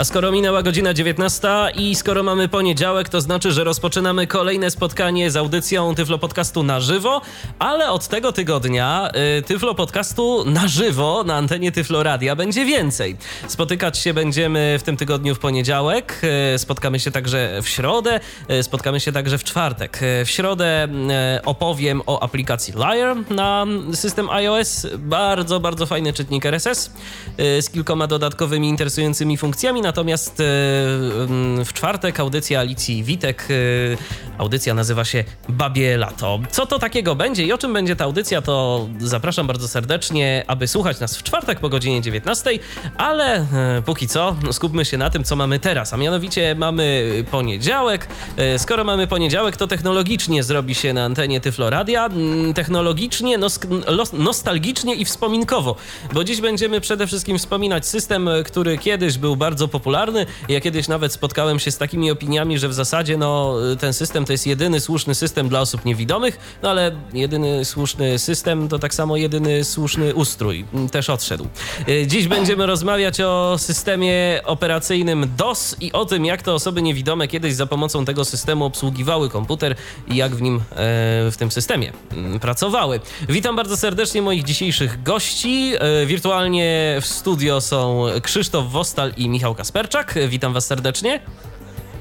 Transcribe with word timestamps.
A 0.00 0.04
skoro 0.04 0.32
minęła 0.32 0.62
godzina 0.62 0.94
19 0.94 1.48
i 1.74 1.94
skoro 1.94 2.22
mamy 2.22 2.48
poniedziałek, 2.48 3.08
to 3.08 3.20
znaczy, 3.20 3.52
że 3.52 3.64
rozpoczynamy 3.64 4.26
kolejne 4.26 4.70
spotkanie 4.70 5.30
z 5.30 5.36
audycją 5.36 5.94
Tyflo 5.94 6.18
Podcastu 6.18 6.62
na 6.62 6.80
żywo, 6.80 7.20
ale 7.58 7.90
od 7.90 8.08
tego 8.08 8.32
tygodnia 8.32 9.10
y, 9.38 9.42
Tyflo 9.42 9.74
Podcastu 9.74 10.44
na 10.44 10.68
żywo 10.68 11.24
na 11.26 11.34
antenie 11.36 11.72
Tyflo 11.72 12.02
Radia 12.02 12.36
będzie 12.36 12.64
więcej. 12.64 13.16
Spotykać 13.48 13.98
się 13.98 14.14
będziemy 14.14 14.76
w 14.80 14.82
tym 14.82 14.96
tygodniu 14.96 15.34
w 15.34 15.38
poniedziałek, 15.38 16.22
y, 16.54 16.58
spotkamy 16.58 17.00
się 17.00 17.10
także 17.10 17.60
w 17.62 17.68
środę, 17.68 18.20
y, 18.50 18.62
spotkamy 18.62 19.00
się 19.00 19.12
także 19.12 19.38
w 19.38 19.44
czwartek. 19.44 20.02
Y, 20.02 20.24
w 20.24 20.30
środę 20.30 20.88
y, 21.38 21.44
opowiem 21.44 22.02
o 22.06 22.22
aplikacji 22.22 22.74
Liar 22.74 23.16
na 23.30 23.66
system 23.94 24.30
iOS. 24.30 24.86
Bardzo, 24.98 25.60
bardzo 25.60 25.86
fajny 25.86 26.12
czytnik 26.12 26.46
RSS 26.46 26.90
y, 27.40 27.62
z 27.62 27.70
kilkoma 27.70 28.06
dodatkowymi 28.06 28.68
interesującymi 28.68 29.36
funkcjami. 29.36 29.89
Natomiast 29.90 30.40
e, 30.40 30.44
mm, 31.24 31.64
w 31.64 31.72
czwartek 31.72 32.20
audycja 32.20 32.60
Alicji 32.60 33.04
Witek, 33.04 33.48
e, 33.50 34.38
audycja 34.38 34.74
nazywa 34.74 35.04
się 35.04 35.24
Babie 35.48 35.98
Lato. 35.98 36.38
Co 36.50 36.66
to 36.66 36.78
takiego 36.78 37.14
będzie 37.14 37.44
i 37.44 37.52
o 37.52 37.58
czym 37.58 37.72
będzie 37.72 37.96
ta 37.96 38.04
audycja, 38.04 38.42
to 38.42 38.88
zapraszam 38.98 39.46
bardzo 39.46 39.68
serdecznie, 39.68 40.44
aby 40.46 40.68
słuchać 40.68 41.00
nas 41.00 41.16
w 41.16 41.22
czwartek 41.22 41.60
po 41.60 41.68
godzinie 41.68 42.02
19, 42.02 42.50
ale 42.96 43.36
e, 43.36 43.82
póki 43.86 44.08
co 44.08 44.36
skupmy 44.52 44.84
się 44.84 44.98
na 44.98 45.10
tym, 45.10 45.24
co 45.24 45.36
mamy 45.36 45.58
teraz, 45.58 45.94
a 45.94 45.96
mianowicie 45.96 46.54
mamy 46.54 47.10
poniedziałek. 47.30 48.08
Skoro 48.56 48.84
mamy 48.84 49.06
poniedziałek, 49.06 49.56
to 49.56 49.66
technologicznie 49.66 50.42
zrobi 50.42 50.74
się 50.74 50.92
na 50.92 51.04
antenie 51.04 51.40
Tyfloradia. 51.40 52.06
Mm, 52.06 52.54
technologicznie, 52.54 53.38
nostalgicznie 54.12 54.94
i 54.94 55.04
wspominkowo, 55.04 55.76
bo 56.12 56.24
dziś 56.24 56.40
będziemy 56.40 56.80
przede 56.80 57.06
wszystkim 57.06 57.38
wspominać 57.38 57.86
system, 57.86 58.28
który 58.44 58.78
kiedyś 58.78 59.18
był 59.18 59.36
bardzo 59.36 59.68
popularny 59.68 59.79
popularny. 59.80 60.26
Ja 60.48 60.60
kiedyś 60.60 60.88
nawet 60.88 61.12
spotkałem 61.12 61.58
się 61.58 61.70
z 61.70 61.78
takimi 61.78 62.10
opiniami, 62.10 62.58
że 62.58 62.68
w 62.68 62.74
zasadzie 62.74 63.16
no, 63.16 63.56
ten 63.80 63.92
system 63.92 64.24
to 64.24 64.32
jest 64.32 64.46
jedyny 64.46 64.80
słuszny 64.80 65.14
system 65.14 65.48
dla 65.48 65.60
osób 65.60 65.84
niewidomych, 65.84 66.38
no 66.62 66.70
ale 66.70 66.92
jedyny 67.12 67.64
słuszny 67.64 68.18
system 68.18 68.68
to 68.68 68.78
tak 68.78 68.94
samo 68.94 69.16
jedyny 69.16 69.64
słuszny 69.64 70.14
ustrój. 70.14 70.64
Też 70.92 71.10
odszedł. 71.10 71.46
Y, 71.88 72.06
dziś 72.06 72.28
będziemy 72.28 72.66
rozmawiać 72.66 73.20
o 73.20 73.56
systemie 73.58 74.40
operacyjnym 74.44 75.26
DOS 75.36 75.76
i 75.80 75.92
o 75.92 76.04
tym, 76.04 76.24
jak 76.24 76.42
to 76.42 76.54
osoby 76.54 76.82
niewidome 76.82 77.28
kiedyś 77.28 77.54
za 77.54 77.66
pomocą 77.66 78.04
tego 78.04 78.24
systemu 78.24 78.64
obsługiwały 78.64 79.30
komputer 79.30 79.76
i 80.08 80.16
jak 80.16 80.36
w 80.36 80.42
nim, 80.42 80.56
e, 80.56 80.60
w 81.30 81.34
tym 81.38 81.50
systemie 81.50 81.92
mm, 82.12 82.40
pracowały. 82.40 83.00
Witam 83.28 83.56
bardzo 83.56 83.76
serdecznie 83.76 84.22
moich 84.22 84.44
dzisiejszych 84.44 85.02
gości. 85.02 85.72
E, 85.78 86.06
wirtualnie 86.06 86.98
w 87.00 87.06
studio 87.06 87.60
są 87.60 88.06
Krzysztof 88.22 88.70
Wostal 88.70 89.12
i 89.16 89.28
Michał 89.28 89.54
Kasper. 89.54 89.69
Kasperczak. 89.70 90.14
Witam 90.28 90.52
Was 90.52 90.66
serdecznie. 90.66 91.20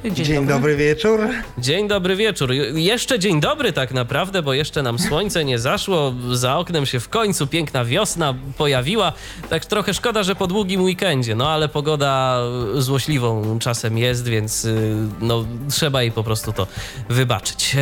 Dzień, 0.04 0.16
dzień 0.16 0.36
dobry. 0.36 0.54
dobry. 0.54 0.76
wieczór. 0.76 1.20
Dzień 1.58 1.88
dobry 1.88 2.16
wieczór. 2.16 2.54
Jeszcze 2.74 3.20
dzień 3.20 3.40
dobry 3.42 3.74
tak 3.74 3.92
naprawdę, 3.92 4.42
bo 4.42 4.54
jeszcze 4.54 4.84
nam 4.84 5.00
słońce 5.00 5.46
nie 5.46 5.60
zaszło. 5.60 6.14
Za 6.32 6.58
oknem 6.58 6.86
się 6.86 7.00
w 7.00 7.10
końcu 7.10 7.48
piękna 7.48 7.86
wiosna 7.86 8.36
pojawiła. 8.58 9.14
Tak 9.50 9.66
trochę 9.66 9.94
szkoda, 9.94 10.24
że 10.24 10.36
po 10.36 10.48
długim 10.48 10.82
weekendzie, 10.82 11.36
no 11.36 11.50
ale 11.50 11.70
pogoda 11.70 12.42
złośliwą 12.76 13.60
czasem 13.60 13.98
jest, 13.98 14.28
więc 14.28 14.66
y, 14.66 14.96
no 15.22 15.46
trzeba 15.70 16.02
jej 16.02 16.12
po 16.12 16.24
prostu 16.24 16.54
to 16.54 16.68
wybaczyć. 17.10 17.76
E, 17.76 17.78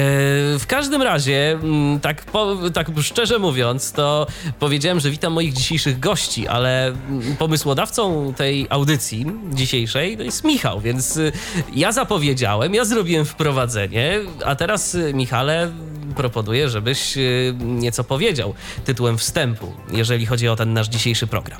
w 0.59 0.65
każdym 0.67 1.01
razie, 1.01 1.51
mm, 1.51 1.99
tak, 1.99 2.25
po, 2.25 2.57
tak 2.73 2.87
szczerze 3.01 3.39
mówiąc, 3.39 3.91
to 3.91 4.27
powiedziałem, 4.59 4.99
że 4.99 5.09
witam 5.09 5.33
moich 5.33 5.53
dzisiejszych 5.53 5.99
gości, 5.99 6.47
ale 6.47 6.93
pomysłodawcą 7.39 8.33
tej 8.37 8.67
audycji 8.69 9.25
dzisiejszej 9.53 10.17
to 10.17 10.23
jest 10.23 10.43
Michał, 10.43 10.81
więc 10.81 11.17
y, 11.17 11.31
ja 11.75 11.91
za 11.91 12.06
zapowiedziałem, 12.07 12.73
ja 12.73 12.85
zrobiłem 12.85 13.25
wprowadzenie, 13.25 14.19
a 14.45 14.55
teraz, 14.55 14.95
y, 14.95 15.13
Michale, 15.13 15.71
proponuję, 16.15 16.69
żebyś 16.69 17.17
y, 17.17 17.55
nieco 17.59 18.03
powiedział 18.03 18.53
tytułem 18.85 19.17
wstępu, 19.17 19.73
jeżeli 19.91 20.25
chodzi 20.25 20.47
o 20.47 20.55
ten 20.55 20.73
nasz 20.73 20.87
dzisiejszy 20.87 21.27
program. 21.27 21.59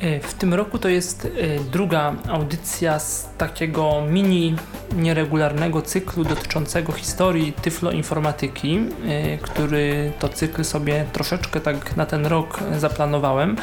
E, 0.00 0.20
w 0.20 0.34
tym 0.34 0.54
roku 0.54 0.78
to 0.78 0.88
jest 0.88 1.24
e, 1.24 1.28
druga 1.72 2.14
audycja 2.28 2.98
z 2.98 3.28
takiego 3.38 4.02
mini 4.08 4.56
nieregularnego 4.96 5.82
cyklu 5.82 6.24
dotyczącego 6.24 6.92
historii 6.92 7.52
tyfloinformatyki, 7.52 8.78
e, 9.08 9.38
który 9.38 10.12
to 10.18 10.28
cykl 10.28 10.64
sobie 10.64 11.04
troszeczkę 11.12 11.60
tak 11.60 11.96
na 11.96 12.06
ten 12.06 12.26
rok 12.26 12.60
zaplanowałem. 12.78 13.56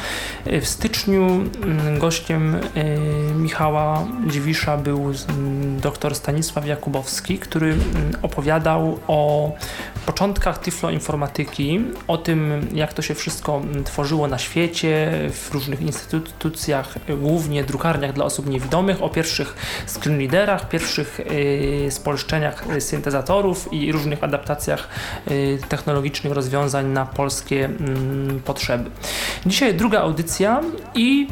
W 0.60 0.66
styczniu 0.66 1.26
mm, 1.26 1.98
gościem 1.98 2.56
Michała 3.36 4.06
Dziwisza 4.26 4.76
był 4.76 5.12
dr 5.82 6.14
Stanisław 6.14 6.66
Jakubowski, 6.66 7.38
który 7.38 7.66
mm, 7.66 7.82
opowiadał 8.22 8.98
o 9.08 9.52
początkach 10.08 10.58
tyfloinformatyki, 10.58 11.80
o 12.06 12.18
tym 12.18 12.68
jak 12.74 12.92
to 12.92 13.02
się 13.02 13.14
wszystko 13.14 13.62
tworzyło 13.84 14.28
na 14.28 14.38
świecie, 14.38 15.10
w 15.32 15.50
różnych 15.52 15.80
instytucjach 15.80 16.94
głównie 17.18 17.64
drukarniach 17.64 18.12
dla 18.12 18.24
osób 18.24 18.46
niewidomych, 18.46 19.02
o 19.02 19.08
pierwszych 19.08 19.54
screenreaderach, 19.86 20.68
pierwszych 20.68 21.20
y, 21.20 21.86
spolszczeniach 21.90 22.64
syntezatorów 22.78 23.72
i 23.72 23.92
różnych 23.92 24.24
adaptacjach 24.24 24.88
y, 25.30 25.58
technologicznych 25.68 26.32
rozwiązań 26.32 26.86
na 26.86 27.06
polskie 27.06 27.64
mm, 27.64 28.40
potrzeby. 28.44 28.90
Dzisiaj 29.46 29.74
druga 29.74 30.00
audycja 30.00 30.60
i 30.94 31.28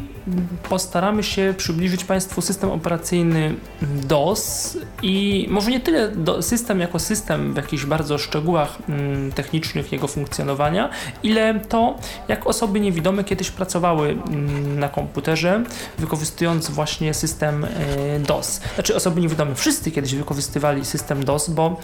postaramy 0.69 1.23
się 1.23 1.53
przybliżyć 1.57 2.03
Państwu 2.03 2.41
system 2.41 2.71
operacyjny 2.71 3.55
DOS 3.81 4.77
i 5.01 5.47
może 5.49 5.71
nie 5.71 5.79
tyle 5.79 6.11
system 6.41 6.79
jako 6.79 6.99
system 6.99 7.53
w 7.53 7.57
jakichś 7.57 7.85
bardzo 7.85 8.17
szczegółach 8.17 8.77
mm, 8.89 9.31
technicznych 9.31 9.91
jego 9.91 10.07
funkcjonowania, 10.07 10.89
ile 11.23 11.59
to, 11.59 11.95
jak 12.27 12.47
osoby 12.47 12.79
niewidome 12.79 13.23
kiedyś 13.23 13.51
pracowały 13.51 14.09
mm, 14.09 14.79
na 14.79 14.89
komputerze, 14.89 15.63
wykorzystując 15.97 16.69
właśnie 16.69 17.13
system 17.13 17.65
e, 17.65 18.19
DOS. 18.19 18.61
Znaczy 18.75 18.95
osoby 18.95 19.21
niewidome 19.21 19.55
wszyscy 19.55 19.91
kiedyś 19.91 20.15
wykorzystywali 20.15 20.85
system 20.85 21.25
DOS, 21.25 21.49
bo 21.49 21.79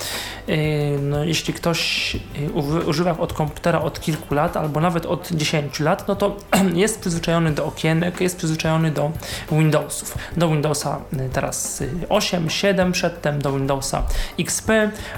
e, 0.47 0.57
no, 0.97 1.23
jeśli 1.23 1.53
ktoś 1.53 2.15
e, 2.15 2.51
używa 2.87 3.17
od 3.17 3.33
komputera 3.33 3.81
od 3.81 3.99
kilku 3.99 4.35
lat 4.35 4.57
albo 4.57 4.79
nawet 4.79 5.05
od 5.05 5.31
10 5.31 5.79
lat, 5.79 6.07
no 6.07 6.15
to 6.15 6.37
jest 6.73 6.99
przyzwyczajony 7.01 7.51
do 7.51 7.65
okienek, 7.65 8.21
jest 8.21 8.32
jest 8.33 8.37
przyzwyczajony 8.37 8.91
do 8.91 9.11
Windowsów. 9.51 10.17
Do 10.37 10.49
Windowsa 10.49 10.99
y, 11.13 11.29
teraz 11.33 11.83
8, 12.09 12.47
y, 12.47 12.49
7, 12.49 12.91
przedtem 12.91 13.41
do 13.41 13.53
Windowsa 13.53 14.03
XP, 14.39 14.69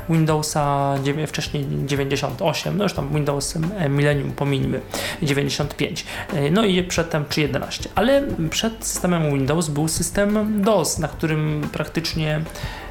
Windowsa 0.09 0.95
wcześniej 1.27 1.65
98, 1.85 2.77
no 2.77 2.83
już 2.83 2.93
tam 2.93 3.09
Windows 3.13 3.55
y, 3.55 3.89
Millennium 3.89 4.31
pomińmy 4.31 4.81
95, 5.21 6.05
no 6.51 6.65
i 6.65 6.83
przedtem 6.83 7.25
3.11. 7.25 7.87
Ale 7.95 8.23
przed 8.49 8.85
systemem 8.85 9.33
Windows 9.33 9.69
był 9.69 9.87
system 9.87 10.61
DOS, 10.61 10.99
na 10.99 11.07
którym 11.07 11.69
praktycznie 11.73 12.41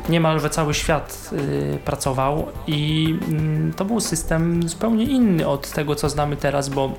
niemalże 0.09 0.51
cały 0.51 0.75
świat 0.75 1.31
y, 1.33 1.79
pracował 1.85 2.47
i 2.67 3.15
y, 3.71 3.75
to 3.75 3.85
był 3.85 4.01
system 4.01 4.69
zupełnie 4.69 5.05
inny 5.05 5.49
od 5.49 5.71
tego, 5.71 5.95
co 5.95 6.09
znamy 6.09 6.37
teraz, 6.37 6.69
bo 6.69 6.93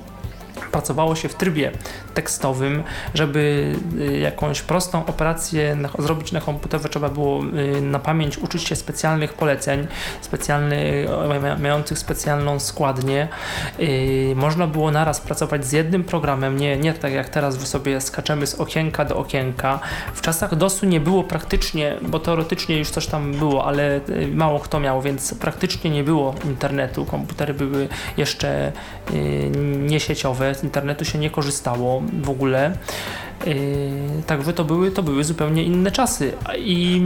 pracowało 0.72 1.16
się 1.16 1.28
w 1.28 1.34
trybie 1.34 1.72
tekstowym, 2.14 2.82
żeby 3.14 3.72
y, 4.00 4.18
jakąś 4.18 4.62
prostą 4.62 5.06
operację 5.06 5.76
zrobić 5.98 6.32
na 6.32 6.40
komputerze 6.40 6.88
trzeba 6.88 7.08
było 7.08 7.44
y, 7.44 7.80
na 7.80 7.98
pamięć 7.98 8.38
uczyć 8.38 8.62
się 8.62 8.76
specjalnych 8.76 9.34
poleceń, 9.34 9.86
specjalny, 10.20 11.06
mających 11.58 11.98
specjalną 11.98 12.58
składnię. 12.58 13.28
Y, 13.80 14.32
można 14.36 14.66
było 14.66 14.90
naraz 14.90 15.20
pracować 15.20 15.66
z 15.66 15.72
jednym 15.72 16.04
programem, 16.04 16.56
nie, 16.56 16.76
nie 16.76 16.92
tak 16.94 17.12
jak 17.12 17.28
teraz, 17.28 17.56
wy 17.56 17.66
sobie 17.66 18.00
skaczemy 18.00 18.46
z 18.46 18.54
okienka 18.54 19.04
do 19.04 19.16
okienka. 19.16 19.80
W 20.14 20.20
czasach 20.20 20.54
DOS-u 20.54 20.86
nie 20.86 21.00
było 21.00 21.24
praktycznie, 21.24 21.96
bo 22.02 22.18
teoretycznie 22.18 22.78
już 22.78 22.90
coś 22.90 23.06
tam 23.06 23.32
było, 23.32 23.64
ale 23.64 24.00
mało 24.34 24.60
kto 24.60 24.80
miał, 24.80 25.02
więc 25.02 25.34
praktycznie 25.34 25.90
nie 25.90 26.04
było 26.04 26.34
internetu. 26.44 27.04
Komputery 27.04 27.54
były 27.54 27.88
jeszcze 28.16 28.72
niesieciowe, 30.46 30.54
z 30.54 30.64
internetu 30.64 31.04
się 31.04 31.18
nie 31.18 31.30
korzystało 31.30 32.02
w 32.22 32.30
ogóle. 32.30 32.72
Yy, 33.46 34.22
także 34.26 34.52
to 34.52 34.64
były, 34.64 34.90
to 34.90 35.02
były 35.02 35.24
zupełnie 35.24 35.62
inne 35.62 35.90
czasy 35.90 36.32
i 36.58 37.02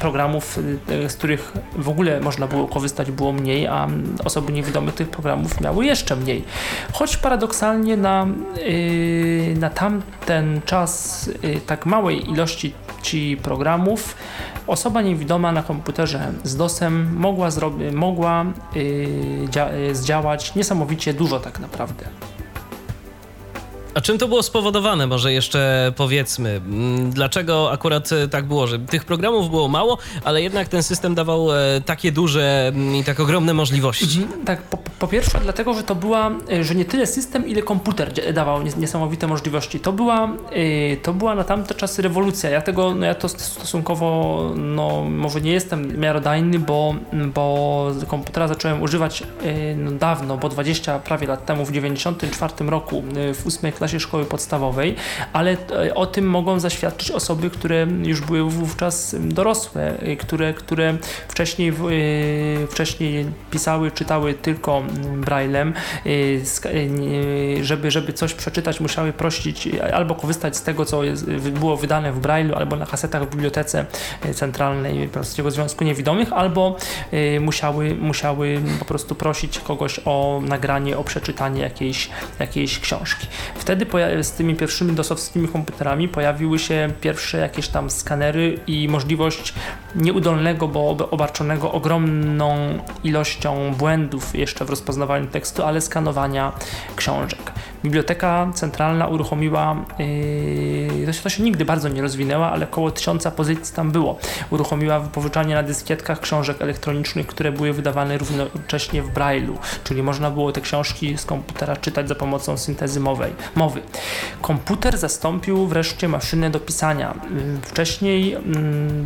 programów, 0.00 0.58
yy, 0.88 1.08
z 1.08 1.16
których 1.16 1.52
w 1.76 1.88
ogóle 1.88 2.20
można 2.20 2.46
było 2.46 2.68
korzystać 2.68 3.10
było 3.10 3.32
mniej, 3.32 3.66
a 3.66 3.88
osoby 4.24 4.52
niewidome 4.52 4.92
tych 4.92 5.08
programów 5.08 5.60
miały 5.60 5.86
jeszcze 5.86 6.16
mniej. 6.16 6.44
Choć 6.92 7.16
paradoksalnie 7.16 7.96
na, 7.96 8.26
yy, 8.56 9.56
na 9.60 9.70
tamten 9.70 10.60
czas 10.64 11.30
tak 11.66 11.86
małej 11.86 12.30
ilości 12.30 12.72
ilości 13.04 13.36
programów, 13.42 14.16
osoba 14.66 15.02
niewidoma 15.02 15.52
na 15.52 15.62
komputerze 15.62 16.32
z 16.44 16.56
DOSem 16.56 17.16
mogła, 17.16 17.48
mogła 17.92 18.44
yy, 18.74 19.94
zdziałać 19.94 20.54
niesamowicie 20.54 21.14
dużo 21.14 21.40
tak 21.40 21.60
naprawdę. 21.60 22.04
A 23.94 24.00
czym 24.00 24.18
to 24.18 24.28
było 24.28 24.42
spowodowane? 24.42 25.06
Może 25.06 25.32
jeszcze 25.32 25.92
powiedzmy, 25.96 26.50
mm, 26.50 27.10
dlaczego 27.10 27.72
akurat 27.72 28.12
e, 28.12 28.28
tak 28.28 28.44
było, 28.44 28.66
że 28.66 28.78
tych 28.78 29.04
programów 29.04 29.50
było 29.50 29.68
mało, 29.68 29.98
ale 30.24 30.42
jednak 30.42 30.68
ten 30.68 30.82
system 30.82 31.14
dawał 31.14 31.52
e, 31.52 31.80
takie 31.80 32.12
duże 32.12 32.68
mm, 32.68 32.96
i 32.96 33.04
tak 33.04 33.20
ogromne 33.20 33.54
możliwości? 33.54 34.22
Mhm, 34.22 34.44
tak, 34.44 34.62
po, 34.62 34.76
po, 34.76 35.08
pierwsze 35.08 35.40
dlatego, 35.42 35.74
że 35.74 35.82
to 35.82 35.94
była, 35.94 36.30
e, 36.52 36.64
że 36.64 36.74
nie 36.74 36.84
tyle 36.84 37.06
system, 37.06 37.46
ile 37.46 37.62
komputer 37.62 38.34
dawał 38.34 38.62
niesamowite 38.62 39.26
możliwości. 39.26 39.80
To 39.80 39.92
była, 39.92 40.28
to 41.02 41.12
była 41.12 41.34
na 41.34 41.44
tamte 41.44 41.74
czasy 41.74 42.02
rewolucja. 42.02 42.50
Ja 42.50 42.62
tego, 42.62 42.94
no 42.94 43.06
ja 43.06 43.14
to 43.14 43.28
stosunkowo, 43.28 44.50
no 44.56 45.04
może 45.04 45.40
nie 45.40 45.52
jestem 45.52 46.00
miarodajny, 46.00 46.58
bo, 46.58 46.94
bo 47.34 47.86
komputera 48.08 48.48
zacząłem 48.48 48.82
używać 48.82 49.22
no, 49.76 49.90
dawno, 49.90 50.36
bo 50.36 50.48
20 50.48 50.98
prawie 50.98 51.26
lat 51.26 51.46
temu, 51.46 51.64
w 51.64 51.72
94 51.72 52.52
roku, 52.70 53.02
w 53.34 53.46
8 53.46 53.72
klasie 53.72 53.83
klasie 53.84 54.00
szkoły 54.00 54.24
podstawowej, 54.24 54.94
ale 55.32 55.56
e, 55.86 55.94
o 55.94 56.06
tym 56.06 56.26
mogą 56.26 56.60
zaświadczyć 56.60 57.10
osoby, 57.10 57.50
które 57.50 57.86
już 58.02 58.20
były 58.20 58.50
wówczas 58.50 59.16
dorosłe, 59.20 59.98
e, 59.98 60.16
które, 60.16 60.54
które 60.54 60.96
wcześniej, 61.28 61.68
e, 61.68 61.74
wcześniej 62.66 63.26
pisały, 63.50 63.90
czytały 63.90 64.34
tylko 64.34 64.82
braillem, 65.16 65.74
żeby, 67.62 67.90
żeby 67.90 68.12
coś 68.12 68.34
przeczytać 68.34 68.80
musiały 68.80 69.12
prosić 69.12 69.68
albo 69.94 70.14
korzystać 70.14 70.56
z 70.56 70.62
tego, 70.62 70.84
co 70.84 71.00
było 71.60 71.76
wydane 71.76 72.12
w 72.12 72.18
braillu, 72.18 72.54
albo 72.54 72.76
na 72.76 72.86
kasetach 72.86 73.22
w 73.22 73.30
bibliotece 73.30 73.86
centralnej 74.34 75.08
Polskiego 75.08 75.50
Związku 75.50 75.84
Niewidomych, 75.84 76.32
albo 76.32 76.76
musiały, 77.40 77.94
musiały 77.94 78.60
po 78.78 78.84
prostu 78.84 79.14
prosić 79.14 79.58
kogoś 79.58 80.00
o 80.04 80.40
nagranie, 80.44 80.98
o 80.98 81.04
przeczytanie 81.04 81.62
jakiejś, 81.62 82.10
jakiejś 82.38 82.78
książki. 82.80 83.26
Wtedy 83.54 83.73
wtedy 83.74 84.24
z 84.24 84.32
tymi 84.32 84.54
pierwszymi 84.54 84.92
dosowskimi 84.92 85.48
komputerami 85.48 86.08
pojawiły 86.08 86.58
się 86.58 86.88
pierwsze 87.00 87.38
jakieś 87.38 87.68
tam 87.68 87.90
skanery 87.90 88.58
i 88.66 88.88
możliwość 88.88 89.54
nieudolnego, 89.94 90.68
bo 90.68 91.10
obarczonego 91.10 91.72
ogromną 91.72 92.78
ilością 93.04 93.74
błędów 93.78 94.34
jeszcze 94.34 94.64
w 94.64 94.70
rozpoznawaniu 94.70 95.26
tekstu, 95.26 95.62
ale 95.62 95.80
skanowania 95.80 96.52
książek. 96.96 97.52
Biblioteka 97.84 98.50
Centralna 98.54 99.06
uruchomiła, 99.06 99.76
yy, 99.98 101.06
to, 101.06 101.12
się, 101.12 101.22
to 101.22 101.28
się 101.28 101.42
nigdy 101.42 101.64
bardzo 101.64 101.88
nie 101.88 102.02
rozwinęła, 102.02 102.50
ale 102.50 102.66
około 102.66 102.90
tysiąca 102.90 103.30
pozycji 103.30 103.74
tam 103.74 103.90
było. 103.90 104.18
Uruchomiła 104.50 105.00
wypożyczanie 105.00 105.54
na 105.54 105.62
dyskietkach 105.62 106.20
książek 106.20 106.62
elektronicznych, 106.62 107.26
które 107.26 107.52
były 107.52 107.72
wydawane 107.72 108.18
równocześnie 108.18 109.02
w 109.02 109.12
Braille'u, 109.12 109.56
czyli 109.84 110.02
można 110.02 110.30
było 110.30 110.52
te 110.52 110.60
książki 110.60 111.18
z 111.18 111.24
komputera 111.24 111.76
czytać 111.76 112.08
za 112.08 112.14
pomocą 112.14 112.56
syntezy 112.56 113.00
mowej, 113.00 113.32
mowy. 113.54 113.80
Komputer 114.42 114.98
zastąpił 114.98 115.66
wreszcie 115.66 116.08
maszynę 116.08 116.50
do 116.50 116.60
pisania. 116.60 117.14
Yy, 117.30 117.60
wcześniej 117.62 118.30
yy, 118.30 118.38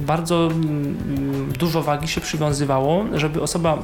bardzo 0.07 0.47
mm, 0.47 1.53
dużo 1.59 1.83
wagi 1.83 2.09
się 2.09 2.21
przywiązywało, 2.21 3.05
żeby 3.15 3.43
osoba 3.43 3.79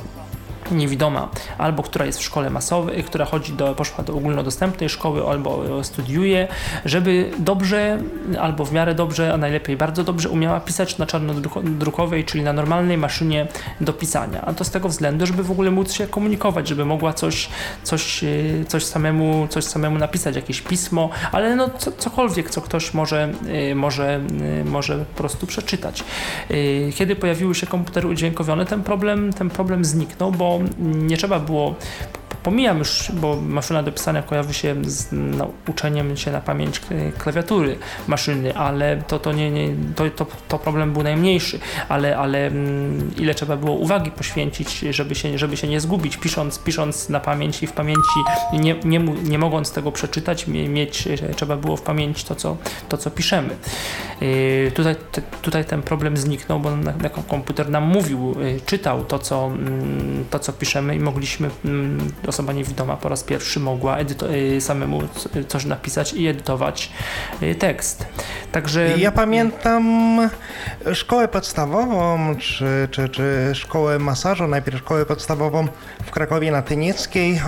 niewidoma, 0.75 1.29
albo 1.59 1.83
która 1.83 2.07
jest 2.07 2.19
w 2.19 2.23
szkole 2.23 2.51
masowej, 2.51 3.05
która 3.05 3.25
chodzi 3.25 3.53
do, 3.53 3.75
poszła 3.75 4.05
do 4.05 4.15
ogólnodostępnej 4.15 4.89
szkoły, 4.89 5.27
albo 5.29 5.85
studiuje, 5.85 6.49
żeby 6.85 7.31
dobrze, 7.39 7.99
albo 8.41 8.65
w 8.65 8.73
miarę 8.73 8.95
dobrze, 8.95 9.33
a 9.33 9.37
najlepiej 9.37 9.77
bardzo 9.77 10.05
dobrze 10.05 10.29
umiała 10.29 10.61
pisać 10.61 10.99
na 10.99 11.07
czarnodrukowej, 11.07 12.25
czyli 12.25 12.45
na 12.45 12.53
normalnej 12.53 12.99
maszynie 12.99 13.47
do 13.81 13.93
pisania. 13.93 14.41
A 14.41 14.53
to 14.53 14.65
z 14.65 14.71
tego 14.71 14.89
względu, 14.89 15.27
żeby 15.27 15.43
w 15.43 15.51
ogóle 15.51 15.71
móc 15.71 15.93
się 15.93 16.07
komunikować, 16.07 16.69
żeby 16.69 16.85
mogła 16.85 17.13
coś, 17.13 17.49
coś, 17.83 18.25
e, 18.25 18.29
coś, 18.69 18.85
samemu, 18.85 19.47
coś 19.51 19.65
samemu 19.65 19.99
napisać, 19.99 20.37
jakieś 20.37 20.61
pismo, 20.61 21.11
ale 21.33 21.57
no 21.57 21.71
co, 21.79 21.93
cokolwiek, 21.93 22.51
co 22.51 22.61
ktoś 22.61 22.95
może, 22.95 23.33
e, 23.49 23.75
może, 23.75 24.21
e, 24.61 24.65
może 24.65 24.99
po 24.99 25.19
prostu 25.19 25.47
przeczytać. 25.47 26.05
Kiedy 26.95 27.17
pojawiły 27.17 27.55
się 27.55 27.67
komputery 27.67 28.09
udźwiękowione, 28.09 28.67
ten 28.67 28.83
problem, 28.83 29.33
ten 29.33 29.51
problem 29.51 29.85
zniknął, 29.85 30.33
bo 30.33 30.61
nie 30.79 31.17
trzeba 31.17 31.41
było 31.41 31.75
Pomijam 32.45 32.79
już, 32.79 33.13
bo 33.13 33.37
maszyna 33.41 33.83
do 33.83 33.93
pisania 33.93 34.23
kojarzy 34.23 34.55
się 34.55 34.75
z 34.85 35.09
uczeniem 35.69 36.17
się 36.17 36.33
na 36.33 36.41
pamięć 36.41 36.81
klawiatury 37.19 37.79
maszyny, 38.09 38.57
ale 38.57 39.03
to, 39.03 39.19
to, 39.19 39.33
nie, 39.33 39.51
nie, 39.51 39.69
to, 39.97 40.11
to, 40.11 40.27
to 40.49 40.59
problem 40.59 40.93
był 40.93 41.03
najmniejszy, 41.03 41.59
ale, 41.89 42.17
ale 42.17 42.47
mm, 42.47 43.11
ile 43.17 43.35
trzeba 43.35 43.57
było 43.57 43.73
uwagi 43.73 44.11
poświęcić, 44.11 44.79
żeby 44.79 45.15
się, 45.15 45.39
żeby 45.39 45.57
się 45.57 45.69
nie 45.69 45.81
zgubić, 45.81 46.17
pisząc, 46.17 46.59
pisząc 46.59 47.09
na 47.09 47.21
pamięć 47.21 47.63
i 47.63 47.67
w 47.67 47.73
pamięci, 47.73 48.21
nie, 48.53 48.75
nie, 48.85 48.99
nie 49.01 49.39
mogąc 49.39 49.73
tego 49.73 49.93
przeczytać, 49.93 50.47
mieć, 50.47 51.09
trzeba 51.37 51.57
było 51.57 51.77
w 51.77 51.83
pamięci 51.83 52.25
to, 52.27 52.35
co, 52.35 52.57
to, 52.89 52.97
co 52.97 53.11
piszemy. 53.11 53.57
Yy, 54.21 54.73
tutaj, 54.75 54.97
tutaj 55.43 55.65
ten 55.65 55.83
problem 55.83 56.17
zniknął, 56.17 56.61
bo 56.61 56.77
na, 56.77 56.93
na 56.93 57.09
komputer 57.09 57.71
nam 57.71 57.85
mówił, 57.85 58.35
yy, 58.41 58.61
czytał 58.67 59.05
to 59.05 59.19
co, 59.19 59.51
yy, 60.17 60.25
to, 60.31 60.39
co 60.39 60.53
piszemy 60.53 60.97
i 60.97 61.01
mogliśmy 61.01 61.51
mm, 61.65 62.13
osoba 62.35 62.53
niewidoma 62.53 62.97
po 62.97 63.09
raz 63.09 63.25
pierwszy 63.25 63.61
mogła 63.61 63.99
y, 64.01 64.61
samemu 64.61 65.03
coś 65.49 65.65
napisać 65.65 66.13
i 66.13 66.29
edytować 66.29 66.93
y, 67.43 67.55
tekst. 67.55 68.07
Także... 68.53 68.99
Ja 68.99 69.13
pamiętam 69.13 70.19
szkołę 70.93 71.29
podstawową, 71.29 72.37
czy, 72.37 72.89
czy, 72.91 73.09
czy 73.09 73.51
szkołę 73.55 73.99
masażu, 73.99 74.47
najpierw 74.47 74.79
szkołę 74.79 75.07
podstawową 75.07 75.69
w 76.05 76.11
Krakowie 76.11 76.51
na 76.51 76.63
Tynieckiej, 76.63 77.41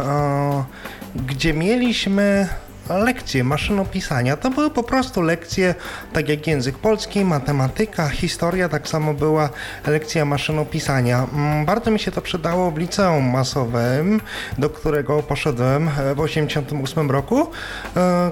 gdzie 1.26 1.54
mieliśmy 1.54 2.48
lekcje 2.88 3.44
maszynopisania. 3.44 4.36
To 4.36 4.50
były 4.50 4.70
po 4.70 4.82
prostu 4.82 5.22
lekcje, 5.22 5.74
tak 6.12 6.28
jak 6.28 6.46
język 6.46 6.78
polski, 6.78 7.24
matematyka, 7.24 8.08
historia, 8.08 8.68
tak 8.68 8.88
samo 8.88 9.14
była 9.14 9.48
lekcja 9.86 10.24
maszynopisania. 10.24 11.26
Mm, 11.32 11.64
bardzo 11.64 11.90
mi 11.90 11.98
się 11.98 12.10
to 12.10 12.22
przydało 12.22 12.70
w 12.70 12.78
liceum 12.78 13.30
masowym, 13.30 14.20
do 14.58 14.70
którego 14.70 15.22
poszedłem 15.22 15.88
w 15.88 15.94
1988 15.94 17.10
roku 17.10 17.50
e, 17.96 18.30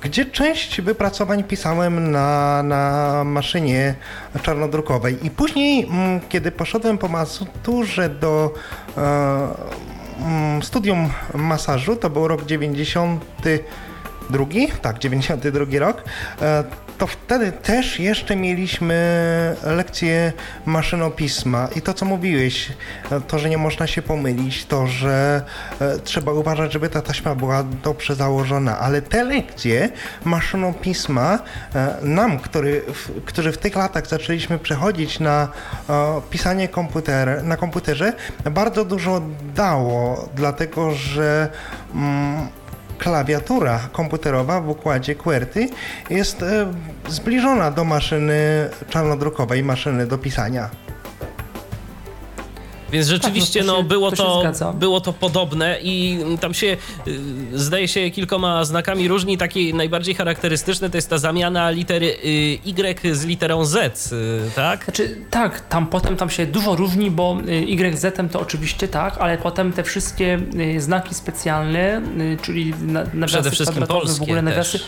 gdzie 0.00 0.24
część 0.24 0.80
wypracowań 0.80 1.44
pisałem 1.44 2.10
na, 2.10 2.62
na 2.62 3.22
maszynie 3.24 3.94
czarnodrukowej. 4.42 5.26
I 5.26 5.30
później, 5.30 5.84
mm, 5.84 6.20
kiedy 6.28 6.50
poszedłem 6.50 6.98
po 6.98 7.08
maturze 7.08 8.08
do 8.08 8.54
e, 8.96 9.48
mm, 10.20 10.62
studium 10.62 11.10
masażu, 11.34 11.96
to 11.96 12.10
był 12.10 12.28
rok 12.28 12.44
90 12.44 13.24
drugi, 14.30 14.68
tak, 14.82 14.98
92 14.98 15.78
rok, 15.78 16.04
e, 16.42 16.64
to 16.98 17.06
wtedy 17.06 17.52
też 17.52 18.00
jeszcze 18.00 18.36
mieliśmy 18.36 18.96
lekcję 19.62 20.32
maszynopisma. 20.66 21.68
I 21.76 21.82
to, 21.82 21.94
co 21.94 22.06
mówiłeś, 22.06 22.72
e, 23.10 23.20
to, 23.20 23.38
że 23.38 23.48
nie 23.48 23.58
można 23.58 23.86
się 23.86 24.02
pomylić, 24.02 24.66
to, 24.66 24.86
że 24.86 25.42
e, 25.80 25.98
trzeba 25.98 26.32
uważać, 26.32 26.72
żeby 26.72 26.88
ta 26.88 27.02
taśma 27.02 27.34
była 27.34 27.62
dobrze 27.62 28.14
założona, 28.14 28.78
ale 28.78 29.02
te 29.02 29.24
lekcje 29.24 29.88
maszynopisma 30.24 31.38
nam, 32.02 32.38
który, 32.38 32.82
którzy 33.24 33.52
w 33.52 33.58
tych 33.58 33.76
latach 33.76 34.06
zaczęliśmy 34.06 34.58
przechodzić 34.58 35.20
na 35.20 35.48
pisanie 36.30 36.68
komputer, 36.68 37.44
na 37.44 37.56
komputerze, 37.56 38.12
bardzo 38.50 38.84
dużo 38.84 39.22
dało, 39.54 40.28
dlatego 40.34 40.90
że 40.92 41.48
mm, 41.94 42.48
klawiatura 42.98 43.78
komputerowa 43.92 44.60
w 44.60 44.68
układzie 44.68 45.14
QWERTY 45.14 45.68
jest 46.10 46.42
e, 46.42 46.72
zbliżona 47.08 47.70
do 47.70 47.84
maszyny 47.84 48.70
czarnodrukowej, 48.90 49.64
maszyny 49.64 50.06
do 50.06 50.18
pisania. 50.18 50.70
Więc 52.92 53.06
rzeczywiście 53.06 53.60
tak, 53.60 53.66
no, 53.66 53.72
to 53.72 53.78
się, 53.78 53.82
no, 53.82 53.88
było, 53.88 54.10
to, 54.10 54.42
to 54.58 54.72
było 54.72 55.00
to 55.00 55.12
podobne 55.12 55.78
i 55.82 56.18
tam 56.40 56.54
się 56.54 56.76
y, 57.06 57.20
zdaje 57.54 57.88
się 57.88 58.10
kilkoma 58.10 58.64
znakami 58.64 59.08
różni. 59.08 59.38
Taki 59.38 59.74
najbardziej 59.74 60.14
charakterystyczny 60.14 60.90
to 60.90 60.96
jest 60.96 61.10
ta 61.10 61.18
zamiana 61.18 61.70
litery 61.70 62.06
y, 62.06 62.58
Y 62.64 63.16
z 63.16 63.24
literą 63.24 63.64
Z, 63.64 64.12
y, 64.12 64.40
tak? 64.54 64.84
Znaczy, 64.84 65.16
tak, 65.30 65.60
tam 65.68 65.86
potem 65.86 66.16
tam 66.16 66.30
się 66.30 66.46
dużo 66.46 66.76
różni, 66.76 67.10
bo 67.10 67.38
Y 67.46 67.98
z 67.98 68.32
to 68.32 68.40
oczywiście 68.40 68.88
tak, 68.88 69.18
ale 69.18 69.38
potem 69.38 69.72
te 69.72 69.82
wszystkie 69.82 70.38
znaki 70.78 71.14
specjalne, 71.14 72.02
czyli 72.42 72.74
nawiasy 73.14 73.26
Przede 73.26 73.50
wszystkim 73.50 73.86
polskie 73.86 74.18
w 74.18 74.22
ogóle 74.22 74.42
nawiasy, 74.42 74.80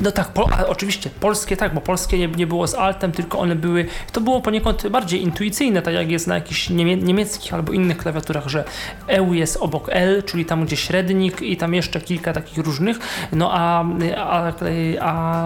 no 0.00 0.10
tak, 0.10 0.28
po, 0.28 0.48
oczywiście 0.68 1.10
polskie 1.20 1.56
tak, 1.56 1.74
bo 1.74 1.80
polskie 1.80 2.18
nie, 2.18 2.28
nie 2.28 2.46
było 2.46 2.66
z 2.66 2.74
altem, 2.74 3.12
tylko 3.12 3.38
one 3.38 3.56
były, 3.56 3.86
to 4.12 4.20
było 4.20 4.40
poniekąd 4.40 4.88
bardziej 4.88 5.22
intuicyjne, 5.22 5.82
tak 5.82 5.94
jak 5.94 6.10
jest 6.10 6.26
na 6.26 6.34
jakichś 6.34 6.70
niemie, 6.70 6.96
niemieckich 7.04 7.54
albo 7.54 7.72
innych 7.72 7.96
klawiaturach, 7.96 8.48
że 8.48 8.64
EU 9.08 9.34
jest 9.34 9.56
obok 9.56 9.88
L, 9.92 10.22
czyli 10.22 10.44
tam 10.44 10.64
gdzie 10.64 10.76
średnik 10.76 11.42
i 11.42 11.56
tam 11.56 11.74
jeszcze 11.74 12.00
kilka 12.00 12.32
takich 12.32 12.58
różnych, 12.58 12.98
no 13.32 13.50
a, 13.52 13.84
a, 14.16 14.52
a 15.00 15.44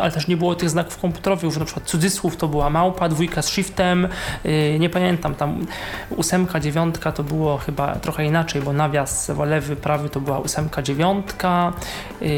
ale 0.00 0.12
też 0.12 0.28
nie 0.28 0.36
było 0.36 0.54
tych 0.54 0.70
znaków 0.70 0.98
komputerowych, 0.98 1.52
że 1.52 1.60
na 1.60 1.66
przykład 1.66 1.86
cudzysłów 1.86 2.36
to 2.36 2.48
była 2.48 2.70
małpa, 2.70 3.08
dwójka 3.08 3.42
z 3.42 3.48
shiftem, 3.48 4.08
yy, 4.44 4.78
nie 4.78 4.90
pamiętam, 4.90 5.34
tam 5.34 5.66
ósemka, 6.10 6.60
dziewiątka 6.60 7.12
to 7.12 7.22
było 7.22 7.58
chyba 7.58 7.96
trochę 7.96 8.24
inaczej, 8.24 8.62
bo 8.62 8.72
nawias 8.72 9.30
lewy, 9.46 9.76
prawy 9.76 10.08
to 10.08 10.20
była 10.20 10.38
ósemka, 10.38 10.82
dziewiątka, 10.82 11.72
yy, 12.20 12.28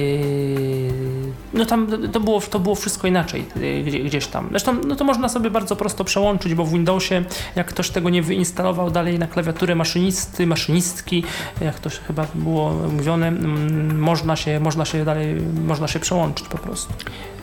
no 1.55 1.67
tam 1.67 1.87
to 2.13 2.21
było, 2.21 2.41
to 2.41 2.59
było 2.59 2.75
wszystko 2.75 3.07
inaczej 3.07 3.45
yy, 3.57 4.01
gdzieś 4.05 4.27
tam. 4.27 4.49
Zresztą 4.51 4.75
no 4.87 4.97
to 4.97 5.05
można 5.05 5.29
sobie 5.29 5.51
bardzo 5.51 5.77
prosto 5.77 6.05
przełączyć, 6.05 6.55
bo 6.55 6.65
w 6.65 6.73
Windowsie 6.73 7.23
jak 7.57 7.67
ktoś 7.67 7.91
tego 7.91 8.11
nie 8.11 8.23
wyinstalował 8.23 8.50
dalej 8.91 9.19
na 9.19 9.27
klawiaturę 9.27 9.75
maszynisty, 9.75 10.47
maszynistki, 10.47 11.25
jak 11.61 11.79
to 11.79 11.91
chyba 12.07 12.27
było 12.35 12.71
mówione, 12.73 13.29
mm, 13.29 13.99
można 13.99 14.37
się, 14.37 14.61
można 14.61 14.85
się 14.85 15.05
dalej, 15.05 15.41
można 15.67 15.89
się 15.89 15.99
przełączyć 15.99 16.49
po 16.49 16.59
prostu. 16.59 16.95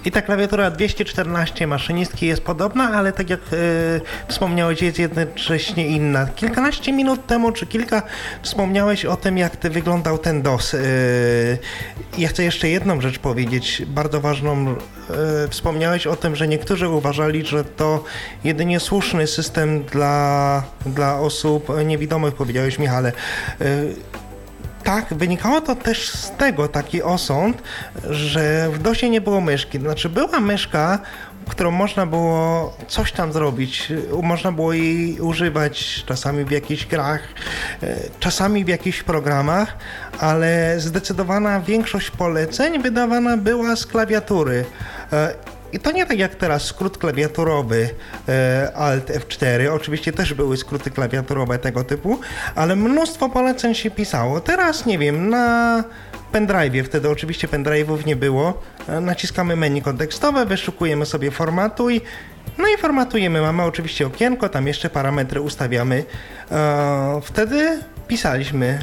I 0.07 0.11
ta 0.11 0.21
klawiatura 0.21 0.71
214 0.71 1.67
maszynistki 1.67 2.25
jest 2.27 2.41
podobna, 2.41 2.91
ale 2.93 3.13
tak 3.13 3.29
jak 3.29 3.39
e, 3.39 3.55
wspomniałeś, 4.27 4.81
jest 4.81 4.99
jednocześnie 4.99 5.87
inna. 5.87 6.25
Kilkanaście 6.25 6.93
minut 6.93 7.25
temu, 7.25 7.51
czy 7.51 7.65
kilka, 7.65 8.01
wspomniałeś 8.41 9.05
o 9.05 9.17
tym, 9.17 9.37
jak 9.37 9.55
ty 9.55 9.69
wyglądał 9.69 10.17
ten 10.17 10.41
DOS. 10.41 10.73
E, 10.73 10.77
ja 12.17 12.27
chcę 12.27 12.43
jeszcze 12.43 12.69
jedną 12.69 13.01
rzecz 13.01 13.19
powiedzieć, 13.19 13.81
bardzo 13.87 14.21
ważną. 14.21 14.67
E, 14.67 14.75
wspomniałeś 15.49 16.07
o 16.07 16.15
tym, 16.15 16.35
że 16.35 16.47
niektórzy 16.47 16.89
uważali, 16.89 17.45
że 17.45 17.63
to 17.63 18.03
jedynie 18.43 18.79
słuszny 18.79 19.27
system 19.27 19.83
dla, 19.83 20.63
dla 20.85 21.19
osób 21.19 21.67
niewidomych, 21.85 22.33
powiedziałeś 22.33 22.79
Michale. 22.79 23.11
Tak, 24.87 25.13
wynikało 25.13 25.61
to 25.61 25.75
też 25.75 26.09
z 26.09 26.31
tego 26.31 26.67
taki 26.67 27.03
osąd, 27.03 27.63
że 28.09 28.69
w 28.73 28.79
DOSie 28.79 29.09
nie 29.09 29.21
było 29.21 29.41
myszki. 29.41 29.79
Znaczy 29.79 30.09
była 30.09 30.39
myszka, 30.39 30.99
którą 31.49 31.71
można 31.71 32.05
było 32.05 32.73
coś 32.87 33.11
tam 33.11 33.33
zrobić. 33.33 33.93
Można 34.23 34.51
było 34.51 34.73
jej 34.73 35.21
używać 35.21 36.03
czasami 36.05 36.45
w 36.45 36.51
jakichś 36.51 36.85
grach, 36.85 37.21
e, 37.83 37.95
czasami 38.19 38.65
w 38.65 38.67
jakichś 38.67 39.03
programach, 39.03 39.77
ale 40.19 40.75
zdecydowana 40.77 41.59
większość 41.59 42.11
poleceń 42.11 42.81
wydawana 42.81 43.37
była 43.37 43.75
z 43.75 43.85
klawiatury. 43.85 44.65
I 45.73 45.79
to 45.79 45.91
nie 45.91 46.05
tak 46.05 46.19
jak 46.19 46.35
teraz 46.35 46.65
skrót 46.65 46.97
klawiaturowy 46.97 47.89
e, 48.29 48.71
Alt 48.75 49.09
F4, 49.09 49.67
oczywiście 49.73 50.13
też 50.13 50.33
były 50.33 50.57
skróty 50.57 50.91
klawiaturowe 50.91 51.59
tego 51.59 51.83
typu, 51.83 52.19
ale 52.55 52.75
mnóstwo 52.75 53.29
poleceń 53.29 53.75
się 53.75 53.91
pisało. 53.91 54.39
Teraz 54.39 54.85
nie 54.85 54.97
wiem, 54.97 55.29
na 55.29 55.83
pendrive, 56.31 56.85
wtedy 56.85 57.09
oczywiście 57.09 57.47
pendrive'ów 57.47 58.05
nie 58.05 58.15
było, 58.15 58.61
e, 58.87 59.01
naciskamy 59.01 59.55
menu 59.55 59.81
kontekstowe, 59.81 60.45
wyszukujemy 60.45 61.05
sobie 61.05 61.31
formatuj, 61.31 62.01
no 62.57 62.67
i 62.67 62.77
formatujemy, 62.77 63.41
mamy 63.41 63.63
oczywiście 63.63 64.07
okienko, 64.07 64.49
tam 64.49 64.67
jeszcze 64.67 64.89
parametry 64.89 65.41
ustawiamy. 65.41 66.03
E, 66.51 67.21
wtedy 67.23 67.79
pisaliśmy 68.07 68.79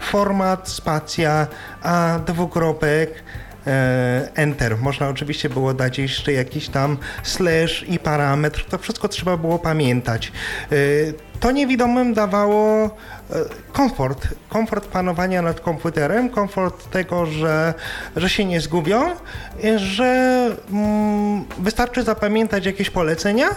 format, 0.00 0.68
spacja, 0.68 1.46
a 1.82 2.18
dwukropek, 2.26 3.22
enter. 4.34 4.78
Można 4.78 5.08
oczywiście 5.08 5.48
było 5.48 5.74
dać 5.74 5.98
jeszcze 5.98 6.32
jakiś 6.32 6.68
tam 6.68 6.96
slash 7.22 7.84
i 7.88 7.98
parametr. 7.98 8.64
To 8.64 8.78
wszystko 8.78 9.08
trzeba 9.08 9.36
było 9.36 9.58
pamiętać. 9.58 10.32
E, 10.72 10.76
to 11.40 11.50
niewidomym 11.50 12.14
dawało 12.14 12.84
e, 12.84 12.90
komfort, 13.72 14.28
komfort 14.48 14.86
panowania 14.86 15.42
nad 15.42 15.60
komputerem, 15.60 16.28
komfort 16.28 16.90
tego, 16.90 17.26
że, 17.26 17.74
że 18.16 18.28
się 18.28 18.44
nie 18.44 18.60
zgubią, 18.60 19.10
że 19.76 20.50
mm, 20.72 21.44
wystarczy 21.58 22.02
zapamiętać 22.02 22.66
jakieś 22.66 22.90
polecenia 22.90 23.48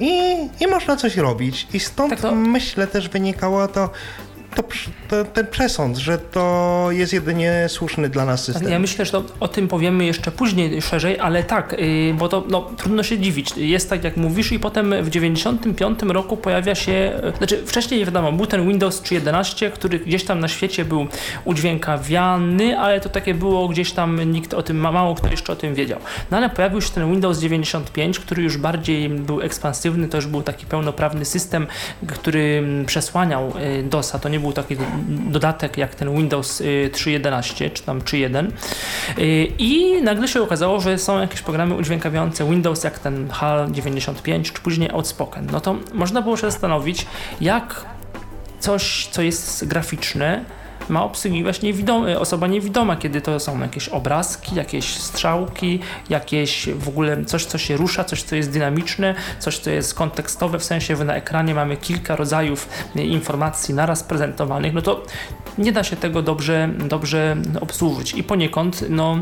i, 0.00 0.36
i 0.60 0.66
można 0.66 0.96
coś 0.96 1.16
robić. 1.16 1.68
I 1.72 1.80
stąd 1.80 2.10
tak 2.10 2.20
to... 2.20 2.34
myślę 2.34 2.86
też 2.86 3.08
wynikało 3.08 3.68
to, 3.68 3.90
to, 4.54 4.62
to, 5.08 5.24
ten 5.24 5.46
przesąd, 5.46 5.96
że 5.96 6.18
to 6.18 6.86
jest 6.90 7.12
jedynie 7.12 7.66
słuszny 7.68 8.08
dla 8.08 8.24
nas 8.24 8.44
system. 8.44 8.72
Ja 8.72 8.78
myślę, 8.78 9.04
że 9.04 9.12
to, 9.12 9.24
o 9.40 9.48
tym 9.48 9.68
powiemy 9.68 10.04
jeszcze 10.04 10.30
później 10.30 10.82
szerzej, 10.82 11.20
ale 11.20 11.44
tak, 11.44 11.76
yy, 11.78 12.14
bo 12.14 12.28
to 12.28 12.44
no, 12.50 12.70
trudno 12.76 13.02
się 13.02 13.18
dziwić. 13.18 13.56
Jest 13.56 13.90
tak, 13.90 14.04
jak 14.04 14.16
mówisz 14.16 14.52
i 14.52 14.58
potem 14.58 15.04
w 15.04 15.10
95 15.10 16.02
roku 16.02 16.36
pojawia 16.36 16.74
się, 16.74 16.92
yy, 17.22 17.32
znaczy 17.38 17.66
wcześniej 17.66 18.04
wiadomo, 18.04 18.32
był 18.32 18.46
ten 18.46 18.68
Windows 18.68 19.02
3.11, 19.02 19.70
który 19.70 19.98
gdzieś 19.98 20.24
tam 20.24 20.40
na 20.40 20.48
świecie 20.48 20.84
był 20.84 21.06
udźwiękawiany, 21.44 22.78
ale 22.78 23.00
to 23.00 23.08
takie 23.08 23.34
było 23.34 23.68
gdzieś 23.68 23.92
tam, 23.92 24.32
nikt 24.32 24.54
o 24.54 24.62
tym, 24.62 24.76
mało 24.76 25.14
kto 25.14 25.28
jeszcze 25.28 25.52
o 25.52 25.56
tym 25.56 25.74
wiedział. 25.74 25.98
No 26.30 26.36
ale 26.36 26.50
pojawił 26.50 26.80
się 26.80 26.90
ten 26.90 27.10
Windows 27.10 27.38
95, 27.38 28.18
który 28.18 28.42
już 28.42 28.56
bardziej 28.56 29.08
był 29.08 29.40
ekspansywny, 29.40 30.08
to 30.08 30.16
już 30.16 30.26
był 30.26 30.42
taki 30.42 30.66
pełnoprawny 30.66 31.24
system, 31.24 31.66
który 32.06 32.64
przesłaniał 32.86 33.52
yy, 33.76 33.82
DOSa, 33.82 34.18
to 34.18 34.28
nie 34.28 34.39
był 34.40 34.52
taki 34.52 34.76
dodatek 35.08 35.78
jak 35.78 35.94
ten 35.94 36.16
Windows 36.16 36.62
3.11 36.62 37.64
y, 37.64 37.70
czy 37.70 37.82
tam 37.82 38.00
3.1 38.00 38.50
y, 39.18 39.52
i 39.58 40.02
nagle 40.02 40.28
się 40.28 40.42
okazało, 40.42 40.80
że 40.80 40.98
są 40.98 41.20
jakieś 41.20 41.40
programy 41.42 41.74
udźwiękawiające 41.74 42.50
Windows 42.50 42.84
jak 42.84 42.98
ten 42.98 43.30
HAL 43.30 43.72
95 43.72 44.52
czy 44.52 44.60
później 44.60 44.90
Outspoken. 44.90 45.48
No 45.52 45.60
to 45.60 45.76
można 45.92 46.22
było 46.22 46.36
się 46.36 46.50
zastanowić, 46.50 47.06
jak 47.40 47.84
coś, 48.60 49.08
co 49.10 49.22
jest 49.22 49.66
graficzne, 49.66 50.44
ma 50.90 51.04
obsługiwać 51.04 51.62
niewidomy, 51.62 52.18
osoba 52.18 52.46
niewidoma, 52.46 52.96
kiedy 52.96 53.20
to 53.20 53.40
są 53.40 53.60
jakieś 53.60 53.88
obrazki, 53.88 54.54
jakieś 54.54 54.96
strzałki, 54.96 55.78
jakieś 56.08 56.68
w 56.68 56.88
ogóle 56.88 57.24
coś, 57.24 57.44
co 57.44 57.58
się 57.58 57.76
rusza, 57.76 58.04
coś, 58.04 58.22
co 58.22 58.36
jest 58.36 58.50
dynamiczne, 58.50 59.14
coś, 59.38 59.58
co 59.58 59.70
jest 59.70 59.94
kontekstowe, 59.94 60.58
w 60.58 60.64
sensie, 60.64 60.96
że 60.96 61.04
na 61.04 61.14
ekranie 61.14 61.54
mamy 61.54 61.76
kilka 61.76 62.16
rodzajów 62.16 62.68
informacji 62.94 63.74
naraz 63.74 64.02
prezentowanych, 64.02 64.74
no 64.74 64.82
to 64.82 65.02
nie 65.58 65.72
da 65.72 65.84
się 65.84 65.96
tego 65.96 66.22
dobrze, 66.22 66.68
dobrze 66.78 67.36
obsłużyć. 67.60 68.14
I 68.14 68.24
poniekąd, 68.24 68.84
no 68.88 69.18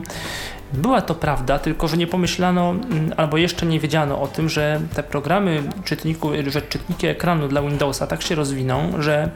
była 0.72 1.02
to 1.02 1.14
prawda, 1.14 1.58
tylko 1.58 1.88
że 1.88 1.96
nie 1.96 2.06
pomyślano 2.06 2.70
mm, 2.70 3.14
albo 3.16 3.36
jeszcze 3.36 3.66
nie 3.66 3.80
wiedziano 3.80 4.20
o 4.20 4.28
tym, 4.28 4.48
że 4.48 4.80
te 4.94 5.02
programy 5.02 5.62
czytniku, 5.84 6.30
że 6.46 6.62
czytniki 6.62 7.06
ekranu 7.06 7.48
dla 7.48 7.62
Windowsa 7.62 8.06
tak 8.06 8.22
się 8.22 8.34
rozwiną, 8.34 8.92
że 8.98 9.30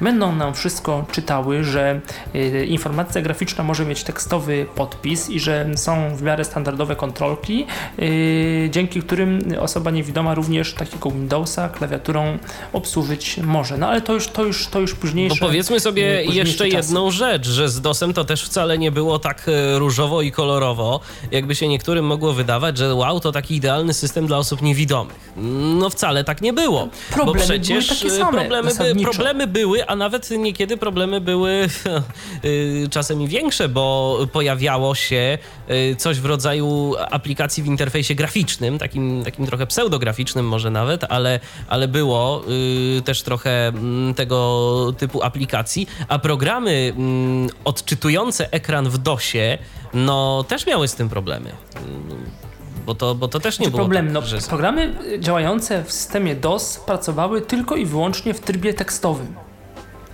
będą 0.00 0.34
nam 0.34 0.54
wszystko 0.54 1.04
czytały, 1.12 1.64
że 1.64 2.00
y, 2.34 2.66
informacja 2.66 3.22
graficzna 3.22 3.64
może 3.64 3.84
mieć 3.84 4.04
tekstowy 4.04 4.66
podpis 4.74 5.30
i 5.30 5.40
że 5.40 5.66
są 5.76 6.16
w 6.16 6.22
miarę 6.22 6.44
standardowe 6.44 6.96
kontrolki, 6.96 7.66
y, 7.98 8.68
dzięki 8.72 9.02
którym 9.02 9.40
osoba 9.60 9.90
niewidoma 9.90 10.34
również 10.34 10.74
takiego 10.74 11.10
Windowsa 11.10 11.68
klawiaturą 11.68 12.38
obsłużyć 12.72 13.38
może. 13.38 13.78
No 13.78 13.88
ale 13.88 14.00
to 14.00 14.12
już, 14.12 14.28
to 14.28 14.44
już, 14.44 14.66
to 14.66 14.80
już 14.80 14.94
późniejsze. 14.94 15.36
Bo 15.40 15.46
powiedzmy 15.46 15.80
sobie 15.80 16.24
jeszcze 16.24 16.68
jedną 16.68 17.10
rzecz, 17.10 17.46
że 17.46 17.68
z 17.68 17.80
DOSem 17.80 18.12
to 18.12 18.24
też 18.24 18.44
wcale 18.44 18.78
nie 18.78 18.92
było 18.92 19.18
tak 19.18 19.48
y, 19.48 19.78
różowo 19.78 20.22
i 20.22 20.32
kolorowo 20.32 20.75
jakby 21.30 21.54
się 21.54 21.68
niektórym 21.68 22.04
mogło 22.06 22.32
wydawać, 22.32 22.78
że 22.78 22.94
wow, 22.94 23.20
to 23.20 23.32
taki 23.32 23.54
idealny 23.56 23.94
system 23.94 24.26
dla 24.26 24.38
osób 24.38 24.62
niewidomych. 24.62 25.32
No 25.80 25.90
wcale 25.90 26.24
tak 26.24 26.42
nie 26.42 26.52
było. 26.52 26.88
Problemy 27.10 27.38
bo 27.38 27.44
przecież 27.44 27.88
były 27.88 28.00
takie 28.00 28.10
same, 28.10 28.38
problemy, 28.40 28.70
by, 28.94 29.02
problemy 29.02 29.46
były, 29.46 29.86
a 29.86 29.96
nawet 29.96 30.30
niekiedy 30.30 30.76
problemy 30.76 31.20
były 31.20 31.52
y, 32.44 32.88
czasem 32.90 33.22
i 33.22 33.28
większe, 33.28 33.68
bo 33.68 34.18
pojawiało 34.32 34.94
się 34.94 35.38
y, 35.70 35.96
coś 35.96 36.20
w 36.20 36.24
rodzaju 36.24 36.94
aplikacji 37.10 37.62
w 37.62 37.66
interfejsie 37.66 38.14
graficznym, 38.14 38.78
takim, 38.78 39.24
takim 39.24 39.46
trochę 39.46 39.66
pseudograficznym 39.66 40.48
może 40.48 40.70
nawet, 40.70 41.04
ale, 41.08 41.40
ale 41.68 41.88
było 41.88 42.42
y, 42.98 43.02
też 43.02 43.22
trochę 43.22 43.68
mm, 43.68 44.14
tego 44.14 44.92
typu 44.98 45.22
aplikacji, 45.22 45.88
a 46.08 46.18
programy 46.18 46.92
mm, 46.96 47.48
odczytujące 47.64 48.52
ekran 48.52 48.88
w 48.88 48.98
DOSie 48.98 49.58
no 49.94 50.44
też 50.48 50.65
miały 50.66 50.88
z 50.88 50.94
tym 50.94 51.08
problemy. 51.08 51.52
Bo 52.86 52.94
to, 52.94 53.14
bo 53.14 53.28
to 53.28 53.40
też 53.40 53.58
nie 53.58 53.68
było. 53.68 53.78
Problem, 53.78 54.06
tak, 54.06 54.14
no, 54.14 54.22
że... 54.22 54.38
Programy 54.38 54.94
działające 55.18 55.84
w 55.84 55.92
systemie 55.92 56.34
DOS 56.34 56.80
pracowały 56.86 57.40
tylko 57.40 57.76
i 57.76 57.86
wyłącznie 57.86 58.34
w 58.34 58.40
trybie 58.40 58.74
tekstowym 58.74 59.45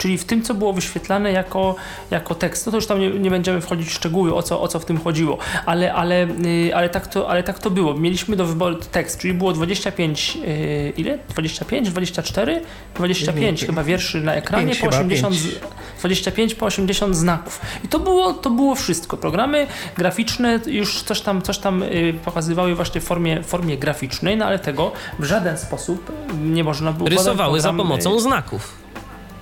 czyli 0.02 0.18
w 0.18 0.24
tym, 0.24 0.42
co 0.42 0.54
było 0.54 0.72
wyświetlane 0.72 1.32
jako, 1.32 1.74
jako 2.10 2.34
tekst. 2.34 2.66
No 2.66 2.72
to 2.72 2.78
już 2.78 2.86
tam 2.86 3.00
nie, 3.00 3.10
nie 3.10 3.30
będziemy 3.30 3.60
wchodzić 3.60 3.88
w 3.88 3.92
szczegóły, 3.92 4.34
o 4.34 4.42
co, 4.42 4.60
o 4.60 4.68
co 4.68 4.78
w 4.80 4.84
tym 4.84 5.00
chodziło, 5.00 5.38
ale, 5.66 5.94
ale, 5.94 6.26
yy, 6.66 6.76
ale, 6.76 6.88
tak 6.88 7.06
to, 7.06 7.28
ale 7.28 7.42
tak 7.42 7.58
to 7.58 7.70
było. 7.70 7.94
Mieliśmy 7.94 8.36
do 8.36 8.46
wyboru 8.46 8.76
tekst, 8.76 9.18
czyli 9.18 9.34
było 9.34 9.52
25, 9.52 10.36
yy, 10.36 10.92
ile? 10.96 11.18
25, 11.28 11.90
24? 11.90 12.62
25 12.94 13.64
chyba 13.64 13.84
wierszy 13.84 14.20
na 14.20 14.34
ekranie, 14.34 14.76
po 14.76 14.86
80 14.86 15.34
z, 15.34 15.60
25 15.98 16.54
po 16.54 16.66
80 16.66 17.16
znaków. 17.16 17.60
I 17.84 17.88
to 17.88 17.98
było, 17.98 18.32
to 18.32 18.50
było 18.50 18.74
wszystko. 18.74 19.16
Programy 19.16 19.66
graficzne 19.96 20.60
już 20.66 21.02
coś 21.02 21.20
tam, 21.20 21.42
coś 21.42 21.58
tam 21.58 21.82
y, 21.82 22.14
pokazywały 22.24 22.74
właśnie 22.74 23.00
w 23.00 23.04
formie, 23.04 23.42
formie 23.42 23.78
graficznej, 23.78 24.36
no 24.36 24.44
ale 24.44 24.58
tego 24.58 24.92
w 25.18 25.24
żaden 25.24 25.58
sposób 25.58 26.12
nie 26.44 26.64
można 26.64 26.92
było... 26.92 27.08
Rysowały 27.08 27.60
za 27.60 27.72
pomocą 27.72 28.16
y, 28.16 28.20
znaków. 28.20 28.74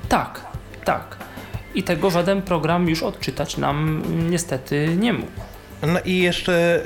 Tak, 0.08 0.49
tak. 0.90 1.16
I 1.74 1.82
tego 1.82 2.10
żaden 2.10 2.42
program 2.42 2.88
już 2.88 3.02
odczytać 3.02 3.56
nam 3.56 4.02
niestety 4.30 4.96
nie 4.98 5.12
mógł. 5.12 5.40
No 5.82 6.00
i 6.04 6.18
jeszcze 6.18 6.82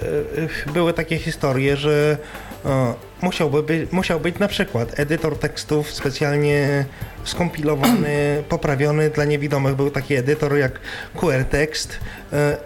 e, 0.68 0.73
były 0.73 0.92
takie 0.92 1.18
historie, 1.18 1.76
że 1.76 2.16
e, 2.64 2.94
musiałby 3.23 3.62
być, 3.62 3.92
musiał 3.92 4.20
być 4.20 4.38
na 4.38 4.49
przykład 4.49 5.00
edytor 5.00 5.38
tekstów 5.38 5.90
specjalnie 5.90 6.84
skompilowany, 7.25 8.16
poprawiony 8.49 9.11
dla 9.11 9.25
niewidomych. 9.25 9.75
Był 9.75 9.90
taki 9.90 10.14
edytor 10.14 10.56
jak 10.56 10.80
QR 11.14 11.44
Text. 11.50 11.99
E, 12.32 12.56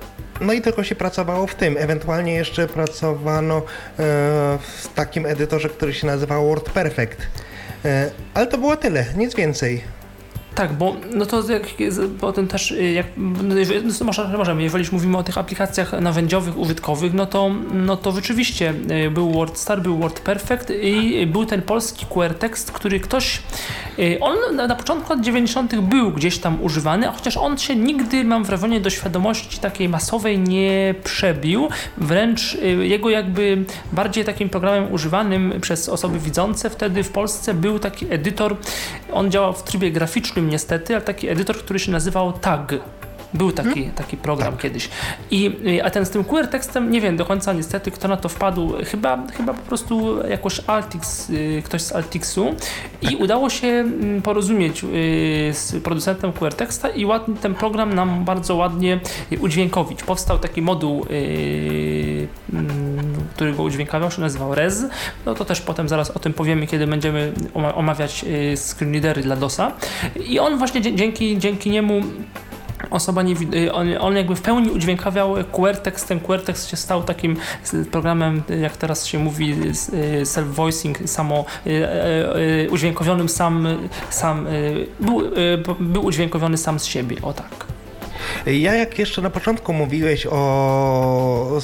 No 0.41 0.53
i 0.53 0.61
tylko 0.61 0.85
się 0.85 0.95
pracowało 0.95 1.47
w 1.47 1.55
tym. 1.55 1.77
Ewentualnie 1.79 2.35
jeszcze 2.35 2.67
pracowano 2.67 3.57
e, 3.57 3.63
w 4.59 4.89
takim 4.95 5.27
edytorze, 5.27 5.69
który 5.69 5.95
się 5.95 6.07
nazywał 6.07 6.49
WordPerfect. 6.49 7.27
E, 7.85 8.11
Ale 8.35 8.47
to 8.47 8.59
było 8.59 8.77
tyle, 8.77 9.05
nic 9.17 9.35
więcej. 9.35 9.98
Tak, 10.59 10.73
bo 10.73 10.97
no 11.15 11.27
to 11.27 11.53
jak, 11.53 11.63
potem 12.21 12.49
też, 12.49 12.71
y, 12.71 12.93
jak, 12.93 13.07
no 13.17 13.55
no 14.01 14.39
możemy, 14.39 14.63
jeżeli 14.63 14.85
mówimy 14.93 15.19
o 15.19 15.23
tych 15.23 15.39
aplikacjach 15.39 15.93
narzędziowych, 15.93 16.59
użytkowych, 16.59 17.15
no 17.15 17.27
to, 17.27 17.51
no 17.73 17.97
to 17.97 18.13
rzeczywiście 18.13 18.75
y, 19.07 19.11
był 19.11 19.33
WordStar, 19.33 19.83
był 19.83 19.99
WordPerfect 19.99 20.73
i 20.83 21.27
był 21.27 21.47
ten 21.47 21.63
polski 21.63 22.07
QR 22.07 22.35
tekst, 22.35 22.73
który 22.73 23.01
ktoś, 23.01 23.43
y, 23.99 24.19
on 24.21 24.57
na, 24.57 24.67
na 24.67 24.75
początku 24.75 25.13
lat 25.13 25.21
90. 25.21 25.81
był 25.81 26.11
gdzieś 26.11 26.39
tam 26.39 26.63
używany, 26.63 27.07
chociaż 27.07 27.37
on 27.37 27.59
się 27.59 27.77
nigdy, 27.77 28.25
mam 28.25 28.45
wrażenie, 28.45 28.81
do 28.81 28.91
świadomości 28.91 29.59
takiej 29.59 29.89
masowej 29.89 30.39
nie 30.39 30.95
przebił, 31.05 31.69
wręcz 31.97 32.59
jego 32.81 33.11
jakby 33.11 33.65
bardziej 33.93 34.25
takim 34.25 34.49
programem 34.49 34.93
używanym 34.93 35.61
przez 35.61 35.89
osoby 35.89 36.19
widzące 36.19 36.71
wtedy 36.71 37.03
w 37.03 37.11
Polsce 37.11 37.55
był 37.55 37.79
taki 37.79 38.07
edytor, 38.13 38.57
on 39.13 39.31
działał 39.31 39.53
w 39.53 39.63
trybie 39.63 39.91
graficznym 39.91 40.48
niestety, 40.49 40.95
ale 40.95 41.05
taki 41.05 41.29
edytor, 41.29 41.59
który 41.59 41.79
się 41.79 41.93
nazywał 41.93 42.33
TAG. 42.33 42.73
Był 43.35 43.53
taki, 43.53 43.85
taki 43.85 44.17
program 44.17 44.57
kiedyś. 44.57 44.89
I, 45.31 45.57
y, 45.67 45.85
a 45.85 45.91
ten 45.91 46.07
z 46.07 46.11
tym 46.11 46.25
QR 46.25 46.47
tekstem, 46.47 46.91
nie 46.91 47.01
wiem 47.01 47.17
do 47.17 47.25
końca 47.25 47.53
niestety, 47.53 47.91
kto 47.91 48.09
na 48.09 48.17
to 48.17 48.29
wpadł. 48.29 48.73
Chyba, 48.85 49.27
chyba 49.37 49.55
po 49.55 49.63
prostu 49.63 50.27
jakoś 50.29 50.61
Altix, 50.67 51.31
y, 51.31 51.63
ktoś 51.65 51.83
z 51.83 51.93
Altixu. 51.93 52.55
I 53.03 53.17
udało 53.17 53.51
się 53.51 53.67
mm, 53.67 54.23
porozumieć 54.23 54.85
y, 54.85 54.87
z 55.53 55.83
producentem 55.85 56.33
QR 56.33 56.55
teksta 56.55 56.89
i 56.89 57.05
ładnie, 57.05 57.35
ten 57.37 57.55
program 57.55 57.95
nam 57.95 58.25
bardzo 58.25 58.57
ładnie 58.57 59.01
udźwiękowić. 59.41 60.03
Powstał 60.03 60.39
taki 60.39 60.63
moduł, 60.63 61.07
mm, 62.53 62.69
który 63.35 63.53
go 63.53 63.63
udźwiękawiał, 63.63 64.11
się 64.11 64.21
nazywał 64.21 64.55
Rez. 64.55 64.85
No 65.27 65.35
to 65.35 65.45
też 65.45 65.61
potem 65.61 65.89
zaraz 65.89 66.11
o 66.11 66.19
tym 66.19 66.33
powiemy, 66.33 66.67
kiedy 66.67 66.87
będziemy 66.87 67.33
oma- 67.55 67.75
omawiać 67.75 68.25
screenreadery 68.57 69.23
dla 69.23 69.37
DOSa. 69.37 69.73
I 70.27 70.39
on 70.39 70.59
właśnie 70.59 70.81
dzięki, 70.81 71.39
dzięki 71.39 71.71
niemu 71.71 72.03
osoba 72.91 73.23
nie 73.23 73.35
y, 73.55 73.73
on, 73.73 73.89
on 74.01 74.17
jakby 74.17 74.37
w 74.37 74.43
pełni 74.43 74.71
udźwiękawiał 74.71 75.35
QWERTEX, 75.53 76.05
ten 76.05 76.21
QWERTEX 76.21 76.69
się 76.69 76.77
stał 76.77 77.03
takim 77.03 77.37
programem, 77.91 78.43
jak 78.61 78.77
teraz 78.77 79.07
się 79.07 79.19
mówi, 79.19 79.53
y, 79.53 80.23
self-voicing, 80.23 81.07
samo 81.07 81.45
y, 81.67 82.69
udźwiękowionym 82.71 83.29
sam, 83.29 83.69
sam 84.11 84.47
był, 85.01 85.23
był 85.81 86.05
udźwiękowiony 86.05 86.57
sam 86.57 86.79
z 86.79 86.85
siebie, 86.85 87.17
o 87.23 87.33
tak. 87.33 87.68
Ja 88.47 88.75
jak 88.75 88.99
jeszcze 88.99 89.23
na 89.23 89.31
początku 89.31 89.73
mówiłeś 89.73 90.27
o, 90.27 90.31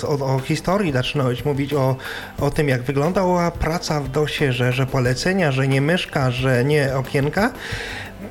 o, 0.03 0.35
o 0.35 0.41
historii, 0.45 0.93
zaczynałeś 0.93 1.45
mówić 1.45 1.75
o, 1.75 1.97
o 2.41 2.51
tym, 2.51 2.69
jak 2.69 2.83
wyglądała 2.83 3.51
praca 3.51 4.01
w 4.01 4.09
DOSie, 4.09 4.53
że, 4.53 4.73
że 4.73 4.87
polecenia, 4.87 5.53
że 5.53 5.69
nie 5.69 5.81
myszka, 5.81 6.31
że 6.31 6.65
nie 6.65 6.97
okienka, 6.97 7.53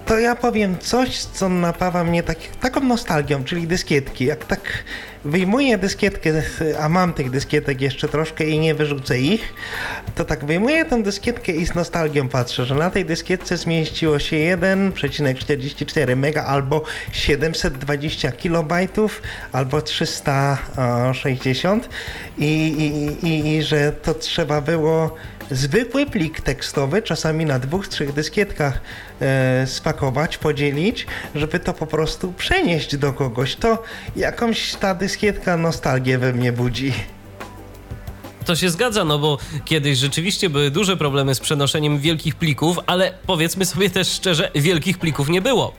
to 0.06 0.20
ja 0.20 0.36
powiem 0.36 0.78
coś, 0.80 1.26
co 1.26 1.50
napawa 1.50 2.04
mnie 2.04 2.24
tak, 2.24 2.38
taką 2.62 2.80
nostalgią, 2.80 3.44
czyli 3.44 3.68
dyskietki. 3.68 4.26
Jak 4.26 4.46
tak 4.46 4.84
wyjmuję 5.26 5.78
dyskietkę, 5.78 6.44
a 6.80 6.90
mam 6.90 7.14
tych 7.14 7.30
dyskietek 7.30 7.82
jeszcze 7.82 8.08
troszkę 8.08 8.46
i 8.46 8.60
nie 8.60 8.76
wyrzucę 8.76 9.20
ich, 9.20 9.54
to 10.16 10.26
tak 10.26 10.46
wyjmuję 10.46 10.86
tę 10.86 11.04
dyskietkę 11.04 11.52
i 11.52 11.66
z 11.66 11.76
nostalgią 11.76 12.30
patrzę, 12.30 12.66
że 12.66 12.76
na 12.76 12.90
tej 12.90 13.06
dyskietce 13.06 13.58
zmieściło 13.58 14.20
się 14.20 14.36
1,44 14.36 16.16
mega 16.16 16.44
albo 16.44 16.84
720 17.12 18.32
kilobajtów 18.32 19.22
albo 19.52 19.82
360 19.82 21.90
i, 22.38 22.44
i, 22.44 23.28
i, 23.28 23.56
i 23.56 23.64
że 23.64 23.92
to 23.92 24.14
trzeba 24.14 24.62
było 24.62 25.16
zwykły 25.52 26.06
plik 26.06 26.42
tekstowy, 26.42 27.02
czasami 27.02 27.46
na 27.46 27.60
dwóch, 27.60 27.88
trzech 27.88 28.14
dyskietkach 28.14 28.82
e, 29.22 29.68
spakować, 29.68 30.38
podzielić, 30.38 31.08
żeby 31.36 31.60
to 31.60 31.74
po 31.74 31.88
prostu 31.88 32.34
przenieść 32.34 32.98
do 32.98 33.14
kogoś. 33.14 33.56
To 33.56 33.84
jakąś 34.16 34.76
ta 34.76 34.96
dyskietka 34.96 35.58
nostalgię 35.58 36.18
we 36.18 36.34
mnie 36.34 36.52
budzi. 36.52 36.94
To 38.46 38.56
się 38.56 38.70
zgadza, 38.70 39.04
no 39.04 39.20
bo 39.20 39.38
kiedyś 39.66 39.98
rzeczywiście 39.98 40.50
były 40.50 40.72
duże 40.72 40.98
problemy 40.98 41.36
z 41.36 41.40
przenoszeniem 41.40 42.00
wielkich 42.00 42.36
plików, 42.36 42.80
ale 42.86 43.14
powiedzmy 43.28 43.66
sobie 43.66 43.90
też 43.90 44.08
szczerze, 44.08 44.52
wielkich 44.56 44.98
plików 44.98 45.30
nie 45.30 45.42
było. 45.42 45.74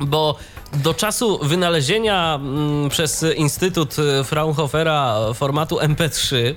Bo 0.00 0.36
do 0.72 0.94
czasu 0.94 1.38
wynalezienia 1.42 2.34
mm, 2.34 2.88
przez 2.88 3.24
Instytut 3.36 3.96
Fraunhofera 4.24 5.16
formatu 5.34 5.76
MP3 5.76 6.36
y, 6.36 6.56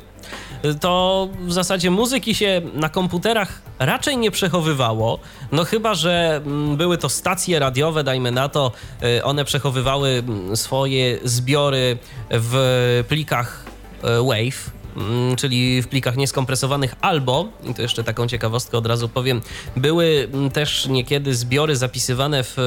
to 0.79 1.27
w 1.39 1.53
zasadzie 1.53 1.91
muzyki 1.91 2.35
się 2.35 2.61
na 2.73 2.89
komputerach 2.89 3.61
raczej 3.79 4.17
nie 4.17 4.31
przechowywało. 4.31 5.19
No 5.51 5.63
chyba, 5.65 5.93
że 5.93 6.41
mm, 6.45 6.77
były 6.77 6.97
to 6.97 7.09
stacje 7.09 7.59
radiowe, 7.59 8.03
dajmy 8.03 8.31
na 8.31 8.49
to, 8.49 8.71
y, 9.03 9.23
one 9.23 9.45
przechowywały 9.45 10.09
mm, 10.09 10.57
swoje 10.57 11.19
zbiory 11.23 11.97
w 12.31 13.03
plikach 13.07 13.65
y, 14.03 14.23
WAVE, 14.23 14.71
mm, 14.97 15.35
czyli 15.35 15.81
w 15.81 15.87
plikach 15.87 16.17
nieskompresowanych, 16.17 16.95
albo, 17.01 17.47
i 17.63 17.73
to 17.73 17.81
jeszcze 17.81 18.03
taką 18.03 18.27
ciekawostkę 18.27 18.77
od 18.77 18.85
razu 18.85 19.09
powiem, 19.09 19.41
były 19.75 20.29
też 20.53 20.85
niekiedy 20.85 21.35
zbiory 21.35 21.75
zapisywane 21.75 22.43
w 22.43 22.59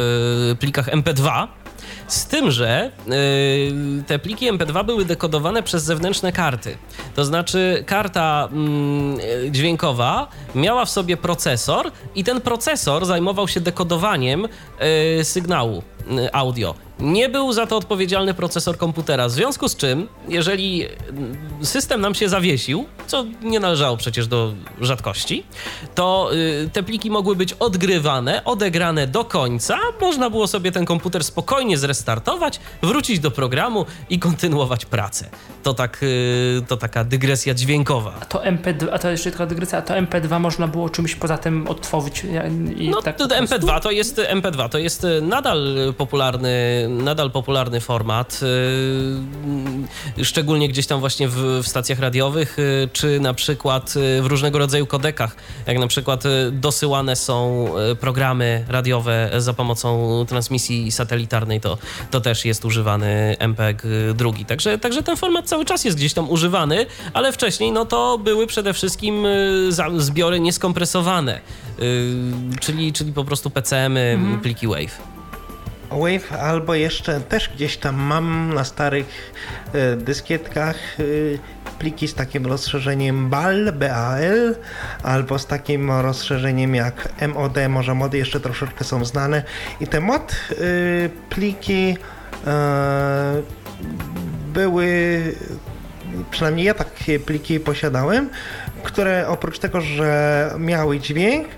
y, 0.53 0.57
plikach 0.57 0.89
MP2. 0.89 1.49
Z 2.09 2.27
tym, 2.27 2.51
że 2.51 2.91
y, 4.01 4.05
te 4.07 4.19
pliki 4.19 4.53
MP2 4.53 4.85
były 4.85 5.05
dekodowane 5.05 5.63
przez 5.63 5.85
zewnętrzne 5.85 6.33
karty. 6.33 6.79
To 7.15 7.25
znaczy, 7.25 7.85
karta 7.87 8.49
mm, 8.53 9.21
y, 9.21 9.51
dźwiękowa 9.51 10.29
miała 10.55 10.85
w 10.85 10.91
sobie 10.91 11.17
procesor, 11.17 11.91
i 12.15 12.25
ten 12.25 12.41
procesor 12.41 13.07
zajmował 13.07 13.49
się 13.49 13.61
dekodowaniem 13.61 14.49
y, 15.21 15.25
sygnału 15.25 15.83
audio. 16.33 16.75
Nie 17.01 17.29
był 17.29 17.53
za 17.53 17.67
to 17.67 17.77
odpowiedzialny 17.77 18.35
procesor 18.35 18.77
komputera, 18.77 19.29
w 19.29 19.31
związku 19.31 19.69
z 19.69 19.77
czym, 19.77 20.09
jeżeli 20.29 20.87
mm, 20.87 21.37
system 21.63 22.01
nam 22.01 22.15
się 22.15 22.29
zawiesił, 22.29 22.87
co 23.07 23.25
nie 23.43 23.61
należało 23.61 23.97
przecież 23.97 24.27
do 24.27 24.53
rzadkości, 24.81 25.45
to 25.95 26.31
y, 26.65 26.71
te 26.73 26.83
pliki 26.83 27.11
mogły 27.11 27.37
być 27.37 27.53
odgrywane, 27.53 28.45
odegrane 28.45 29.07
do 29.07 29.25
końca, 29.25 29.79
można 30.01 30.31
było 30.31 30.47
sobie 30.47 30.73
ten 30.73 30.85
komputer 30.85 31.25
spokojnie 31.25 31.79
zrestartować, 31.79 32.61
wrócić 32.83 33.21
do 33.21 33.31
programu 33.31 33.87
i 34.11 34.19
kontynuować 34.19 34.87
pracę. 34.87 35.31
To 35.63 35.75
tak, 35.75 36.03
y, 36.03 36.63
to 36.69 36.77
taka 36.77 37.05
dygresja 37.05 37.55
dźwiękowa. 37.55 38.15
A 38.21 38.25
to 38.25 38.39
MP2, 38.39 38.89
a 38.93 38.99
to 38.99 39.11
jeszcze 39.11 39.31
tylko 39.31 39.47
dygresja, 39.47 39.79
a 39.79 39.83
to 39.83 39.95
MP2 39.95 40.41
można 40.41 40.69
było 40.69 40.89
czymś 40.91 41.15
poza 41.15 41.39
tym 41.39 41.69
odtworzyć 41.69 42.23
i 42.77 42.89
No 42.89 43.03
tak 43.03 43.17
to 43.17 43.29
po 43.29 43.35
prostu? 43.35 43.57
MP2 43.57 43.81
to 43.81 43.91
jest 43.91 44.17
MP2 44.17 44.69
to 44.69 44.79
jest 44.79 45.05
y, 45.05 45.23
nadal 45.23 45.77
popularny, 45.99 46.87
nadal 46.89 47.31
popularny 47.31 47.81
format, 47.81 48.41
y, 50.19 50.25
szczególnie 50.25 50.69
gdzieś 50.69 50.87
tam 50.87 51.01
właśnie 51.01 51.29
w, 51.29 51.37
w 51.63 51.69
stacjach 51.69 51.99
radiowych, 51.99 52.59
y, 52.59 52.89
czy 52.93 53.21
na 53.21 53.35
przykład 53.35 53.95
y, 53.97 54.23
w 54.23 54.27
różnego 54.27 54.59
rodzaju 54.59 54.87
kodekach, 54.87 55.37
jak 55.67 55.79
na 55.79 55.87
przykład 55.87 56.25
dosyłane 56.53 57.17
są 57.17 57.69
programy 58.01 58.65
radiowe 58.69 59.31
za 59.39 59.53
pomocą 59.53 60.25
transmisji 60.29 60.93
satelitarnej, 60.93 61.61
to, 61.61 61.79
to 62.11 62.21
też 62.21 62.45
jest 62.45 62.65
używany 62.65 63.37
MPEG 63.39 63.83
drugi. 64.15 64.45
Także, 64.45 64.79
także 64.79 65.03
ten 65.03 65.17
format 65.17 65.49
cały 65.49 65.65
czas 65.65 65.85
jest 65.85 65.97
gdzieś 65.97 66.15
tam 66.15 66.31
używany, 66.31 66.87
ale 67.13 67.33
wcześniej 67.33 67.73
no 67.73 67.85
to 67.85 68.19
były 68.19 68.47
przede 68.47 68.73
wszystkim 68.73 69.27
zbiory 69.97 70.41
nieskompresowane, 70.41 71.41
czyli, 72.61 72.93
czyli 72.93 73.13
po 73.13 73.25
prostu 73.25 73.51
PCM-y, 73.51 74.19
pliki 74.43 74.67
WAVE. 74.67 75.18
Wave 75.91 76.33
albo 76.41 76.75
jeszcze 76.75 77.21
też 77.21 77.49
gdzieś 77.49 77.77
tam 77.77 77.97
mam 77.97 78.55
na 78.55 78.65
starych 78.65 79.33
e, 79.73 79.97
dyskietkach 79.97 80.77
e, 81.01 81.03
pliki 81.79 82.09
z 82.09 82.15
takim 82.15 82.47
rozszerzeniem 82.47 83.31
BAL, 83.31 83.73
BAL, 83.73 84.55
albo 85.03 85.39
z 85.39 85.47
takim 85.47 85.91
rozszerzeniem 85.91 86.75
jak 86.75 87.09
MOD, 87.35 87.57
może 87.69 87.95
mody 87.95 88.19
jeszcze 88.19 88.41
troszeczkę 88.41 88.85
są 88.85 89.05
znane. 89.05 89.43
I 89.81 89.87
te 89.87 90.01
mod 90.01 90.37
y, 90.53 91.11
pliki 91.31 91.97
były 94.53 95.23
przynajmniej 96.31 96.67
ja 96.67 96.75
takie 96.75 97.21
pliki 97.21 97.61
posiadałem, 97.61 98.31
które 98.83 99.29
oprócz 99.29 99.59
tego, 99.59 99.81
że 99.81 100.51
miały 100.59 101.01
dźwięk, 101.01 101.49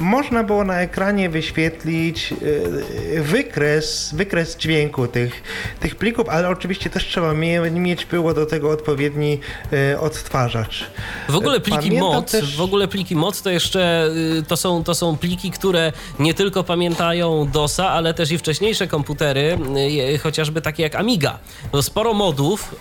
można 0.00 0.44
było 0.44 0.64
na 0.64 0.80
ekranie 0.80 1.30
wyświetlić 1.30 2.32
e, 2.32 3.22
wykres, 3.22 4.14
wykres 4.14 4.56
dźwięku 4.56 5.06
tych, 5.08 5.42
tych 5.80 5.96
plików, 5.96 6.28
ale 6.28 6.48
oczywiście 6.48 6.90
też 6.90 7.06
trzeba 7.06 7.34
mieć 7.34 8.06
było 8.06 8.34
do 8.34 8.46
tego 8.46 8.70
odpowiedni 8.70 9.40
e, 9.72 10.00
odtwarzacz. 10.00 10.84
W 11.28 11.36
ogóle 11.36 11.60
pliki 11.60 11.78
Pamiętam 11.78 12.08
mod, 12.08 12.30
też... 12.30 12.56
w 12.56 12.60
ogóle 12.60 12.88
pliki 12.88 13.16
mod 13.16 13.42
to 13.42 13.50
jeszcze 13.50 14.10
y, 14.38 14.42
to 14.42 14.56
są, 14.56 14.84
to 14.84 14.94
są 14.94 15.16
pliki, 15.16 15.50
które 15.50 15.92
nie 16.18 16.34
tylko 16.34 16.64
pamiętają 16.64 17.48
DOSa, 17.52 17.90
ale 17.90 18.14
też 18.14 18.30
i 18.32 18.38
wcześniejsze 18.38 18.86
komputery, 18.86 19.58
y, 20.14 20.18
chociażby 20.18 20.60
takie 20.60 20.82
jak 20.82 20.94
Amiga. 20.94 21.38
No, 21.72 21.82
sporo 21.82 22.14
modów 22.14 22.74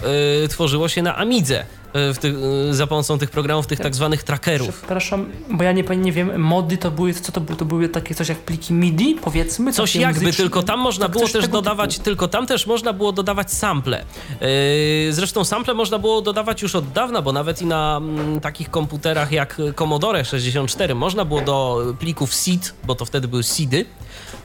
y, 0.43 0.47
tworzyło 0.47 0.88
się 0.88 1.01
na 1.01 1.17
Amidze. 1.17 1.65
E, 1.96 2.14
w 2.14 2.18
tych, 2.18 2.36
e, 2.70 2.74
za 2.74 2.88
pomocą 2.88 3.18
tych 3.18 3.30
programów, 3.30 3.68
tych 3.68 3.80
tak 3.80 3.96
zwanych 3.96 4.24
trackerów. 4.24 4.78
Przepraszam, 4.78 5.32
bo 5.50 5.64
ja 5.64 5.72
nie, 5.72 5.84
nie 5.98 6.12
wiem, 6.12 6.42
mody 6.42 6.78
to 6.78 6.92
były, 6.92 7.14
co 7.14 7.32
to 7.32 7.42
były? 7.42 7.58
To 7.58 7.66
były 7.66 7.90
takie 7.90 8.16
coś 8.16 8.30
jak 8.30 8.38
pliki 8.38 8.74
MIDI, 8.74 9.16
powiedzmy? 9.22 9.74
Coś 9.74 9.96
jakby, 9.96 10.20
muzyczne. 10.20 10.44
tylko 10.44 10.64
tam 10.64 10.80
można 10.80 11.06
tak 11.06 11.12
było 11.12 11.28
też 11.28 11.48
dodawać, 11.48 11.94
typu. 11.94 12.06
tylko 12.06 12.28
tam 12.28 12.48
też 12.48 12.68
można 12.68 12.94
było 12.94 13.12
dodawać 13.12 13.54
sample. 13.54 14.06
Yy, 14.42 15.14
zresztą 15.14 15.44
sample 15.44 15.74
można 15.74 16.00
było 16.00 16.22
dodawać 16.22 16.62
już 16.62 16.76
od 16.76 16.92
dawna, 16.92 17.22
bo 17.22 17.32
nawet 17.32 17.62
i 17.62 17.66
na 17.66 17.98
mm, 17.98 18.40
takich 18.40 18.72
komputerach 18.72 19.32
jak 19.32 19.62
Commodore 19.76 20.26
64 20.26 20.96
można 20.96 21.26
było 21.26 21.42
do 21.42 21.86
plików 22.00 22.34
SID, 22.34 22.74
bo 22.84 22.96
to 22.96 23.06
wtedy 23.06 23.28
były 23.28 23.44
SIDy, 23.44 23.86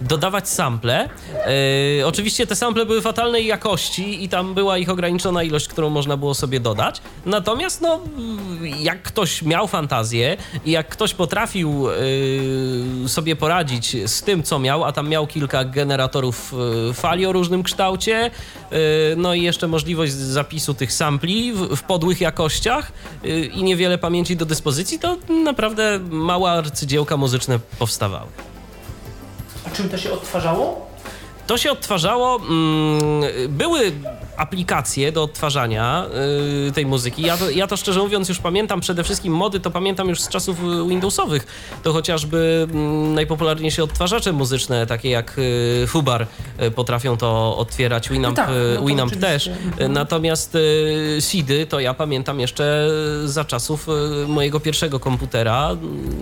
dodawać 0.01 0.49
sample. 0.49 1.09
Yy, 1.99 2.07
oczywiście 2.07 2.47
te 2.47 2.57
sample 2.57 2.87
były 2.87 3.03
fatalnej 3.03 3.47
jakości 3.47 4.25
i 4.25 4.29
tam 4.29 4.55
była 4.55 4.79
ich 4.79 4.91
ograniczona 4.91 5.43
ilość, 5.43 5.69
którą 5.69 5.91
można 5.91 6.17
było 6.17 6.35
sobie 6.35 6.61
dodać. 6.61 7.01
Natomiast 7.27 7.81
no, 7.81 8.01
jak 8.81 9.03
ktoś 9.03 9.43
miał 9.43 9.69
fantazję 9.69 10.37
i 10.65 10.71
jak 10.71 10.89
ktoś 10.89 11.15
potrafił 11.15 11.87
yy, 13.03 13.09
sobie 13.09 13.37
poradzić 13.37 13.97
z 14.11 14.23
tym, 14.23 14.43
co 14.43 14.59
miał, 14.59 14.85
a 14.85 14.93
tam 14.93 15.09
miał 15.09 15.27
kilka 15.27 15.65
generatorów 15.65 16.55
yy, 16.87 16.95
fali 16.95 17.27
o 17.27 17.33
różnym 17.33 17.63
kształcie, 17.63 18.31
yy, 18.71 18.79
no 19.17 19.35
i 19.35 19.43
jeszcze 19.43 19.69
możliwość 19.69 20.13
zapisu 20.13 20.75
tych 20.75 20.93
sampli 20.93 21.53
w, 21.53 21.77
w 21.77 21.83
podłych 21.83 22.21
jakościach 22.21 22.93
yy, 23.25 23.47
i 23.47 23.63
niewiele 23.63 23.99
pamięci 23.99 24.37
do 24.37 24.47
dyspozycji, 24.47 24.99
to 24.99 25.17
naprawdę 25.45 25.99
małe 26.11 26.51
arcydziełka 26.51 27.17
muzyczne 27.17 27.59
powstawały. 27.79 28.50
A 29.67 29.71
czym 29.71 29.89
to 29.89 29.99
się 29.99 30.13
odtwarzało? 30.13 30.91
To 31.47 31.59
się 31.59 31.73
odtwarzało. 31.73 32.37
Mm, 32.37 33.23
były 33.49 33.93
aplikacje 34.41 35.13
do 35.13 35.23
odtwarzania 35.23 36.07
y, 36.69 36.73
tej 36.73 36.87
muzyki. 36.87 37.23
Ja 37.23 37.37
to, 37.37 37.51
ja 37.51 37.67
to 37.67 37.77
szczerze 37.77 38.01
mówiąc 38.01 38.29
już 38.29 38.39
pamiętam, 38.39 38.81
przede 38.81 39.05
wszystkim 39.05 39.33
mody 39.33 39.61
to 39.61 39.71
pamiętam 39.71 40.09
już 40.09 40.21
z 40.21 40.29
czasów 40.29 40.57
Windowsowych. 40.89 41.47
To 41.83 41.93
chociażby 41.93 42.67
y, 42.71 42.75
najpopularniejsze 43.15 43.85
odtwarzacze 43.85 44.33
muzyczne, 44.33 44.87
takie 44.87 45.11
jak 45.11 45.39
y, 45.39 45.87
Fubar, 45.87 46.27
y, 46.63 46.71
potrafią 46.71 47.17
to 47.17 47.57
otwierać, 47.57 48.09
Winamp, 48.09 48.37
no 48.39 48.45
tak, 48.45 48.55
no 48.75 48.87
Winamp 48.87 49.17
też. 49.17 49.49
Mhm. 49.49 49.93
Natomiast 49.93 50.55
y, 50.55 51.17
SIDy 51.21 51.67
to 51.67 51.81
ja 51.81 51.95
pamiętam 51.95 52.41
jeszcze 52.41 52.89
za 53.25 53.45
czasów 53.45 53.89
y, 53.89 54.29
mojego 54.29 54.61
pierwszego 54.61 55.01
komputera, 55.01 55.77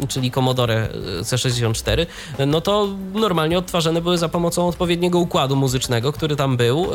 czyli 0.08 0.30
Commodore 0.30 0.88
C64. 1.20 2.06
No 2.46 2.60
to 2.60 2.88
normalnie 3.14 3.58
odtwarzane 3.58 4.00
były 4.00 4.18
za 4.18 4.28
pomocą 4.28 4.68
odpowiedniego 4.68 5.18
układu 5.18 5.56
muzycznego, 5.56 6.12
który 6.12 6.36
tam 6.36 6.56
był, 6.56 6.86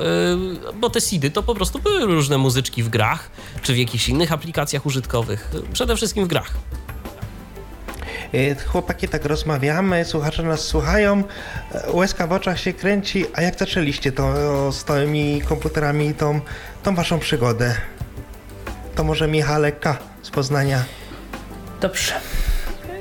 bo 0.80 0.90
te 0.90 1.02
SIDy 1.14 1.32
to 1.32 1.44
po 1.44 1.56
prostu 1.56 1.80
były 1.80 2.06
różne 2.06 2.38
muzyczki 2.38 2.84
w 2.84 2.90
grach, 2.90 3.30
czy 3.62 3.74
w 3.74 3.78
jakichś 3.78 4.10
innych 4.10 4.32
aplikacjach 4.32 4.86
użytkowych. 4.86 5.52
Przede 5.74 5.96
wszystkim 5.96 6.26
w 6.26 6.28
grach. 6.28 6.52
E, 8.34 8.56
chłopaki, 8.56 9.08
tak 9.08 9.26
rozmawiamy, 9.26 10.06
słuchacze 10.06 10.44
nas 10.44 10.62
słuchają, 10.62 11.24
e, 11.72 11.92
łezka 11.92 12.28
w 12.28 12.32
oczach 12.32 12.60
się 12.60 12.74
kręci. 12.74 13.26
A 13.34 13.42
jak 13.42 13.60
zaczęliście 13.60 14.12
to 14.12 14.34
z 14.72 14.84
tymi 14.84 15.42
komputerami 15.42 16.08
i 16.08 16.14
tą, 16.14 16.42
tą 16.84 16.96
waszą 16.96 17.20
przygodę? 17.20 17.76
To 18.96 19.04
może 19.04 19.28
Michale 19.28 19.72
K. 19.72 19.98
z 20.22 20.30
Poznania. 20.30 20.84
Dobrze. 21.82 22.14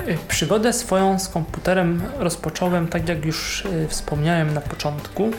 E, 0.06 0.16
przygodę 0.28 0.72
swoją 0.72 1.18
z 1.18 1.28
komputerem 1.28 2.02
rozpocząłem, 2.18 2.88
tak 2.88 3.08
jak 3.08 3.24
już 3.24 3.64
wspomniałem 3.88 4.54
na 4.54 4.60
początku, 4.60 5.30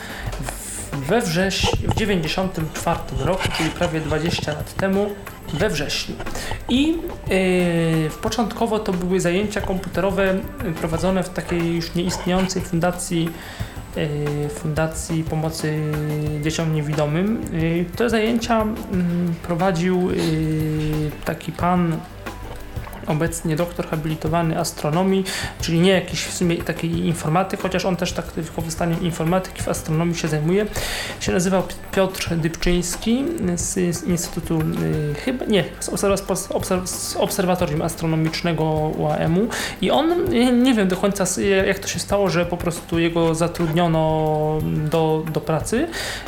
we 0.94 1.22
wrześniu, 1.22 1.92
w 1.92 1.96
94 1.96 3.00
roku, 3.20 3.44
czyli 3.58 3.70
prawie 3.70 4.00
20 4.00 4.54
lat 4.54 4.74
temu, 4.74 5.10
we 5.54 5.70
wrześniu. 5.70 6.16
I 6.70 6.88
yy, 6.88 8.10
początkowo 8.22 8.80
to 8.80 8.94
były 8.94 9.20
zajęcia 9.20 9.62
komputerowe 9.62 10.36
prowadzone 10.80 11.24
w 11.24 11.30
takiej 11.30 11.76
już 11.76 11.96
nieistniejącej 11.96 12.62
fundacji 12.62 13.30
yy, 13.96 14.50
Fundacji 14.50 15.24
Pomocy 15.24 15.82
Dzieciom 16.42 16.76
Niewidomym. 16.76 17.42
Te 17.96 18.10
zajęcia 18.10 18.62
mm, 18.62 19.34
prowadził 19.44 20.10
taki 21.26 21.52
pan 21.52 21.98
obecnie 23.08 23.56
doktor 23.56 23.88
habilitowany 23.88 24.60
astronomii, 24.60 25.24
czyli 25.62 25.80
nie 25.80 25.92
jakiś 25.92 26.24
w 26.24 26.34
sumie 26.34 26.58
taki 26.58 26.88
informatyk, 26.88 27.62
chociaż 27.62 27.86
on 27.86 27.96
też 27.96 28.12
tak 28.13 28.26
wykorzystaniem 28.26 29.02
informatyki 29.02 29.62
w 29.62 29.68
astronomii 29.68 30.16
się 30.16 30.28
zajmuje. 30.28 30.66
Się 31.20 31.32
nazywał 31.32 31.63
Piotr 31.92 32.36
Dybczyński 32.36 33.26
z, 33.56 34.04
Instytutu 34.04 34.60
y, 34.62 35.13
chyba, 35.13 35.46
nie, 35.46 35.63
z, 35.80 35.89
obserw 36.50 36.89
z 36.89 37.16
Obserwatorium 37.16 37.82
Astronomicznego 37.82 38.63
UAM-u 38.98 39.48
i 39.82 39.92
on, 39.92 40.30
nie 40.63 40.74
wiem 40.74 40.88
do 40.88 40.98
końca 40.98 41.26
jak 41.68 41.80
to 41.80 41.88
się 41.88 42.00
stało, 42.00 42.30
że 42.30 42.46
po 42.46 42.58
prostu 42.58 43.00
jego 43.00 43.36
zatrudniono 43.36 44.60
do, 44.92 45.24
do 45.34 45.42
pracy. 45.42 45.88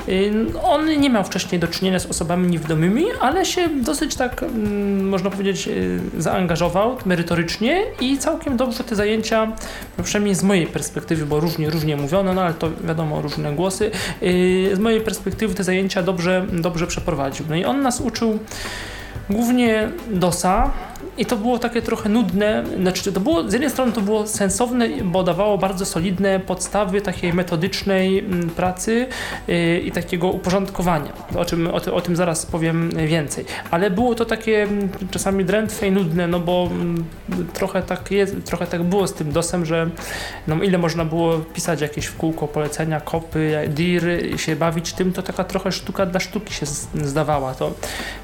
Y, 0.09 0.33
on 0.63 0.99
nie 0.99 1.09
miał 1.09 1.23
wcześniej 1.23 1.59
do 1.59 1.67
czynienia 1.67 1.99
z 1.99 2.05
osobami 2.05 2.47
niewidomymi, 2.47 3.05
ale 3.21 3.45
się 3.45 3.69
dosyć 3.69 4.15
tak, 4.15 4.43
mm, 4.43 5.09
można 5.09 5.29
powiedzieć, 5.29 5.67
y, 5.67 5.99
zaangażował 6.17 6.64
zaangażował 6.69 6.97
merytorycznie 7.06 7.84
i 8.01 8.17
całkiem 8.17 8.58
dobrze 8.58 8.84
te 8.84 8.95
zajęcia, 8.95 9.51
no 9.97 10.04
przynajmniej 10.04 10.36
z 10.36 10.43
mojej 10.43 10.67
perspektywy, 10.67 11.25
bo 11.25 11.39
różnie, 11.39 11.69
różnie 11.69 11.97
mówiono, 11.97 12.34
no 12.34 12.41
ale 12.41 12.54
to 12.54 12.69
wiadomo, 12.84 13.21
różne 13.21 13.56
głosy, 13.56 13.91
yy, 14.21 14.75
z 14.75 14.80
mojej 14.80 15.01
perspektywy 15.01 15.56
te 15.56 15.63
zajęcia 15.63 16.04
dobrze, 16.04 16.45
dobrze 16.51 16.88
przeprowadził. 16.88 17.45
No 17.49 17.56
i 17.56 17.65
on 17.65 17.82
nas 17.82 18.01
uczył 18.01 18.39
głównie 19.30 19.89
DOSa, 20.08 20.71
i 21.17 21.25
to 21.25 21.38
było 21.38 21.60
takie 21.60 21.81
trochę 21.81 22.10
nudne, 22.10 22.63
znaczy 22.81 23.12
to 23.12 23.19
było, 23.19 23.49
z 23.49 23.53
jednej 23.53 23.69
strony 23.69 23.91
to 23.91 24.01
było 24.01 24.27
sensowne, 24.27 24.89
bo 25.03 25.23
dawało 25.23 25.58
bardzo 25.58 25.86
solidne 25.86 26.39
podstawy 26.39 27.01
takiej 27.01 27.34
metodycznej 27.34 28.19
mm, 28.19 28.49
pracy 28.49 29.08
yy, 29.47 29.79
i 29.79 29.91
takiego 29.91 30.27
uporządkowania, 30.27 31.13
o 31.36 31.45
czym 31.45 31.67
o, 31.67 31.93
o, 31.93 32.01
tym 32.01 32.15
zaraz 32.15 32.45
powiem 32.45 32.89
więcej, 32.89 33.45
ale 33.71 33.91
było 33.91 34.15
to 34.15 34.25
takie 34.25 34.63
mm, 34.63 34.89
czasami 35.12 35.45
drętwe 35.45 35.88
i 35.88 35.91
nudne, 35.91 36.27
no 36.27 36.39
bo 36.39 36.69
mm, 36.71 37.05
trochę 37.53 37.81
tak 37.81 38.12
jest, 38.12 38.36
trochę 38.45 38.67
tak 38.67 38.84
było 38.84 39.08
z 39.08 39.13
tym 39.13 39.31
DOSem, 39.31 39.65
że 39.65 39.89
no 40.47 40.63
ile 40.63 40.77
można 40.77 41.05
było 41.05 41.38
pisać 41.38 41.81
jakieś 41.81 42.05
w 42.05 42.17
kółko 42.17 42.47
polecenia, 42.47 42.99
kopy, 42.99 43.69
dir, 43.69 44.03
się 44.38 44.55
bawić 44.55 44.93
tym, 44.93 45.13
to 45.13 45.23
taka 45.23 45.43
trochę 45.43 45.71
sztuka 45.71 46.05
dla 46.05 46.19
sztuki 46.19 46.53
się 46.53 46.65
zdawała. 47.03 47.53
To, 47.53 47.73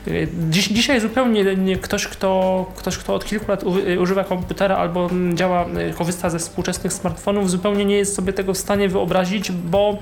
yy, 0.07 0.27
dziś, 0.49 0.67
dzisiaj 0.67 1.01
zupełnie 1.01 1.55
nie, 1.55 1.77
ktoś, 1.77 2.07
kto 2.07 2.65
ktoś, 2.75 2.97
kto 2.97 3.15
od 3.15 3.25
kilku 3.25 3.51
lat 3.51 3.63
y, 3.87 3.99
używa 3.99 4.23
komputera 4.23 4.77
albo 4.77 5.05
mm, 5.05 5.37
działa, 5.37 5.65
y, 5.89 5.93
korzysta 5.93 6.29
ze 6.29 6.39
współczesnych 6.39 6.93
smartfonów, 6.93 7.51
zupełnie 7.51 7.85
nie 7.85 7.95
jest 7.95 8.15
sobie 8.15 8.33
tego 8.33 8.53
w 8.53 8.57
stanie 8.57 8.89
wyobrazić, 8.89 9.51
bo 9.51 9.97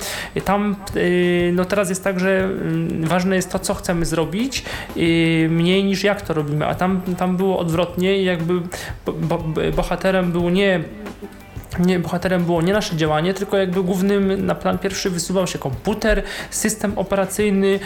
tam 0.46 0.76
y, 0.96 1.52
no 1.56 1.66
teraz 1.66 1.90
jest 1.90 2.04
tak, 2.04 2.20
że 2.20 2.44
mm, 2.44 3.06
ważne 3.06 3.36
jest 3.36 3.52
to, 3.52 3.60
co 3.60 3.74
chcemy 3.74 4.06
zrobić, 4.06 4.66
mniej 5.50 5.84
niż 5.84 6.04
jak 6.04 6.22
to 6.22 6.34
robimy, 6.34 6.68
a 6.68 6.76
tam, 6.76 7.02
tam 7.18 7.38
było 7.38 7.60
odwrotnie 7.60 8.22
i 8.22 8.26
jakby 8.26 8.54
bohaterem 9.76 10.32
był 10.32 10.50
nie 10.50 10.84
nie, 11.80 12.00
bohaterem 12.00 12.46
było 12.46 12.62
nie 12.62 12.74
nasze 12.74 12.96
działanie, 12.96 13.34
tylko 13.34 13.58
jakby 13.58 13.84
głównym 13.84 14.46
na 14.46 14.56
plan 14.56 14.78
pierwszy 14.78 15.10
wysuwał 15.10 15.48
się 15.48 15.60
komputer, 15.60 16.24
system 16.50 16.94
operacyjny, 16.96 17.80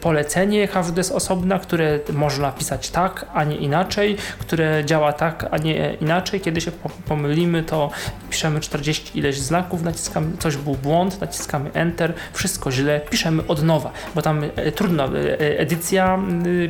polecenie 0.00 0.66
HWDS 0.66 1.12
osobna, 1.12 1.58
które 1.58 1.98
można 2.12 2.52
pisać 2.52 2.90
tak, 2.90 3.26
a 3.34 3.44
nie 3.44 3.56
inaczej, 3.56 4.16
które 4.38 4.82
działa 4.84 5.12
tak, 5.12 5.46
a 5.50 5.58
nie 5.58 5.94
inaczej. 6.00 6.40
Kiedy 6.40 6.60
się 6.60 6.70
pomylimy, 7.08 7.62
to 7.62 7.90
piszemy 8.30 8.60
40 8.60 9.18
ileś 9.18 9.38
znaków, 9.38 9.82
naciskamy, 9.82 10.36
coś 10.36 10.56
był 10.56 10.74
błąd, 10.74 11.20
naciskamy 11.20 11.72
Enter, 11.72 12.14
wszystko 12.32 12.72
źle, 12.72 13.00
piszemy 13.10 13.46
od 13.46 13.62
nowa, 13.62 13.92
bo 14.14 14.22
tam 14.22 14.44
e, 14.56 14.72
trudno, 14.72 15.04
e, 15.04 15.58
edycja, 15.58 16.18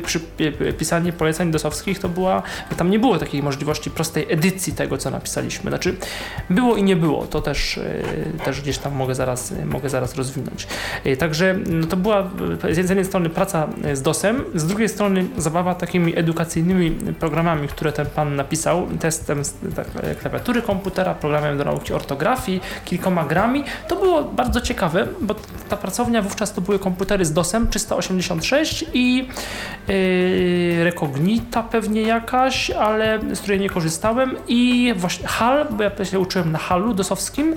przy 0.05 0.19
pisanie 0.77 1.13
poleceń 1.13 1.51
dosowskich 1.51 1.99
to 1.99 2.09
była, 2.09 2.43
tam 2.77 2.91
nie 2.91 2.99
było 2.99 3.17
takiej 3.17 3.43
możliwości 3.43 3.91
prostej 3.91 4.25
edycji 4.29 4.73
tego, 4.73 4.97
co 4.97 5.09
napisaliśmy. 5.09 5.71
Znaczy, 5.71 5.95
było 6.57 6.75
i 6.75 6.83
nie 6.83 6.95
było, 6.95 7.25
to 7.25 7.41
też, 7.41 7.77
e, 7.77 8.43
też 8.45 8.61
gdzieś 8.61 8.77
tam 8.77 8.95
mogę 8.95 9.15
zaraz, 9.15 9.53
mogę 9.65 9.89
zaraz 9.89 10.15
rozwinąć. 10.15 10.67
Także 11.19 11.55
no 11.69 11.87
to 11.87 11.97
była 11.97 12.29
z 12.71 12.77
jednej 12.77 13.05
strony 13.05 13.29
praca 13.29 13.67
z 13.93 14.01
DOSem, 14.01 14.43
z 14.55 14.65
drugiej 14.65 14.89
strony 14.89 15.25
zabawa 15.37 15.75
takimi 15.75 16.17
edukacyjnymi 16.19 16.91
programami, 16.91 17.67
które 17.67 17.91
ten 17.91 18.05
pan 18.05 18.35
napisał, 18.35 18.87
testem 18.99 19.41
tak, 19.75 19.87
klawiatury 20.21 20.61
komputera, 20.61 21.13
programem 21.13 21.57
do 21.57 21.63
nauki 21.63 21.93
ortografii, 21.93 22.61
kilkoma 22.85 23.25
grami. 23.25 23.63
To 23.87 23.95
było 23.95 24.23
bardzo 24.23 24.61
ciekawe, 24.61 25.07
bo 25.21 25.35
ta 25.69 25.77
pracownia 25.77 26.21
wówczas 26.21 26.53
to 26.53 26.61
były 26.61 26.79
komputery 26.79 27.25
z 27.25 27.33
DOSem 27.33 27.67
386 27.67 28.85
i 28.93 29.27
yy, 29.87 30.91
pewnie 31.71 32.01
jakaś, 32.01 32.71
ale 32.71 33.19
z 33.33 33.39
której 33.39 33.59
nie 33.59 33.69
korzystałem 33.69 34.35
i 34.47 34.93
właśnie 34.95 35.27
HAL, 35.27 35.67
bo 35.71 35.83
ja 35.83 36.05
się 36.05 36.19
uczyłem 36.19 36.46
na 36.51 36.59
HALu 36.59 36.93
dosowskim 36.93 37.55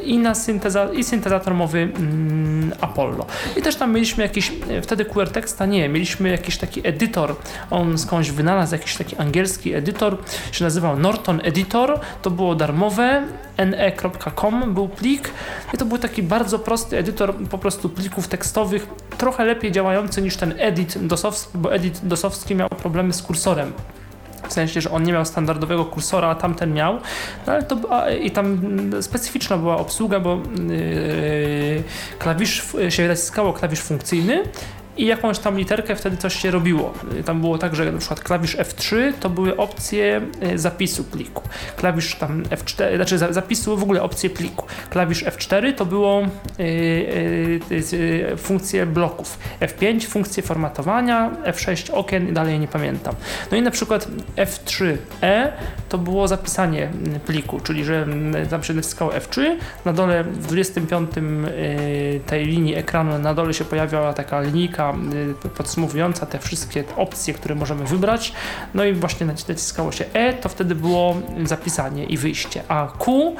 i 0.00 0.18
na 0.18 0.34
synteza, 0.34 0.92
i 0.92 1.04
syntezator 1.04 1.54
mowy 1.54 1.78
mm, 1.78 2.72
Apollo. 2.80 3.26
I 3.56 3.62
też 3.62 3.76
tam 3.76 3.92
mieliśmy 3.92 4.22
jakiś, 4.22 4.52
wtedy 4.82 5.04
QR 5.04 5.28
Texta 5.28 5.66
nie, 5.66 5.88
mieliśmy 5.88 6.28
jakiś 6.28 6.56
taki 6.56 6.88
edytor, 6.88 7.36
on 7.70 7.98
skądś 7.98 8.30
wynalazł 8.30 8.74
jakiś 8.74 8.96
taki 8.96 9.16
angielski 9.16 9.74
edytor, 9.74 10.16
się 10.52 10.64
nazywał 10.64 10.98
Norton 10.98 11.40
Editor, 11.44 12.00
to 12.22 12.30
było 12.30 12.54
darmowe, 12.54 13.22
ne.com 13.66 14.74
był 14.74 14.88
plik. 14.88 15.30
I 15.74 15.76
to 15.76 15.84
był 15.84 15.98
taki 15.98 16.22
bardzo 16.22 16.58
prosty 16.58 16.98
edytor 16.98 17.34
po 17.50 17.58
prostu 17.58 17.88
plików 17.88 18.28
tekstowych, 18.28 18.86
trochę 19.18 19.44
lepiej 19.44 19.72
działający 19.72 20.22
niż 20.22 20.36
ten 20.36 20.54
edit 20.58 21.06
dosowski, 21.06 21.58
bo 21.58 21.74
edit 21.74 22.00
dosowski 22.02 22.54
miał 22.54 22.68
problemy 22.68 23.12
z 23.12 23.22
kursorem 23.22 23.72
w 24.48 24.52
sensie, 24.52 24.80
że 24.80 24.90
on 24.90 25.02
nie 25.02 25.12
miał 25.12 25.24
standardowego 25.24 25.84
kursora, 25.84 26.28
a 26.28 26.34
tamten 26.34 26.74
miał, 26.74 26.98
no 27.46 27.52
ale 27.52 27.62
to, 27.62 27.76
a, 27.90 28.10
i 28.10 28.30
tam 28.30 28.60
specyficzna 29.00 29.58
była 29.58 29.76
obsługa, 29.76 30.20
bo 30.20 30.40
yy, 30.68 31.82
klawisz 32.18 32.66
się 32.88 33.08
naciskało 33.08 33.52
klawisz 33.52 33.80
funkcyjny 33.80 34.42
i 34.98 35.06
jakąś 35.06 35.38
tam 35.38 35.58
literkę 35.58 35.96
wtedy 35.96 36.16
coś 36.16 36.36
się 36.36 36.50
robiło. 36.50 36.94
Tam 37.24 37.40
było 37.40 37.58
tak, 37.58 37.76
że 37.76 37.92
na 37.92 37.98
przykład 37.98 38.20
klawisz 38.20 38.56
F3 38.56 39.12
to 39.20 39.30
były 39.30 39.56
opcje 39.56 40.20
e, 40.40 40.58
zapisu 40.58 41.04
pliku. 41.04 41.42
Klawisz 41.76 42.14
tam 42.14 42.42
F4, 42.42 42.96
znaczy 42.96 43.18
zapisu 43.18 43.76
w 43.76 43.82
ogóle 43.82 44.02
opcje 44.02 44.30
pliku. 44.30 44.66
Klawisz 44.90 45.24
F4 45.24 45.74
to 45.74 45.86
było 45.86 46.22
yy, 46.58 48.36
funkcje 48.36 48.86
bloków. 48.86 49.38
F5 49.60 50.06
funkcje 50.06 50.42
formatowania, 50.42 51.30
F6 51.44 51.94
okien 51.94 52.28
i 52.28 52.32
dalej 52.32 52.58
nie 52.58 52.68
pamiętam. 52.68 53.14
No 53.50 53.56
i 53.56 53.62
na 53.62 53.70
przykład 53.70 54.08
F3E 54.36 55.48
to 55.88 55.98
było 55.98 56.28
zapisanie 56.28 56.90
pliku, 57.26 57.60
czyli 57.60 57.84
że 57.84 58.06
tam 58.50 58.62
się 58.62 58.74
naciskało 58.74 59.10
F3, 59.10 59.42
na 59.84 59.92
dole 59.92 60.24
w 60.24 60.38
25 60.46 61.10
tej 62.26 62.46
linii 62.46 62.74
ekranu 62.74 63.18
na 63.18 63.34
dole 63.34 63.54
się 63.54 63.64
pojawiała 63.64 64.12
taka 64.12 64.40
linijka 64.40 64.87
Y, 65.44 65.48
podsumowująca 65.48 66.26
te 66.26 66.38
wszystkie 66.38 66.84
opcje, 66.96 67.34
które 67.34 67.54
możemy 67.54 67.84
wybrać. 67.84 68.32
No 68.74 68.84
i 68.84 68.92
właśnie 68.92 69.26
naciskało 69.26 69.92
się 69.92 70.04
E, 70.12 70.32
to 70.32 70.48
wtedy 70.48 70.74
było 70.74 71.16
zapisanie 71.44 72.04
i 72.04 72.16
wyjście, 72.16 72.62
a 72.68 72.92
Q 72.98 73.36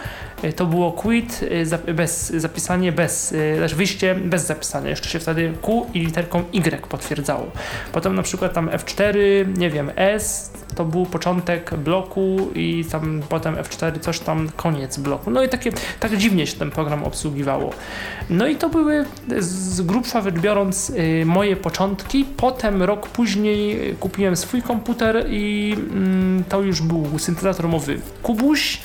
to 0.56 0.66
było 0.66 0.92
quit 0.92 1.40
y, 1.88 1.94
bez 1.94 2.30
zapisanie 2.30 2.92
bez, 2.92 3.34
znaczy 3.56 3.76
wyjście 3.76 4.14
bez 4.14 4.46
zapisania. 4.46 4.90
Jeszcze 4.90 5.08
się 5.08 5.18
wtedy 5.18 5.52
Q 5.62 5.86
i 5.94 6.00
literką 6.00 6.44
Y 6.52 6.86
potwierdzało. 6.88 7.46
Potem 7.92 8.14
na 8.14 8.22
przykład 8.22 8.52
tam 8.52 8.68
F4, 8.68 9.14
nie 9.58 9.70
wiem, 9.70 9.90
S 9.96 10.52
to 10.74 10.84
był 10.84 11.06
początek 11.06 11.74
bloku 11.74 12.36
i 12.54 12.84
tam 12.90 13.22
potem 13.28 13.54
F4 13.54 14.00
coś 14.00 14.20
tam 14.20 14.48
koniec 14.56 14.98
bloku. 14.98 15.30
No 15.30 15.42
i 15.42 15.48
takie, 15.48 15.72
tak 16.00 16.16
dziwnie 16.16 16.46
się 16.46 16.56
ten 16.56 16.70
program 16.70 17.04
obsługiwało. 17.04 17.70
No 18.30 18.46
i 18.46 18.56
to 18.56 18.68
były 18.68 19.04
z 19.38 19.80
grubsza 19.80 20.22
rzecz 20.22 20.34
biorąc 20.34 20.92
moje 21.24 21.56
początki. 21.56 22.24
Potem 22.36 22.82
rok 22.82 23.08
później 23.08 23.94
kupiłem 24.00 24.36
swój 24.36 24.62
komputer 24.62 25.26
i 25.30 25.74
mm, 25.92 26.44
to 26.48 26.62
już 26.62 26.82
był 26.82 27.18
syntezator 27.18 27.68
mowy 27.68 28.00
Kubuś. 28.22 28.80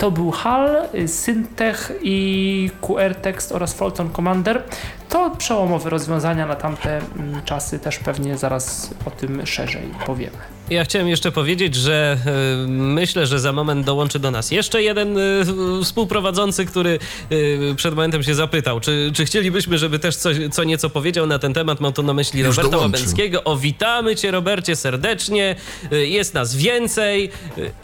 To 0.00 0.10
był 0.10 0.30
HAL, 0.30 0.88
Syntech 1.06 1.92
i 2.02 2.70
QR 2.80 3.14
Text 3.14 3.52
oraz 3.52 3.74
Fulton 3.74 4.10
Commander. 4.12 4.62
To 5.10 5.30
przełomowe 5.38 5.90
rozwiązania 5.90 6.46
na 6.46 6.56
tamte 6.56 6.98
mm, 6.98 7.42
czasy, 7.44 7.78
też 7.78 7.98
pewnie 7.98 8.38
zaraz 8.38 8.94
o 9.06 9.10
tym 9.10 9.46
szerzej 9.46 9.82
powiemy. 10.06 10.36
Ja 10.70 10.84
chciałem 10.84 11.08
jeszcze 11.08 11.32
powiedzieć, 11.32 11.74
że 11.74 12.18
y, 12.64 12.68
myślę, 12.68 13.26
że 13.26 13.40
za 13.40 13.52
moment 13.52 13.86
dołączy 13.86 14.18
do 14.18 14.30
nas 14.30 14.50
jeszcze 14.50 14.82
jeden 14.82 15.18
y, 15.18 15.44
współprowadzący, 15.84 16.66
który 16.66 16.98
y, 17.32 17.74
przed 17.76 17.94
momentem 17.94 18.22
się 18.22 18.34
zapytał, 18.34 18.80
czy, 18.80 19.10
czy 19.14 19.24
chcielibyśmy, 19.24 19.78
żeby 19.78 19.98
też 19.98 20.16
coś, 20.16 20.36
co 20.52 20.64
nieco 20.64 20.90
powiedział 20.90 21.26
na 21.26 21.38
ten 21.38 21.54
temat. 21.54 21.80
Mam 21.80 21.92
tu 21.92 22.02
na 22.02 22.14
myśli 22.14 22.40
Już 22.40 22.56
Roberta 22.56 22.76
dołączył. 22.76 23.00
Łabęckiego. 23.00 23.44
O, 23.44 23.56
witamy 23.56 24.16
cię, 24.16 24.30
Robercie, 24.30 24.76
serdecznie. 24.76 25.56
Jest 25.90 26.34
nas 26.34 26.56
więcej 26.56 27.30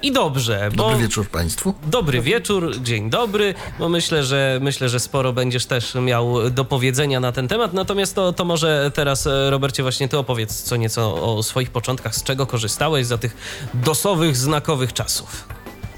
i 0.03 0.13
dobrze. 0.13 0.71
Bo... 0.75 0.89
Dobry 0.89 1.03
wieczór 1.03 1.29
Państwu. 1.29 1.75
Dobry 1.87 2.21
wieczór, 2.21 2.81
dzień 2.83 3.11
dobry. 3.11 3.55
Bo 3.79 3.89
myślę, 3.89 4.25
że 4.25 4.59
myślę, 4.63 4.89
że 4.89 5.01
sporo 5.01 5.33
będziesz 5.33 5.67
też 5.67 5.95
miał 5.95 6.51
do 6.51 6.65
powiedzenia 6.65 7.16
na 7.21 7.33
ten 7.33 7.49
temat. 7.49 7.73
Natomiast 7.73 8.15
to, 8.15 8.33
to 8.33 8.45
może 8.45 8.91
teraz, 8.95 9.29
Robercie, 9.51 9.83
właśnie 9.83 10.09
ty 10.09 10.19
opowiedz 10.19 10.63
co 10.63 10.77
nieco 10.77 11.37
o 11.37 11.43
swoich 11.43 11.71
początkach, 11.71 12.15
z 12.17 12.23
czego 12.23 12.47
korzystałeś 12.47 13.07
za 13.07 13.19
tych 13.19 13.37
dosowych, 13.75 14.37
znakowych 14.37 14.93
czasów? 14.93 15.49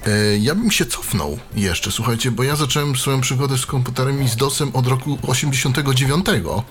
E, 0.06 0.38
ja 0.38 0.54
bym 0.54 0.70
się 0.70 0.86
cofnął 0.86 1.38
jeszcze, 1.56 1.92
słuchajcie, 1.92 2.30
bo 2.30 2.42
ja 2.42 2.56
zacząłem 2.56 2.96
swoją 2.96 3.20
przygodę 3.20 3.58
z 3.58 3.66
komputerem 3.66 4.22
i 4.22 4.28
z 4.28 4.36
DOSem 4.36 4.70
od 4.72 4.86
roku 4.86 5.18
89. 5.22 6.26
Wow. 6.44 6.62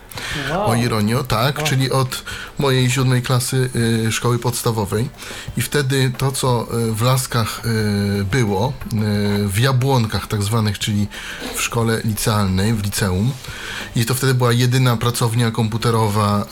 O 0.66 0.76
ironio, 0.76 1.24
tak, 1.24 1.58
wow. 1.58 1.68
czyli 1.68 1.92
od 1.92 2.24
mojej 2.60 2.92
siódmej 2.92 3.22
klasy 3.22 3.70
y, 4.08 4.12
szkoły 4.12 4.40
podstawowej. 4.40 5.10
I 5.58 5.62
wtedy 5.62 6.12
to, 6.18 6.32
co 6.32 6.68
y, 6.90 6.94
w 6.94 7.02
Laskach 7.02 7.62
y, 7.66 8.24
było, 8.24 8.74
y, 8.94 9.48
w 9.48 9.60
Jabłonkach 9.60 10.28
tak 10.28 10.44
zwanych, 10.44 10.80
czyli 10.80 11.08
w 11.56 11.62
szkole 11.62 12.02
licealnej, 12.04 12.74
w 12.74 12.84
liceum, 12.84 13.32
i 13.96 14.06
to 14.06 14.16
wtedy 14.16 14.34
była 14.34 14.54
jedyna 14.54 14.98
pracownia 14.98 15.52
komputerowa 15.52 16.46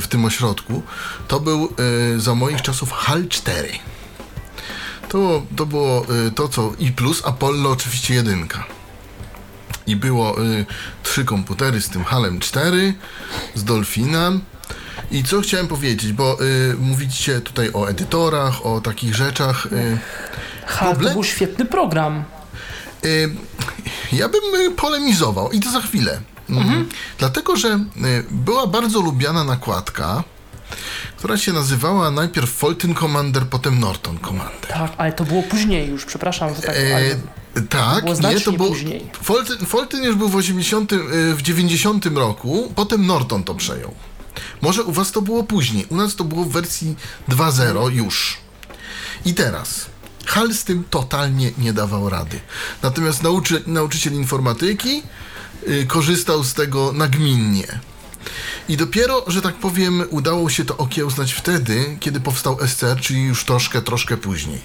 w 0.00 0.06
tym 0.08 0.24
ośrodku, 0.24 0.82
to 1.28 1.40
był 1.40 1.74
za 2.16 2.34
moich 2.34 2.62
czasów 2.62 2.92
HAL 2.92 3.28
4. 3.28 3.68
To, 5.08 5.42
to 5.56 5.66
było 5.66 6.06
y, 6.26 6.30
to, 6.30 6.48
co 6.48 6.72
i 6.78 6.92
plus 6.92 7.22
Apollo 7.26 7.70
oczywiście 7.70 8.14
jedynka. 8.14 8.64
I 9.86 9.96
było 9.96 10.42
y, 10.44 10.66
trzy 11.02 11.24
komputery 11.24 11.80
z 11.80 11.88
tym 11.88 12.04
Halem 12.04 12.40
4, 12.40 12.94
z 13.54 13.64
Dolphinem. 13.64 14.40
I 15.10 15.24
co 15.24 15.40
chciałem 15.40 15.68
powiedzieć, 15.68 16.12
bo 16.12 16.38
y, 16.42 16.74
mówicie 16.78 17.40
tutaj 17.40 17.70
o 17.72 17.88
edytorach, 17.88 18.66
o 18.66 18.80
takich 18.80 19.14
rzeczach. 19.14 19.66
Y, 19.66 19.98
HAL 20.66 20.88
problem... 20.88 21.08
to 21.08 21.14
był 21.14 21.24
świetny 21.24 21.64
program. 21.64 22.24
Y, 23.04 23.34
ja 24.12 24.28
bym 24.28 24.60
y, 24.60 24.70
polemizował 24.70 25.50
i 25.50 25.60
to 25.60 25.70
za 25.70 25.80
chwilę. 25.80 26.20
Mhm. 26.50 26.74
Mm, 26.74 26.88
dlatego, 27.18 27.56
że 27.56 27.68
y, 27.68 28.24
była 28.30 28.66
bardzo 28.66 29.00
lubiana 29.00 29.44
nakładka 29.44 30.24
która 31.16 31.38
się 31.38 31.52
nazywała 31.52 32.10
najpierw 32.10 32.50
Fulton 32.50 32.94
Commander, 32.94 33.46
potem 33.46 33.80
Norton 33.80 34.18
Commander. 34.18 34.70
Tak, 34.70 34.92
ale 34.96 35.12
to 35.12 35.24
było 35.24 35.42
później 35.42 35.88
już, 35.88 36.04
przepraszam, 36.04 36.54
że 36.54 36.62
tak. 36.62 36.76
E, 36.76 37.16
tak, 37.68 38.04
to 38.04 38.28
nie, 38.30 38.40
to 38.40 38.52
było. 38.52 38.68
Później. 38.68 39.10
Fulton, 39.22 39.66
Fulton 39.66 40.02
już 40.02 40.16
był 40.16 40.28
w 40.28 40.36
80, 40.36 40.92
e, 40.92 40.96
w 41.34 41.42
90 41.42 42.06
roku, 42.06 42.72
potem 42.74 43.06
Norton 43.06 43.44
to 43.44 43.54
przejął. 43.54 43.94
Może 44.62 44.84
u 44.84 44.92
was 44.92 45.12
to 45.12 45.22
było 45.22 45.44
później, 45.44 45.86
u 45.88 45.96
nas 45.96 46.16
to 46.16 46.24
było 46.24 46.44
w 46.44 46.52
wersji 46.52 46.96
2.0 47.28 47.92
już. 47.92 48.36
I 49.24 49.34
teraz. 49.34 49.86
Hal 50.26 50.54
z 50.54 50.64
tym 50.64 50.84
totalnie 50.90 51.50
nie 51.58 51.72
dawał 51.72 52.08
rady. 52.08 52.40
Natomiast 52.82 53.22
nauczy, 53.22 53.62
nauczyciel 53.66 54.12
informatyki 54.12 55.02
y, 55.68 55.86
korzystał 55.86 56.44
z 56.44 56.54
tego 56.54 56.92
nagminnie. 56.92 57.80
I 58.68 58.76
dopiero, 58.76 59.24
że 59.26 59.42
tak 59.42 59.54
powiem, 59.54 60.04
udało 60.10 60.50
się 60.50 60.64
to 60.64 60.76
okiełznać 60.76 61.32
wtedy, 61.32 61.96
kiedy 62.00 62.20
powstał 62.20 62.58
SCR, 62.66 63.00
czyli 63.00 63.22
już 63.22 63.44
troszkę, 63.44 63.82
troszkę 63.82 64.16
później. 64.16 64.60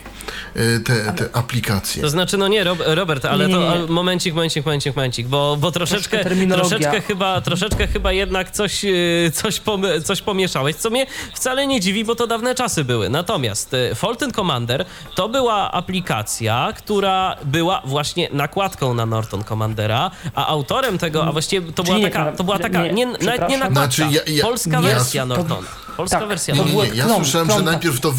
E, 0.56 0.80
te, 0.80 1.14
te 1.14 1.36
aplikacje. 1.36 2.02
To 2.02 2.10
znaczy, 2.10 2.38
no 2.38 2.48
nie, 2.48 2.64
Rob- 2.64 2.84
Robert, 2.86 3.26
ale 3.26 3.48
Nie, 3.48 3.54
nie, 3.54 3.60
to 3.60 3.62
nie. 3.66 3.70
ale 3.70 3.88
momencik, 3.88 4.34
momencik, 4.34 4.66
momencik, 4.66 4.96
momencik, 4.96 5.28
bo, 5.28 5.58
bo 5.60 5.72
troszeczkę, 5.72 6.26
troszeczkę, 6.50 7.02
chyba, 7.02 7.42
troszeczkę 7.42 7.88
chyba 7.88 8.12
jednak 8.12 8.52
coś, 8.52 8.84
yy, 8.84 9.32
coś, 9.34 9.60
pom- 9.62 10.02
coś 10.04 10.22
pomieszałeś, 10.22 10.76
co 10.76 10.90
mnie 10.90 11.06
wcale 11.36 11.68
nie 11.68 11.80
dziwi, 11.80 12.06
bo 12.06 12.16
to 12.16 12.28
dawne 12.28 12.56
czasy 12.56 12.84
były. 12.84 13.10
Natomiast 13.10 13.74
yy, 13.74 13.96
Fulton 13.96 14.32
Commander 14.32 14.86
to 15.16 15.30
była 15.30 15.72
aplikacja, 15.72 16.74
która 16.78 17.36
była 17.46 17.82
właśnie 17.86 18.30
nakładką 18.34 18.94
na 18.94 19.06
Norton 19.06 19.44
Commandera, 19.44 20.12
a 20.36 20.48
autorem 20.48 20.98
tego, 20.98 21.26
a 21.26 21.32
właściwie 21.32 21.72
to 21.72 21.84
była 21.84 21.98
nie, 21.98 22.10
taka, 22.10 22.32
to 22.32 22.44
była 22.44 22.58
nie, 22.58 22.64
taka, 22.64 22.84
nie, 22.84 22.92
nie, 22.94 23.06
nawet 23.06 23.50
nie 23.50 23.58
nakładka, 23.58 23.72
Znaczy, 23.74 24.06
ja- 24.12 24.34
ja- 24.36 24.44
polska 24.44 24.80
nie, 24.82 24.88
wersja 24.88 25.22
to- 25.22 25.28
Nortona. 25.28 25.68
Polska 25.98 26.20
tak, 26.20 26.28
wersja 26.28 26.56
to 26.56 26.64
Nie, 26.64 26.66
Nortona. 26.66 26.86
nie, 26.86 26.92
nie. 26.92 26.98
Ja 26.98 27.06
klon, 27.06 27.24
słyszałem, 27.24 27.52
że 27.52 27.62
najpierw 27.62 28.00
to 28.00 28.12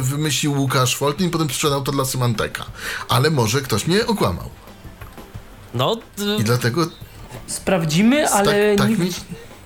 wymyślił 0.00 0.52
Łukasz 0.60 0.96
Foltyn, 0.96 1.30
potem 1.40 1.54
sprzedał 1.54 1.82
to 1.82 1.92
dla 1.92 2.04
Symanteka. 2.04 2.64
Ale 3.08 3.30
może 3.30 3.60
ktoś 3.60 3.86
mnie 3.86 4.06
okłamał. 4.06 4.50
No, 5.74 5.96
I 6.38 6.44
dlatego 6.44 6.86
Sprawdzimy, 7.46 8.24
tak, 8.24 8.32
ale 8.32 8.76
tak 8.76 8.98
mi... 8.98 9.10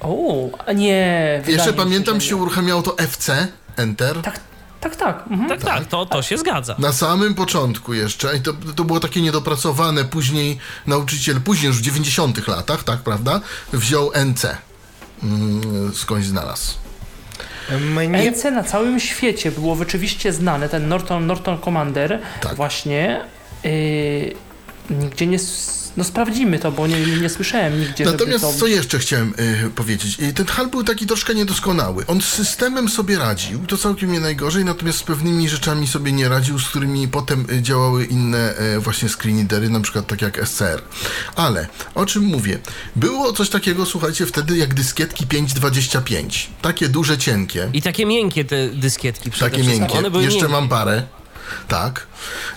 O, 0.00 0.50
nie. 0.74 1.42
Jeszcze 1.46 1.70
mi 1.70 1.76
pamiętam, 1.76 2.20
że 2.20 2.26
się 2.26 2.34
nie. 2.34 2.42
uruchamiało 2.42 2.82
to 2.82 2.98
FC, 2.98 3.48
Enter. 3.76 4.22
Tak, 4.22 4.40
tak, 4.80 4.96
tak. 4.96 5.24
Mhm. 5.30 5.48
tak, 5.48 5.62
tak, 5.62 5.86
to, 5.86 6.06
to 6.06 6.22
się 6.22 6.38
zgadza. 6.38 6.76
Na 6.78 6.92
samym 6.92 7.34
początku 7.34 7.94
jeszcze, 7.94 8.36
i 8.36 8.40
to, 8.40 8.52
to 8.76 8.84
było 8.84 9.00
takie 9.00 9.22
niedopracowane, 9.22 10.04
później 10.04 10.58
nauczyciel, 10.86 11.40
później 11.40 11.66
już 11.66 11.78
w 11.78 11.82
90 11.82 12.48
latach, 12.48 12.84
tak, 12.84 13.00
prawda, 13.00 13.40
wziął 13.72 14.10
NC. 14.24 14.56
Mm, 15.22 15.94
skądś 15.94 16.26
znalazł. 16.26 16.83
Mnie 18.08 18.30
NC 18.30 18.44
na 18.50 18.62
całym 18.62 19.00
świecie 19.00 19.50
było 19.50 19.76
rzeczywiście 19.76 20.32
znane, 20.32 20.68
ten 20.68 20.88
Norton, 20.88 21.26
Norton 21.26 21.58
Commander 21.58 22.18
Tak. 22.40 22.54
właśnie 22.54 23.20
yy, 23.64 24.34
nigdzie 24.90 25.26
nie, 25.26 25.38
no 25.96 26.04
sprawdzimy 26.04 26.58
to, 26.58 26.72
bo 26.72 26.86
nie, 26.86 27.06
nie 27.06 27.28
słyszałem 27.28 27.80
nigdzie, 27.80 28.04
Natomiast 28.04 28.40
żeby 28.40 28.52
to... 28.54 28.58
co 28.60 28.66
jeszcze 28.66 28.98
chciałem 28.98 29.34
y, 29.66 29.70
powiedzieć? 29.70 30.16
Ten 30.34 30.46
HAL 30.46 30.68
był 30.68 30.84
taki 30.84 31.06
troszkę 31.06 31.34
niedoskonały. 31.34 32.06
On 32.06 32.20
z 32.20 32.24
systemem 32.24 32.88
sobie 32.88 33.18
radził, 33.18 33.66
to 33.66 33.76
całkiem 33.78 34.12
nie 34.12 34.20
najgorzej, 34.20 34.64
natomiast 34.64 34.98
z 34.98 35.02
pewnymi 35.02 35.48
rzeczami 35.48 35.86
sobie 35.86 36.12
nie 36.12 36.28
radził, 36.28 36.58
z 36.58 36.68
którymi 36.68 37.08
potem 37.08 37.46
y, 37.52 37.62
działały 37.62 38.04
inne 38.04 38.54
y, 38.76 38.80
właśnie 38.80 39.08
screen 39.08 39.36
readery, 39.36 39.70
na 39.70 39.80
przykład 39.80 40.06
tak 40.06 40.22
jak 40.22 40.48
SCR. 40.48 40.82
Ale 41.36 41.66
o 41.94 42.06
czym 42.06 42.22
mówię? 42.24 42.58
Było 42.96 43.32
coś 43.32 43.48
takiego, 43.48 43.86
słuchajcie, 43.86 44.26
wtedy 44.26 44.56
jak 44.56 44.74
dyskietki 44.74 45.26
525. 45.26 46.50
Takie 46.62 46.88
duże, 46.88 47.18
cienkie. 47.18 47.70
I 47.72 47.82
takie 47.82 48.06
miękkie 48.06 48.44
te 48.44 48.68
dyskietki 48.68 49.30
przede 49.30 49.50
Takie 49.50 49.62
wszystkim. 49.62 49.80
miękkie. 49.82 49.98
One 49.98 50.10
były 50.10 50.22
Jeszcze 50.24 50.38
miękkie. 50.38 50.52
mam 50.52 50.68
parę. 50.68 51.02
Tak. 51.68 52.06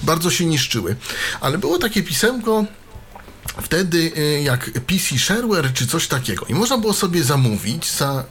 Bardzo 0.04 0.32
się 0.32 0.46
niszczyły. 0.46 0.96
Ale 1.42 1.58
było 1.58 1.78
takie 1.78 2.04
pisemko 2.04 2.66
wtedy 3.62 4.12
y, 4.18 4.42
jak 4.42 4.72
PC 4.72 5.20
Shareware 5.20 5.74
czy 5.74 5.88
coś 5.88 6.08
takiego. 6.08 6.46
I 6.46 6.54
można 6.54 6.78
było 6.78 6.94
sobie 6.94 7.24
zamówić 7.24 7.92
za 7.92 8.24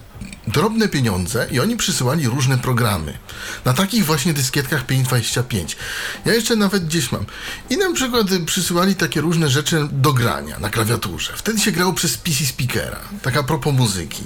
drobne 0.46 0.88
pieniądze 0.88 1.46
i 1.50 1.60
oni 1.60 1.76
przysyłali 1.76 2.28
różne 2.28 2.58
programy. 2.58 3.18
Na 3.64 3.72
takich 3.72 4.04
właśnie 4.04 4.34
dyskietkach 4.34 4.86
525. 4.86 5.76
Ja 6.24 6.34
jeszcze 6.34 6.56
nawet 6.56 6.86
gdzieś 6.86 7.12
mam. 7.12 7.24
I 7.70 7.76
na 7.76 7.92
przykład 7.92 8.26
przysyłali 8.46 8.94
takie 8.94 9.20
różne 9.20 9.50
rzeczy 9.50 9.88
do 9.92 10.12
grania 10.12 10.58
na 10.58 10.70
klawiaturze. 10.70 11.32
Wtedy 11.36 11.60
się 11.60 11.72
grało 11.72 11.92
przez 11.92 12.16
PC 12.16 12.44
Speakera. 12.44 12.98
Tak 13.22 13.36
a 13.36 13.42
propos 13.42 13.74
muzyki. 13.74 14.22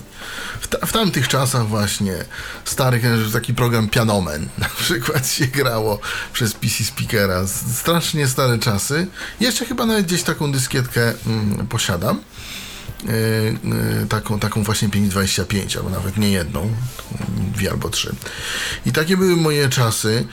W, 0.61 0.69
ta, 0.69 0.87
w 0.87 0.93
tamtych 0.93 1.29
czasach 1.29 1.67
właśnie 1.67 2.15
starych, 2.65 3.03
taki 3.33 3.55
program 3.55 3.89
Pianomen 3.89 4.49
na 4.59 4.69
przykład 4.69 5.29
się 5.29 5.47
grało 5.47 5.99
przez 6.33 6.55
PC 6.55 6.85
Speakera. 6.85 7.47
Strasznie 7.75 8.29
stare 8.29 8.59
czasy. 8.59 9.07
Jeszcze 9.41 9.65
chyba 9.67 9.87
nawet 9.87 10.07
gdzieś 10.07 10.23
taką 10.23 10.53
dyskietkę 10.53 11.15
mm, 11.27 11.67
posiadam. 11.67 12.21
E, 13.09 14.03
e, 14.03 14.07
taką, 14.07 14.39
taką 14.39 14.63
właśnie 14.63 14.89
525, 14.89 15.77
albo 15.77 15.91
nawet 15.91 16.17
nie 16.17 16.31
jedną, 16.31 16.71
dwie 17.55 17.71
albo 17.71 17.89
trzy. 17.89 18.15
I 18.87 18.93
takie 18.93 19.17
były 19.17 19.37
moje 19.37 19.69
czasy. 19.69 20.27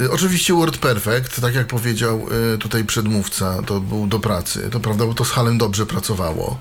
E, 0.00 0.10
oczywiście 0.10 0.54
Word 0.54 0.78
Perfect, 0.78 1.40
tak 1.40 1.54
jak 1.54 1.66
powiedział 1.66 2.26
tutaj 2.60 2.84
przedmówca, 2.84 3.62
to 3.62 3.80
był 3.80 4.06
do 4.06 4.20
pracy. 4.20 4.68
To 4.70 4.80
prawda, 4.80 5.06
bo 5.06 5.14
to 5.14 5.24
z 5.24 5.30
Halem 5.30 5.58
dobrze 5.58 5.86
pracowało. 5.86 6.58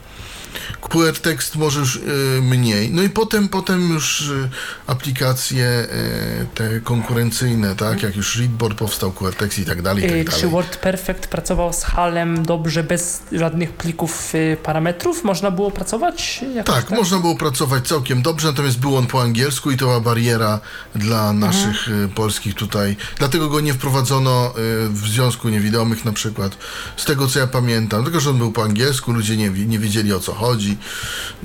QR 0.82 1.20
tekst 1.22 1.56
może 1.56 1.80
już 1.80 1.96
y, 1.96 2.02
mniej. 2.42 2.92
No 2.92 3.04
i 3.04 3.10
potem, 3.10 3.50
potem 3.50 3.90
już 3.90 4.22
y, 4.22 4.50
aplikacje 4.88 5.66
y, 5.66 6.46
te 6.56 6.80
konkurencyjne, 6.80 7.76
tak, 7.76 8.04
jak 8.04 8.16
już 8.16 8.36
Readboard 8.36 8.78
powstał, 8.78 9.12
QR 9.12 9.34
tekst 9.34 9.60
i 9.60 9.66
tak 9.66 9.82
dalej, 9.82 10.06
i 10.06 10.26
tak 10.26 10.36
Czy 10.36 10.42
dalej. 10.42 10.52
Word 10.52 10.78
Perfect 10.78 11.28
pracował 11.28 11.74
z 11.74 11.84
HAL-em 11.84 12.46
dobrze, 12.46 12.84
bez 12.84 13.22
żadnych 13.32 13.74
plików 13.74 14.34
parametrów? 14.64 15.24
Można 15.24 15.52
było 15.52 15.72
pracować? 15.72 16.44
jakoś 16.56 16.76
Tak, 16.76 16.90
można 16.90 17.20
było 17.20 17.36
pracować 17.36 17.88
całkiem 17.88 18.22
dobrze, 18.22 18.48
natomiast 18.48 18.80
był 18.80 18.98
on 18.98 19.08
po 19.08 19.22
angielsku 19.22 19.72
i 19.72 19.78
to 19.78 19.86
była 19.86 20.00
bariera 20.00 20.60
dla 20.96 21.34
naszych 21.34 21.88
y, 21.88 22.10
polskich 22.16 22.56
tutaj. 22.56 22.96
Dlatego 23.18 23.50
go 23.50 23.60
nie 23.60 23.74
wprowadzono 23.74 24.54
w 24.90 25.08
Związku 25.08 25.50
Niewidomych 25.50 26.06
na 26.06 26.12
przykład. 26.12 26.58
Z 26.98 27.06
tego 27.06 27.28
co 27.28 27.40
ja 27.40 27.48
pamiętam, 27.48 28.04
tylko 28.04 28.20
że 28.20 28.30
on 28.30 28.38
był 28.38 28.52
po 28.52 28.64
angielsku, 28.64 29.12
ludzie 29.12 29.38
nie, 29.38 29.50
nie 29.50 29.80
wiedzieli 29.80 30.14
o 30.14 30.20
co 30.20 30.34
chodzi 30.41 30.77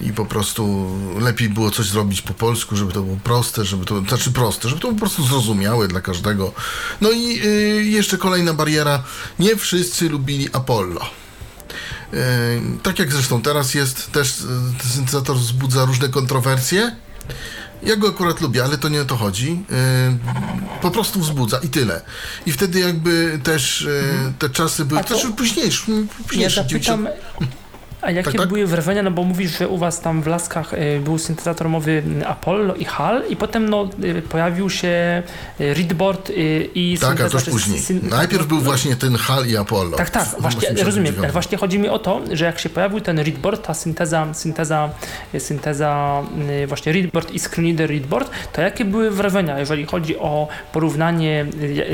i 0.03 0.13
po 0.13 0.27
prostu 0.27 0.91
lepiej 1.21 1.49
było 1.49 1.71
coś 1.71 1.87
zrobić 1.87 2.23
po 2.23 2.35
polsku, 2.35 2.77
żeby 2.77 2.93
to 2.93 3.03
było 3.03 3.17
proste, 3.25 3.65
żeby 3.65 3.85
to, 3.85 4.01
znaczy 4.01 4.33
proste, 4.33 4.69
żeby 4.69 4.81
to 4.81 4.89
było 4.89 4.95
po 5.01 5.01
prostu 5.07 5.25
zrozumiałe 5.27 5.89
dla 5.89 6.01
każdego. 6.01 6.53
No 7.01 7.11
i 7.11 7.41
y, 7.47 7.85
jeszcze 7.85 8.19
kolejna 8.19 8.55
bariera, 8.55 9.03
nie 9.39 9.57
wszyscy 9.57 10.09
lubili 10.09 10.49
Apollo. 10.53 11.01
E, 12.13 12.17
Tak 12.83 12.99
jak 12.99 13.13
zresztą 13.13 13.43
teraz 13.43 13.75
jest, 13.75 14.13
też 14.13 14.29
e, 14.85 14.89
syntezator 14.89 15.37
wzbudza 15.37 15.85
różne 15.85 16.09
kontrowersje. 16.09 16.97
Ja 17.83 17.97
go 17.97 18.09
akurat 18.09 18.41
lubię, 18.41 18.65
ale 18.65 18.79
to 18.79 18.89
nie 18.89 19.01
o 19.03 19.05
to 19.05 19.17
chodzi. 19.17 19.63
E, 19.73 20.17
Po 20.83 20.91
prostu 20.91 21.21
wzbudza 21.21 21.59
i 21.59 21.69
tyle. 21.69 22.01
I 22.47 22.53
wtedy 22.53 22.81
jakby 22.81 23.41
też 23.43 23.83
e, 23.83 24.33
te 24.39 24.51
czasy 24.51 24.85
były, 24.85 25.01
A 25.01 25.05
to- 25.05 25.15
też 25.15 25.27
późniejsze, 25.37 25.93
Ja 25.93 26.25
późniejsze 26.29 26.63
zapytam, 26.63 27.09
a 28.07 28.11
jakie 28.11 28.31
Tak, 28.31 28.41
tak? 28.41 28.49
były 28.49 28.67
wrażenia, 28.67 29.03
no 29.03 29.11
bo 29.11 29.25
mówisz, 29.25 29.59
że 29.59 29.69
u 29.69 29.79
was 29.79 30.01
tam 30.01 30.23
w 30.23 30.27
Laskach 30.27 30.75
y, 30.75 31.01
był 31.05 31.19
syntezator 31.19 31.69
mowy 31.69 32.03
Apollo 32.27 32.75
i 32.75 32.85
HAL 32.85 33.23
i 33.29 33.37
potem 33.37 33.69
no, 33.69 33.89
y, 34.05 34.23
pojawił 34.23 34.71
się 34.71 35.23
y, 35.61 35.75
Readboard 35.75 36.31
y, 36.31 36.69
i 36.75 36.99
Tak, 37.01 37.11
a 37.13 37.17
to 37.17 37.23
już 37.23 37.33
syntezator- 37.33 37.51
później. 37.51 37.81
Najpierw 38.03 38.47
był 38.47 38.61
właśnie 38.61 38.97
ten 38.97 39.17
HAL 39.17 39.47
i 39.47 39.57
Apollo. 39.57 39.97
Tak, 39.97 40.11
tak, 40.11 40.29
właśnie, 40.39 40.59
89. 40.71 40.87
rozumiem. 40.87 41.33
Właśnie 41.33 41.59
chodzi 41.59 41.79
mi 41.79 41.89
o 41.89 41.99
to, 41.99 42.21
że 42.33 42.45
jak 42.45 42.59
się 42.59 42.69
pojawił 42.69 43.01
ten 43.01 43.19
readboard, 43.19 43.67
ta 43.67 43.75
synteza, 43.75 44.27
synteza, 44.35 44.91
synteza 45.39 46.23
y, 46.63 46.67
właśnie 46.67 46.93
readboard 46.93 47.31
i 47.31 47.39
screenreader 47.39 47.91
readboard, 47.91 48.31
to 48.53 48.63
jakie 48.63 48.85
były 48.85 49.11
wrażenia, 49.11 49.59
jeżeli 49.59 49.87
chodzi 49.87 50.19
o 50.19 50.49
porównanie, 50.73 51.47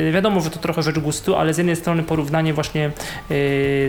y, 0.08 0.12
wiadomo, 0.12 0.40
że 0.40 0.50
to 0.50 0.58
trochę 0.58 0.82
rzecz 0.82 0.98
gustu, 0.98 1.36
ale 1.36 1.54
z 1.54 1.58
jednej 1.58 1.76
strony 1.76 2.02
porównanie 2.02 2.54
właśnie 2.54 2.86
y, 2.86 2.90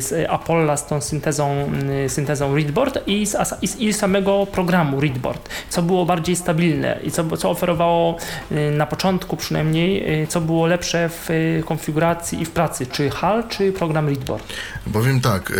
z 0.01 0.29
Apollo 0.29 0.77
z 0.77 0.85
tą 0.85 1.01
syntezą, 1.01 1.71
y, 2.05 2.09
syntezą 2.13 2.55
readboard 2.55 2.99
i, 3.07 3.25
z, 3.25 3.35
i, 3.79 3.93
samego 3.93 4.45
programu 4.45 5.01
readboard, 5.01 5.49
co 5.69 5.81
było 5.81 6.05
bardziej 6.05 6.35
stabilne 6.35 6.99
i 7.03 7.11
co, 7.11 7.37
co 7.37 7.49
oferowało 7.49 8.17
y, 8.51 8.71
na 8.71 8.85
początku 8.85 9.37
przynajmniej, 9.37 10.21
y, 10.23 10.27
co 10.27 10.41
było 10.41 10.67
lepsze 10.67 11.09
w 11.09 11.29
y, 11.29 11.63
konfiguracji 11.65 12.41
i 12.41 12.45
w 12.45 12.51
pracy, 12.51 12.85
czy 12.85 13.09
HAL, 13.09 13.43
czy 13.49 13.71
program 13.71 14.07
readboard. 14.07 14.53
Powiem 14.93 15.21
tak, 15.21 15.51
e, 15.51 15.55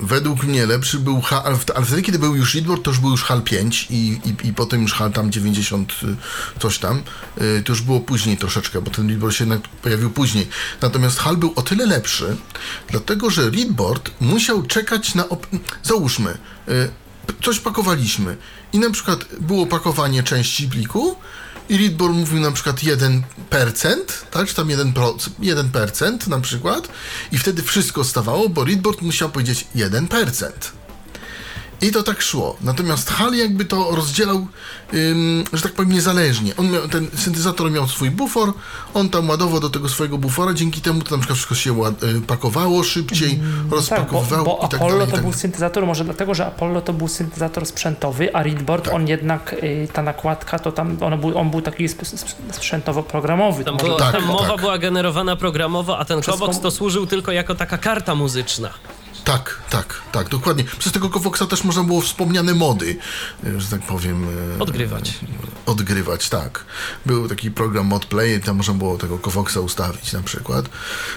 według 0.00 0.44
mnie 0.44 0.66
lepszy 0.66 0.98
był 0.98 1.20
HAL, 1.20 1.42
ale 1.44 1.56
ale 1.74 1.86
wtedy 1.86 2.02
kiedy 2.02 2.18
był 2.18 2.36
już 2.36 2.54
Readboard, 2.54 2.82
to 2.82 2.90
już 2.90 3.00
był 3.00 3.10
już 3.10 3.22
HAL 3.22 3.42
5 3.42 3.86
i, 3.90 4.20
i, 4.24 4.48
i 4.48 4.52
potem 4.52 4.82
już 4.82 4.92
HAL 4.92 5.12
tam 5.12 5.30
90 5.30 5.92
y, 5.92 6.16
coś 6.60 6.78
tam. 6.78 7.02
E, 7.38 7.62
to 7.62 7.72
już 7.72 7.82
było 7.82 8.00
później 8.00 8.36
troszeczkę, 8.36 8.80
bo 8.80 8.90
ten 8.90 9.08
Readboard 9.08 9.36
się 9.36 9.44
jednak 9.44 9.68
pojawił 9.68 10.10
później. 10.10 10.48
Natomiast 10.82 11.18
HAL 11.18 11.36
był 11.36 11.52
o 11.56 11.62
tyle 11.62 11.86
lepszy, 11.86 12.36
dlatego 12.88 13.30
że 13.30 13.50
Readboard 13.50 14.10
musiał 14.20 14.62
czekać 14.62 15.14
na... 15.14 15.22
Op- 15.22 15.58
Załóżmy, 15.84 16.38
p- 17.26 17.32
coś 17.44 17.60
pakowaliśmy 17.60 18.36
i 18.72 18.78
na 18.78 18.90
przykład 18.90 19.24
było 19.40 19.66
pakowanie 19.66 20.22
części 20.22 20.68
pliku 20.68 21.16
i 21.68 21.78
Readboard 21.78 22.14
mówił 22.14 22.40
na 22.40 22.52
przykład 22.52 22.76
1%, 22.76 23.22
tak, 24.30 24.48
czy 24.48 24.54
tam 24.54 24.68
1%, 24.68 24.92
pro- 24.92 25.16
1% 25.40 26.28
na 26.28 26.40
przykład 26.40 26.88
i 27.32 27.38
wtedy 27.38 27.62
wszystko 27.62 28.04
stawało, 28.04 28.48
bo 28.48 28.64
Readboard 28.64 29.02
musiał 29.02 29.30
powiedzieć 29.30 29.66
1%. 29.76 30.48
I 31.84 31.90
to 31.92 32.02
tak 32.02 32.22
szło. 32.22 32.56
Natomiast 32.60 33.10
HAL 33.10 33.34
jakby 33.34 33.64
to 33.64 33.96
rozdzielał, 33.96 34.46
ym, 34.94 35.44
że 35.52 35.62
tak 35.62 35.72
powiem, 35.72 35.92
niezależnie. 35.92 36.56
On 36.56 36.70
miał, 36.70 36.88
ten 36.88 37.08
syntezator 37.16 37.70
miał 37.70 37.88
swój 37.88 38.10
bufor, 38.10 38.52
on 38.94 39.08
tam 39.08 39.28
ładował 39.28 39.60
do 39.60 39.70
tego 39.70 39.88
swojego 39.88 40.18
bufora, 40.18 40.54
dzięki 40.54 40.80
temu 40.80 41.02
to 41.02 41.10
na 41.10 41.18
przykład 41.18 41.36
wszystko 41.36 41.54
się 41.54 41.72
ład, 41.72 42.02
y, 42.02 42.20
pakowało 42.20 42.84
szybciej, 42.84 43.30
Tak, 43.30 43.38
bo, 43.68 43.76
rozpakowywało 43.76 44.44
bo 44.44 44.66
i 44.66 44.70
tak 44.70 44.74
Apollo 44.80 44.92
dalej. 44.92 45.06
to 45.08 45.12
tak 45.12 45.22
był 45.22 45.32
syntezator, 45.32 45.86
może 45.86 46.04
dlatego, 46.04 46.34
że 46.34 46.46
Apollo 46.46 46.80
to 46.80 46.92
był 46.92 47.08
syntezator 47.08 47.66
sprzętowy, 47.66 48.34
a 48.34 48.42
Readboard 48.42 48.84
Tak. 48.84 48.94
on 48.94 49.08
jednak, 49.08 49.52
y, 49.62 49.88
ta 49.92 50.02
nakładka, 50.02 50.58
to 50.58 50.72
tam 50.72 50.96
on 51.00 51.20
był, 51.20 51.38
on 51.38 51.50
był 51.50 51.62
taki 51.62 51.84
sp- 51.94 52.06
sp- 52.22 52.32
sprzętowo-programowy. 52.52 53.64
Tam, 53.64 53.76
było, 53.76 53.96
Tak, 53.98 54.12
tam 54.12 54.24
mowa 54.24 54.48
tak. 54.48 54.60
była 54.60 54.78
generowana 54.78 55.36
programowo, 55.36 55.98
a 55.98 56.04
ten 56.04 56.20
Przez 56.20 56.34
Kovox 56.34 56.52
kom- 56.56 56.62
to 56.62 56.70
służył 56.70 57.06
tylko 57.06 57.32
jako 57.32 57.54
taka 57.54 57.78
karta 57.78 58.14
muzyczna. 58.14 58.70
Tak, 59.24 59.62
tak, 59.70 60.02
tak, 60.12 60.28
dokładnie. 60.28 60.64
Przez 60.78 60.92
tego 60.92 61.10
Kovoxa 61.10 61.46
też 61.48 61.64
można 61.64 61.84
było 61.84 62.00
wspomniane 62.00 62.54
mody, 62.54 62.96
y, 63.44 63.60
że 63.60 63.68
tak 63.68 63.82
powiem. 63.82 64.24
y, 64.58 64.62
Odgrywać. 64.62 65.14
Odgrywać, 65.66 66.28
tak. 66.28 66.64
Był 67.06 67.28
taki 67.28 67.50
program 67.50 67.86
ModPlay, 67.86 68.40
tam 68.40 68.56
można 68.56 68.74
było 68.74 68.98
tego 68.98 69.18
Kovoxa 69.18 69.56
ustawić 69.60 70.12
na 70.12 70.22
przykład. 70.22 70.68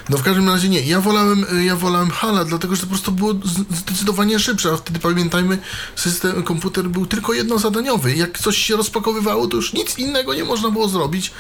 No 0.09 0.17
w 0.17 0.23
każdym 0.23 0.49
razie 0.49 0.69
nie, 0.69 0.81
ja 0.81 1.01
wolałem, 1.01 1.45
y, 1.59 1.63
ja 1.63 1.75
wolałem 1.75 2.09
Hala, 2.11 2.45
dlatego 2.45 2.75
że 2.75 2.81
to 2.81 2.87
po 2.87 2.93
prostu 2.93 3.11
było 3.11 3.33
zdecydowanie 3.71 4.39
szybsze, 4.39 4.71
a 4.71 4.77
wtedy 4.77 4.99
pamiętajmy, 4.99 5.57
system, 5.95 6.43
komputer 6.43 6.89
był 6.89 7.05
tylko 7.05 7.33
jednozadaniowy. 7.33 8.15
Jak 8.15 8.39
coś 8.39 8.57
się 8.57 8.75
rozpakowywało, 8.75 9.47
to 9.47 9.55
już 9.55 9.73
nic 9.73 9.97
innego 9.97 10.33
nie 10.33 10.43
można 10.43 10.71
było 10.71 10.89
zrobić. 10.89 11.31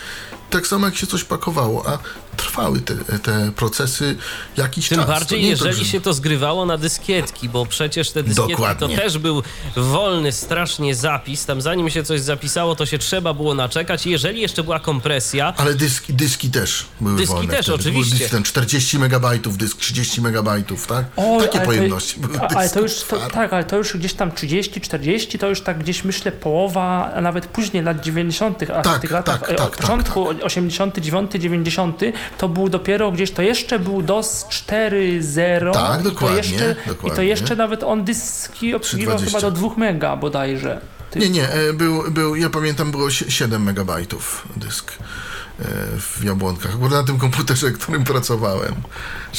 Tak 0.49 0.67
samo 0.67 0.85
jak 0.85 0.95
się 0.95 1.07
coś 1.07 1.23
pakowało, 1.23 1.89
a 1.89 1.97
trwały 2.37 2.81
te, 2.81 2.95
te 3.19 3.51
procesy 3.55 4.15
jakiś 4.57 4.89
Tym 4.89 4.97
czas. 4.97 5.07
To 5.07 5.11
bardziej, 5.13 5.43
jeżeli 5.45 5.71
to, 5.77 5.83
że- 5.83 5.91
się 5.91 6.01
to 6.01 6.13
zgrywało 6.13 6.65
na 6.65 6.77
dyskietki, 6.77 7.49
bo 7.49 7.65
przecież 7.65 8.11
te 8.11 8.23
dyskietki 8.23 8.51
Dokładnie. 8.51 8.95
to 8.95 9.01
też 9.01 9.17
był 9.17 9.43
wolny 9.75 10.31
strasznie 10.31 10.95
zapis. 10.95 11.45
Tam 11.45 11.61
zanim 11.61 11.89
się 11.89 12.03
coś 12.03 12.21
zapisało, 12.21 12.75
to 12.75 12.85
się 12.85 12.97
trzeba 12.97 13.33
było 13.33 13.53
naczekać. 13.55 14.05
I 14.07 14.09
jeżeli 14.11 14.41
jeszcze 14.41 14.63
była 14.63 14.79
kompresja, 14.79 15.53
Ale 15.57 15.73
dyski, 15.75 16.13
dyski 16.13 16.49
też 16.51 16.85
były 17.01 17.17
Dyski 17.17 17.35
wolne 17.35 17.53
też, 17.53 17.65
wtedy. 17.65 17.77
Były 17.77 17.89
oczywiście. 17.89 18.17
Dyski, 18.17 18.31
ten 18.31 18.43
40 18.43 18.99
megabajtów, 18.99 19.57
dysk 19.57 19.77
30 19.77 20.21
megabajtów, 20.21 20.87
tak? 20.87 21.05
Oj, 21.17 21.39
Takie 21.39 21.51
ale 21.51 21.59
to- 21.59 21.65
pojemności 21.65 22.19
były 22.19 22.39
a- 22.39 22.47
Ale 22.47 22.69
to 22.69 22.79
już, 22.79 22.93
to, 23.03 23.17
tak, 23.33 23.53
ale 23.53 23.63
to 23.63 23.77
już 23.77 23.97
gdzieś 23.97 24.13
tam 24.13 24.31
30, 24.31 24.81
40, 24.81 25.39
to 25.39 25.49
już 25.49 25.61
tak 25.61 25.79
gdzieś 25.79 26.03
myślę 26.03 26.31
połowa, 26.31 27.11
a 27.15 27.21
nawet 27.21 27.45
później 27.45 27.83
lat 27.83 28.01
90., 28.01 28.63
a 28.71 28.81
Tak, 28.81 28.97
w 28.97 29.01
tych 29.01 29.11
latach, 29.11 29.39
tak, 29.39 29.49
e, 29.51 29.55
tak, 29.55 29.67
od 29.67 29.77
początku 29.77 30.27
89, 30.43 31.31
90, 31.31 32.01
to 32.37 32.49
był 32.49 32.69
dopiero 32.69 33.11
gdzieś, 33.11 33.31
to 33.31 33.41
jeszcze 33.41 33.79
był 33.79 34.01
DOS 34.01 34.45
4.0 34.49 35.73
Tak, 35.73 35.99
i 36.01 36.03
to 36.03 36.09
dokładnie, 36.09 36.37
jeszcze, 36.37 36.71
I 36.71 36.75
to 36.85 36.93
dokładnie. 36.93 37.25
jeszcze 37.25 37.55
nawet 37.55 37.83
on 37.83 38.03
dyski 38.03 38.75
obsługiwał 38.75 39.17
320. 39.17 39.39
chyba 39.39 39.51
do 39.61 39.69
2 39.69 39.77
mega 39.79 40.15
bodajże. 40.15 40.81
Ty- 41.11 41.19
Nie, 41.19 41.29
nie, 41.29 41.49
e, 41.49 41.73
był, 41.73 42.11
był, 42.11 42.35
ja 42.35 42.49
pamiętam, 42.49 42.91
było 42.91 43.09
sie- 43.11 43.31
7 43.31 43.63
megabajtów 43.63 44.47
dysk 44.55 44.91
e, 44.91 45.63
w 45.99 46.23
Jabłonkach. 46.23 46.71
Akurat 46.75 46.91
na 46.91 47.03
tym 47.03 47.17
komputerze, 47.17 47.71
którym 47.71 48.03
pracowałem. 48.03 48.75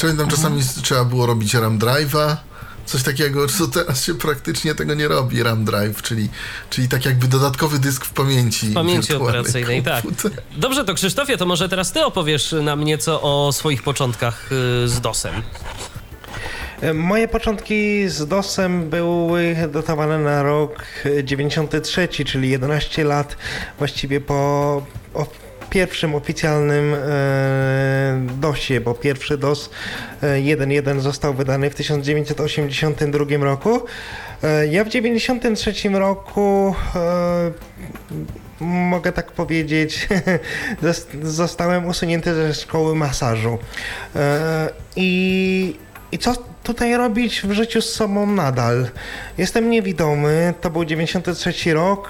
Pamiętam, 0.01 0.29
czasami 0.29 0.59
s- 0.61 0.73
trzeba 0.81 1.05
było 1.05 1.25
robić 1.25 1.53
RAM 1.53 1.79
drive'a, 1.79 2.35
coś 2.89 3.03
takiego, 3.03 3.47
co 3.47 3.67
teraz 3.67 4.03
się 4.03 4.15
praktycznie 4.15 4.75
tego 4.75 4.93
nie 4.93 5.07
robi, 5.07 5.43
RAM 5.43 5.65
drive, 5.65 6.01
czyli, 6.01 6.29
czyli 6.69 6.87
tak 6.87 7.05
jakby 7.05 7.27
dodatkowy 7.27 7.79
dysk 7.79 8.05
w 8.05 8.13
pamięci. 8.13 8.67
w 8.69 8.73
pamięci 8.73 9.13
operacyjnej, 9.13 9.83
tak. 9.83 10.03
Dobrze, 10.57 10.85
to 10.85 10.93
Krzysztofie, 10.93 11.37
to 11.37 11.45
może 11.45 11.69
teraz 11.69 11.91
ty 11.91 12.05
opowiesz 12.05 12.55
nam 12.63 12.83
nieco 12.83 13.21
o 13.21 13.51
swoich 13.51 13.83
początkach 13.83 14.51
y, 14.51 14.87
z 14.87 15.01
DOSem. 15.01 15.33
E, 16.81 16.93
Moje 16.93 17.27
początki 17.27 18.09
z 18.09 18.27
DOSem 18.27 18.89
były 18.89 19.55
datowane 19.73 20.19
na 20.19 20.43
rok 20.43 20.83
e, 21.05 21.23
93, 21.23 22.07
czyli 22.07 22.49
11 22.49 23.03
lat 23.03 23.37
właściwie 23.77 24.21
po 24.21 24.81
pierwszym 25.69 26.15
oficjalnym 26.15 26.93
e, 26.93 26.97
DOSie, 28.39 28.81
bo 28.81 28.93
pierwszy 28.93 29.37
DOS 29.37 29.69
e, 30.23 30.25
1.1 30.37 30.99
został 30.99 31.33
wydany 31.33 31.69
w 31.69 31.75
1982 31.75 33.45
roku. 33.45 33.81
E, 34.43 34.67
ja 34.67 34.83
w 34.83 34.87
1993 34.87 35.89
roku 35.89 36.75
e, 36.95 37.51
mogę 38.59 39.11
tak 39.11 39.31
powiedzieć, 39.31 40.07
zos- 40.83 41.23
zostałem 41.23 41.85
usunięty 41.85 42.33
ze 42.35 42.53
szkoły 42.53 42.95
masażu. 42.95 43.57
E, 44.15 44.69
I, 44.95 45.75
I 46.11 46.17
co 46.17 46.33
tutaj 46.63 46.97
robić 46.97 47.41
w 47.41 47.51
życiu 47.51 47.81
z 47.81 47.93
sobą 47.93 48.25
nadal? 48.25 48.87
Jestem 49.37 49.69
niewidomy, 49.69 50.53
to 50.61 50.69
był 50.69 50.85
93 50.85 51.73
rok. 51.73 52.09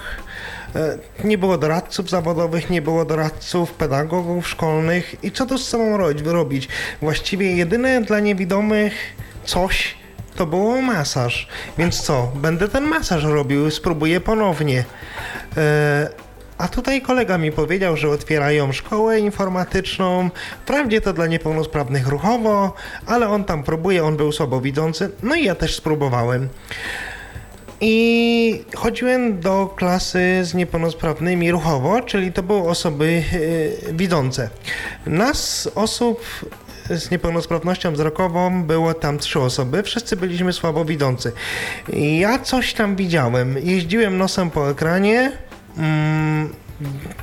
E, 0.76 0.98
Nie 1.24 1.38
było 1.38 1.58
doradców 1.58 2.10
zawodowych, 2.10 2.70
nie 2.70 2.82
było 2.82 3.06
doradców, 3.06 3.72
pedagogów 3.74 4.48
szkolnych. 4.48 5.16
I 5.24 5.32
co 5.32 5.46
tu 5.46 5.58
z 5.58 5.68
sobą 5.68 5.98
ro- 5.98 6.08
robić? 6.26 6.68
Właściwie 7.02 7.56
jedyne 7.56 8.02
dla 8.02 8.20
niewidomych 8.20 8.94
coś 9.46 9.96
to 10.36 10.46
było 10.46 10.82
masaż. 10.82 11.48
Więc 11.78 12.02
co? 12.02 12.32
Będę 12.36 12.68
ten 12.68 12.84
masaż 12.84 13.24
robił, 13.24 13.72
spróbuję 13.72 14.22
ponownie. 14.22 14.84
E, 15.58 16.10
a 16.58 16.68
tutaj 16.68 17.02
kolega 17.02 17.38
mi 17.38 17.52
powiedział, 17.52 17.98
że 17.98 18.10
otwierają 18.10 18.72
szkołę 18.72 19.20
informatyczną. 19.20 20.30
Wprawdzie 20.64 21.02
to 21.02 21.14
dla 21.14 21.28
niepełnosprawnych 21.28 22.08
ruchowo, 22.08 22.74
ale 23.06 23.30
on 23.30 23.44
tam 23.44 23.64
próbuje, 23.64 24.04
on 24.06 24.18
był 24.18 24.32
słabowidzący. 24.32 25.12
No 25.24 25.36
i 25.36 25.44
ja 25.46 25.56
też 25.56 25.76
spróbowałem. 25.76 26.50
I 27.82 28.64
chodziłem 28.76 29.40
do 29.40 29.74
klasy 29.76 30.40
z 30.44 30.54
niepełnosprawnymi 30.54 31.52
ruchowo, 31.52 32.02
czyli 32.02 32.34
to 32.34 32.44
były 32.44 32.70
osoby 32.70 33.24
e, 33.90 33.94
widzące. 33.94 34.50
Nas, 35.06 35.70
osób 35.76 36.26
z 36.90 37.12
niepełnosprawnością 37.12 37.92
wzrokową, 37.92 38.64
było 38.64 38.94
tam 38.94 39.18
trzy 39.18 39.40
osoby, 39.40 39.84
wszyscy 39.84 40.16
byliśmy 40.16 40.54
słabowidzący. 40.54 41.32
I 41.94 42.20
Ja 42.20 42.40
coś 42.40 42.74
tam 42.74 42.96
widziałem. 42.96 43.56
Jeździłem 43.64 44.18
nosem 44.18 44.50
po 44.52 44.70
ekranie. 44.70 45.32
Mm, 45.78 46.50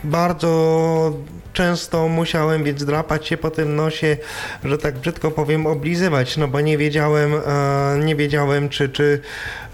bardzo 0.04 1.12
często 1.56 2.08
musiałem 2.08 2.64
więc 2.64 2.84
drapać 2.84 3.26
się 3.26 3.36
po 3.36 3.50
tym 3.50 3.76
nosie, 3.76 4.16
że 4.64 4.78
tak 4.78 4.98
brzydko 4.98 5.30
powiem, 5.30 5.66
oblizywać, 5.66 6.36
no 6.36 6.48
bo 6.48 6.60
nie 6.60 6.78
wiedziałem, 6.78 7.34
e, 7.34 7.98
nie 8.04 8.16
wiedziałem, 8.16 8.68
czy, 8.68 8.88
czy 8.88 9.20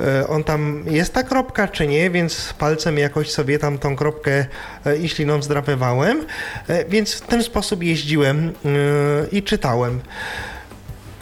e, 0.00 0.26
on 0.28 0.44
tam 0.44 0.84
jest 0.86 1.14
ta 1.14 1.22
kropka, 1.22 1.68
czy 1.68 1.86
nie, 1.86 2.10
więc 2.10 2.54
palcem 2.58 2.98
jakoś 2.98 3.30
sobie 3.30 3.58
tam 3.58 3.78
tą 3.78 3.96
kropkę 3.96 4.46
e, 4.86 4.96
i 4.96 5.08
śliną 5.08 5.42
zdrapywałem, 5.42 6.26
e, 6.68 6.84
więc 6.84 7.14
w 7.14 7.20
ten 7.20 7.42
sposób 7.42 7.82
jeździłem 7.82 8.48
e, 8.48 8.50
i 9.32 9.42
czytałem. 9.42 10.00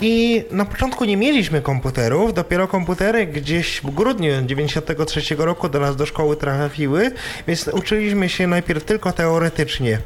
I 0.03 0.45
na 0.51 0.65
początku 0.65 1.05
nie 1.05 1.17
mieliśmy 1.17 1.63
komputerów, 1.63 2.35
dopiero 2.35 2.69
komputery 2.69 3.27
gdzieś 3.27 3.81
w 3.81 3.91
grudniu 3.91 4.31
93 4.47 5.37
roku 5.39 5.69
do 5.69 5.81
nas 5.81 5.97
do 5.97 6.07
szkoły 6.07 6.37
trafiły, 6.37 7.11
więc 7.47 7.69
uczyliśmy 7.69 8.29
się 8.29 8.47
najpierw 8.47 8.85
tylko 8.85 9.13
teoretycznie. 9.13 9.99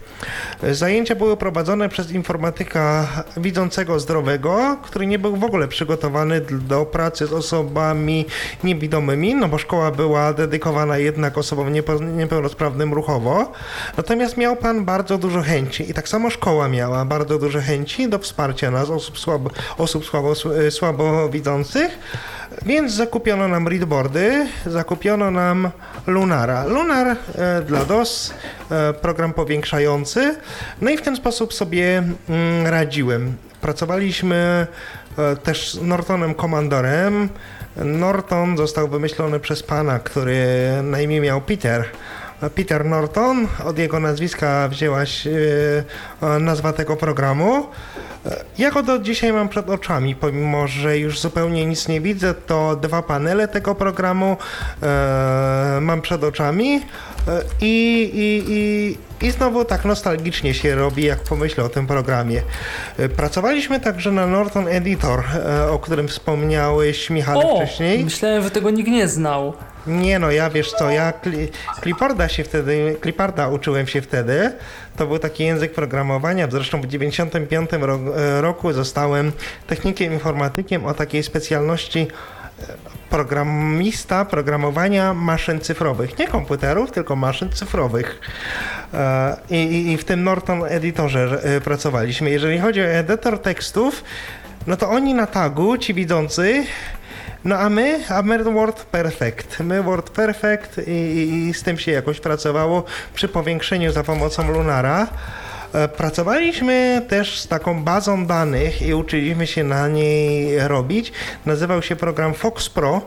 Zajęcia 0.73 1.15
były 1.15 1.37
prowadzone 1.37 1.89
przez 1.89 2.11
informatyka 2.11 3.09
widzącego 3.37 4.01
zdrowego, 4.01 4.77
który 4.83 5.07
nie 5.07 5.19
był 5.19 5.37
w 5.37 5.45
ogóle 5.45 5.69
przygotowany 5.69 6.41
do 6.41 6.87
pracy 6.87 7.27
z 7.27 7.33
osobami 7.33 8.27
niewidomymi, 8.65 9.35
no 9.35 9.49
bo 9.49 9.59
szkoła 9.59 9.91
była 9.91 10.33
dedykowana 10.33 10.99
jednak 10.99 11.39
osobom 11.39 11.73
niepełnosprawnym 12.17 12.95
ruchowo. 12.95 13.53
Natomiast 13.97 14.37
miał 14.37 14.57
pan 14.57 14.85
bardzo 14.85 15.19
dużo 15.19 15.43
chęci 15.43 15.91
i 15.91 15.95
tak 15.95 16.09
samo 16.09 16.31
szkoła 16.31 16.69
miała 16.69 17.05
bardzo 17.05 17.39
dużo 17.39 17.61
chęci 17.61 18.09
do 18.09 18.19
wsparcia 18.19 18.71
nas, 18.71 18.91
osób, 18.91 19.19
słabo, 19.19 19.51
osób 19.85 20.05
słabo, 20.07 20.35
słabowidzących, 20.71 21.99
więc 22.67 22.93
zakupiono 22.93 23.49
nam 23.49 23.69
readboardy, 23.69 24.47
zakupiono 24.67 25.31
nam 25.31 25.71
Lunara. 26.07 26.65
Lunar 26.65 27.07
e, 27.07 27.63
dla 27.63 27.85
DOS, 27.85 28.35
e, 28.71 28.93
program 28.93 29.33
powiększający, 29.33 30.37
no 30.81 30.91
i 30.91 30.97
w 30.97 31.03
ten 31.03 31.17
sposób 31.17 31.55
sobie 31.55 32.03
mm, 32.29 32.67
radziłem. 32.67 33.37
Pracowaliśmy 33.61 34.67
e, 35.19 35.37
też 35.37 35.73
z 35.73 35.83
Nortonem 35.83 36.35
Commandorem. 36.35 37.29
Norton 37.77 38.57
został 38.57 38.89
wymyślony 38.89 39.41
przez 39.41 39.63
pana, 39.63 39.99
który 39.99 40.47
na 40.83 41.01
imię 41.01 41.21
miał 41.21 41.41
Peter. 41.41 41.85
Peter 42.55 42.85
Norton, 42.85 43.49
od 43.65 43.79
jego 43.79 44.01
nazwiska 44.01 44.69
wzięła 44.69 45.07
się 45.07 45.31
e, 46.23 46.39
nazwa 46.39 46.73
tego 46.73 46.97
programu. 46.97 47.67
E, 48.27 48.45
Ja 48.59 48.71
go 48.71 48.83
do 48.83 48.99
dzisiaj 48.99 49.33
mam 49.33 49.49
przed 49.49 49.71
oczami, 49.71 50.15
pomimo 50.15 50.67
że 50.69 50.99
już 50.99 51.21
zupełnie 51.21 51.67
nic 51.67 51.89
nie 51.89 52.01
widzę, 52.01 52.35
to 52.35 52.77
dwa 52.77 53.03
panele 53.03 53.49
tego 53.49 53.75
programu 53.75 54.37
e, 54.83 55.79
mam 55.81 56.03
przed 56.03 56.25
oczami. 56.25 56.75
E, 57.29 57.43
I, 57.61 58.03
i, 58.15 58.45
i, 58.53 59.27
I 59.27 59.31
znowu 59.31 59.65
tak 59.65 59.85
nostalgicznie 59.85 60.55
się 60.55 60.75
robi, 60.75 61.05
jak 61.05 61.21
pomyślę 61.23 61.65
o 61.65 61.69
tym 61.69 61.87
programie. 61.87 62.43
E, 62.99 63.09
Pracowaliśmy 63.09 63.81
także 63.81 64.13
na 64.13 64.27
Norton 64.27 64.69
Editor, 64.69 65.25
e, 65.47 65.71
o 65.71 65.79
którym 65.79 66.09
wspomniałeś, 66.09 67.11
Michał, 67.11 67.57
wcześniej. 67.57 68.05
myślałem, 68.05 68.43
że 68.43 68.51
tego 68.51 68.71
nikt 68.71 68.91
nie 68.91 69.09
znał. 69.09 69.55
Nie 69.87 70.19
no, 70.19 70.31
ja 70.31 70.51
wiesz 70.51 70.73
co, 70.73 70.91
ja 70.91 71.13
kli, 71.13 71.49
Cliparda 71.83 72.29
się 72.29 72.45
wtedy, 72.45 72.97
Cliparda 73.03 73.49
uczyłem 73.49 73.87
się 73.87 74.03
wtedy. 74.03 74.53
To 74.97 75.07
był 75.07 75.19
taki 75.19 75.45
język 75.45 75.73
programowania. 75.73 76.49
Zresztą 76.51 76.81
w 76.81 76.87
95 76.87 77.71
ro, 77.73 77.99
roku 78.41 78.73
zostałem 78.73 79.33
technikiem 79.67 80.13
informatykiem 80.13 80.85
o 80.85 80.95
takiej 80.95 81.23
specjalności 81.23 81.99
e, 81.99 82.65
programista 83.11 84.25
programowania 84.25 85.15
maszyn 85.15 85.61
cyfrowych. 85.61 86.19
Nie 86.19 86.29
komputerów, 86.29 86.91
tylko 86.91 87.17
maszyn 87.17 87.53
cyfrowych. 87.53 88.21
E, 88.95 89.37
I, 89.51 89.57
i, 89.57 89.93
i 89.93 89.97
w 89.97 90.05
tym 90.05 90.25
Norton 90.25 90.65
Editorze 90.65 91.41
e, 91.43 91.61
pracowaliśmy. 91.61 92.31
Jeżeli 92.31 92.59
chodzi 92.59 92.81
o 92.81 92.85
edytor 92.85 93.39
tekstów, 93.39 94.05
no 94.67 94.77
to 94.77 94.91
oni 94.91 95.15
na 95.15 95.27
tagu, 95.27 95.79
ci 95.79 95.95
widzący, 95.95 96.65
no 97.45 97.57
a 97.57 97.69
my, 97.69 98.01
a 98.09 98.23
my 98.23 98.45
Word 98.45 98.85
Perfect. 98.85 99.61
My 99.61 99.83
Word 99.83 100.11
Perfect 100.11 100.79
i, 100.79 100.91
i, 100.91 101.49
i 101.49 101.55
z 101.55 101.63
tym 101.63 101.79
się 101.79 101.93
jakoś 101.93 102.21
pracowało 102.21 102.85
przy 103.15 103.29
powiększeniu 103.29 103.93
za 103.93 104.05
pomocą 104.05 104.53
Lunara. 104.53 105.07
E, 105.73 105.89
Pracowaliśmy 105.89 107.03
też 107.09 107.39
z 107.41 107.49
taką 107.49 107.85
bazą 107.85 108.27
danych 108.27 108.83
i 108.83 108.95
uczyliśmy 108.95 109.47
się 109.47 109.65
na 109.65 109.89
niej 109.89 110.59
robić. 110.69 111.13
Nazywał 111.47 111.83
się 111.83 111.97
program 111.97 112.35
Fox 112.35 112.69
Pro 112.69 113.03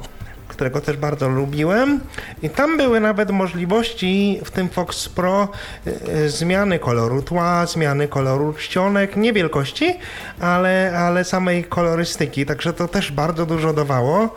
którego 0.58 0.82
też 0.82 0.98
bardzo 0.98 1.30
lubiłem. 1.30 2.00
I 2.44 2.50
tam 2.50 2.78
były 2.78 3.00
nawet 3.00 3.32
możliwości 3.32 4.40
w 4.46 4.52
tym 4.52 4.70
Fox 4.70 5.10
Pro 5.10 5.48
e, 5.88 5.92
e, 6.12 6.30
zmiany 6.30 6.80
koloru 6.80 7.22
tła, 7.22 7.66
zmiany 7.66 8.08
koloru 8.08 8.54
czcionek, 8.54 9.16
nie 9.16 9.34
wielkości, 9.34 9.96
ale, 10.40 10.94
ale 10.98 11.24
samej 11.24 11.64
kolorystyki. 11.64 12.46
Także 12.46 12.74
to 12.74 12.88
też 12.88 13.12
bardzo 13.12 13.46
dużo 13.46 13.74
dawało. 13.74 14.34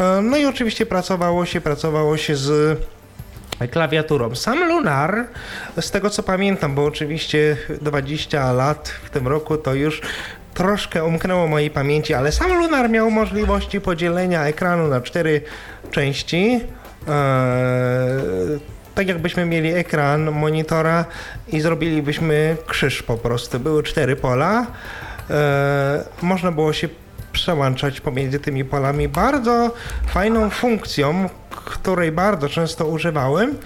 E, 0.00 0.20
No 0.22 0.36
i 0.36 0.44
oczywiście 0.44 0.86
pracowało 0.86 1.46
się, 1.46 1.60
pracowało 1.60 2.16
się 2.16 2.36
z 2.36 2.78
klawiaturą. 3.70 4.34
Sam 4.34 4.68
Lunar, 4.68 5.24
z 5.80 5.90
tego 5.90 6.10
co 6.10 6.22
pamiętam, 6.22 6.74
bo 6.74 6.84
oczywiście 6.84 7.56
20 7.80 8.52
lat 8.52 8.88
w 8.88 9.10
tym 9.10 9.28
roku 9.28 9.56
to 9.56 9.74
już 9.74 10.00
troszkę 10.58 11.04
umknęło 11.04 11.46
mojej 11.46 11.70
pamięci, 11.70 12.14
ale 12.14 12.32
sam 12.32 12.52
Lunar 12.52 12.90
miał 12.90 13.10
możliwości 13.10 13.80
podzielenia 13.80 14.44
ekranu 14.44 14.88
na 14.88 15.00
cztery 15.00 15.40
części. 15.90 16.60
Eee, 17.08 18.58
tak 18.94 19.08
jakbyśmy 19.08 19.44
mieli 19.44 19.72
ekran 19.72 20.30
monitora 20.30 21.04
i 21.48 21.60
zrobilibyśmy 21.60 22.56
krzyż 22.66 23.02
po 23.02 23.16
prostu. 23.16 23.60
Były 23.60 23.82
cztery 23.82 24.16
pola. 24.16 24.66
Eee, 25.30 25.36
można 26.22 26.52
było 26.52 26.72
się 26.72 26.88
przełączać 27.32 28.00
pomiędzy 28.00 28.40
tymi 28.40 28.64
polami. 28.64 29.08
Bardzo 29.08 29.74
fajną 30.06 30.50
funkcją, 30.50 31.28
której 31.50 32.12
bardzo 32.12 32.48
często 32.48 32.86
używałem, 32.86 33.58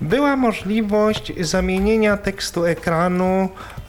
była 0.00 0.36
możliwość 0.36 1.32
zamienienia 1.40 2.16
tekstu 2.16 2.64
ekranu, 2.64 3.48
e, 3.48 3.79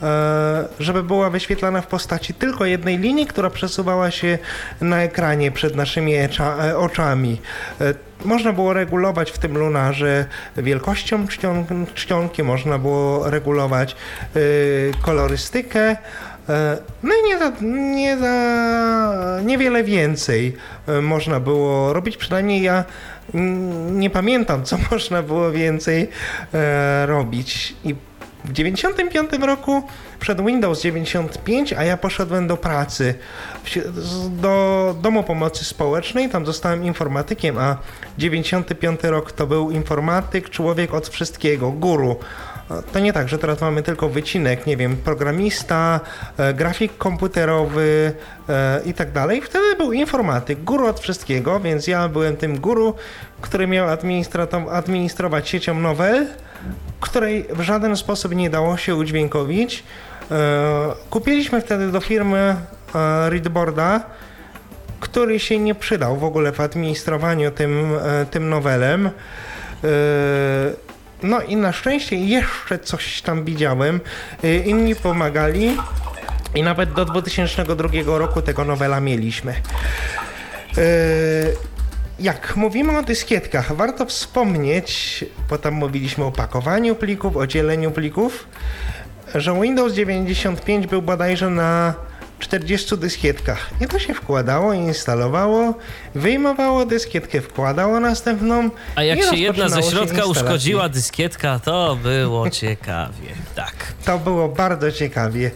żeby 0.80 1.04
była 1.04 1.30
wyświetlana 1.30 1.82
w 1.82 1.88
postaci 1.88 2.34
tylko 2.34 2.66
jednej 2.66 2.98
linii, 2.98 3.26
która 3.28 3.50
przesuwała 3.50 4.12
się 4.12 4.38
na 4.82 5.02
ekranie 5.02 5.52
przed 5.52 5.76
naszymi 5.76 6.14
e, 6.16 6.30
oczami. 6.78 7.42
E, 7.82 7.94
Można 8.26 8.54
było 8.54 8.74
regulować 8.74 9.32
w 9.32 9.38
tym 9.38 9.58
lunarze 9.58 10.26
wielkością 10.58 11.26
czcion- 11.26 11.86
czcionki, 11.94 12.44
można 12.44 12.78
było 12.78 13.30
regulować 13.30 13.96
e, 14.36 14.40
kolorystykę. 15.02 15.96
E, 16.50 16.78
No 17.04 17.12
i 17.16 17.28
nie 17.28 17.38
za, 17.40 17.52
nie 17.72 18.18
za 18.18 19.40
niewiele 19.46 19.84
więcej 19.84 20.56
e, 20.88 21.02
można 21.02 21.40
było 21.40 21.94
robić. 21.94 22.18
Przynajmniej 22.18 22.62
ja 22.62 22.84
nie 23.92 24.10
pamiętam, 24.10 24.64
co 24.64 24.78
można 24.92 25.22
było 25.24 25.52
więcej 25.52 26.10
e, 26.54 27.06
robić. 27.06 27.76
I 27.84 27.96
w 28.46 28.52
95 28.52 29.32
roku 29.42 29.84
przed 30.20 30.46
Windows 30.46 30.82
95, 30.82 31.74
a 31.74 31.84
ja 31.84 31.98
poszedłem 31.98 32.48
do 32.48 32.58
pracy, 32.58 33.14
do 34.30 34.96
Domu 35.02 35.24
Pomocy 35.24 35.66
Społecznej, 35.66 36.30
tam 36.30 36.46
zostałem 36.46 36.86
informatykiem, 36.86 37.58
a 37.58 37.78
95 38.18 39.04
rok 39.04 39.32
to 39.32 39.48
był 39.48 39.72
informatyk, 39.72 40.50
człowiek 40.50 40.94
od 40.94 41.10
wszystkiego, 41.10 41.72
guru. 41.72 42.16
To 42.94 43.00
nie 43.00 43.14
tak, 43.14 43.30
że 43.30 43.38
teraz 43.38 43.62
mamy 43.62 43.84
tylko 43.84 44.10
wycinek, 44.10 44.68
nie 44.68 44.78
wiem, 44.78 44.98
programista, 44.98 46.00
e, 46.38 46.54
grafik 46.54 46.98
komputerowy 46.98 48.14
e, 48.50 48.82
i 48.86 48.94
tak 48.94 49.12
dalej. 49.12 49.42
Wtedy 49.42 49.76
był 49.76 49.92
informatyk, 49.94 50.64
guru 50.64 50.88
od 50.88 51.00
wszystkiego, 51.00 51.60
więc 51.60 51.88
ja 51.88 52.10
byłem 52.10 52.38
tym 52.38 52.60
guru, 52.60 52.94
który 53.42 53.68
miał 53.68 53.88
administrować 54.70 55.50
siecią 55.50 55.80
Novell, 55.80 56.28
której 57.00 57.46
w 57.50 57.62
żaden 57.62 57.98
sposób 57.98 58.36
nie 58.36 58.50
dało 58.50 58.78
się 58.78 58.96
udźwiękowić. 58.96 59.84
E, 60.32 60.94
Kupiliśmy 61.10 61.62
wtedy 61.62 61.92
do 61.92 62.02
firmy 62.02 62.56
e, 62.96 63.30
Readboarda, 63.30 64.04
który 65.00 65.40
się 65.40 65.60
nie 65.60 65.76
przydał 65.76 66.18
w 66.18 66.24
ogóle 66.24 66.52
w 66.52 66.60
administrowaniu 66.60 67.52
tym, 67.52 67.92
e, 68.04 68.26
tym 68.26 68.50
nowelem. 68.50 69.10
No 71.24 71.42
i 71.42 71.56
na 71.56 71.72
szczęście 71.72 72.16
jeszcze 72.16 72.80
coś 72.80 73.22
tam 73.22 73.46
widziałem. 73.46 74.00
Inni 74.66 74.96
pomagali 74.96 75.78
i 76.56 76.64
nawet 76.64 76.94
do 76.94 77.06
2002 77.06 77.90
roku 78.06 78.42
tego 78.42 78.66
nowela 78.66 79.00
mieliśmy. 79.00 79.54
Jak 82.22 82.56
mówimy 82.56 82.98
o 82.98 83.04
dyskietkach, 83.04 83.76
warto 83.76 84.06
wspomnieć, 84.06 85.26
bo 85.50 85.58
tam 85.58 85.74
mówiliśmy 85.74 86.26
o 86.26 86.32
pakowaniu 86.32 86.96
plików, 86.96 87.38
o 87.38 87.48
dzieleniu 87.48 87.92
plików, 87.92 88.48
że 89.36 89.62
Windows 89.62 89.94
95 89.94 90.88
był 90.88 91.02
bodajże 91.02 91.50
na 91.50 91.94
40 92.40 92.98
dyskietkach. 92.98 93.70
I 93.82 93.88
to 93.88 94.00
się 94.00 94.14
wkładało, 94.14 94.74
instalowało, 94.74 95.74
wyjmowało 96.16 96.86
dyskietkę, 96.86 97.42
wkładało 97.42 98.00
następną. 98.00 98.70
A 98.96 99.04
jak 99.04 99.24
się 99.24 99.36
jedna 99.36 99.70
ze 99.70 99.84
środka 99.84 100.26
uszkodziła 100.26 100.90
dyskietka, 100.90 101.60
to 101.60 101.98
było 102.04 102.50
ciekawie. 102.50 103.30
Tak. 103.56 103.74
To 104.06 104.18
było 104.18 104.50
bardzo 104.50 104.92
ciekawie. 104.92 105.52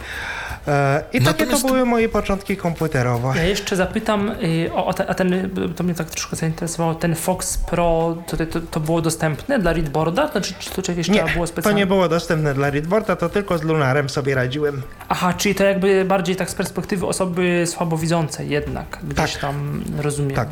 E, 0.68 1.02
I 1.12 1.20
takie 1.20 1.44
Natomiast- 1.44 1.62
to 1.62 1.68
były 1.68 1.84
moje 1.84 2.08
początki 2.08 2.56
komputerowe. 2.56 3.32
Ja 3.36 3.42
jeszcze 3.44 3.76
zapytam, 3.76 4.30
y, 4.30 4.70
o, 4.74 4.86
o 4.86 4.94
te- 4.94 5.06
a 5.06 5.14
ten, 5.14 5.32
y, 5.32 5.48
to 5.76 5.84
mnie 5.84 5.94
tak 5.94 6.10
troszkę 6.10 6.36
zainteresowało, 6.36 6.94
ten 6.94 7.14
Fox 7.14 7.58
Pro, 7.58 8.16
to, 8.26 8.36
to, 8.46 8.60
to 8.60 8.80
było 8.80 9.02
dostępne 9.02 9.58
dla 9.58 9.72
Readboarda? 9.72 10.28
Znaczy, 10.32 10.54
czy 10.58 10.70
to 10.70 10.82
czegoś 10.82 11.08
Nie, 11.08 11.24
było 11.24 11.46
to 11.46 11.52
specjalnie? 11.52 11.78
nie 11.80 11.86
było 11.86 12.08
dostępne 12.08 12.54
dla 12.54 12.70
Readboarda, 12.70 13.16
to 13.16 13.28
tylko 13.28 13.58
z 13.58 13.62
Lunarem 13.62 14.08
sobie 14.10 14.34
radziłem. 14.34 14.82
Aha, 15.08 15.34
czyli 15.34 15.54
to 15.54 15.64
jakby 15.64 16.04
bardziej 16.04 16.36
tak 16.36 16.50
z 16.50 16.54
perspektywy 16.54 17.06
osoby 17.06 17.64
słabowidzącej 17.66 18.48
jednak, 18.48 18.98
gdzieś 19.08 19.32
Tak. 19.32 19.40
tam 19.40 19.84
rozumiem. 19.98 20.36
Tak. 20.36 20.48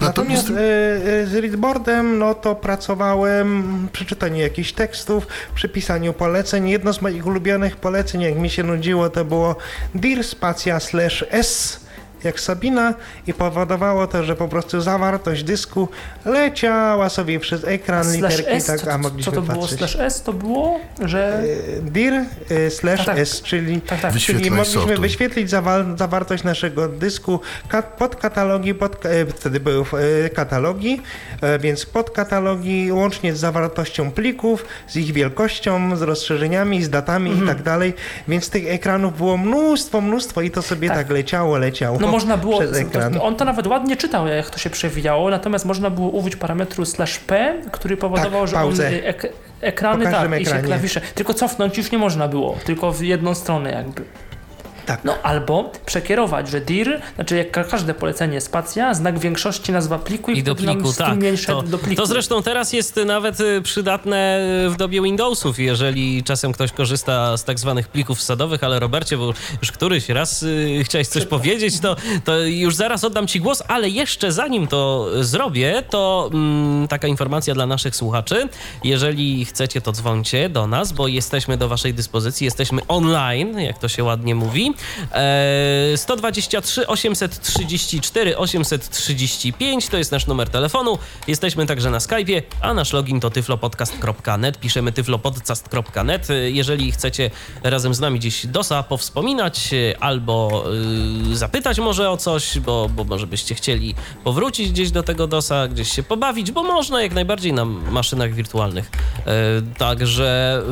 Natomiast- 0.00 0.18
Natomiast 0.18 0.50
e, 0.50 1.22
e, 1.22 1.26
z 1.26 1.34
Readboardem, 1.34 2.18
no 2.18 2.34
to 2.34 2.54
pracowałem 2.54 3.88
przy 3.92 4.04
czytaniu 4.06 4.36
jakichś 4.40 4.72
tekstów, 4.72 5.26
przy 5.54 5.68
pisaniu 5.68 6.12
poleceń. 6.12 6.68
Jedno 6.68 6.92
z 6.92 7.02
moich 7.02 7.26
ulubionych 7.26 7.76
poleceń, 7.76 8.20
jak 8.20 8.36
mi 8.36 8.50
się 8.50 8.62
nudziło, 8.62 9.10
to 9.10 9.19
było 9.24 9.56
dir 9.94 10.24
spacja 10.24 10.80
slash 10.80 11.24
s 11.30 11.80
jak 12.24 12.40
Sabina 12.40 12.94
i 13.26 13.34
powodowało 13.34 14.06
to, 14.06 14.24
że 14.24 14.36
po 14.36 14.48
prostu 14.48 14.80
zawartość 14.80 15.44
dysku 15.44 15.88
leciała 16.24 17.08
sobie 17.08 17.40
przez 17.40 17.64
ekran, 17.64 18.04
Slash 18.04 18.38
literki, 18.38 18.56
S, 18.58 18.66
tak, 18.66 18.80
co, 18.80 18.88
a 18.90 18.92
co 18.92 18.98
mogliśmy 18.98 19.32
to 19.32 19.42
było? 19.42 19.60
patrzeć. 19.60 19.78
Slash 19.78 19.96
S 19.96 20.22
to 20.22 20.32
było, 20.32 20.80
że... 21.04 21.42
E, 21.78 21.82
dir 21.90 22.12
e, 22.14 22.70
slash 22.70 22.98
Tak, 22.98 23.06
tak. 23.06 23.18
s, 23.18 23.42
czyli 23.42 23.80
Tak, 23.80 24.00
tak. 24.00 24.14
Czyli 24.14 24.50
mogliśmy 24.50 24.96
wyświetlić 24.98 25.50
zawa- 25.50 25.96
zawartość 25.98 26.44
naszego 26.44 26.88
dysku, 26.88 27.40
ka- 27.68 27.82
podkatalogi, 27.82 28.74
pod, 28.74 29.06
e, 29.06 29.26
wtedy 29.26 29.60
były 29.60 29.84
e, 30.24 30.30
katalogi, 30.30 31.00
e, 31.42 31.58
więc 31.58 31.86
podkatalogi 31.86 32.92
łącznie 32.92 33.34
z 33.34 33.38
zawartością 33.38 34.10
plików, 34.10 34.64
z 34.88 34.96
ich 34.96 35.12
wielkością, 35.12 35.96
z 35.96 36.02
rozszerzeniami, 36.02 36.82
z 36.84 36.90
datami 36.90 37.30
Mhm. 37.30 37.46
i 37.46 37.48
tak 37.54 37.62
dalej, 37.62 37.94
więc 38.28 38.50
tych 38.50 38.66
ekranów 38.68 39.16
było 39.16 39.36
mnóstwo, 39.36 40.00
mnóstwo 40.00 40.40
i 40.42 40.50
to 40.50 40.62
sobie 40.62 40.88
Tak. 40.88 40.96
tak, 40.96 41.10
leciało, 41.10 41.58
leciało 41.58 41.98
No 42.00 42.09
można 42.10 42.36
było, 42.36 42.60
to, 43.14 43.24
on 43.24 43.36
to 43.36 43.44
nawet 43.44 43.66
ładnie 43.66 43.96
czytał, 43.96 44.26
jak 44.26 44.50
to 44.50 44.58
się 44.58 44.70
przewijało, 44.70 45.30
natomiast 45.30 45.64
można 45.64 45.90
było 45.90 46.10
użyć 46.10 46.36
parametru 46.36 46.84
slash 46.84 47.18
p, 47.18 47.54
który 47.72 47.96
powodował, 47.96 48.40
Tak, 48.40 48.50
że 48.50 48.56
on 48.56 48.80
y, 48.80 49.04
ek, 49.04 49.32
ekrany 49.60 50.04
tak, 50.04 50.40
i 50.40 50.46
się 50.46 50.58
klawisze, 50.58 51.00
tylko 51.14 51.34
cofnąć 51.34 51.78
już 51.78 51.92
nie 51.92 51.98
można 51.98 52.28
było, 52.28 52.56
tylko 52.64 52.92
w 52.92 53.02
jedną 53.02 53.34
stronę 53.34 53.72
jakby. 53.72 54.04
Tak. 54.90 55.04
No 55.04 55.14
albo 55.22 55.72
przekierować, 55.86 56.48
że 56.48 56.60
dir, 56.60 57.00
znaczy 57.14 57.36
jak 57.36 57.50
ka- 57.50 57.64
każde 57.64 57.94
polecenie 57.94 58.40
spacja, 58.40 58.94
znak 58.94 59.18
większości 59.18 59.72
nazwa 59.72 59.98
pliku 59.98 60.30
i, 60.30 60.38
I 60.38 60.42
do 60.42 60.54
pliku, 60.54 60.92
tak. 60.92 61.18
To, 61.46 61.62
do 61.62 61.78
pliku. 61.78 62.02
to 62.02 62.06
zresztą 62.06 62.42
teraz 62.42 62.72
jest 62.72 63.00
nawet 63.06 63.40
y, 63.40 63.62
przydatne 63.62 64.40
w 64.68 64.76
dobie 64.76 65.02
Windowsów, 65.02 65.58
jeżeli 65.58 66.22
czasem 66.24 66.52
ktoś 66.52 66.72
korzysta 66.72 67.36
z 67.36 67.44
tak 67.44 67.58
zwanych 67.58 67.88
plików 67.88 68.18
wsadowych, 68.18 68.64
ale 68.64 68.80
Robercie, 68.80 69.16
bo 69.16 69.34
już 69.62 69.72
któryś 69.72 70.08
raz 70.08 70.42
y, 70.42 70.80
chciałeś 70.84 71.08
coś 71.08 71.26
powiedzieć, 71.26 71.80
to, 71.80 71.96
to 72.24 72.38
już 72.38 72.74
zaraz 72.74 73.04
oddam 73.04 73.26
ci 73.26 73.40
głos, 73.40 73.62
ale 73.68 73.88
jeszcze 73.88 74.32
zanim 74.32 74.66
to 74.66 75.08
zrobię, 75.20 75.82
to 75.90 76.30
mm, 76.32 76.88
taka 76.88 77.08
informacja 77.08 77.54
dla 77.54 77.66
naszych 77.66 77.96
słuchaczy. 77.96 78.48
Jeżeli 78.84 79.44
chcecie, 79.44 79.80
to 79.80 79.92
dzwońcie 79.92 80.48
do 80.48 80.66
nas, 80.66 80.92
bo 80.92 81.08
jesteśmy 81.08 81.56
do 81.56 81.68
waszej 81.68 81.94
dyspozycji, 81.94 82.44
jesteśmy 82.44 82.80
online, 82.88 83.58
jak 83.58 83.78
to 83.78 83.88
się 83.88 84.04
ładnie 84.04 84.34
mówi. 84.34 84.74
E, 85.12 85.96
123 85.96 86.86
834 86.86 88.36
835 88.36 89.88
to 89.88 89.96
jest 89.96 90.12
nasz 90.12 90.26
numer 90.26 90.48
telefonu. 90.48 90.98
Jesteśmy 91.26 91.66
także 91.66 91.90
na 91.90 91.98
Skype'ie, 91.98 92.42
a 92.60 92.74
nasz 92.74 92.92
login 92.92 93.20
to 93.20 93.30
tyflopodcast.net. 93.30 94.58
Piszemy 94.60 94.92
tyflopodcast.net. 94.92 96.28
Jeżeli 96.46 96.92
chcecie 96.92 97.30
razem 97.62 97.94
z 97.94 98.00
nami 98.00 98.18
gdzieś 98.18 98.46
DOSa 98.46 98.82
powspominać 98.82 99.70
e, 99.74 100.02
albo 100.02 100.64
y, 101.32 101.36
zapytać 101.36 101.78
może 101.78 102.10
o 102.10 102.16
coś, 102.16 102.58
bo, 102.58 102.88
bo 102.88 103.04
może 103.04 103.26
byście 103.26 103.54
chcieli 103.54 103.94
powrócić 104.24 104.70
gdzieś 104.70 104.90
do 104.90 105.02
tego 105.02 105.26
DOSa, 105.26 105.68
gdzieś 105.68 105.92
się 105.92 106.02
pobawić, 106.02 106.52
bo 106.52 106.62
można 106.62 107.02
jak 107.02 107.12
najbardziej 107.12 107.52
na 107.52 107.64
maszynach 107.64 108.34
wirtualnych. 108.34 108.90
E, 109.26 109.32
Także 109.78 110.62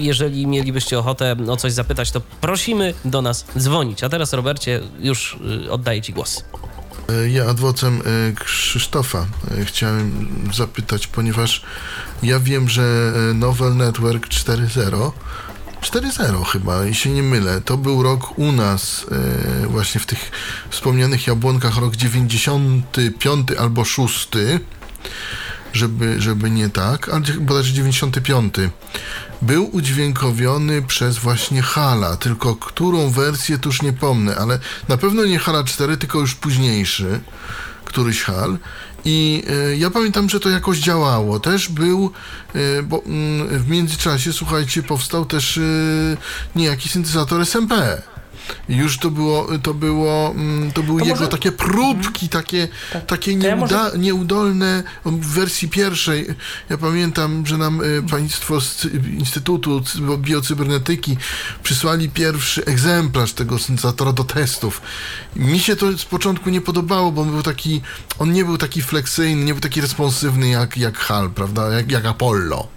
jeżeli 0.00 0.46
mielibyście 0.46 0.98
ochotę 0.98 1.36
o 1.48 1.56
coś 1.56 1.72
zapytać, 1.72 2.10
to 2.10 2.20
prosimy 2.40 2.94
do 3.04 3.22
nas 3.22 3.43
dzwonić. 3.58 4.04
A 4.04 4.08
teraz 4.08 4.32
Robercie, 4.32 4.80
już 5.00 5.36
y, 5.66 5.72
oddaję 5.72 6.02
ci 6.02 6.12
głos. 6.12 6.44
E, 7.08 7.28
Ja 7.28 7.44
adwocem 7.44 8.00
e, 8.00 8.32
Krzysztofa 8.32 9.26
e, 9.60 9.64
chciałem 9.64 10.28
zapytać, 10.54 11.06
ponieważ 11.06 11.62
ja 12.22 12.40
wiem, 12.40 12.68
że 12.68 13.12
Novel 13.34 13.76
Network 13.76 14.28
4.0 14.28 15.10
4.0 15.82 16.44
chyba, 16.44 16.84
jeśli 16.84 17.10
nie 17.10 17.22
mylę. 17.22 17.60
To 17.60 17.76
był 17.76 18.02
rok 18.02 18.38
u 18.38 18.52
nas, 18.52 19.06
właśnie 19.68 20.00
w 20.00 20.06
tych 20.06 20.30
wspomnianych 20.70 21.26
jabłonkach, 21.26 21.76
rok 21.78 21.96
95 21.96 23.50
albo 23.58 23.84
6, 23.84 24.28
żeby, 25.74 26.20
żeby 26.22 26.50
nie 26.50 26.68
tak, 26.68 27.08
ale 27.08 27.20
bodajże 27.40 27.72
95. 27.72 28.54
Był 29.42 29.76
udźwiękowiony 29.76 30.82
przez 30.82 31.18
właśnie 31.18 31.62
Hala, 31.62 32.16
tylko 32.16 32.56
którą 32.56 33.10
wersję 33.10 33.58
to 33.58 33.68
już 33.68 33.82
nie 33.82 33.92
pomnę, 33.92 34.36
ale 34.36 34.58
na 34.88 34.96
pewno 34.96 35.24
nie 35.24 35.38
Hala 35.38 35.64
4, 35.64 35.96
tylko 35.96 36.18
już 36.20 36.34
późniejszy, 36.34 37.20
któryś 37.84 38.22
Hal. 38.22 38.58
I 39.04 39.44
e, 39.48 39.76
ja 39.76 39.90
pamiętam, 39.90 40.28
że 40.28 40.40
to 40.40 40.50
jakoś 40.50 40.78
działało. 40.78 41.40
Też 41.40 41.68
był, 41.68 42.12
e, 42.54 42.82
bo 42.82 43.02
mm, 43.06 43.58
w 43.58 43.68
międzyczasie, 43.68 44.32
słuchajcie, 44.32 44.82
powstał 44.82 45.26
też 45.26 45.58
e, 45.58 45.60
niejaki 46.56 46.88
syntezator 46.88 47.40
SMP. 47.42 48.02
Już 48.68 48.98
to 48.98 49.10
było, 49.10 49.48
to 49.62 49.74
było, 49.74 50.30
mm, 50.36 50.72
to 50.72 50.82
były 50.82 51.00
To 51.00 51.06
jego 51.06 51.18
może- 51.18 51.30
takie 51.30 51.52
próbki, 51.52 52.28
takie, 52.28 52.68
takie 53.06 53.38
To 53.38 53.46
ja 53.46 53.54
nieuda, 53.56 53.84
może- 53.84 53.98
nieudolne 53.98 54.82
w 55.04 55.26
wersji 55.26 55.68
pierwszej. 55.68 56.26
Ja 56.70 56.78
pamiętam, 56.78 57.46
że 57.46 57.58
nam 57.58 57.80
e, 57.80 58.08
państwo 58.10 58.60
z 58.60 58.84
Instytutu 59.18 59.80
Cy- 59.80 59.98
Biocybernetyki 60.18 61.16
przysłali 61.62 62.08
pierwszy 62.08 62.64
egzemplarz 62.64 63.32
tego 63.32 63.58
syntezatora 63.58 64.12
do 64.12 64.24
testów. 64.24 64.80
Mi 65.36 65.60
się 65.60 65.76
to 65.76 65.98
z 65.98 66.04
początku 66.04 66.50
nie 66.50 66.60
podobało, 66.60 67.12
bo 67.12 67.22
on 67.22 67.30
był 67.30 67.42
taki, 67.42 67.80
on 68.18 68.32
nie 68.32 68.44
był 68.44 68.58
taki 68.58 68.82
fleksyjny, 68.82 69.44
nie 69.44 69.52
był 69.54 69.60
taki 69.60 69.80
responsywny 69.80 70.48
jak, 70.48 70.76
jak 70.76 70.98
HAL, 70.98 71.30
prawda, 71.30 71.68
jak, 71.68 71.90
jak 71.90 72.04
Apollo 72.04 72.68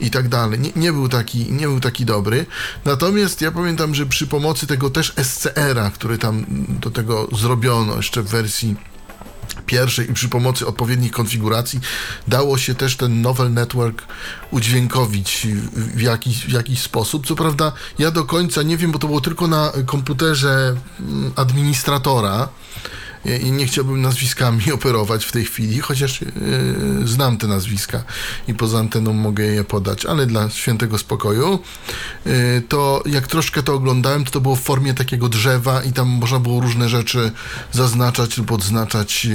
i 0.00 0.10
tak 0.10 0.28
dalej. 0.28 0.58
Nie, 0.60 0.70
nie, 0.76 0.92
był 0.92 1.08
taki, 1.08 1.52
nie 1.52 1.66
był 1.66 1.80
taki 1.80 2.04
dobry. 2.04 2.46
Natomiast 2.84 3.40
ja 3.40 3.52
pamiętam, 3.52 3.94
że 3.94 4.06
przy 4.06 4.26
pomocy 4.26 4.66
tego 4.66 4.90
też 4.94 5.12
SCR-a, 5.22 5.90
który 5.90 6.18
tam 6.18 6.44
do 6.68 6.90
tego 6.90 7.28
zrobiono 7.32 7.96
jeszcze 7.96 8.22
w 8.22 8.28
wersji 8.28 8.76
pierwszej 9.66 10.10
i 10.10 10.14
przy 10.14 10.28
pomocy 10.28 10.66
odpowiednich 10.66 11.12
konfiguracji 11.12 11.80
dało 12.28 12.58
się 12.58 12.74
też 12.74 12.96
ten 12.96 13.22
Novel 13.22 13.52
Network 13.52 14.02
udźwiękowić 14.50 15.46
w, 15.72 16.00
jakiś, 16.00 16.46
w 16.46 16.52
jakiś 16.52 16.80
sposób. 16.80 17.26
Co 17.26 17.34
prawda 17.34 17.72
ja 17.98 18.10
do 18.10 18.24
końca 18.24 18.62
nie 18.62 18.76
wiem, 18.76 18.92
bo 18.92 18.98
to 18.98 19.06
było 19.06 19.20
tylko 19.20 19.46
na 19.46 19.72
komputerze 19.86 20.76
mm, 21.00 21.32
administratora 21.36 22.48
i 23.42 23.52
nie 23.52 23.66
chciałbym 23.66 24.02
nazwiskami 24.02 24.72
operować 24.72 25.24
w 25.24 25.32
tej 25.32 25.44
chwili, 25.44 25.80
chociaż 25.80 26.20
yy, 26.20 26.28
znam 27.04 27.36
te 27.36 27.46
nazwiska 27.46 28.02
i 28.48 28.54
poza 28.54 28.78
anteną 28.78 29.12
mogę 29.12 29.44
je 29.44 29.64
podać, 29.64 30.06
ale 30.06 30.26
dla 30.26 30.50
świętego 30.50 30.98
spokoju, 30.98 31.58
yy, 32.26 32.32
to 32.68 33.02
jak 33.06 33.26
troszkę 33.26 33.62
to 33.62 33.74
oglądałem, 33.74 34.24
to 34.24 34.30
to 34.30 34.40
było 34.40 34.56
w 34.56 34.60
formie 34.60 34.94
takiego 34.94 35.28
drzewa 35.28 35.82
i 35.82 35.92
tam 35.92 36.08
można 36.08 36.38
było 36.38 36.60
różne 36.60 36.88
rzeczy 36.88 37.32
zaznaczać 37.72 38.38
lub 38.38 38.52
odznaczać 38.52 39.26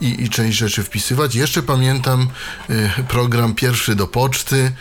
i, 0.00 0.22
i 0.22 0.28
część 0.30 0.58
rzeczy 0.58 0.82
wpisywać. 0.82 1.34
Jeszcze 1.34 1.62
pamiętam 1.62 2.28
yy, 2.68 2.90
program 3.08 3.54
pierwszy 3.54 3.94
do 3.94 4.06
poczty, 4.06 4.72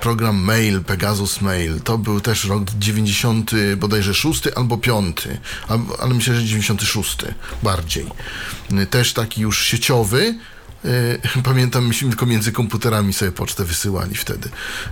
program 0.00 0.36
Mail, 0.36 0.80
Pegasus 0.84 1.40
Mail. 1.40 1.80
To 1.80 1.98
był 1.98 2.20
też 2.20 2.44
rok 2.44 2.62
90, 2.78 3.50
bodajże 3.76 4.14
6 4.14 4.42
albo 4.56 4.78
5, 4.78 5.16
albo- 5.68 6.00
ale 6.02 6.14
myślę, 6.14 6.34
że 6.34 6.44
96 6.44 7.16
bardziej. 7.62 7.89
Y, 7.98 8.86
Też 8.86 9.12
taki 9.12 9.40
już 9.40 9.64
sieciowy. 9.64 10.34
Y, 10.84 11.20
Pamiętam, 11.44 11.86
myśmy 11.86 12.08
tylko 12.08 12.26
między 12.26 12.52
komputerami 12.52 13.12
sobie 13.12 13.32
pocztę 13.32 13.64
wysyłali 13.64 14.14
wtedy. 14.14 14.48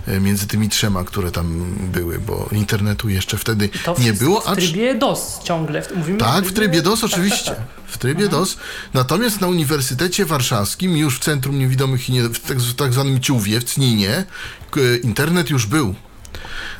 y, 0.07 0.19
Między 0.19 0.47
tymi 0.47 0.69
trzema, 0.69 1.03
które 1.03 1.31
tam 1.31 1.75
były, 1.93 2.19
bo 2.19 2.49
internetu 2.51 3.09
jeszcze 3.09 3.37
wtedy 3.37 3.69
nie 3.99 4.13
było. 4.13 4.41
w 4.41 4.45
acz- 4.45 4.55
trybie 4.55 4.95
DOS 4.95 5.39
ciągle. 5.43 5.81
W- 5.81 5.95
Mówimy 5.95 6.17
tak, 6.17 6.45
w 6.45 6.53
trybie 6.53 6.81
DOS 6.81 7.01
tak, 7.01 7.09
oczywiście. 7.11 7.45
tak, 7.45 7.57
tak. 7.57 7.65
W 7.87 7.97
trybie 7.97 8.27
DOS. 8.29 8.57
Natomiast 8.93 9.41
na 9.41 9.47
Uniwersytecie 9.47 10.25
Warszawskim, 10.25 10.97
już 10.97 11.15
w 11.17 11.19
Centrum 11.19 11.59
Niewidomych 11.59 12.09
i 12.09 12.11
nie, 12.13 12.23
w 12.23 12.39
tak, 12.39 12.57
w 12.59 12.75
tak 12.75 12.93
zwanym 12.93 13.19
Ciówie, 13.21 13.59
w 13.59 13.63
Cninie, 13.63 14.25
internet 15.03 15.49
już 15.49 15.65
był. 15.65 15.95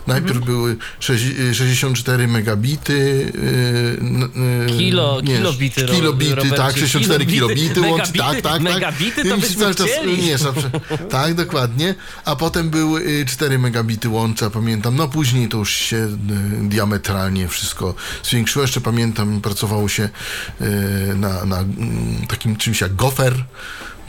Najpierw 0.07 0.39
były 0.45 0.75
sześć- 0.99 1.25
64 1.53 2.27
megabity. 2.27 2.93
y, 2.93 3.97
n- 4.01 4.29
y, 4.69 4.77
Kilo- 4.77 5.21
nie, 5.21 5.37
kilobity, 5.37 5.85
Kilobity, 5.85 6.35
Robercie, 6.35 6.57
tak, 6.57 6.77
64 6.77 7.25
kilobity. 7.25 7.59
kilobity 7.73 7.81
łącznie. 7.91 8.19
Tak, 8.19 8.27
Megabity? 8.27 8.41
tak, 8.43 8.53
tak. 8.53 8.61
Megabity 8.61 9.23
to 9.29 9.35
mi 9.35 9.41
byśmy 9.41 9.55
się 9.55 9.59
cały 9.61 9.75
czas 9.75 9.87
miesza. 10.17 10.53
Tak, 11.09 11.33
dokładnie. 11.33 11.95
A 12.25 12.35
potem 12.35 12.69
były 12.69 13.01
y, 13.01 13.25
4 13.25 13.59
megabity 13.59 14.09
łącza, 14.09 14.49
pamiętam. 14.49 14.95
No 14.95 15.07
później 15.07 15.47
to 15.49 15.57
już 15.57 15.71
się 15.73 16.07
diametralnie 16.61 17.47
wszystko 17.47 17.95
zwiększyło. 18.23 18.63
Jeszcze 18.63 18.81
pamiętam, 18.81 19.41
pracowało 19.41 19.89
się 19.89 20.09
na, 21.15 21.45
na 21.45 21.59
mm, 21.59 22.27
takim 22.27 22.55
czymś 22.55 22.81
jak 22.81 22.95
gofer. 22.95 23.33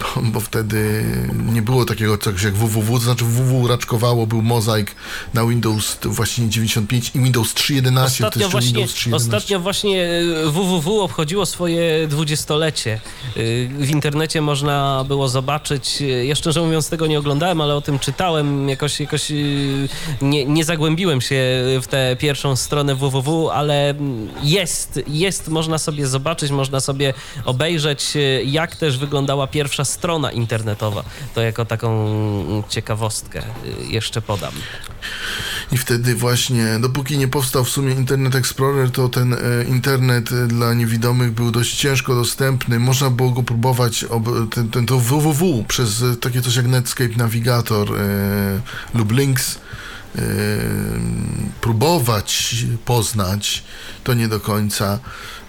Bo, 0.33 0.41
wtedy 0.41 1.05
nie 1.53 1.63
było 1.63 1.85
takiego 1.85 2.19
czegoś 2.19 2.43
jak 2.43 2.55
www, 2.55 2.99
to 2.99 3.05
znaczy 3.05 3.25
www 3.25 3.69
raczkowało, 3.69 4.27
był 4.27 4.43
mozaik 4.43 4.95
na 5.35 5.47
Windows 5.47 5.99
właśnie 6.05 6.49
95 6.49 7.11
i 7.15 7.21
Windows 7.21 7.55
3.11. 7.55 8.05
Ostatnio 8.05 8.49
właśnie, 8.49 8.73
Windows 8.73 8.95
3.11. 8.95 9.15
ostatnio 9.15 9.61
właśnie 9.61 10.05
e, 10.05 10.51
www 10.51 11.01
obchodziło 11.01 11.47
swoje 11.47 12.09
dwudziestolecie. 12.09 13.01
Y, 13.37 13.71
W 13.79 13.91
internecie 13.91 14.41
można 14.41 15.05
było 15.09 15.29
zobaczyć, 15.29 16.03
y, 16.03 16.27
ja 16.27 16.35
szczerze 16.35 16.63
mówiąc 16.63 16.89
tego 16.89 17.07
nie 17.07 17.19
oglądałem, 17.19 17.61
ale 17.61 17.75
o 17.75 17.81
tym 17.81 17.99
czytałem, 17.99 18.69
jakoś, 18.69 19.01
jakoś 19.01 19.31
y, 19.31 19.89
nie, 20.23 20.45
nie 20.45 20.65
zagłębiłem 20.65 21.21
się 21.21 21.37
w 21.83 21.87
tę 21.89 22.17
pierwszą 22.19 22.57
stronę 22.57 22.95
www, 22.95 23.51
ale 23.51 23.95
jest, 24.43 25.01
jest, 25.09 25.49
można 25.49 25.79
sobie 25.79 26.07
zobaczyć, 26.07 26.51
można 26.51 26.81
sobie 26.81 27.15
obejrzeć, 27.45 28.05
jak 28.45 28.77
też 28.77 28.99
wyglądała 28.99 29.47
pierwsza 29.47 29.85
strona 29.91 30.33
internetowa. 30.33 31.05
To 31.35 31.41
jako 31.41 31.65
taką 31.65 32.63
ciekawostkę 32.69 33.43
y, 33.43 33.87
jeszcze 33.87 34.23
podam. 34.23 34.53
I 35.73 35.79
wtedy 35.79 36.15
właśnie, 36.15 36.79
dopóki 36.81 37.19
nie 37.19 37.29
powstał 37.29 37.65
w 37.65 37.69
sumie 37.69 37.95
Internet 37.95 38.35
Explorer, 38.35 38.91
to 38.91 39.09
ten 39.09 39.35
e, 39.35 39.39
internet 39.69 40.33
e, 40.33 40.47
dla 40.47 40.75
niewidomych 40.75 41.33
był 41.33 41.51
dość 41.51 41.77
ciężko 41.77 42.15
dostępny. 42.15 42.79
Można 42.79 43.11
było 43.11 43.31
go 43.31 43.43
próbować, 43.43 44.05
ten, 44.55 44.71
ten, 44.71 44.87
to 44.87 44.99
www 44.99 45.65
przez 45.69 46.03
e, 46.03 46.17
takie 46.17 46.43
coś 46.43 46.57
jak 46.57 46.67
Netscape 46.67 47.17
Navigator 47.17 47.89
lub 48.95 49.13
Links 49.13 49.59
e, 50.17 50.21
próbować 51.61 52.57
poznać, 52.85 53.65
to 54.05 54.15
nie 54.15 54.29
do 54.29 54.41
końca. 54.41 54.99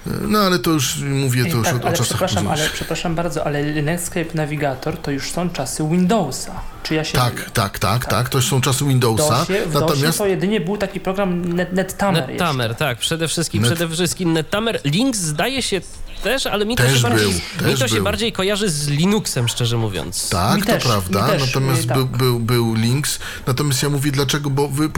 No 0.05 0.39
ale 0.39 0.59
to 0.59 0.71
już 0.71 0.97
mówię, 0.99 1.45
to 1.45 1.57
już 1.57 1.67
tak, 1.67 1.75
o, 1.75 1.79
o 1.79 1.81
ale 1.87 1.91
czasach 1.91 2.07
przepraszam, 2.07 2.47
ale 2.47 2.69
przepraszam 2.73 3.15
bardzo, 3.15 3.45
ale 3.45 3.63
Netscape 3.81 4.25
Navigator 4.33 4.97
to 4.97 5.11
już 5.11 5.31
są 5.31 5.49
czasy 5.49 5.83
Windowsa. 5.89 6.61
Czy 6.83 6.95
ja 6.95 7.03
się 7.03 7.17
Tak, 7.17 7.49
tak, 7.49 7.79
tak, 7.79 8.05
tak, 8.05 8.29
to 8.29 8.37
już 8.37 8.47
są 8.49 8.61
czasy 8.61 8.85
W 8.85 8.87
Windowsa. 8.87 9.39
DOSie, 9.39 9.65
w 9.65 9.73
Natomiast 9.73 10.01
DOSie 10.01 10.17
to 10.17 10.25
jedynie 10.25 10.61
był 10.61 10.77
taki 10.77 10.99
program 10.99 11.53
Net, 11.53 11.73
NetTamer. 11.73 12.27
Nettamer, 12.27 12.75
tak, 12.75 12.97
przede 12.97 13.27
wszystkim, 13.27 13.63
Net- 13.63 13.65
przede 13.65 13.89
wszystkim 13.89 14.33
Nettamer. 14.33 14.81
Links 14.85 15.19
zdaje 15.19 15.61
się 15.61 15.81
też, 16.23 16.47
ale 16.47 16.65
mi 16.65 16.75
też 16.75 16.87
to, 16.87 16.95
się, 16.95 17.01
był, 17.01 17.09
bardziej, 17.09 17.41
też 17.59 17.71
mi 17.73 17.77
to 17.77 17.87
się 17.87 18.01
bardziej 18.01 18.31
kojarzy 18.31 18.69
z 18.69 18.87
Linuxem, 18.87 19.47
szczerze 19.47 19.77
mówiąc. 19.77 20.29
Tak, 20.29 20.55
mi 20.55 20.61
to 20.61 20.67
też, 20.67 20.83
prawda. 20.83 21.27
Natomiast 21.39 21.87
tak. 21.87 21.97
był, 21.97 22.05
był, 22.05 22.39
był 22.39 22.75
Linux. 22.75 23.19
Natomiast 23.47 23.83
ja 23.83 23.89
mówię 23.89 24.11
dlaczego, 24.11 24.49
bo, 24.49 24.67
wy, 24.67 24.89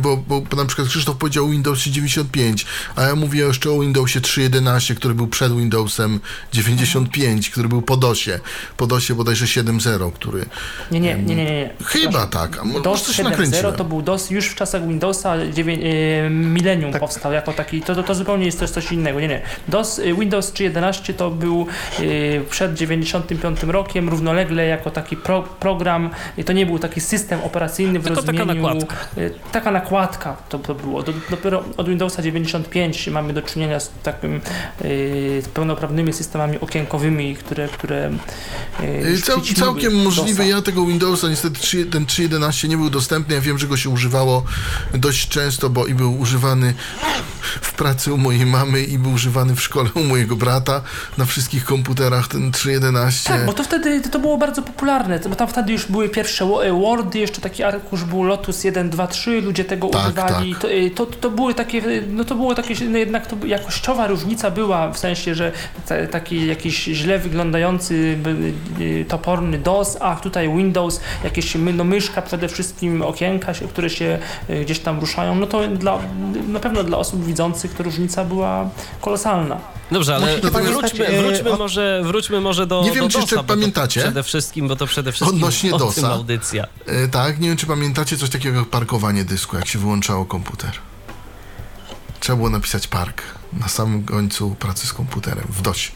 bo, 0.00 0.16
bo, 0.16 0.40
bo 0.40 0.56
na 0.56 0.64
przykład 0.64 0.88
Krzysztof 0.88 1.16
powiedział 1.16 1.44
o 1.44 1.48
Windowsie 1.48 1.90
95, 1.90 2.66
a 2.96 3.02
ja 3.02 3.16
mówię 3.16 3.40
jeszcze 3.40 3.70
o 3.70 3.80
Windowsie 3.80 4.20
3.11, 4.20 4.94
który 4.94 5.14
był 5.14 5.26
przed 5.26 5.56
Windowsem 5.56 6.20
95, 6.52 7.50
który 7.50 7.68
był 7.68 7.82
po 7.82 7.96
DOSie. 7.96 8.40
Po 8.76 8.86
DOSie 8.86 9.14
bodajże 9.14 9.44
7.0, 9.44 10.12
który... 10.12 10.46
Nie, 10.90 11.00
nie, 11.00 11.14
nie, 11.14 11.36
nie. 11.36 11.44
nie. 11.44 11.70
Chyba 11.84 12.26
tak. 12.26 12.58
DOS 12.82 13.08
7.0 13.08 13.72
to 13.72 13.84
był 13.84 14.02
DOS 14.02 14.30
już 14.30 14.48
w 14.48 14.54
czasach 14.54 14.88
Windowsa 14.88 15.34
9, 15.52 15.82
yy, 15.82 16.30
milenium 16.30 16.92
tak. 16.92 17.00
powstał 17.00 17.32
jako 17.32 17.52
taki. 17.52 17.82
To, 17.82 17.94
to, 17.94 18.02
to 18.02 18.14
zupełnie 18.14 18.46
jest 18.46 18.58
coś 18.58 18.92
innego. 18.92 19.20
Nie, 19.20 19.28
nie. 19.28 19.42
DOS, 19.68 19.98
y, 19.98 20.14
Windows 20.14 20.52
3 20.52 20.65
2011 20.70 21.14
to 21.14 21.30
był 21.30 21.66
e, 21.98 22.40
przed 22.40 22.74
95 22.74 23.62
rokiem 23.62 24.08
równolegle 24.08 24.66
jako 24.66 24.90
taki 24.90 25.16
pro, 25.16 25.42
program, 25.42 26.10
to 26.46 26.52
nie 26.52 26.66
był 26.66 26.78
taki 26.78 27.00
system 27.00 27.40
operacyjny 27.40 27.98
w 27.98 28.04
Tylko 28.04 28.20
rozumieniu... 28.20 28.46
taka 28.46 28.54
nakładka. 28.54 28.96
E, 29.16 29.30
taka 29.52 29.70
nakładka 29.70 30.36
to, 30.48 30.58
to 30.58 30.74
było. 30.74 31.02
Do, 31.02 31.12
dopiero 31.30 31.64
od 31.76 31.88
Windowsa 31.88 32.22
95 32.22 33.08
mamy 33.08 33.32
do 33.32 33.42
czynienia 33.42 33.80
z 33.80 33.90
takim 34.02 34.40
z 35.40 35.48
pełnoprawnymi 35.48 36.12
systemami 36.12 36.60
okienkowymi, 36.60 37.36
które... 37.36 37.68
które 37.68 38.10
Cał, 39.24 39.40
całkiem 39.40 40.02
możliwe, 40.02 40.48
ja 40.48 40.62
tego 40.62 40.86
Windowsa 40.86 41.28
niestety 41.28 41.84
ten 41.84 42.04
3.11 42.04 42.68
nie 42.68 42.76
był 42.76 42.90
dostępny, 42.90 43.34
ja 43.34 43.40
wiem, 43.40 43.58
że 43.58 43.66
go 43.66 43.76
się 43.76 43.90
używało 43.90 44.44
dość 44.94 45.28
często, 45.28 45.70
bo 45.70 45.86
i 45.86 45.94
był 45.94 46.18
używany 46.20 46.74
w 47.62 47.72
pracy 47.72 48.12
u 48.12 48.18
mojej 48.18 48.46
mamy 48.46 48.82
i 48.82 48.98
był 48.98 49.12
używany 49.12 49.56
w 49.56 49.62
szkole 49.62 49.90
u 49.94 50.04
mojego 50.04 50.36
brata 50.36 50.55
na 51.18 51.24
wszystkich 51.24 51.64
komputerach 51.64 52.28
ten 52.28 52.50
3.11. 52.50 53.28
Tak, 53.28 53.46
bo 53.46 53.52
to 53.52 53.64
wtedy 53.64 54.00
to 54.00 54.18
było 54.18 54.38
bardzo 54.38 54.62
popularne, 54.62 55.18
bo 55.18 55.34
tam 55.36 55.48
wtedy 55.48 55.72
już 55.72 55.86
były 55.86 56.08
pierwsze 56.08 56.44
e, 56.44 56.72
Wordy, 56.72 57.18
jeszcze 57.18 57.40
taki 57.40 57.62
arkusz 57.62 58.04
był 58.04 58.22
Lotus 58.22 58.64
1, 58.64 58.90
2, 58.90 59.06
3, 59.06 59.40
ludzie 59.40 59.64
tego 59.64 59.88
Tak, 59.88 60.02
używali. 60.02 60.52
tak. 60.52 60.62
To, 60.62 60.70
e, 60.70 60.90
to, 60.90 61.06
to 61.06 61.30
były 61.30 61.54
takie, 61.54 61.78
e, 61.78 62.02
no 62.08 62.24
to 62.24 62.34
było 62.34 62.54
takie, 62.54 62.74
no 62.88 62.98
jednak 62.98 63.26
to 63.26 63.36
jakościowa 63.46 64.06
różnica 64.06 64.50
była, 64.50 64.92
w 64.92 64.98
sensie, 64.98 65.34
że 65.34 65.52
ta, 65.88 66.06
taki 66.06 66.46
jakiś 66.46 66.84
źle 66.84 67.18
wyglądający 67.18 68.18
toporny 69.08 69.58
DOS, 69.58 69.96
a 70.00 70.16
tutaj 70.16 70.48
Windows, 70.56 71.00
jakieś 71.24 71.54
no, 71.54 71.84
myszka 71.84 72.22
przede 72.22 72.48
wszystkim, 72.48 73.02
okienka, 73.02 73.52
które 73.68 73.90
się 73.90 74.18
gdzieś 74.62 74.78
tam 74.78 75.00
ruszają, 75.00 75.34
no 75.34 75.46
to 75.46 75.68
dla, 75.68 75.98
na 76.48 76.60
pewno 76.60 76.84
dla 76.84 76.98
osób 76.98 77.24
widzących 77.24 77.74
to 77.74 77.82
różnica 77.82 78.24
była 78.24 78.70
kolosalna. 79.00 79.60
Dobrze, 79.90 80.14
ale 80.14 80.38
Wróćmy, 80.50 81.06
e, 81.06 81.22
wróćmy, 81.22 81.50
o- 81.52 81.56
może, 81.56 82.02
wróćmy 82.04 82.40
może 82.40 82.66
do 82.66 82.82
Nie 82.82 82.90
wiem, 82.92 83.04
do 83.04 83.10
czy 83.10 83.18
jeszcze 83.18 83.44
pamiętacie? 83.44 84.00
Przede 84.00 84.22
wszystkim, 84.22 84.68
bo 84.68 84.76
to 84.76 84.86
przede 84.86 85.12
wszystkim 85.12 85.36
Odnośnie 85.38 85.74
o 85.74 85.78
tym 85.78 85.86
DOSa. 85.88 86.08
audycja. 86.12 86.64
E, 86.86 87.08
tak, 87.08 87.40
nie 87.40 87.48
wiem, 87.48 87.56
czy 87.56 87.66
pamiętacie 87.66 88.16
coś 88.16 88.30
takiego 88.30 88.58
jak 88.58 88.68
parkowanie 88.68 89.24
dysku, 89.24 89.56
jak 89.56 89.68
się 89.68 89.78
wyłączało 89.78 90.24
komputer. 90.24 90.70
Trzeba 92.20 92.36
było 92.36 92.50
napisać 92.50 92.86
park 92.88 93.22
na 93.52 93.68
samym 93.68 94.04
końcu 94.04 94.54
pracy 94.54 94.86
z 94.86 94.92
komputerem, 94.92 95.44
w 95.50 95.62
DOSie. 95.62 95.90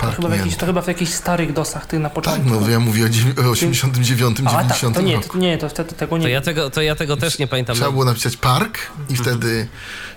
To 0.00 0.06
chyba, 0.10 0.28
w 0.28 0.30
jakichś, 0.30 0.30
Parknięte. 0.30 0.60
to 0.60 0.66
chyba 0.66 0.82
w 0.82 0.86
jakichś 0.88 1.12
starych 1.12 1.52
DOSach, 1.52 1.86
tych 1.86 2.00
na 2.00 2.08
Tak, 2.08 2.14
początku. 2.14 2.60
no 2.60 2.68
ja 2.68 2.80
mówię 2.80 3.04
o 3.06 3.08
dziewię- 3.08 3.46
o 3.46 3.50
89, 3.50 4.38
A 4.40 4.42
tak, 4.50 4.52
90 4.52 4.96
to 4.96 5.02
nie, 5.02 5.16
roku. 5.16 5.28
to 5.28 5.38
nie, 5.38 5.58
to 5.58 5.68
wtedy 5.68 5.92
tego 5.94 6.18
nie 6.18 6.22
To 6.22 6.28
ja 6.28 6.40
tego, 6.40 6.70
to 6.70 6.82
ja 6.82 6.94
tego 6.94 7.16
też 7.16 7.38
nie 7.38 7.46
pamiętam. 7.46 7.76
Trzeba 7.76 7.90
było 7.90 8.04
napisać 8.04 8.36
park 8.36 8.78
i 9.08 9.16
wtedy 9.16 9.68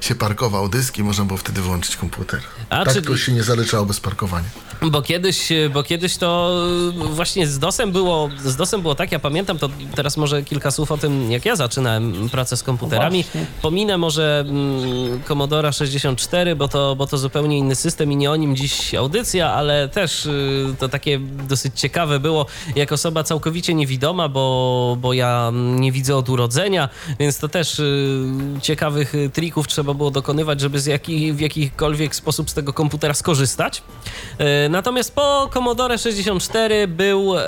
się 0.04 0.16
parkował 0.16 0.70
dysk 0.70 0.97
i 0.97 1.04
można 1.04 1.26
było 1.26 1.38
wtedy 1.38 1.62
włączyć 1.62 1.95
komputer. 1.95 2.41
A, 2.70 2.86
tak 2.86 2.93
czyli- 2.93 3.08
to 3.08 3.18
się 3.18 3.32
nie 3.32 3.43
zaleczało 3.43 3.86
bez 3.86 3.99
parkowania. 3.99 4.49
Bo 4.82 5.01
kiedyś, 5.01 5.49
bo 5.74 5.84
kiedyś 5.84 6.18
to 6.18 6.56
właśnie 6.93 7.47
z 7.47 7.60
DOSem 7.60 7.91
było, 7.91 8.30
z 8.43 8.56
DOSem 8.56 8.82
było 8.82 8.95
tak, 8.95 9.12
ja 9.12 9.20
pamiętam, 9.20 9.58
to 9.58 9.70
teraz 9.95 10.18
może 10.18 10.43
kilka 10.43 10.72
słów 10.72 10.91
o 10.91 10.97
tym, 10.97 11.32
jak 11.32 11.45
ja 11.45 11.56
zaczynałem 11.56 12.30
pracę 12.30 12.58
z 12.58 12.64
komputerami. 12.64 13.24
Właśnie. 13.24 13.45
Pominę 13.62 13.97
może 13.97 14.45
mm, 14.47 15.24
Commodore 15.24 15.74
64, 15.74 16.56
bo 16.56 16.68
to, 16.68 16.95
bo 16.95 17.08
to 17.08 17.18
zupełnie 17.18 17.58
inny 17.58 17.76
system 17.76 18.12
i 18.12 18.16
nie 18.16 18.32
o 18.32 18.36
nim 18.36 18.56
dziś 18.56 18.95
audycja, 18.95 19.54
ale 19.54 19.89
też 19.89 20.26
y, 20.26 20.76
to 20.80 20.89
takie 20.89 21.20
dosyć 21.20 21.80
ciekawe 21.80 22.20
było, 22.20 22.45
jak 22.76 22.91
osoba 22.91 23.24
całkowicie 23.24 23.74
niewidoma, 23.74 24.30
bo, 24.30 24.97
bo 25.01 25.14
ja 25.14 25.51
nie 25.54 25.91
widzę 25.91 26.16
od 26.16 26.30
urodzenia, 26.30 26.89
więc 27.20 27.38
to 27.38 27.49
też 27.49 27.80
y, 27.80 28.26
ciekawych 28.62 29.16
y, 29.16 29.30
trików 29.30 29.68
trzeba 29.68 29.93
było 29.96 30.12
dokonywać, 30.12 30.60
żeby 30.60 30.80
z 30.80 30.86
jaki, 30.86 31.34
w 31.34 31.39
jakikolwiek 31.39 32.16
sposób 32.16 32.50
z 32.50 32.54
tego 32.54 32.74
komputera 32.74 33.14
skorzystać. 33.14 33.84
E, 34.38 34.70
Natomiast 34.70 35.16
po 35.16 35.50
Commodore 35.54 35.98
64 35.98 36.88
był, 36.88 37.38
e, 37.38 37.44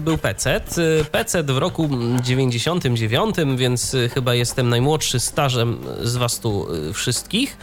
był 0.00 0.18
PC. 0.18 0.56
E, 0.56 0.60
PC 1.04 1.42
w 1.42 1.58
roku 1.58 1.88
99, 2.22 3.36
więc 3.56 3.96
chyba 4.14 4.34
jestem 4.34 4.68
najmłodszy 4.68 5.20
stażem 5.20 5.78
z 6.02 6.16
was 6.16 6.40
tu 6.40 6.66
wszystkich, 6.94 7.56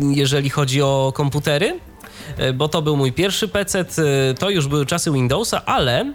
jeżeli 0.00 0.50
chodzi 0.50 0.82
o 0.82 1.12
komputery. 1.14 1.80
Bo 2.54 2.68
to 2.68 2.82
był 2.82 2.96
mój 2.96 3.12
pierwszy 3.12 3.48
PC, 3.48 3.84
to 4.38 4.50
już 4.50 4.68
były 4.68 4.86
czasy 4.86 5.10
Windowsa, 5.10 5.64
ale 5.64 6.12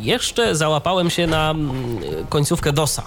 jeszcze 0.00 0.56
załapałem 0.56 1.10
się 1.10 1.26
na 1.26 1.50
mm, 1.50 1.70
końcówkę 2.28 2.72
DOSa. 2.72 3.02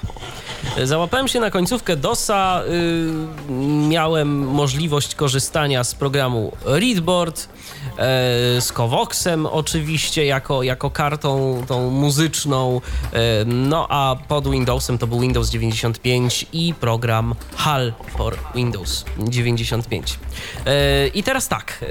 Załapałem 0.83 1.27
się 1.27 1.39
na 1.39 1.51
końcówkę 1.51 1.95
DOSa, 1.95 2.61
y, 2.67 3.51
miałem 3.89 4.47
możliwość 4.47 5.15
korzystania 5.15 5.83
z 5.83 5.95
programu 5.95 6.51
Readboard, 6.65 7.41
e, 7.41 8.61
z 8.61 8.73
Covoxem 8.73 9.45
oczywiście 9.45 10.25
jako, 10.25 10.63
jako 10.63 10.89
kartą 10.89 11.63
tą 11.67 11.89
muzyczną, 11.89 12.81
e, 13.13 13.19
no 13.45 13.87
a 13.89 14.15
pod 14.27 14.51
Windowsem 14.51 14.97
to 14.97 15.07
był 15.07 15.19
Windows 15.19 15.49
95 15.49 16.45
i 16.53 16.73
program 16.73 17.35
HAL 17.55 17.93
for 18.17 18.35
Windows 18.55 19.05
95. 19.17 20.19
E, 20.65 21.07
I 21.07 21.23
teraz 21.23 21.47
tak, 21.47 21.77
e, 21.81 21.85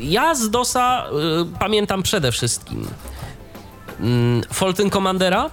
ja 0.00 0.34
z 0.34 0.50
DOSa 0.50 1.06
e, 1.06 1.58
pamiętam 1.58 2.02
przede 2.02 2.32
wszystkim 2.32 2.88
mm, 4.00 4.42
Fulton 4.52 4.90
Commandera, 4.90 5.50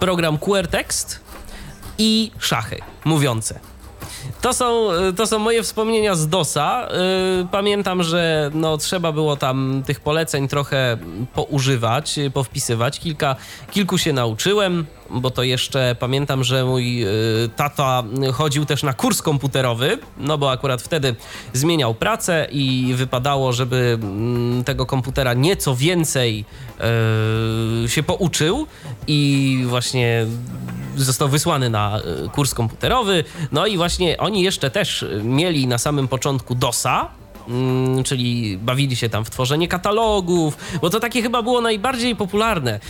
program 0.00 0.38
QR 0.38 0.68
Text, 0.68 1.21
i 1.98 2.30
szachy 2.38 2.78
mówiące. 3.04 3.60
To 4.40 4.52
są, 4.52 4.88
to 5.16 5.26
są 5.26 5.38
moje 5.38 5.62
wspomnienia 5.62 6.14
z 6.14 6.28
DOSa. 6.28 6.88
Yy, 7.38 7.46
Pamiętam, 7.50 8.02
że 8.02 8.50
no, 8.54 8.76
trzeba 8.76 9.12
było 9.12 9.36
tam 9.36 9.82
tych 9.86 10.00
poleceń 10.00 10.48
trochę 10.48 10.98
poużywać, 11.34 12.16
yy, 12.16 12.30
powpisywać. 12.30 13.00
Kilka, 13.00 13.36
kilku 13.70 13.98
się 13.98 14.12
nauczyłem, 14.12 14.86
bo 15.10 15.30
to 15.30 15.42
jeszcze 15.42 15.96
pamiętam, 16.00 16.44
że 16.44 16.64
mój 16.64 17.04
tata 17.56 18.02
chodził 18.32 18.64
też 18.64 18.82
na 18.82 18.92
kurs 18.92 19.22
komputerowy, 19.22 19.98
no 20.18 20.38
bo 20.38 20.50
akurat 20.50 20.82
wtedy 20.82 21.14
zmieniał 21.52 21.94
pracę 21.94 22.46
i 22.50 22.94
wypadało, 22.96 23.52
żeby 23.52 23.98
mm, 24.02 24.64
tego 24.64 24.86
komputera 24.86 25.34
nieco 25.34 25.76
więcej 25.76 26.44
się 27.86 28.02
pouczył 28.02 28.66
i 29.06 29.62
właśnie 29.66 30.26
został 30.96 31.28
wysłany 31.28 31.70
na 31.70 32.00
y, 32.24 32.28
kurs 32.28 32.54
komputerowy. 32.54 33.24
No 33.52 33.66
i 33.66 33.76
właśnie 33.76 34.18
oni 34.18 34.42
jeszcze 34.42 34.70
też 34.70 35.04
mieli 35.22 35.66
na 35.66 35.78
samym 35.78 36.08
początku 36.08 36.54
DOSa. 36.54 37.08
Mm, 37.48 38.04
Czyli 38.04 38.58
bawili 38.58 38.96
się 38.96 39.08
tam 39.08 39.24
w 39.24 39.30
tworzenie 39.30 39.68
katalogów, 39.68 40.56
bo 40.80 40.90
to 40.90 41.00
takie 41.00 41.22
chyba 41.22 41.42
było 41.42 41.60
najbardziej 41.60 42.16
popularne 42.16 42.80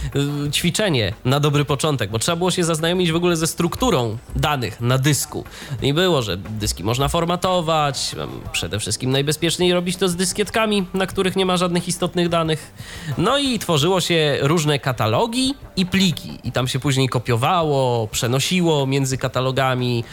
y, 0.46 0.50
ćwiczenie 0.50 1.12
na 1.24 1.40
dobry 1.40 1.64
początek, 1.64 2.10
bo 2.10 2.18
trzeba 2.18 2.36
było 2.36 2.50
się 2.50 2.64
zaznajomić 2.64 3.12
w 3.12 3.16
ogóle 3.16 3.36
ze 3.36 3.46
strukturą 3.46 4.18
danych 4.36 4.80
na 4.80 4.98
dysku. 4.98 5.44
I 5.82 5.94
było, 5.94 6.22
że 6.22 6.36
dyski 6.36 6.84
można 6.84 7.08
formatować, 7.08 8.14
przede 8.52 8.78
wszystkim 8.78 9.10
najbezpieczniej 9.10 9.72
robić 9.72 9.96
to 9.96 10.08
z 10.08 10.16
dyskietkami, 10.16 10.86
na 10.94 11.06
których 11.06 11.36
nie 11.36 11.46
ma 11.46 11.56
żadnych 11.56 11.88
istotnych 11.88 12.28
danych. 12.28 12.72
No 13.18 13.38
i 13.38 13.58
tworzyło 13.58 14.00
się 14.00 14.38
różne 14.40 14.78
katalogi 14.78 15.54
i 15.76 15.86
pliki, 15.86 16.38
i 16.44 16.52
tam 16.52 16.68
się 16.68 16.78
później 16.78 17.08
kopiowało, 17.08 18.08
przenosiło 18.08 18.86
między 18.86 19.18
katalogami 19.18 20.04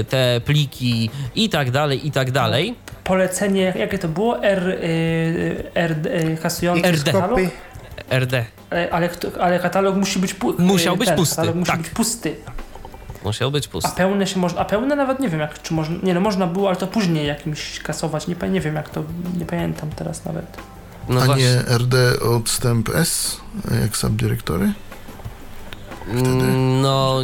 y, 0.00 0.04
te 0.04 0.40
pliki 0.44 1.10
i 1.34 1.48
tak 1.48 1.70
dalej, 1.70 2.06
i 2.06 2.10
tak 2.10 2.30
dalej. 2.30 2.74
Polecenie, 3.08 3.72
jakie 3.76 3.98
to 3.98 4.08
było? 4.08 4.42
R, 4.42 4.68
y, 4.68 5.64
R, 5.74 5.92
y, 6.06 6.36
kasujący 6.42 6.92
RD. 6.92 7.04
katalog? 7.12 7.40
RD. 8.20 8.34
E, 8.72 8.92
Ale, 8.92 9.08
kto- 9.08 9.40
ale 9.40 9.58
katalog 9.58 9.96
musi 9.96 10.18
być 10.18 10.34
pu- 10.34 10.58
Musiał 10.60 10.94
y, 10.94 10.98
być 10.98 11.10
pusty, 11.10 11.36
Katalog 11.36 11.54
musi 11.56 11.70
tak. 11.72 11.80
być 11.80 11.90
pusty. 11.90 12.36
musiał 13.24 13.50
być 13.50 13.66
A 13.66 13.70
pusty. 13.70 13.90
pełne 13.96 14.26
się 14.26 14.38
można, 14.40 14.60
a 14.60 14.64
pełne 14.64 14.96
nawet 14.96 15.20
nie 15.20 15.28
wiem 15.28 15.40
jak, 15.40 15.62
czy 15.62 15.74
można, 15.74 15.96
nie 16.02 16.14
no 16.14 16.20
można 16.20 16.46
było, 16.46 16.68
ale 16.68 16.76
to 16.76 16.86
później 16.86 17.26
jakimś 17.26 17.80
kasować, 17.80 18.26
nie, 18.26 18.36
nie 18.50 18.60
wiem 18.60 18.74
jak 18.74 18.88
to, 18.88 19.04
nie 19.38 19.44
pamiętam 19.46 19.90
teraz 19.96 20.24
nawet. 20.24 20.44
No 21.08 21.20
A 21.22 21.24
właśnie. 21.24 21.44
nie 21.44 21.78
RD 21.78 22.20
odstęp 22.20 22.88
S, 22.88 23.40
jak 23.82 23.96
subdyrektory? 23.96 24.72
Mm, 26.10 26.80
No, 26.80 27.18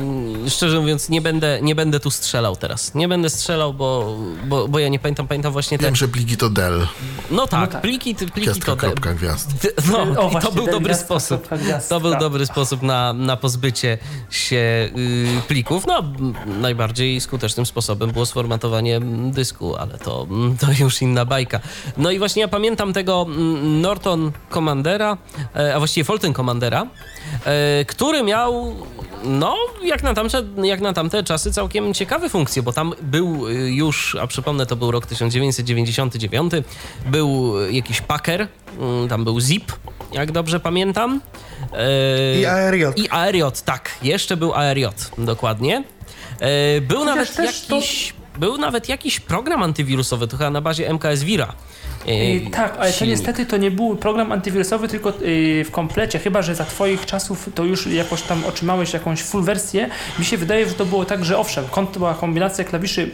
szczerze 0.48 0.80
mówiąc, 0.80 1.08
nie 1.08 1.20
będę, 1.20 1.58
nie 1.62 1.74
będę 1.74 2.00
tu 2.00 2.10
strzelał 2.10 2.56
teraz. 2.56 2.94
Nie 2.94 3.08
będę 3.08 3.30
strzelał, 3.30 3.74
bo, 3.74 4.16
bo, 4.46 4.68
bo 4.68 4.78
ja 4.78 4.88
nie 4.88 4.98
pamiętam, 4.98 5.28
pamiętam 5.28 5.52
właśnie 5.52 5.78
te... 5.78 5.84
Wiem, 5.84 5.96
że 5.96 6.08
pliki 6.08 6.36
to 6.36 6.50
del, 6.50 6.86
No 7.30 7.46
tak, 7.46 7.60
No 7.60 7.66
tak. 7.66 7.80
pliki, 7.82 8.14
pliki 8.14 8.40
gwiazdka, 8.40 8.66
to... 8.66 8.76
Te, 8.76 8.86
kropka, 8.86 9.14
gwiazd. 9.14 9.50
no, 9.92 9.98
O, 9.98 10.04
i 10.04 10.14
to 10.16 10.28
właśnie, 10.30 10.50
był 10.52 10.66
dobry 10.66 10.80
gwiazdka, 10.80 11.04
sposób. 11.06 11.48
To 11.88 12.00
był 12.00 12.18
dobry 12.18 12.46
sposób 12.46 12.82
na, 12.82 13.12
na 13.12 13.36
pozbycie 13.36 13.98
się 14.30 14.56
y, 14.96 15.26
plików. 15.48 15.86
No, 15.86 16.02
najbardziej 16.60 17.20
skutecznym 17.20 17.66
sposobem 17.66 18.10
było 18.10 18.26
sformatowanie 18.26 19.00
dysku, 19.32 19.76
ale 19.76 19.98
to, 19.98 20.26
to 20.60 20.66
już 20.80 21.02
inna 21.02 21.24
bajka. 21.24 21.60
No 21.96 22.10
i 22.10 22.18
właśnie 22.18 22.42
ja 22.42 22.48
pamiętam 22.48 22.92
tego 22.92 23.26
m, 23.28 23.80
Norton 23.80 24.32
Commandera, 24.50 25.16
e, 25.56 25.74
a 25.74 25.78
właściwie 25.78 26.04
Fulton 26.04 26.32
Commandera, 26.34 26.86
który 27.86 28.22
miał, 28.22 28.76
no, 29.24 29.56
jak 29.84 30.02
na, 30.02 30.14
tamte, 30.14 30.42
jak 30.62 30.80
na 30.80 30.92
tamte 30.92 31.22
czasy 31.24 31.52
całkiem 31.52 31.94
ciekawe 31.94 32.28
funkcje, 32.28 32.62
bo 32.62 32.72
tam 32.72 32.92
był 33.02 33.48
y, 33.48 33.52
już, 33.54 34.16
a 34.20 34.26
przypomnę, 34.26 34.66
to 34.66 34.76
był 34.76 34.90
rok 34.90 35.06
1999, 35.06 36.52
był 37.06 37.54
jakiś 37.70 38.00
packer, 38.00 38.48
mm, 38.80 39.08
tam 39.08 39.24
był 39.24 39.40
zip, 39.40 39.72
jak 40.12 40.32
dobrze 40.32 40.60
pamiętam. 40.60 41.20
E, 41.72 42.40
I 42.40 42.46
ARJ. 42.46 42.84
I 42.96 43.08
ARJ, 43.08 43.42
tak, 43.64 43.90
jeszcze 44.02 44.36
był 44.36 44.54
ARJ, 44.54 44.84
dokładnie. 45.18 45.84
E, 46.40 46.80
Był 46.80 46.98
Chociaż 46.98 47.14
nawet 47.16 47.36
też 47.36 47.66
to- 47.66 47.74
jakiś... 47.74 48.14
Był 48.38 48.58
nawet 48.58 48.88
jakiś 48.88 49.20
program 49.20 49.62
antywirusowy, 49.62 50.28
to 50.28 50.36
chyba 50.36 50.50
na 50.50 50.60
bazie 50.60 50.88
MKS 50.92 51.22
Vira. 51.22 51.52
Yy, 52.06 52.50
tak, 52.50 52.76
ale 52.78 52.92
to 52.92 53.04
niestety 53.04 53.46
to 53.46 53.56
nie 53.56 53.70
był 53.70 53.96
program 53.96 54.32
antywirusowy, 54.32 54.88
tylko 54.88 55.08
yy, 55.20 55.64
w 55.64 55.70
komplecie, 55.70 56.18
chyba 56.18 56.42
że 56.42 56.54
za 56.54 56.64
twoich 56.64 57.06
czasów 57.06 57.48
to 57.54 57.64
już 57.64 57.86
jakoś 57.86 58.22
tam 58.22 58.44
otrzymałeś 58.44 58.92
jakąś 58.92 59.22
full 59.22 59.42
wersję. 59.42 59.88
Mi 60.18 60.24
się 60.24 60.36
wydaje, 60.36 60.68
że 60.68 60.74
to 60.74 60.86
było 60.86 61.04
tak, 61.04 61.24
że 61.24 61.38
owszem, 61.38 61.64
była 61.98 62.14
kombinacja 62.14 62.64
klawiszy 62.64 63.10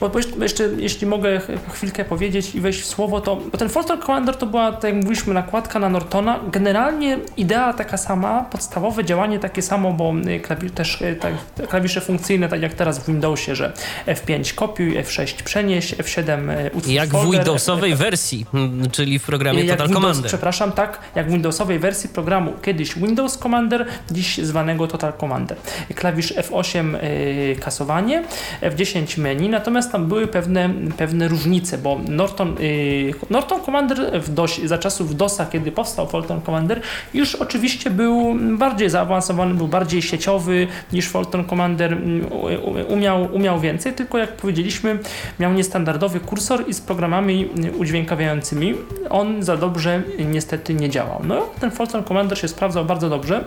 bo 0.00 0.10
jeszcze, 0.42 0.68
jeśli 0.78 1.06
mogę 1.06 1.40
ch- 1.40 1.72
chwilkę 1.72 2.04
powiedzieć 2.04 2.54
i 2.54 2.60
wejść 2.60 2.80
w 2.80 2.86
słowo, 2.86 3.20
to 3.20 3.36
bo 3.36 3.58
ten 3.58 3.68
Fulton 3.68 4.02
Commander 4.02 4.36
to 4.36 4.46
była, 4.46 4.72
tak 4.72 4.84
jak 4.84 4.94
mówiliśmy, 4.94 5.34
nakładka 5.34 5.78
na 5.78 5.88
Nortona. 5.88 6.40
Generalnie 6.52 7.18
idea 7.36 7.72
taka 7.72 7.96
sama, 7.96 8.44
podstawowe 8.52 9.04
działanie 9.04 9.38
takie 9.38 9.62
samo, 9.62 9.92
bo 9.92 10.12
y, 10.36 10.40
klawi 10.40 10.70
też 10.70 11.00
y, 11.02 11.16
tak, 11.20 11.34
klawisze 11.68 12.00
funkcyjne, 12.00 12.48
tak 12.48 12.62
jak 12.62 12.74
teraz 12.74 12.98
w 12.98 13.06
Windowsie, 13.06 13.54
że 13.54 13.72
F5 14.06 14.54
kopiuj, 14.54 14.98
F6 14.98 15.42
przenieś, 15.42 15.94
F7 15.94 16.50
y, 16.66 16.70
utwórz 16.74 16.92
Jak 16.92 17.08
w 17.08 17.12
folder, 17.12 17.30
Windowsowej 17.32 17.92
F- 17.92 17.98
wersji, 17.98 18.46
mm, 18.54 18.90
czyli 18.90 19.18
w 19.18 19.26
programie 19.26 19.64
jak 19.64 19.68
Total 19.78 19.86
Windows, 19.86 20.02
Commander. 20.02 20.28
Przepraszam, 20.28 20.72
tak, 20.72 20.98
jak 21.14 21.28
w 21.28 21.32
Windowsowej 21.32 21.78
wersji 21.78 22.08
programu 22.08 22.52
kiedyś 22.62 22.94
Windows 22.94 23.38
Commander, 23.38 23.86
dziś 24.10 24.38
zwanego 24.38 24.86
Total 24.86 25.12
Commander. 25.20 25.56
Klawisz 25.94 26.32
F8 26.34 26.94
y, 27.04 27.56
kasowanie, 27.60 28.24
F10 28.62 29.18
menu, 29.20 29.48
natomiast 29.48 29.85
tam 29.92 30.06
były 30.06 30.26
pewne, 30.26 30.70
pewne 30.96 31.28
różnice, 31.28 31.78
bo 31.78 31.98
Norton, 32.08 32.56
y, 32.60 33.12
Norton 33.30 33.60
Commander 33.60 34.20
w 34.20 34.34
DOS, 34.34 34.60
za 34.64 34.78
czasów 34.78 35.16
DOSa, 35.16 35.46
kiedy 35.46 35.72
powstał 35.72 36.08
Fulton 36.08 36.40
Commander, 36.42 36.80
już 37.14 37.34
oczywiście 37.34 37.90
był 37.90 38.34
bardziej 38.58 38.90
zaawansowany, 38.90 39.54
był 39.54 39.68
bardziej 39.68 40.02
sieciowy 40.02 40.66
niż 40.92 41.08
Fulton 41.08 41.44
Commander, 41.44 41.92
mm, 41.92 42.26
u- 42.32 42.92
umiał, 42.92 43.28
umiał 43.34 43.60
więcej, 43.60 43.92
tylko 43.92 44.18
jak 44.18 44.32
powiedzieliśmy, 44.32 44.98
miał 45.40 45.52
niestandardowy 45.52 46.20
kursor 46.20 46.64
i 46.68 46.74
z 46.74 46.80
programami 46.80 47.48
udźwiękawiającymi 47.78 48.74
on 49.10 49.42
za 49.42 49.56
dobrze 49.56 50.02
niestety 50.18 50.74
nie 50.74 50.90
działał. 50.90 51.20
No, 51.24 51.42
ten 51.60 51.70
Fulton 51.70 52.04
Commander 52.04 52.38
się 52.38 52.48
sprawdzał 52.48 52.84
bardzo 52.84 53.08
dobrze. 53.08 53.44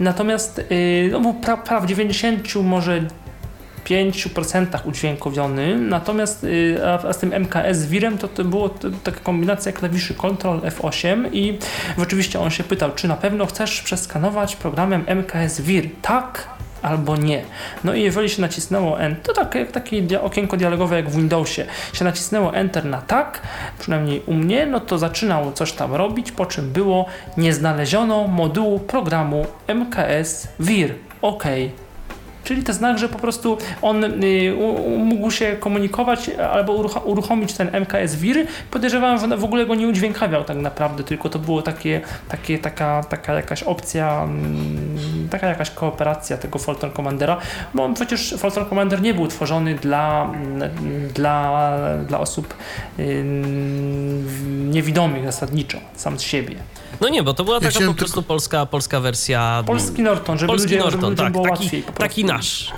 Natomiast 0.00 0.64
yy, 0.70 1.08
no, 1.12 1.20
był 1.20 1.34
pra, 1.34 1.56
pra 1.56 1.80
w 1.80 1.86
90 1.86 2.54
może 2.62 3.02
5% 3.86 4.66
udźwiękowiony, 4.84 5.76
natomiast 5.78 6.42
yy, 6.42 6.80
a, 7.08 7.12
z 7.12 7.18
tym 7.18 7.32
MKS 7.32 7.86
Wirem 7.86 8.18
to, 8.18 8.28
to 8.28 8.44
było 8.44 8.68
to, 8.68 8.88
taka 9.04 9.20
kombinacja 9.20 9.72
klawiszy 9.72 10.14
Ctrl 10.14 10.58
F8 10.58 11.28
i 11.32 11.58
oczywiście 11.98 12.40
on 12.40 12.50
się 12.50 12.64
pytał, 12.64 12.92
czy 12.94 13.08
na 13.08 13.16
pewno 13.16 13.46
chcesz 13.46 13.82
przeskanować 13.82 14.56
programem 14.56 15.04
MKS 15.08 15.60
Wir? 15.60 15.84
Tak 16.02 16.56
albo 16.82 17.16
nie. 17.16 17.42
No 17.84 17.94
i 17.94 18.02
jeżeli 18.02 18.28
się 18.28 18.42
nacisnęło 18.42 19.00
Enter, 19.00 19.22
to 19.22 19.32
tak 19.32 19.54
jak 19.54 19.72
takie 19.72 20.22
okienko 20.22 20.56
dialogowe 20.56 20.96
jak 20.96 21.10
w 21.10 21.16
Windowsie, 21.16 21.66
się 21.92 22.04
nacisnęło 22.04 22.54
Enter 22.54 22.84
na 22.84 23.02
tak, 23.02 23.40
przynajmniej 23.78 24.22
u 24.26 24.34
mnie, 24.34 24.66
no 24.66 24.80
to 24.80 24.98
zaczynał 24.98 25.52
coś 25.52 25.72
tam 25.72 25.94
robić, 25.94 26.32
po 26.32 26.46
czym 26.46 26.72
było 26.72 27.06
nie 27.36 27.54
znaleziono 27.54 28.28
modułu 28.28 28.78
programu 28.78 29.46
MKS 29.68 30.48
Wir. 30.60 30.94
OK. 31.22 31.44
Czyli 32.46 32.62
to 32.62 32.72
znak, 32.72 32.98
że 32.98 33.08
po 33.08 33.18
prostu 33.18 33.58
on 33.82 34.04
y, 34.04 34.54
mógł 34.98 35.30
się 35.30 35.56
komunikować 35.60 36.30
albo 36.30 36.72
uruch- 36.72 37.04
uruchomić 37.04 37.52
ten 37.52 37.68
MKS 37.74 38.16
Wir. 38.16 38.46
Podejrzewam, 38.70 39.18
że 39.18 39.36
w 39.36 39.44
ogóle 39.44 39.66
go 39.66 39.74
nie 39.74 39.88
udźwiękawiał 39.88 40.44
tak 40.44 40.56
naprawdę, 40.56 41.04
tylko 41.04 41.28
to 41.28 41.38
było 41.38 41.62
takie, 41.62 42.00
takie, 42.28 42.58
taka, 42.58 43.02
taka 43.02 43.34
jakaś 43.34 43.62
opcja, 43.62 44.22
mm, 44.24 45.28
taka 45.30 45.46
jakaś 45.46 45.70
kooperacja 45.70 46.36
tego 46.36 46.58
Fulton 46.58 46.90
Commandera, 46.90 47.36
bo 47.74 47.84
on 47.84 47.94
przecież 47.94 48.34
Fulton 48.38 48.66
Commander 48.66 49.02
nie 49.02 49.14
był 49.14 49.26
tworzony 49.26 49.74
dla, 49.74 50.24
mm, 50.34 50.70
dla, 51.14 51.68
dla 52.08 52.20
osób 52.20 52.54
niewidomych 54.68 55.24
zasadniczo, 55.24 55.78
sam 55.94 56.18
z 56.18 56.22
siebie. 56.22 56.56
No 57.00 57.08
nie, 57.08 57.22
bo 57.22 57.34
to 57.34 57.44
była 57.44 57.60
taka 57.60 57.80
po 57.86 57.94
prostu 57.94 58.22
polska, 58.22 58.66
polska 58.66 59.00
wersja. 59.00 59.62
Polski 59.66 60.02
Norton, 60.02 60.38
żeby 60.38 60.48
Polski 60.52 60.74
ludzie, 60.76 60.90
żeby 60.90 60.92
Norton, 60.92 61.10
ludziom 61.10 61.26
tak, 61.26 61.32
było 61.32 61.48
taki, 61.48 61.82
taki 61.82 62.24
nasz. 62.24 62.72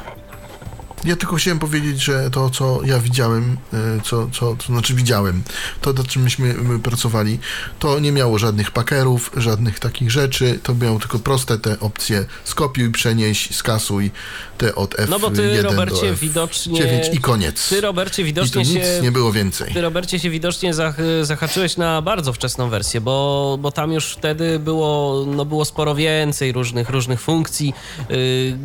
Ja 1.04 1.16
tylko 1.16 1.36
chciałem 1.36 1.58
powiedzieć, 1.58 2.04
że 2.04 2.30
to, 2.30 2.50
co 2.50 2.80
ja 2.84 2.98
widziałem, 2.98 3.56
e, 3.72 3.76
co, 4.04 4.28
co, 4.32 4.54
to 4.56 4.66
znaczy 4.66 4.94
widziałem, 4.94 5.42
to, 5.80 5.92
nad 5.92 6.06
czym 6.06 6.22
myśmy 6.22 6.54
my 6.54 6.78
pracowali, 6.78 7.38
to 7.78 7.98
nie 8.00 8.12
miało 8.12 8.38
żadnych 8.38 8.70
pakerów, 8.70 9.30
żadnych 9.36 9.80
takich 9.80 10.10
rzeczy, 10.10 10.58
to 10.62 10.74
miało 10.74 10.98
tylko 10.98 11.18
proste 11.18 11.58
te 11.58 11.80
opcje 11.80 12.24
skopiuj, 12.44 12.90
przenieś, 12.92 13.56
skasuj, 13.56 14.10
te 14.58 14.74
od 14.74 14.94
F1 14.94 15.08
No 15.08 15.18
bo 15.18 15.30
ty, 15.30 15.62
do 15.62 15.70
Robercie, 15.70 16.12
F9 16.12 16.16
widocznie- 16.16 17.10
i 17.12 17.18
koniec. 17.18 17.68
Ty, 17.68 17.80
Robercie, 17.80 18.22
I 18.22 18.24
tu 18.24 18.26
widocznie 18.26 18.62
nic 18.62 18.68
się... 18.84 19.00
nie 19.02 19.12
było 19.12 19.32
więcej. 19.32 19.72
Ty, 19.74 19.80
Robercie, 19.80 20.18
się 20.18 20.30
widocznie 20.30 20.74
zach 20.74 20.96
zahaczyłeś 21.22 21.76
na 21.76 22.02
bardzo 22.02 22.32
wczesną 22.32 22.68
wersję, 22.68 23.00
bo, 23.00 23.58
bo 23.60 23.72
tam 23.72 23.92
już 23.92 24.12
wtedy 24.12 24.58
było, 24.58 25.24
no 25.26 25.44
było 25.44 25.64
sporo 25.64 25.94
więcej 25.94 26.52
różnych, 26.52 26.90
różnych 26.90 27.20
funkcji. 27.20 27.74
Yy, 28.10 28.56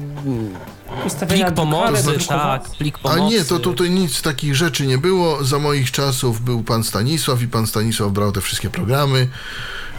plik 1.28 1.52
pomocy, 1.52 2.04
drukowa- 2.04 2.23
tak, 2.28 2.70
plik 2.70 2.96
A 3.04 3.10
pomocy. 3.10 3.36
nie, 3.36 3.46
to 3.46 3.60
tutaj 3.60 3.90
nic 3.90 4.22
takich 4.22 4.56
rzeczy 4.56 4.88
nie 4.88 4.98
było. 4.98 5.44
Za 5.44 5.60
moich 5.60 5.92
czasów 5.92 6.42
był 6.42 6.64
pan 6.64 6.84
Stanisław 6.84 7.42
i 7.42 7.48
pan 7.48 7.68
Stanisław 7.68 8.12
brał 8.12 8.32
te 8.32 8.42
wszystkie 8.42 8.70
programy. 8.70 9.28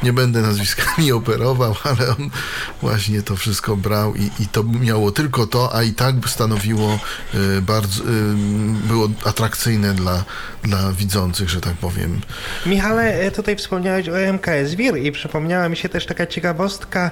Nie 0.04 0.12
będę 0.12 0.40
nazwiskami 0.40 1.12
operował, 1.12 1.74
ale 1.90 2.08
on 2.08 2.30
właśnie 2.82 3.22
to 3.22 3.36
wszystko 3.36 3.76
brał 3.76 4.14
i, 4.14 4.30
i 4.40 4.46
to 4.52 4.62
miało 4.62 5.12
tylko 5.12 5.46
to, 5.46 5.76
a 5.76 5.82
i 5.82 5.92
tak 5.92 6.14
stanowiło 6.26 6.98
y, 7.34 7.62
bardzo, 7.62 8.02
y, 8.02 8.06
było 8.88 9.08
atrakcyjne 9.24 9.94
dla, 9.94 10.24
dla 10.62 10.92
widzących, 10.92 11.48
że 11.50 11.60
tak 11.60 11.74
powiem. 11.74 12.20
Michale, 12.66 13.20
e, 13.20 13.30
tutaj 13.30 13.56
wspomniałeś 13.56 14.08
o 14.08 14.32
MKS 14.32 14.74
Wir 14.74 14.96
i 14.96 15.12
przypomniała 15.12 15.68
mi 15.68 15.76
się 15.76 15.88
też 15.88 16.06
taka 16.06 16.26
ciekawostka, 16.26 17.10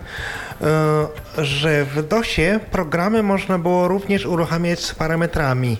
e, 0.60 1.44
że 1.44 1.84
w 1.84 2.08
DOSie 2.08 2.60
programy 2.70 3.22
można 3.22 3.58
było 3.58 3.88
również 3.88 4.26
uruchamiać 4.26 4.80
z 4.80 4.94
parametrami. 4.94 5.76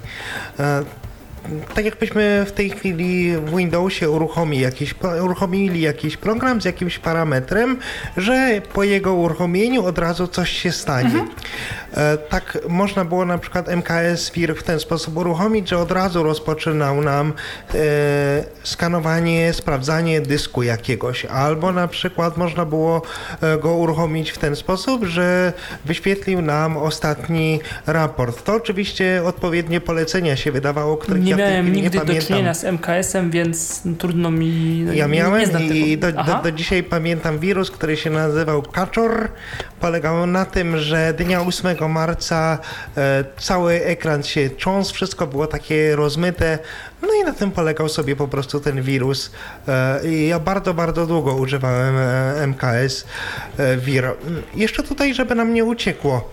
Tak 1.74 1.84
jakbyśmy 1.84 2.44
w 2.48 2.52
tej 2.52 2.70
chwili 2.70 3.36
w 3.36 3.56
Windowsie 3.56 4.10
uruchomili 4.10 4.62
jakiś, 4.62 4.94
uruchomili 5.22 5.80
jakiś 5.80 6.16
program 6.16 6.60
z 6.60 6.64
jakimś 6.64 6.98
parametrem, 6.98 7.76
że 8.16 8.60
po 8.72 8.84
jego 8.84 9.14
uruchomieniu 9.14 9.84
od 9.84 9.98
razu 9.98 10.26
coś 10.26 10.50
się 10.50 10.72
stanie. 10.72 11.24
E, 11.94 12.18
Tak 12.18 12.58
można 12.68 13.04
było 13.04 13.24
na 13.24 13.38
przykład 13.38 13.68
MKS 13.68 14.30
Wir 14.30 14.56
w 14.56 14.62
ten 14.62 14.80
sposób 14.80 15.16
uruchomić, 15.16 15.68
że 15.68 15.78
od 15.78 15.92
razu 15.92 16.22
rozpoczynał 16.22 17.00
nam 17.00 17.32
e, 17.74 17.74
skanowanie, 18.62 19.52
sprawdzanie 19.52 20.20
dysku 20.20 20.62
jakiegoś, 20.62 21.24
albo 21.24 21.72
na 21.72 21.88
przykład 21.88 22.36
można 22.36 22.64
było 22.64 23.02
e, 23.40 23.58
go 23.58 23.74
uruchomić 23.74 24.30
w 24.30 24.38
ten 24.38 24.56
sposób, 24.56 25.04
że 25.04 25.52
wyświetlił 25.84 26.42
nam 26.42 26.76
ostatni 26.76 27.60
raport. 27.86 28.44
To 28.44 28.54
oczywiście 28.54 29.22
odpowiednie 29.26 29.80
polecenia 29.80 30.36
się 30.36 30.52
wydawało, 30.52 30.96
których 30.96 31.22
Nie 31.22 31.31
ja 31.38 31.46
w 31.46 31.48
tej 31.48 31.50
miałem 31.50 31.72
nigdy 31.72 31.98
nie 31.98 32.04
do 32.04 32.26
czynienia 32.26 32.54
z 32.54 32.64
MKS-em, 32.64 33.30
więc 33.30 33.82
trudno 33.98 34.30
mi. 34.30 34.84
Ja 34.94 35.06
nie- 35.06 35.12
miałem 35.12 35.40
nie 35.40 35.46
znam 35.46 35.62
i 35.62 35.98
do, 35.98 36.12
do, 36.12 36.22
do 36.42 36.52
dzisiaj 36.52 36.82
pamiętam 36.82 37.38
wirus, 37.38 37.70
który 37.70 37.96
się 37.96 38.10
nazywał 38.10 38.62
Kaczor. 38.62 39.28
Polegało 39.82 40.26
na 40.26 40.44
tym, 40.44 40.78
że 40.78 41.14
dnia 41.14 41.40
8 41.40 41.90
marca 41.90 42.58
e, 42.96 43.24
cały 43.38 43.84
ekran 43.84 44.22
się 44.22 44.50
trząsł, 44.50 44.94
wszystko 44.94 45.26
było 45.26 45.46
takie 45.46 45.96
rozmyte, 45.96 46.58
no 47.02 47.08
i 47.22 47.24
na 47.24 47.32
tym 47.32 47.50
polegał 47.50 47.88
sobie 47.88 48.16
po 48.16 48.28
prostu 48.28 48.60
ten 48.60 48.82
wirus. 48.82 49.30
E, 49.68 50.00
I 50.08 50.28
ja 50.28 50.38
bardzo, 50.38 50.74
bardzo 50.74 51.06
długo 51.06 51.34
używałem 51.34 51.96
e, 51.96 52.46
MKS 52.46 53.04
Vir. 53.78 54.04
Jeszcze 54.54 54.82
tutaj, 54.82 55.14
żeby 55.14 55.34
nam 55.34 55.54
nie 55.54 55.64
uciekło. 55.64 56.30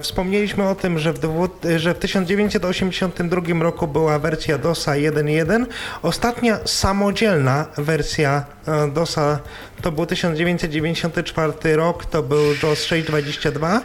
Wspomnieliśmy 0.00 0.68
o 0.68 0.74
tym, 0.74 0.98
że 0.98 1.12
w, 1.12 1.48
że 1.76 1.94
w 1.94 1.98
1982 1.98 3.62
roku 3.62 3.88
była 3.88 4.18
wersja 4.18 4.58
DOSa 4.58 4.92
1.1. 4.92 5.66
Ostatnia 6.02 6.58
samodzielna 6.64 7.66
wersja 7.76 8.44
DOSa 8.92 9.38
to 9.82 9.92
był 9.92 10.06
1994 10.06 11.76
rok, 11.76 12.04
to 12.04 12.22
był 12.22 12.54
DOS 12.62 12.86
6.22. 12.86 13.80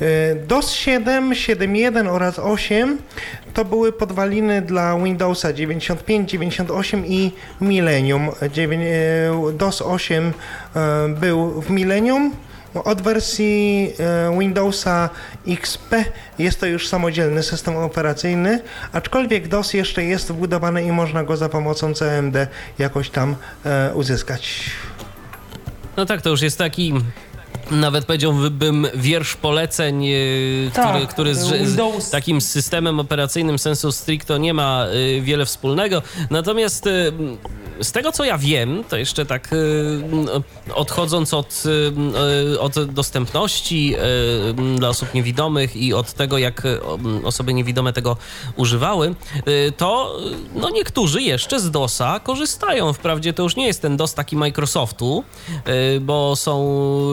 E, 0.00 0.34
DOS 0.34 0.70
7, 0.72 1.30
7.1 1.30 2.08
oraz 2.08 2.38
8 2.38 2.98
to 3.54 3.64
były 3.64 3.92
podwaliny 3.92 4.62
dla 4.62 4.98
Windowsa 4.98 5.52
95, 5.52 6.30
98 6.30 7.06
i 7.06 7.32
Millennium. 7.60 8.30
DOS 9.52 9.82
8 9.82 10.32
e, 10.76 11.08
był 11.08 11.60
w 11.60 11.70
Millennium. 11.70 12.32
Od 12.84 13.02
wersji 13.02 13.92
e, 13.98 14.38
Windowsa 14.38 15.10
XP 15.48 15.94
jest 16.38 16.60
to 16.60 16.66
już 16.66 16.88
samodzielny 16.88 17.42
system 17.42 17.76
operacyjny, 17.76 18.60
aczkolwiek 18.92 19.48
DOS 19.48 19.74
jeszcze 19.74 20.04
jest 20.04 20.32
wbudowany 20.32 20.84
i 20.84 20.92
można 20.92 21.24
go 21.24 21.36
za 21.36 21.48
pomocą 21.48 21.94
CMD 21.94 22.46
jakoś 22.78 23.10
tam 23.10 23.36
uzyskać. 23.94 24.70
No 25.96 26.06
tak, 26.06 26.22
to 26.22 26.30
już 26.30 26.42
jest 26.42 26.58
taki. 26.58 26.92
Nawet 27.70 28.04
powiedziałbym 28.04 28.86
wiersz 28.94 29.36
poleceń, 29.36 30.04
yy, 30.04 30.70
Tak, 30.74 30.88
który, 30.88 31.06
który 31.06 31.34
z, 31.34 31.68
z 32.04 32.10
takim 32.10 32.40
systemem 32.40 33.00
operacyjnym 33.00 33.58
sensu 33.58 33.92
stricto 33.92 34.38
nie 34.38 34.54
ma 34.54 34.86
yy, 34.92 35.20
wiele 35.20 35.44
wspólnego. 35.46 36.02
Natomiast 36.30 36.86
yy, 36.86 37.12
z 37.80 37.92
tego 37.92 38.12
co 38.12 38.24
ja 38.24 38.38
wiem, 38.38 38.84
to 38.88 38.96
jeszcze 38.96 39.26
tak 39.26 39.50
yy, 39.52 40.74
odchodząc 40.74 41.34
od, 41.34 41.62
yy, 42.50 42.60
od 42.60 42.84
dostępności 42.84 43.88
yy, 43.88 44.76
dla 44.76 44.88
osób 44.88 45.14
niewidomych 45.14 45.76
i 45.76 45.94
od 45.94 46.12
tego, 46.12 46.38
jak 46.38 46.62
osoby 47.24 47.54
niewidome 47.54 47.92
tego 47.92 48.16
używały, 48.56 49.14
to 49.76 50.16
no 50.54 50.70
niektórzy 50.70 51.22
jeszcze 51.22 51.60
z 51.60 51.70
DOSa 51.70 52.20
korzystają. 52.20 52.92
Wprawdzie 52.92 53.32
to 53.32 53.42
już 53.42 53.56
nie 53.56 53.66
jest 53.66 53.82
ten 53.82 53.96
DOS 53.96 54.14
taki 54.14 54.36
Microsoftu, 54.36 55.24
bo 56.00 56.36
są 56.36 56.54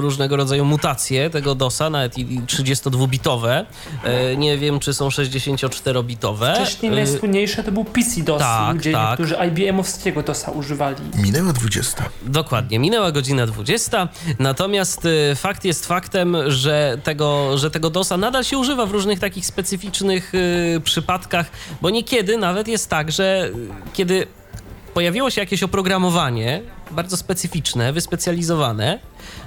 różnego 0.02 0.36
rodzaju 0.36 0.66
mutacje 0.66 1.30
tego 1.30 1.56
DOSa, 1.56 1.90
nawet 1.90 2.18
i 2.18 2.42
32-bitowe. 2.42 3.66
Yy, 4.30 4.38
Nie 4.38 4.58
wiem, 4.58 4.80
czy 4.80 4.94
są 4.94 5.10
64-bitowe. 5.10 6.56
Wcześniej 6.56 6.92
najsłynniejsze 6.92 7.64
to 7.64 7.72
był 7.72 7.84
PC 7.84 8.22
DOS, 8.22 8.40
tak, 8.40 8.78
gdzie 8.78 8.92
tak. 8.92 9.10
niektórzy 9.10 9.36
IBM-owskiego 9.48 10.24
DOSa 10.24 10.51
używali. 10.52 10.96
Minęła 11.16 11.54
20. 11.54 12.04
Dokładnie, 12.22 12.80
minęła 12.80 13.12
godzina 13.12 13.48
20, 13.48 14.08
natomiast 14.40 15.06
y, 15.06 15.36
fakt 15.36 15.66
jest 15.66 15.86
faktem, 15.86 16.38
że 16.48 16.98
tego, 17.04 17.58
że 17.58 17.72
tego 17.72 17.90
DOSa 17.90 18.18
nadal 18.18 18.44
się 18.44 18.58
używa 18.58 18.86
w 18.86 18.92
różnych 18.92 19.20
takich 19.20 19.46
specyficznych 19.46 20.36
y, 20.36 20.82
przypadkach, 20.84 21.52
bo 21.82 21.90
niekiedy 21.90 22.38
nawet 22.38 22.68
jest 22.68 22.90
tak, 22.90 23.12
że 23.12 23.50
y, 23.56 23.94
kiedy 23.94 24.28
pojawiło 24.94 25.30
się 25.30 25.42
jakieś 25.42 25.64
oprogramowanie 25.64 26.62
bardzo 26.92 27.18
specyficzne, 27.18 27.94
wyspecjalizowane 27.94 29.00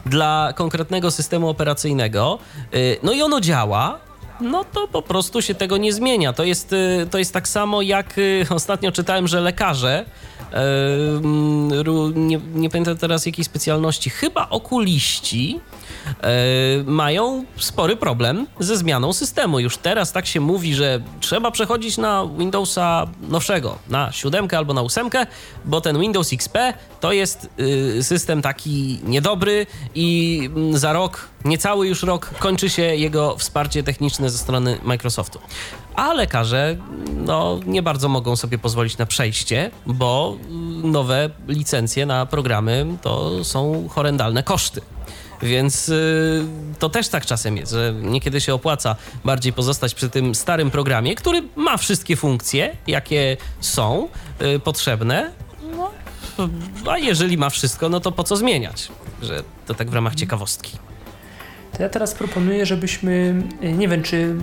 dla 0.06 0.52
konkretnego 0.56 1.10
systemu 1.10 1.48
operacyjnego, 1.48 2.38
y, 2.74 2.96
no 3.02 3.12
i 3.12 3.22
ono 3.22 3.40
działa, 3.40 3.98
no 4.40 4.64
to 4.64 4.88
po 4.88 5.02
prostu 5.02 5.42
się 5.42 5.54
tego 5.54 5.76
nie 5.76 5.92
zmienia. 5.92 6.32
To 6.32 6.44
jest, 6.44 6.72
y, 6.72 7.06
to 7.10 7.18
jest 7.18 7.32
tak 7.32 7.48
samo 7.48 7.82
jak 7.82 8.18
y, 8.18 8.46
ostatnio 8.50 8.92
czytałem, 8.92 9.28
że 9.28 9.40
lekarze, 9.40 10.04
ru- 11.82 12.12
nie, 12.16 12.40
nie 12.54 12.70
pamiętam 12.70 12.96
teraz 12.96 13.26
jakiej 13.26 13.44
specjalności, 13.44 14.10
chyba 14.10 14.48
okuliści, 14.50 15.60
mają 16.86 17.44
spory 17.56 17.96
problem 17.96 18.46
ze 18.58 18.76
zmianą 18.76 19.12
systemu. 19.12 19.60
Już 19.60 19.76
teraz 19.76 20.12
tak 20.12 20.26
się 20.26 20.40
mówi, 20.40 20.74
że 20.74 21.00
trzeba 21.20 21.50
przechodzić 21.50 21.98
na 21.98 22.28
Windowsa 22.38 23.06
nowszego, 23.28 23.78
na 23.88 24.12
7 24.12 24.48
albo 24.56 24.74
na 24.74 24.82
8, 24.82 25.10
bo 25.64 25.80
ten 25.80 25.98
Windows 25.98 26.32
XP 26.32 26.58
to 27.00 27.12
jest 27.12 27.48
y, 27.98 28.02
system 28.02 28.42
taki 28.42 29.00
niedobry 29.04 29.66
i 29.94 30.40
mm, 30.56 30.78
za 30.78 30.92
rok, 30.92 31.28
niecały 31.44 31.88
już 31.88 32.02
rok, 32.02 32.30
kończy 32.38 32.70
się 32.70 32.82
jego 32.82 33.36
wsparcie 33.36 33.82
techniczne 33.82 34.30
ze 34.30 34.38
strony 34.38 34.78
Microsoftu. 34.82 35.38
A 35.94 36.12
lekarze 36.12 36.76
no, 37.16 37.60
nie 37.66 37.82
bardzo 37.82 38.08
mogą 38.08 38.36
sobie 38.36 38.58
pozwolić 38.58 38.98
na 38.98 39.06
przejście, 39.06 39.70
bo 39.86 40.36
y, 40.84 40.86
nowe 40.86 41.30
licencje 41.48 42.06
na 42.06 42.26
programy 42.26 42.86
to 43.02 43.44
są 43.44 43.88
horrendalne 43.88 44.42
koszty. 44.42 44.80
Więc 45.44 45.88
y, 45.88 46.44
to 46.78 46.88
też 46.88 47.08
tak 47.08 47.26
czasem 47.26 47.56
jest, 47.56 47.72
że 47.72 47.94
niekiedy 48.02 48.40
się 48.40 48.54
opłaca 48.54 48.96
bardziej 49.24 49.52
pozostać 49.52 49.94
przy 49.94 50.10
tym 50.10 50.34
starym 50.34 50.70
programie, 50.70 51.14
który 51.14 51.42
ma 51.56 51.76
wszystkie 51.76 52.16
funkcje, 52.16 52.76
jakie 52.86 53.36
są 53.60 54.08
y, 54.42 54.58
potrzebne. 54.58 55.30
No, 55.76 55.90
a 56.90 56.98
jeżeli 56.98 57.38
ma 57.38 57.50
wszystko, 57.50 57.88
no 57.88 58.00
to 58.00 58.12
po 58.12 58.24
co 58.24 58.36
zmieniać? 58.36 58.88
Że 59.22 59.42
to 59.66 59.74
tak 59.74 59.90
w 59.90 59.94
ramach 59.94 60.14
ciekawostki. 60.14 60.78
To 61.76 61.82
ja 61.82 61.88
teraz 61.88 62.14
proponuję, 62.14 62.66
żebyśmy, 62.66 63.42
y, 63.64 63.72
nie 63.72 63.88
wiem 63.88 64.02
czy, 64.02 64.34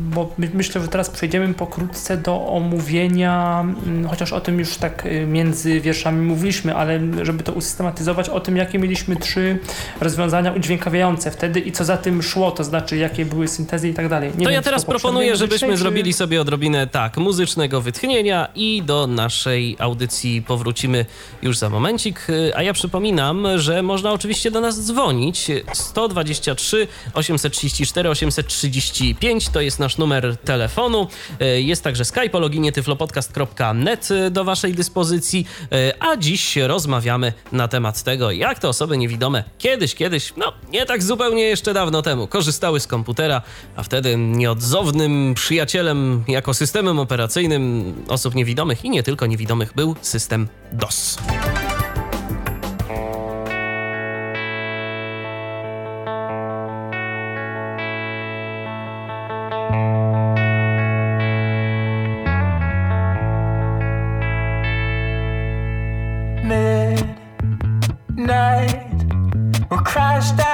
bo 0.00 0.32
my, 0.38 0.50
myślę, 0.54 0.80
że 0.80 0.88
teraz 0.88 1.10
przejdziemy 1.10 1.54
pokrótce 1.54 2.16
do 2.16 2.46
omówienia, 2.46 3.60
mm, 3.86 4.08
chociaż 4.08 4.32
o 4.32 4.40
tym 4.40 4.58
już 4.58 4.76
tak 4.76 5.06
y, 5.06 5.26
między 5.26 5.80
wierszami 5.80 6.26
mówiliśmy, 6.26 6.74
ale 6.76 7.00
żeby 7.22 7.42
to 7.42 7.52
usystematyzować, 7.52 8.28
o 8.28 8.40
tym, 8.40 8.56
jakie 8.56 8.78
mieliśmy 8.78 9.16
trzy 9.16 9.58
rozwiązania 10.00 10.52
udźwiękawiające 10.52 11.30
wtedy 11.30 11.60
i 11.60 11.72
co 11.72 11.84
za 11.84 11.96
tym 11.96 12.22
szło, 12.22 12.50
to 12.50 12.64
znaczy 12.64 12.96
jakie 12.96 13.24
były 13.24 13.48
syntezy 13.48 13.88
i 13.88 13.94
tak 13.94 14.08
dalej. 14.08 14.28
Nie 14.30 14.34
to 14.34 14.40
wiem, 14.50 14.52
ja 14.52 14.62
teraz 14.62 14.84
proponuję, 14.84 15.36
żebyśmy 15.36 15.68
czy- 15.68 15.76
zrobili 15.76 16.12
sobie 16.12 16.40
odrobinę 16.40 16.86
tak, 16.86 17.16
muzycznego 17.16 17.80
wytchnienia 17.80 18.48
i 18.54 18.82
do 18.82 19.06
naszej 19.06 19.76
audycji 19.78 20.42
powrócimy 20.42 21.06
już 21.42 21.58
za 21.58 21.70
momencik. 21.70 22.26
Y, 22.30 22.52
A 22.56 22.62
ja 22.62 22.72
przypominam, 22.72 23.46
że 23.56 23.82
można 23.82 24.12
oczywiście 24.12 24.50
do 24.50 24.60
nas 24.60 24.86
dzwonić 24.86 25.50
123 25.72 26.69
834 27.14 28.10
835 28.10 29.48
to 29.48 29.60
jest 29.60 29.78
nasz 29.78 29.98
numer 29.98 30.36
telefonu. 30.36 31.08
Y, 31.42 31.62
Jest 31.62 31.84
także 31.84 32.04
Skype 32.04 32.40
loginie 32.40 32.72
tyflopodcast.net 32.72 34.10
y, 34.10 34.30
do 34.30 34.44
waszej 34.44 34.74
dyspozycji, 34.74 35.46
y, 35.72 35.92
a 36.00 36.16
dziś 36.16 36.56
rozmawiamy 36.56 37.32
na 37.52 37.68
temat 37.68 38.02
tego, 38.02 38.30
jak 38.30 38.58
te 38.58 38.68
osoby 38.68 38.98
niewidome 38.98 39.44
kiedyś, 39.58 39.94
kiedyś, 39.94 40.32
no 40.36 40.52
nie 40.72 40.86
tak 40.86 41.02
zupełnie 41.02 41.42
jeszcze 41.42 41.74
dawno 41.74 42.02
temu, 42.02 42.26
korzystały 42.26 42.80
z 42.80 42.86
komputera, 42.86 43.42
a 43.76 43.82
wtedy 43.82 44.16
nieodzownym 44.16 45.34
przyjacielem 45.34 46.24
jako 46.28 46.54
systemem 46.54 46.98
operacyjnym 46.98 47.94
osób 48.08 48.34
niewidomych 48.34 48.84
i 48.84 48.90
nie 48.90 49.02
tylko 49.02 49.26
niewidomych 49.26 49.74
był 49.74 49.96
system 50.02 50.48
DOS. 50.72 51.18
flashed. 70.20 70.49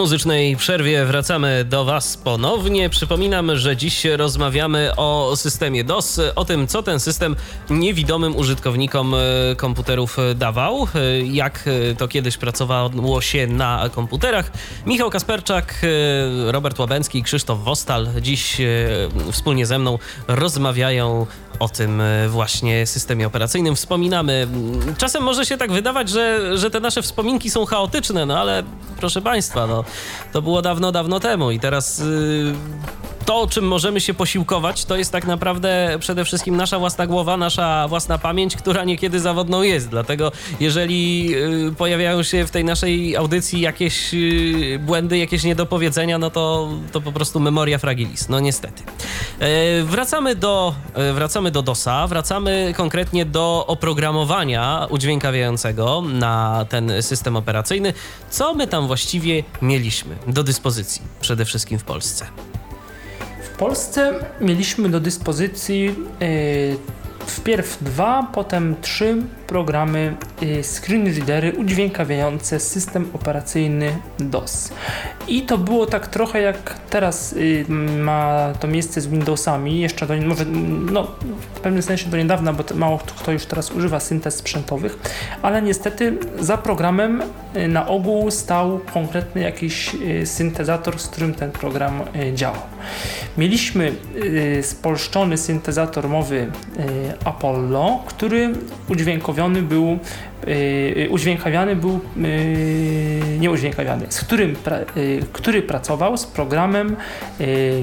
Muzycznej 0.00 0.56
przerwie 0.56 1.04
wracamy 1.04 1.64
do 1.64 1.84
Was 1.84 2.16
ponownie. 2.16 2.90
Przypominam, 2.90 3.56
że 3.56 3.76
dziś 3.76 4.04
rozmawiamy 4.04 4.92
o 4.96 5.32
systemie 5.36 5.84
DOS, 5.84 6.20
o 6.36 6.44
tym, 6.44 6.66
co 6.66 6.82
ten 6.82 7.00
system 7.00 7.36
niewidomym 7.70 8.36
użytkownikom 8.36 9.14
e, 9.14 9.18
komputerów 9.56 10.16
dawał, 10.34 10.88
e, 10.94 11.20
jak 11.20 11.64
e, 11.66 11.94
to 11.94 12.08
kiedyś 12.08 12.36
pracowało 12.36 13.20
się 13.20 13.46
na 13.46 13.90
komputerach. 13.94 14.50
Michał 14.86 15.10
Kasperczak, 15.10 15.74
Robert 16.46 16.78
Łabęcki 16.78 17.18
i 17.18 17.22
Krzysztof 17.22 17.64
Wostal 17.64 18.08
dziś 18.20 18.60
wspólnie 19.32 19.66
ze 19.66 19.78
mną 19.78 19.98
rozmawiają 20.28 21.26
o 21.60 21.68
tym 21.68 22.00
e, 22.00 22.28
właśnie 22.28 22.86
systemie 22.86 23.26
operacyjnym. 23.26 23.76
Wspominamy. 23.76 24.48
Czasem 24.98 25.22
może 25.22 25.46
się 25.46 25.56
tak 25.56 25.72
wydawać, 25.72 26.08
że, 26.08 26.58
że 26.58 26.70
te 26.70 26.80
nasze 26.80 27.02
wspominki 27.02 27.50
są 27.50 27.66
chaotyczne, 27.66 28.26
no 28.26 28.38
ale 28.38 28.62
proszę 28.96 29.22
Państwa, 29.22 29.66
no, 29.66 29.84
to 30.32 30.42
było 30.42 30.62
dawno, 30.62 30.92
dawno 30.92 31.20
temu 31.20 31.50
i 31.50 31.60
teraz 31.60 32.00
y, 32.00 32.54
to, 33.24 33.46
czym 33.46 33.64
możemy 33.64 34.00
się 34.00 34.14
posiłkować, 34.14 34.84
to 34.84 34.96
jest 34.96 35.12
tak 35.12 35.26
naprawdę 35.26 35.96
przede 36.00 36.24
wszystkim 36.24 36.56
nasza 36.56 36.78
własna 36.78 37.06
głowa, 37.06 37.36
nasza 37.36 37.88
własna 37.88 38.18
pamięć, 38.18 38.56
która 38.56 38.84
niekiedy 38.84 39.20
zawodną 39.20 39.62
jest. 39.62 39.88
Dlatego 39.88 40.32
jeżeli 40.60 41.30
y, 41.68 41.74
pojawiają 41.78 42.22
się 42.22 42.46
w 42.46 42.50
tej 42.50 42.64
naszej 42.64 43.16
audycji 43.16 43.60
jakieś 43.60 44.14
y, 44.14 44.80
błędy, 44.86 45.18
jakieś 45.18 45.44
niedopowiedzenia, 45.44 46.18
no 46.18 46.30
to, 46.30 46.68
to 46.92 47.00
po 47.00 47.12
prostu 47.12 47.40
memoria 47.40 47.78
fragilis. 47.78 48.28
No 48.28 48.40
niestety. 48.40 48.82
E, 49.38 49.82
wracamy 49.82 50.34
do, 50.34 50.74
e, 50.94 51.12
wracamy 51.12 51.50
do 51.50 51.62
DOSa, 51.62 52.06
wracamy 52.06 52.74
konkretnie 52.76 53.24
do 53.24 53.64
oprogramowania 53.66 54.86
udźwiękawiającego 54.90 56.02
na 56.02 56.66
ten 56.68 56.92
system 57.02 57.36
operacyjny. 57.36 57.92
Co 58.30 58.54
my 58.54 58.66
tam 58.66 58.86
właściwie 58.86 59.44
mieliśmy 59.62 60.16
do 60.26 60.42
dyspozycji, 60.42 61.02
przede 61.20 61.44
wszystkim 61.44 61.78
w 61.78 61.84
Polsce? 61.84 62.26
Polsce 63.60 64.12
mieliśmy 64.40 64.88
do 64.88 65.00
dyspozycji 65.00 65.84
yy, 65.84 66.76
wpierw 67.26 67.84
dwa, 67.84 68.30
potem 68.34 68.76
trzy 68.80 69.16
programy 69.50 70.16
yy, 70.40 70.64
screenreadery 70.64 71.52
udźwiękawiające 71.52 72.60
system 72.60 73.10
operacyjny 73.14 73.98
DOS. 74.18 74.70
I 75.28 75.42
to 75.42 75.58
było 75.58 75.86
tak 75.86 76.06
trochę 76.06 76.40
jak 76.40 76.74
teraz 76.90 77.32
yy, 77.32 77.64
ma 77.98 78.52
to 78.60 78.68
miejsce 78.68 79.00
z 79.00 79.06
Windowsami, 79.06 79.80
jeszcze 79.80 80.06
do, 80.06 80.14
może 80.16 80.44
no, 80.92 81.06
w 81.54 81.60
pewnym 81.60 81.82
sensie 81.82 82.10
do 82.10 82.16
niedawna, 82.16 82.52
bo 82.52 82.64
mało 82.74 82.98
kto 82.98 83.32
już 83.32 83.46
teraz 83.46 83.70
używa 83.70 84.00
syntez 84.00 84.34
sprzętowych, 84.34 84.98
ale 85.42 85.62
niestety 85.62 86.18
za 86.38 86.58
programem 86.58 87.22
y, 87.56 87.68
na 87.68 87.88
ogół 87.88 88.30
stał 88.30 88.80
konkretny 88.94 89.40
jakiś 89.40 89.94
y, 89.94 90.26
syntezator, 90.26 90.98
z 90.98 91.08
którym 91.08 91.34
ten 91.34 91.50
program 91.50 92.00
y, 92.00 92.34
działał. 92.34 92.62
Mieliśmy 93.38 93.92
y, 94.16 94.62
spolszczony 94.62 95.38
syntezator 95.38 96.08
mowy 96.08 96.36
y, 96.36 96.48
Apollo, 97.24 98.04
który 98.06 98.52
udźwiękowiony 99.40 99.62
był, 99.62 99.98
y, 100.48 101.04
y, 101.04 101.10
udźwiękawiany 101.10 101.76
był, 101.76 102.00
y, 102.16 103.38
nie 103.40 103.50
udźwiękawiany, 103.50 104.06
z 104.08 104.20
którym, 104.20 104.56
pra, 104.56 104.76
y, 104.96 105.22
który 105.32 105.62
pracował 105.62 106.16
z 106.16 106.26
programem 106.26 106.96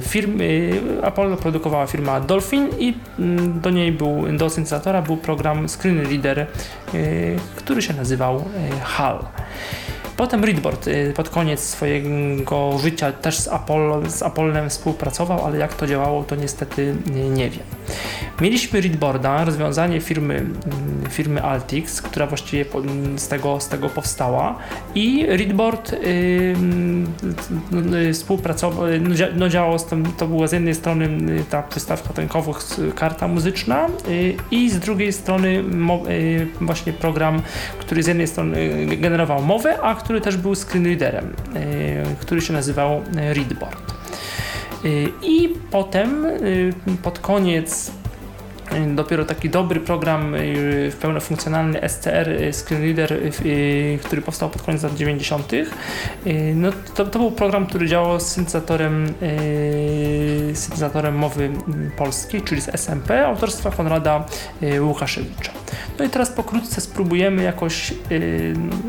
firmy, 0.02 0.72
Apollo 1.04 1.38
produkowała 1.38 1.88
firma 1.88 2.20
Dolphin 2.20 2.70
i 2.80 2.94
mm, 3.20 3.62
do 3.62 3.70
niej 3.70 3.92
był, 3.92 4.38
do 4.38 4.50
syntezatora 4.50 5.02
był 5.02 5.18
program 5.18 5.70
Screen 5.70 6.08
Reader, 6.10 6.48
który 7.56 7.82
się 7.82 7.94
nazywał 7.94 8.46
HAL. 8.84 9.26
Potem 10.18 10.44
Readboard 10.44 10.88
y, 10.88 11.14
pod 11.16 11.30
koniec 11.30 11.60
swojego 11.60 12.78
życia 12.78 13.12
też 13.12 13.38
z, 13.38 13.48
Apollo, 13.48 14.10
z 14.10 14.24
Apollem 14.24 14.70
współpracował, 14.70 15.46
ale 15.46 15.58
jak 15.58 15.74
to 15.74 15.88
działało, 15.88 16.24
to 16.24 16.36
niestety 16.36 16.96
nie, 17.30 17.50
wiem. 17.50 17.64
Mieliśmy 18.42 18.82
Readboarda, 18.82 19.46
rozwiązanie 19.46 20.02
firmy, 20.02 20.36
mm, 20.36 20.56
firmy 21.10 21.44
Altix, 21.44 22.02
która 22.02 22.28
właściwie 22.28 22.66
z 23.16 23.28
tego, 23.28 23.60
z 23.60 23.68
tego 23.68 23.90
powstała 23.90 24.56
i 24.96 25.26
Readboard 25.26 25.94
y, 25.94 25.98
mm, 26.56 27.14
y, 28.10 28.14
współpracował, 28.14 28.86
no, 29.02 29.16
no 29.36 29.50
działał 29.50 29.80
z 29.80 29.86
tym, 29.86 30.06
to 30.18 30.28
była 30.28 30.48
z 30.48 30.52
jednej 30.52 30.76
strony 30.76 31.10
ta 31.50 31.64
przystawka 31.64 32.14
dźwiękowa, 32.14 32.52
karta 32.96 33.28
muzyczna 33.28 33.88
i 34.52 34.70
z 34.70 34.80
drugiej 34.80 35.14
strony 35.14 35.64
właśnie 36.62 36.94
program, 36.94 37.42
który 37.80 38.04
z 38.04 38.08
jednej 38.08 38.28
strony 38.28 38.86
generował 38.86 39.42
mowę, 39.42 39.80
a 39.82 39.96
który 40.08 40.22
też 40.22 40.38
był 40.38 40.56
screenreaderem, 40.56 41.26
y, 41.26 42.16
który 42.20 42.42
się 42.42 42.54
nazywał 42.54 42.98
y, 42.98 43.34
Readboard. 43.34 43.94
Y, 44.86 45.10
I 45.24 45.50
potem 45.72 46.26
pod 47.04 47.20
koniec 47.20 47.92
dopiero 48.96 49.26
taki 49.26 49.50
dobry 49.50 49.80
program 49.80 50.36
y, 50.36 50.92
pełnofunkcjonalny 51.02 51.90
SCR 51.90 52.30
y, 52.30 52.54
Screenreader, 52.54 53.14
y, 53.14 53.32
y, 53.46 54.00
który 54.04 54.22
powstał 54.22 54.50
pod 54.50 54.62
koniec 54.62 54.84
lat 54.84 54.96
90. 54.96 55.54
y, 55.54 55.66
No, 56.56 56.70
to, 56.96 57.06
to 57.06 57.20
był 57.20 57.32
program, 57.32 57.66
który 57.66 57.88
działał 57.88 58.20
z 58.20 58.24
syntezatorem, 58.28 59.14
syntezatorem 60.54 61.16
mowy 61.16 61.44
y, 61.44 61.92
polskiej, 61.98 62.42
czyli 62.42 62.62
z 62.62 62.68
SMP 62.70 63.28
autorstwa 63.28 63.72
Konrada 63.72 64.26
Łukaszewicza. 64.80 65.52
No 66.00 66.06
i 66.06 66.10
teraz 66.10 66.30
pokrótce 66.30 66.82
spróbujemy 66.82 67.44
jakoś 67.44 67.94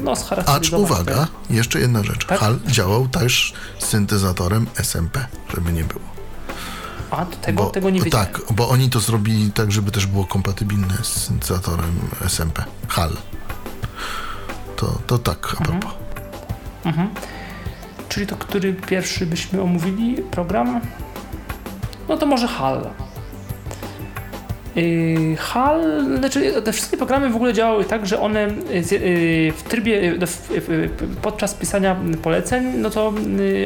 no, 0.05 0.13
Acz 0.13 0.19
scharakteryzować. 0.19 0.91
uwaga, 0.91 1.27
te- 1.49 1.55
jeszcze 1.55 1.81
jedna 1.81 2.03
rzecz. 2.03 2.27
Tak? 2.27 2.39
HAL 2.39 2.59
działał 2.67 3.09
też 3.09 3.55
z 3.79 3.85
syntezatorem 3.87 4.67
SMP, 4.75 5.25
żeby 5.55 5.73
nie 5.73 5.85
było. 5.85 6.18
A, 7.11 7.27
tego, 7.27 7.65
tego 7.67 7.91
nie 7.91 8.01
wiedziałem. 8.01 8.27
Tak, 8.27 8.43
bo 8.53 8.69
oni 8.69 8.91
to 8.91 9.01
zrobili 9.01 9.51
tak, 9.53 9.73
żeby 9.73 9.91
też 9.91 10.07
było 10.07 10.25
kompatybilne 10.25 10.95
z 11.03 11.07
syntezatorem 11.07 12.01
SMP. 12.27 12.65
HAL. 12.89 13.17
To, 14.77 14.99
to 15.07 15.19
tak, 15.19 15.57
a 15.61 15.65
propos. 15.65 15.91
Mhm. 16.85 17.09
Czyli 18.09 18.27
to, 18.27 18.37
który 18.37 18.75
pierwszy 18.75 19.27
byśmy 19.27 19.63
omówili 19.63 20.23
program? 20.23 20.81
No 22.09 22.17
to 22.17 22.27
może 22.27 22.49
HAL. 22.49 22.91
Yy, 24.77 25.37
HAL, 25.37 26.05
znaczy 26.19 26.63
te 26.63 26.73
wszystkie 26.73 26.97
programy 26.97 27.31
w 27.31 27.37
ogóle 27.37 27.55
działały 27.55 27.85
tak, 27.85 28.07
że 28.07 28.21
one 28.21 28.41
yy, 28.43 29.53
w 29.53 29.63
trybie, 29.69 30.19
podczas 31.23 31.55
pisania 31.55 31.97
poleceń, 32.23 32.65
no 32.77 32.91
to 32.91 33.13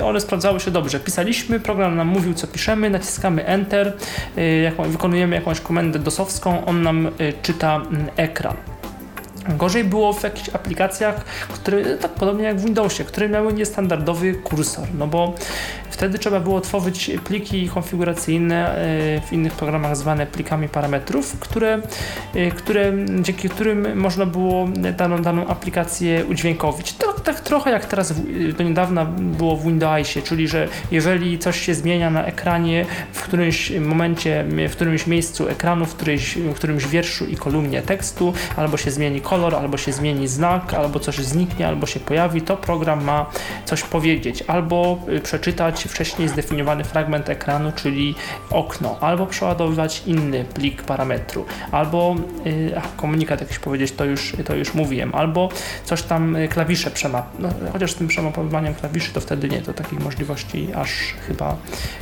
one 0.05 0.21
sprawdzały 0.21 0.61
się 0.61 0.71
dobrze. 0.71 1.01
Pisaliśmy, 1.01 1.61
program 1.61 1.97
nam 1.97 2.09
mówił 2.09 2.35
co 2.35 2.47
piszemy, 2.47 2.91
naciskamy 2.91 3.47
Enter, 3.47 3.93
wykonujemy 4.89 5.37
jakąś 5.37 5.61
komendę 5.61 5.99
dosowską, 5.99 6.65
on 6.65 6.83
nam 6.83 7.09
czyta 7.43 7.77
mm, 7.77 8.07
ekran. 8.17 8.72
Gorzej 9.49 9.85
było 9.85 10.13
w 10.13 10.23
jakichś 10.23 10.49
aplikacjach, 10.49 11.25
które, 11.25 11.97
tak 11.97 12.11
podobnie 12.11 12.45
jak 12.45 12.57
w 12.57 12.65
Windowsie, 12.65 13.05
które 13.05 13.29
miały 13.29 13.53
niestandardowy 13.53 14.35
kursor, 14.35 14.89
no 14.99 15.07
bo 15.07 15.35
Wtedy 15.93 16.19
trzeba 16.19 16.41
było 16.41 16.61
tworzyć 16.61 17.11
pliki 17.25 17.69
konfiguracyjne 17.69 18.77
e, 18.77 19.21
w 19.21 19.33
innych 19.33 19.53
programach 19.53 19.97
zwane 19.97 20.27
plikami 20.27 20.69
parametrów, 20.69 21.39
które, 21.41 21.81
e, 22.35 22.51
które, 22.51 22.93
dzięki 23.21 23.49
którym 23.49 23.99
można 23.99 24.27
było 24.27 24.69
daną, 24.97 25.23
daną 25.23 25.47
aplikację 25.47 26.25
udźwiękowić. 26.27 26.93
To 26.93 27.13
tak 27.13 27.41
trochę 27.41 27.71
jak 27.71 27.87
teraz 27.87 28.15
do 28.59 28.65
niedawna 28.65 29.05
było 29.19 29.57
w 29.57 29.65
Windowsie, 29.65 30.23
czyli 30.23 30.49
że 30.49 30.69
jeżeli 30.91 31.39
coś 31.39 31.61
się 31.61 31.75
zmienia 31.75 32.11
na 32.11 32.25
ekranie 32.25 32.87
w 33.13 33.23
którymś 33.23 33.71
momencie, 33.71 34.45
w 34.69 34.73
którymś 34.73 35.07
miejscu 35.07 35.49
ekranu, 35.49 35.87
w 35.87 35.95
którymś, 35.95 36.37
w 36.37 36.55
którymś 36.55 36.87
wierszu 36.87 37.27
i 37.27 37.37
kolumnie 37.37 37.83
tekstu, 37.83 38.33
albo 38.57 38.77
się 38.77 38.91
zmieni 38.91 39.21
kolor, 39.33 39.55
albo 39.55 39.77
się 39.77 39.93
zmieni 39.93 40.29
znak, 40.29 40.75
albo 40.75 41.01
coś 41.01 41.17
zniknie, 41.17 41.69
albo 41.69 41.87
się 41.87 42.01
pojawi, 42.01 42.43
to 42.43 42.57
program 42.57 43.05
ma 43.05 43.27
coś 43.65 43.83
powiedzieć, 43.83 44.45
albo 44.47 44.99
y, 45.09 45.21
przeczytać 45.21 45.85
wcześniej 45.85 46.29
zdefiniowany 46.29 46.85
fragment 46.85 47.29
ekranu, 47.29 47.73
czyli 47.77 48.15
okno, 48.51 48.97
albo 49.01 49.27
przeładowywać 49.27 50.03
inny 50.07 50.45
plik 50.45 50.83
parametru, 50.83 51.47
albo 51.71 52.17
yy, 52.45 52.81
komunikat 52.97 53.41
jakiś 53.41 53.59
powiedzieć, 53.59 53.93
to 53.93 54.05
już, 54.05 54.37
to 54.45 54.55
już 54.55 54.75
mówiłem, 54.75 55.15
albo 55.15 55.49
coś 55.85 56.03
tam 56.03 56.37
y, 56.37 56.49
klawisze 56.49 56.91
przemap, 56.91 57.27
no, 57.39 57.49
chociaż 57.73 57.93
z 57.93 57.95
tym 57.95 58.09
przemapowywaniem 58.09 58.75
klawiszy 58.75 59.13
to 59.13 59.21
wtedy 59.21 59.49
nie, 59.49 59.63
to 59.63 59.73
takich 59.73 60.01
możliwości 60.01 60.69
aż 60.75 60.91
chyba, 61.27 61.57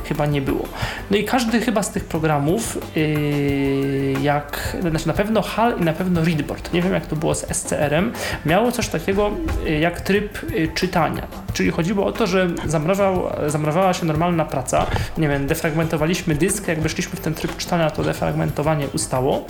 chyba 0.04 0.26
nie 0.26 0.40
było. 0.40 0.64
No 1.10 1.16
i 1.16 1.24
każdy 1.24 1.60
chyba 1.60 1.82
z 1.82 1.90
tych 1.90 2.04
programów, 2.04 2.78
yy, 2.96 4.14
jak, 4.22 4.76
znaczy 4.80 5.08
na 5.08 5.14
pewno 5.14 5.42
HAL 5.42 5.80
i 5.80 5.84
na 5.84 5.92
pewno 5.92 6.24
Readboard, 6.24 6.72
nie 6.72 6.82
wiem 6.82 6.92
jak 6.92 7.06
to 7.06 7.16
było 7.20 7.34
z 7.34 7.46
SCR-em, 7.56 8.12
miało 8.46 8.72
coś 8.72 8.88
takiego 8.88 9.30
yy, 9.64 9.78
jak 9.78 10.00
tryb 10.00 10.52
yy, 10.52 10.68
czytania, 10.68 11.26
czyli 11.52 11.70
chodziło 11.70 12.06
o 12.06 12.12
to, 12.12 12.26
że 12.26 12.48
zamrażał, 12.66 13.22
zamrażał 13.46 13.80
wydawała 13.80 13.94
się 13.94 14.06
normalna 14.06 14.44
praca, 14.44 14.86
nie 15.18 15.28
wiem, 15.28 15.46
defragmentowaliśmy 15.46 16.34
dysk, 16.34 16.68
jak 16.68 16.80
weszliśmy 16.80 17.16
w 17.16 17.20
ten 17.20 17.34
tryb 17.34 17.56
czytania, 17.56 17.90
to 17.90 18.02
defragmentowanie 18.02 18.86
ustało. 18.94 19.46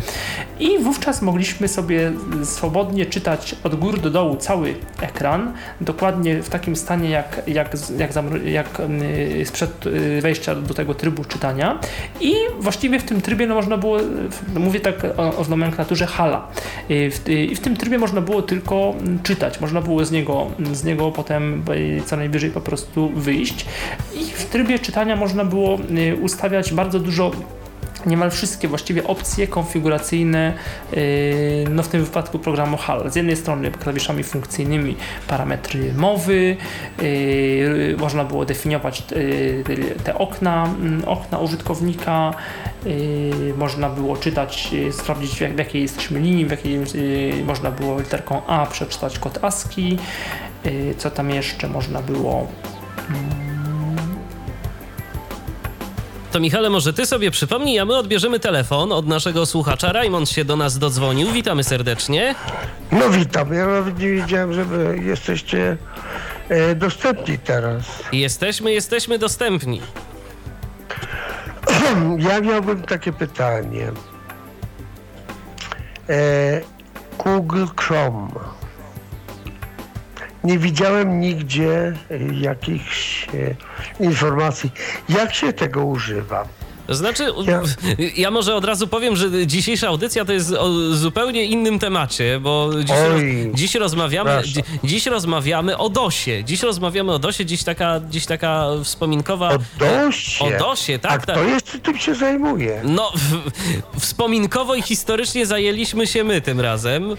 I 0.61 0.79
wówczas 0.79 1.23
mogliśmy 1.23 1.69
sobie 1.69 2.13
swobodnie 2.45 3.07
czytać 3.07 3.57
od 3.65 3.75
góry 3.75 3.99
do 3.99 4.11
dołu 4.11 4.37
cały 4.37 4.75
ekran, 5.01 5.53
dokładnie 5.81 6.43
w 6.43 6.49
takim 6.49 6.77
stanie 6.77 7.11
jak, 7.11 7.43
jak, 7.47 7.69
jak, 7.99 8.11
jak 8.45 8.81
y, 8.81 9.47
sprzed 9.47 9.87
y, 9.87 10.21
wejścia 10.23 10.55
do 10.55 10.75
tego 10.75 10.95
trybu 10.95 11.25
czytania. 11.25 11.79
I 12.21 12.35
właściwie 12.61 12.99
w 12.99 13.05
tym 13.05 13.21
trybie 13.21 13.47
no, 13.47 13.55
można 13.55 13.77
było, 13.77 13.99
mówię 14.55 14.81
tak 14.81 15.05
o, 15.17 15.37
o 15.37 15.45
nomenklaturze 15.49 16.07
hala, 16.07 16.49
i 16.89 17.11
w, 17.11 17.29
i 17.29 17.57
w 17.61 17.63
tym 17.63 17.77
trybie 17.77 17.99
można 17.99 18.21
było 18.21 18.43
tylko 18.43 18.95
czytać, 19.23 19.61
można 19.61 19.81
było 19.81 20.05
z 20.05 20.11
niego, 20.11 20.47
z 20.73 20.85
niego 20.85 21.13
potem 21.13 21.65
co 22.07 22.17
najwyżej 22.17 22.51
po 22.51 22.61
prostu 22.61 23.09
wyjść. 23.09 23.67
I 24.15 24.25
w 24.25 24.45
trybie 24.45 24.79
czytania 24.79 25.17
można 25.17 25.45
było 25.45 25.79
y, 25.79 26.17
ustawiać 26.17 26.73
bardzo 26.73 27.01
dużo 27.01 27.31
niemal 28.07 28.31
wszystkie 28.31 28.69
właściwie 28.69 29.07
opcje 29.07 29.47
konfiguracyjne, 29.47 30.55
y, 30.95 31.65
no 31.71 31.83
w 31.83 31.89
tym 31.89 32.05
wypadku 32.05 32.39
programu 32.39 32.77
HAL. 32.77 33.11
Z 33.11 33.17
jednej 33.17 33.37
strony 33.37 33.71
klawiszami 33.71 34.23
funkcyjnymi 34.23 34.97
parametry 35.29 35.95
mowy, 35.95 36.57
y, 37.03 37.97
można 37.99 38.25
było 38.25 38.45
definiować 38.45 39.03
te 40.05 40.19
okna, 40.19 40.65
mm, 40.65 41.03
okna 41.07 41.39
użytkownika, 41.39 42.35
można 43.57 43.89
było 43.89 44.17
czytać, 44.17 44.71
sprawdzić 44.91 45.39
w 45.39 45.59
jakiej 45.59 45.83
jesteśmy 45.83 46.21
linii, 46.21 46.47
w 46.47 46.51
jakiej 46.51 46.79
można 47.47 47.71
było 47.71 47.99
literką 48.01 48.47
A 48.47 48.67
przeczytać 48.67 49.19
kod 49.19 49.45
ASCII, 49.45 49.99
co 50.99 51.11
tam 51.11 51.31
jeszcze 51.31 51.69
można 51.69 52.03
było 52.03 52.47
mm, 53.09 53.50
to 56.31 56.41
Michale, 56.41 56.71
może 56.71 56.93
ty 56.93 57.07
sobie 57.07 57.31
przypomnij, 57.31 57.79
a 57.79 57.85
my 57.85 57.97
odbierzemy 57.97 58.41
telefon 58.41 58.93
od 58.93 59.07
naszego 59.07 59.47
słuchacza. 59.47 59.93
Rajmond 59.93 60.31
się 60.31 60.45
do 60.45 60.57
nas 60.57 60.79
dodzwonił. 60.79 61.33
Witamy 61.33 61.65
serdecznie. 61.65 62.35
No 62.93 63.11
witam. 63.11 63.55
Ja 63.55 63.67
nawet 63.67 63.99
nie 63.99 64.11
wiedziałem, 64.11 64.53
że 64.53 64.65
jesteście 65.03 65.77
e, 66.49 66.75
dostępni 66.75 67.39
teraz. 67.39 67.85
Jesteśmy, 68.13 68.73
jesteśmy 68.73 69.19
dostępni. 69.19 69.81
Ja 72.19 72.41
miałbym 72.41 72.83
takie 72.83 73.13
pytanie. 73.13 73.93
E, 76.09 76.61
Google 77.25 77.67
Chrome 77.77 78.29
nie 80.45 80.59
widziałem 80.59 81.21
nigdzie 81.21 81.93
jakichś 82.33 83.27
e, 83.29 83.31
informacji, 84.05 84.71
jak 85.09 85.35
się 85.35 85.53
tego 85.53 85.85
używa. 85.85 86.45
Znaczy, 86.91 87.27
ja... 87.47 87.63
ja... 88.17 88.31
może 88.31 88.55
od 88.55 88.65
razu 88.65 88.87
powiem, 88.87 89.17
że 89.17 89.47
dzisiejsza 89.47 89.89
audycja 89.89 90.25
to 90.25 90.33
jest 90.33 90.53
o 90.53 90.71
zupełnie 90.93 91.45
innym 91.45 91.79
temacie, 91.79 92.41
bo 92.41 92.71
dziś, 92.85 92.97
Oj, 93.15 93.51
dziś 93.55 93.75
rozmawiamy, 93.75 94.43
dzi, 94.43 94.63
dziś 94.85 95.07
rozmawiamy 95.07 95.79
o 95.79 95.89
DOSie. 95.89 96.45
Dziś 96.45 96.63
rozmawiamy 96.63 97.13
o 97.13 97.19
DOSie, 97.19 97.47
dziś 97.47 97.63
taka, 97.63 98.01
dziś 98.11 98.27
taka 98.27 98.67
wspominkowa... 98.85 99.49
O 99.55 99.59
DOSie? 99.79 100.45
O 100.45 100.59
DOSie, 100.59 100.99
tak. 100.99 101.13
A 101.13 101.19
kto 101.19 101.35
tak. 101.35 101.49
jest, 101.49 101.79
tym 101.83 101.99
się 101.99 102.15
zajmuje? 102.15 102.81
No, 102.85 103.13
w, 103.15 104.01
wspominkowo 104.01 104.75
i 104.75 104.83
historycznie 104.83 105.47
zajęliśmy 105.47 106.07
się 106.07 106.25
my 106.25 106.41
tym 106.41 106.61
razem. 106.61 107.09
Yy, 107.09 107.17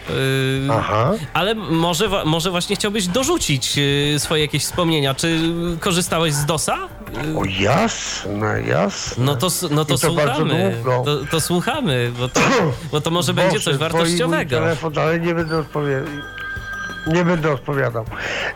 Aha. 0.72 1.12
Ale 1.34 1.56
może, 1.56 2.10
może 2.26 2.52
właśnie 2.52 2.76
chciałbyś 2.76 3.08
dorzucić 3.08 3.78
yy, 3.78 4.20
swoje 4.20 4.42
jakieś 4.42 4.64
wspomnienia. 4.64 5.14
Czy 5.14 5.40
korzystałeś 5.80 6.34
z 6.34 6.46
DOSa? 6.46 6.90
O 7.38 7.46
jasne, 7.60 8.62
jasne. 8.68 9.26
No 9.26 9.36
to 9.36 9.50
no 9.70 9.86
to, 9.86 9.98
to 9.98 9.98
słuchamy. 9.98 10.84
To, 10.84 11.20
to, 11.32 11.42
słuchamy, 11.42 12.12
bo 12.20 12.30
to, 12.30 12.42
bo 12.92 13.02
to 13.02 13.12
może 13.12 13.34
Boże, 13.34 13.48
będzie 13.48 13.66
coś 13.66 13.78
wartościowego. 13.78 14.50
telefon, 14.50 14.94
ale 15.00 15.20
nie 15.20 15.36
będę 15.36 15.58
odpowiadał. 15.58 16.14
Nie 17.08 17.26
będę 17.26 17.52
odpowiadał. 17.52 18.06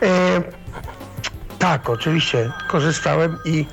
E, 0.01 0.41
tak, 1.59 1.89
oczywiście 1.89 2.51
korzystałem 2.67 3.37
i 3.45 3.65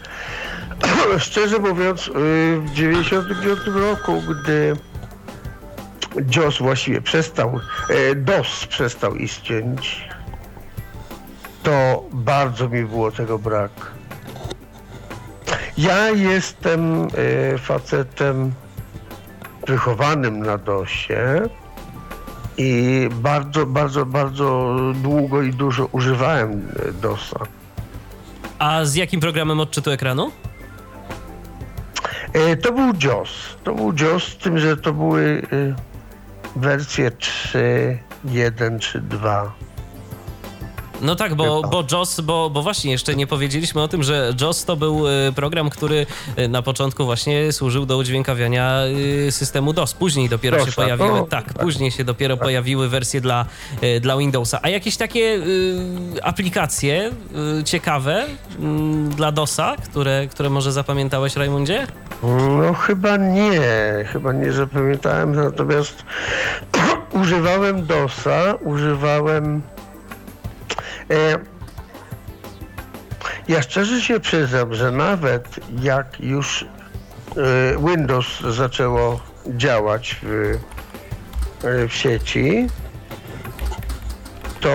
szczerze 1.18 1.58
mówiąc, 1.58 2.08
y, 2.08 2.10
w 2.60 2.70
95 2.74 3.58
roku, 3.74 4.22
gdy 4.22 4.76
DOS 6.16 6.58
właściwie 6.58 7.00
przestał, 7.00 7.60
e, 7.88 8.14
DOS 8.14 8.66
przestał 8.66 9.16
istnieć, 9.16 10.08
to 11.62 12.04
bardzo 12.12 12.68
mi 12.68 12.84
było 12.84 13.10
tego 13.10 13.38
brak. 13.38 13.70
Ja 15.78 16.10
jestem 16.10 17.08
y, 17.54 17.58
facetem 17.58 18.52
wychowanym 19.66 20.42
na 20.42 20.58
DOSie 20.58 21.48
i 22.58 23.08
bardzo, 23.12 23.66
bardzo, 23.66 24.06
bardzo 24.06 24.76
długo 24.94 25.42
i 25.42 25.50
dużo 25.50 25.86
używałem 25.92 26.68
DOSa. 27.02 27.38
A 28.58 28.84
z 28.84 28.94
jakim 28.94 29.20
programem 29.20 29.60
odczytu 29.60 29.90
ekranu? 29.90 30.32
Y, 32.36 32.56
to 32.56 32.72
był 32.72 32.92
JOS. 33.02 33.30
To 33.64 33.74
był 33.74 33.92
JOS, 34.00 34.24
z 34.24 34.36
tym, 34.36 34.58
że 34.58 34.76
to 34.76 34.92
były 34.92 35.42
wersje 36.56 37.10
3, 37.10 37.98
1 38.24 38.78
czy 38.78 39.00
2. 39.00 39.52
No 41.02 41.16
tak, 41.16 41.34
bo, 41.34 41.62
bo 41.62 41.84
JOS, 41.92 42.20
bo, 42.20 42.50
bo 42.50 42.62
właśnie 42.62 42.90
jeszcze 42.90 43.14
nie 43.14 43.26
powiedzieliśmy 43.26 43.82
o 43.82 43.88
tym, 43.88 44.02
że 44.02 44.34
JOS 44.40 44.64
to 44.64 44.76
był 44.76 45.08
e, 45.08 45.32
program, 45.32 45.70
który 45.70 46.06
e, 46.36 46.48
na 46.48 46.62
początku 46.62 47.04
właśnie 47.04 47.52
służył 47.52 47.86
do 47.86 47.96
udźwiękawiania 47.96 48.80
e, 49.28 49.32
systemu 49.32 49.72
DOS. 49.72 49.94
Później 49.94 50.28
dopiero 50.28 50.56
Proszę, 50.56 50.72
się 50.72 50.76
pojawiły, 50.76 51.08
no, 51.08 51.26
tak, 51.26 51.54
później 51.54 51.90
się 51.90 52.04
dopiero 52.04 52.36
tak. 52.36 52.44
pojawiły 52.44 52.88
wersje 52.88 53.20
dla, 53.20 53.46
dla 54.00 54.16
Windowsa. 54.16 54.58
A 54.62 54.68
jakieś 54.68 54.96
takie 54.96 55.40
aplikacje 56.22 57.10
ciekawe 57.64 58.26
y, 58.26 59.14
dla 59.16 59.32
DOSa, 59.32 59.76
które, 59.84 60.26
które 60.26 60.50
może 60.50 60.72
zapamiętałeś, 60.72 61.36
Rajmundzie? 61.36 61.86
No 62.62 62.74
chyba 62.74 63.16
nie, 63.16 63.60
chyba 64.12 64.32
nie 64.32 64.52
zapamiętałem, 64.52 65.34
natomiast 65.34 66.04
używałem 67.22 67.86
DOSa, 67.86 68.54
używałem 68.64 69.62
ja 73.48 73.62
szczerze 73.62 74.00
się 74.00 74.20
przyznam, 74.20 74.74
że 74.74 74.90
nawet 74.90 75.60
jak 75.82 76.20
już 76.20 76.64
e, 76.64 76.66
Windows 77.88 78.40
zaczęło 78.40 79.20
działać 79.46 80.20
w, 80.22 80.58
e, 81.64 81.88
w 81.88 81.94
sieci, 81.94 82.66
to 84.60 84.70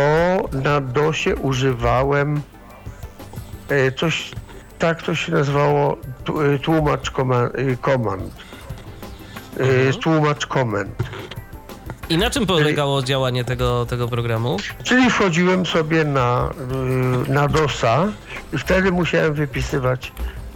na 0.51 0.81
DOSie 0.81 1.35
używałem 1.35 2.41
e, 3.69 3.91
coś, 3.91 4.31
tak 4.79 5.03
to 5.03 5.15
się 5.15 5.31
nazywało, 5.31 5.97
e, 6.55 6.59
tłumacz 6.59 7.11
koma- 7.11 7.49
e, 7.53 7.75
komand. 7.77 8.33
E, 9.59 9.93
Tłumacz 9.93 10.45
komend. 10.45 10.95
I 12.09 12.17
na 12.17 12.29
czym 12.29 12.45
polegało 12.45 13.03
działanie 13.03 13.43
tego, 13.43 13.85
tego 13.85 14.07
programu? 14.07 14.57
Czyli 14.83 15.09
wchodziłem 15.09 15.65
sobie 15.65 16.03
na, 16.05 16.49
y, 17.27 17.31
na 17.31 17.47
DOSa 17.47 18.07
i 18.53 18.57
wtedy 18.57 18.91
musiałem 18.91 19.33
wypisywać 19.33 20.11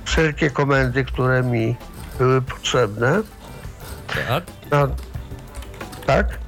wszelkie 0.06 0.50
komendy, 0.50 1.06
które 1.06 1.44
mi 1.44 1.76
były 2.18 2.42
potrzebne. 2.42 3.22
Tak. 4.08 4.44
Na, 4.72 4.88
tak? 6.06 6.40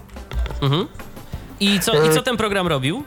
Mhm. 0.62 0.88
I 1.60 1.80
co, 1.80 2.04
I 2.04 2.14
co 2.14 2.22
ten 2.22 2.38
program 2.38 2.68
robił? 2.68 3.04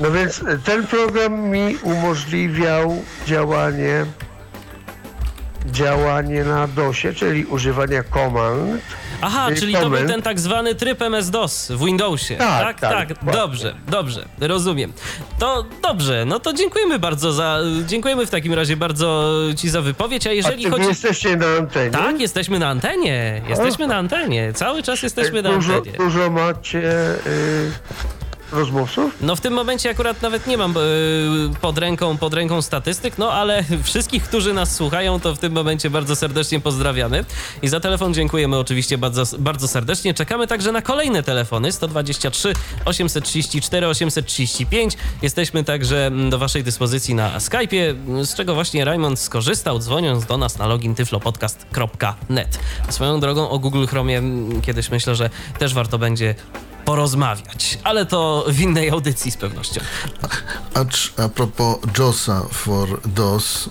No 0.00 0.10
więc 0.10 0.44
ten 0.64 0.86
program 0.86 1.40
mi 1.40 1.76
umożliwiał 1.82 3.02
działanie 3.26 4.06
działanie 5.66 6.44
na 6.44 6.68
DOSie, 6.68 7.14
czyli 7.14 7.44
używanie 7.44 8.02
komand. 8.02 8.82
Aha, 9.22 9.48
Czyli 9.58 9.74
to 9.74 9.90
był 9.90 10.06
ten 10.08 10.22
tak 10.22 10.40
zwany 10.40 10.74
tryb 10.74 11.02
MS-DOS 11.02 11.68
w 11.72 11.84
Windowsie. 11.84 12.36
Tak, 12.36 12.80
tak. 12.80 12.92
tak, 12.92 13.08
dokładnie. 13.08 13.32
Dobrze, 13.32 13.74
dobrze, 13.88 14.24
rozumiem. 14.40 14.92
To 15.38 15.64
dobrze, 15.82 16.24
no 16.26 16.40
to 16.40 16.52
dziękujemy 16.52 16.98
bardzo 16.98 17.32
za. 17.32 17.58
Dziękujemy 17.86 18.26
w 18.26 18.30
takim 18.30 18.54
razie 18.54 18.76
bardzo 18.76 19.32
Ci 19.56 19.68
za 19.70 19.80
wypowiedź. 19.80 20.26
A 20.26 20.30
A 20.30 20.32
jeżeli 20.32 20.64
wy 20.64 20.70
chodzi. 20.70 20.84
jesteście 20.84 21.36
na 21.36 21.46
antenie? 21.46 21.90
Tak, 21.90 22.20
jesteśmy 22.20 22.58
na 22.58 22.68
antenie. 22.68 23.42
Jesteśmy 23.48 23.86
na 23.86 23.96
antenie. 23.96 24.52
Cały 24.52 24.82
czas 24.82 25.02
jesteśmy 25.02 25.42
na 25.42 25.52
dużo, 25.52 25.74
antenie. 25.74 25.96
dużo 25.98 26.30
macie 26.30 26.78
y, 27.26 27.70
rozmówców? 28.52 29.16
No 29.20 29.36
w 29.36 29.40
tym 29.40 29.52
momencie 29.52 29.90
akurat 29.90 30.22
nawet 30.22 30.46
nie 30.46 30.56
mam 30.56 30.70
e, 30.70 30.80
pod 31.60 31.78
ręką, 31.78 32.16
pod 32.16 32.34
ręką 32.34 32.62
statystyk, 32.62 33.18
no 33.18 33.32
ale 33.32 33.64
wszystkich, 33.82 34.22
którzy 34.24 34.52
nas 34.52 34.74
słuchają, 34.74 35.20
to 35.20 35.34
w 35.34 35.38
tym 35.38 35.52
momencie 35.52 35.90
bardzo 35.90 36.16
serdecznie 36.16 36.60
pozdrawiamy. 36.60 37.24
I 37.62 37.68
za 37.68 37.80
telefon 37.80 38.14
dziękujemy 38.14 38.58
oczywiście 38.58 38.98
bardzo, 38.98 39.22
bardzo 39.38 39.68
serdecznie. 39.68 40.14
Czekamy 40.14 40.46
także 40.46 40.72
na 40.72 40.82
kolejne 40.82 41.22
telefony 41.22 41.72
123 41.72 42.52
834 42.84 43.86
835. 43.86 44.96
Jesteśmy 45.22 45.64
także 45.64 46.06
mm, 46.06 46.30
do 46.30 46.38
waszej 46.38 46.64
dyspozycji 46.64 47.14
na 47.14 47.38
Skype'ie, 47.38 47.94
z 48.24 48.34
czego 48.34 48.54
właśnie 48.54 48.84
Raymond 48.84 49.18
skorzystał, 49.18 49.78
dzwoniąc 49.78 50.26
do 50.26 50.36
nas 50.36 50.58
na 50.58 50.66
login 50.66 50.94
tyflopodcast.net. 50.94 52.58
Swoją 52.88 53.20
drogą 53.20 53.50
o 53.50 53.58
Google 53.58 53.86
Chromie 53.86 54.18
mm, 54.18 54.62
kiedyś 54.62 54.90
myślę, 54.90 55.14
że 55.14 55.30
też 55.58 55.74
warto 55.74 55.98
będzie 55.98 56.34
porozmawiać, 56.84 57.78
ale 57.84 58.06
to 58.06 58.44
w 58.48 58.60
innej 58.60 58.90
audycji 58.90 59.30
z 59.30 59.36
pewnością. 59.36 59.80
A, 60.74 60.78
cz- 60.78 61.24
a 61.24 61.28
propos 61.28 61.76
JOSa 61.98 62.42
for 62.52 63.00
DOS, 63.04 63.70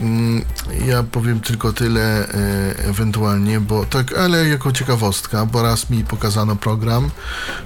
yy, 0.00 0.86
ja 0.86 1.02
powiem 1.02 1.40
tylko 1.40 1.72
tyle 1.72 2.28
yy, 2.78 2.84
ewentualnie, 2.84 3.60
bo 3.60 3.84
tak, 3.84 4.12
ale 4.18 4.48
jako 4.48 4.72
ciekawostka, 4.72 5.46
bo 5.46 5.62
raz 5.62 5.90
mi 5.90 6.04
pokazano 6.04 6.56
program 6.56 7.10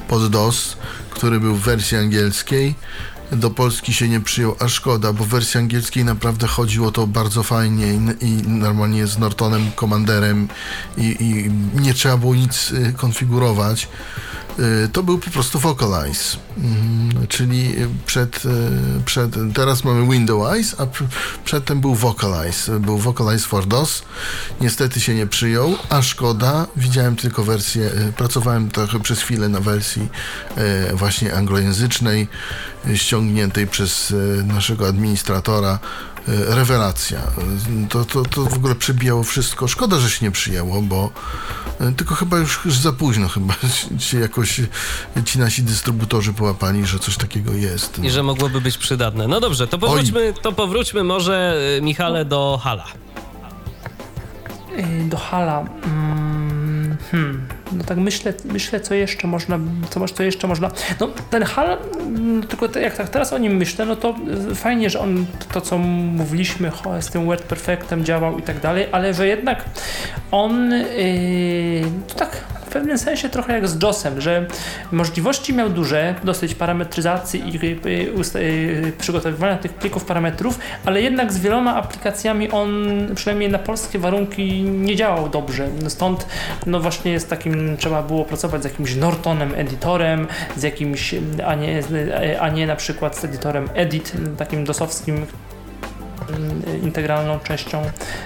pod 0.08 0.30
DOS, 0.30 0.76
który 1.10 1.40
był 1.40 1.54
w 1.54 1.60
wersji 1.60 1.96
angielskiej. 1.96 2.74
Do 3.32 3.50
Polski 3.50 3.92
się 3.92 4.08
nie 4.08 4.20
przyjął, 4.20 4.56
a 4.58 4.68
szkoda, 4.68 5.12
bo 5.12 5.24
w 5.24 5.28
wersji 5.28 5.58
angielskiej 5.58 6.04
naprawdę 6.04 6.46
chodziło 6.46 6.90
to 6.90 7.06
bardzo 7.06 7.42
fajnie 7.42 7.86
i, 7.86 8.24
i 8.24 8.48
normalnie 8.48 9.06
z 9.06 9.18
Nortonem, 9.18 9.70
komanderem 9.72 10.48
i, 10.96 11.16
i 11.20 11.50
nie 11.80 11.94
trzeba 11.94 12.16
było 12.16 12.34
nic 12.34 12.70
y, 12.70 12.94
konfigurować. 12.96 13.88
Y, 14.58 14.88
To 14.92 15.02
był 15.02 15.18
po 15.18 15.30
prostu 15.30 15.58
Vocalize, 15.58 16.36
Mhm, 16.56 17.26
czyli 17.26 17.74
przed, 18.06 18.44
y, 18.44 18.48
przed, 19.04 19.30
teraz 19.54 19.84
mamy 19.84 20.12
Windows, 20.12 20.74
a 20.78 20.82
pr- 20.86 21.04
przedtem 21.44 21.80
był 21.80 21.94
Vocalize, 21.94 22.80
był 22.80 22.98
Vocalize 22.98 23.46
for 23.46 23.66
DOS, 23.66 24.02
niestety 24.60 25.00
się 25.00 25.14
nie 25.14 25.26
przyjął, 25.26 25.76
a 25.88 26.02
szkoda, 26.02 26.66
widziałem 26.76 27.16
tylko 27.16 27.44
wersję, 27.44 27.90
y, 28.08 28.12
pracowałem 28.12 28.70
trochę 28.70 29.00
przez 29.00 29.20
chwilę 29.20 29.48
na 29.48 29.60
wersji 29.60 30.08
właśnie 30.94 31.34
anglojęzycznej, 31.34 32.28
ściągniętej 32.94 33.66
przez 33.66 34.14
naszego 34.44 34.88
administratora, 34.88 35.78
rewelacja. 36.26 37.18
Y, 37.84 37.88
To, 37.88 38.04
to, 38.04 38.22
to 38.22 38.42
w 38.44 38.54
ogóle 38.54 38.74
przebijało 38.74 39.22
wszystko. 39.22 39.68
Szkoda, 39.68 39.98
że 39.98 40.10
się 40.10 40.24
nie 40.24 40.30
przyjęło, 40.30 40.82
bo 40.82 41.10
y, 41.80 41.92
tylko 41.92 42.14
chyba 42.14 42.38
już, 42.38 42.60
już 42.64 42.74
za 42.78 42.92
późno 42.92 43.28
chyba 43.28 43.54
się 43.98 44.20
jakoś 44.20 44.60
ci 45.24 45.38
nasi 45.38 45.62
dystrybutorzy 45.62 46.32
połapali, 46.32 46.86
że 46.86 46.98
coś 46.98 47.16
takiego 47.16 47.52
jest. 47.52 47.98
I 47.98 48.10
że 48.10 48.22
mogłoby 48.22 48.60
być 48.60 48.78
przydatne. 48.78 49.28
No 49.28 49.40
dobrze, 49.40 49.66
to 49.66 49.78
powróćmy, 49.78 50.34
to 50.42 50.52
powróćmy 50.52 51.04
może, 51.04 51.56
Michale, 51.82 52.24
do 52.24 52.60
Hala. 52.64 52.84
Y, 54.78 55.08
Do 55.08 55.16
Hala. 55.16 55.64
Mm, 55.84 56.96
hmm. 57.10 57.46
No 57.72 57.84
tak 57.84 57.98
myślę, 57.98 58.32
myślę, 58.44 58.80
co 58.80 58.94
jeszcze 58.94 59.28
można, 59.28 59.58
co, 59.90 60.08
co 60.08 60.22
jeszcze 60.22 60.46
można. 60.46 60.70
No 61.00 61.08
ten 61.30 61.42
Hal, 61.42 61.78
mm, 62.06 62.42
tylko 62.42 62.68
te- 62.68 62.80
jak 62.80 62.96
tak 62.96 63.08
teraz 63.08 63.32
o 63.32 63.38
nim 63.38 63.56
myślę, 63.56 63.86
no 63.86 63.96
to 63.96 64.14
y, 64.50 64.54
fajnie, 64.54 64.90
że 64.90 65.00
on 65.00 65.26
to, 65.52 65.60
co 65.60 65.78
mówiliśmy, 65.78 66.70
ho, 66.70 67.02
z 67.02 67.10
tym 67.10 67.26
Word 67.26 67.42
Perfectem 67.42 68.04
działał 68.04 68.38
i 68.38 68.42
tak 68.42 68.60
dalej, 68.60 68.86
ale 68.92 69.14
że 69.14 69.26
jednak 69.26 69.64
on 70.30 70.70
yy, 70.70 71.82
tak 72.16 72.36
w 72.70 72.72
pewnym 72.72 72.98
sensie 72.98 73.28
trochę 73.28 73.52
jak 73.52 73.68
z 73.68 73.82
JOSem, 73.82 74.20
że 74.20 74.46
możliwości 74.92 75.54
miał 75.54 75.70
duże, 75.70 76.14
dosyć 76.24 76.54
parametryzacji 76.54 77.42
i 77.54 77.58
przygotowywania 78.98 79.56
tych 79.56 79.72
plików 79.72 80.04
parametrów, 80.04 80.58
ale 80.84 81.02
jednak 81.02 81.32
z 81.32 81.38
wieloma 81.38 81.76
aplikacjami 81.76 82.50
on 82.50 82.88
przynajmniej 83.14 83.50
na 83.50 83.58
polskie 83.58 83.98
warunki 83.98 84.62
nie 84.62 84.96
działał 84.96 85.28
dobrze. 85.28 85.68
Stąd 85.88 86.26
no 86.66 86.80
właśnie 86.80 87.12
jest 87.12 87.30
takim, 87.30 87.76
trzeba 87.76 88.02
było 88.02 88.24
pracować 88.24 88.62
z 88.62 88.64
jakimś 88.64 88.94
Nortonem 88.94 89.52
editorem, 89.56 90.26
z 90.56 90.62
jakimś, 90.62 91.14
a 91.46 91.54
nie, 91.54 91.82
a 92.40 92.48
nie 92.48 92.66
na 92.66 92.76
przykład 92.76 93.16
z 93.16 93.24
editorem 93.24 93.68
Edit, 93.74 94.12
takim 94.38 94.64
dosowskim, 94.64 95.26
integralną 96.82 97.40
częścią 97.40 97.82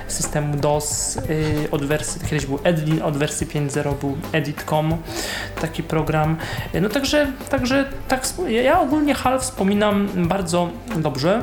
systemu 0.08 0.56
DOS 0.56 1.16
y, 1.16 1.70
od 1.70 1.84
wersji, 1.84 2.20
kiedyś 2.30 2.46
był 2.46 2.58
Edlin, 2.64 3.02
od 3.02 3.16
wersji 3.16 3.46
5.0 3.46 3.94
był 4.00 4.16
Edit.com, 4.32 4.96
taki 5.60 5.82
program. 5.82 6.36
Y, 6.74 6.80
No 6.80 6.88
także, 6.88 7.32
także 7.50 7.84
tak, 8.08 8.26
ja 8.48 8.80
ogólnie 8.80 9.14
HAL 9.14 9.40
wspominam 9.40 10.08
bardzo 10.16 10.68
dobrze. 10.96 11.42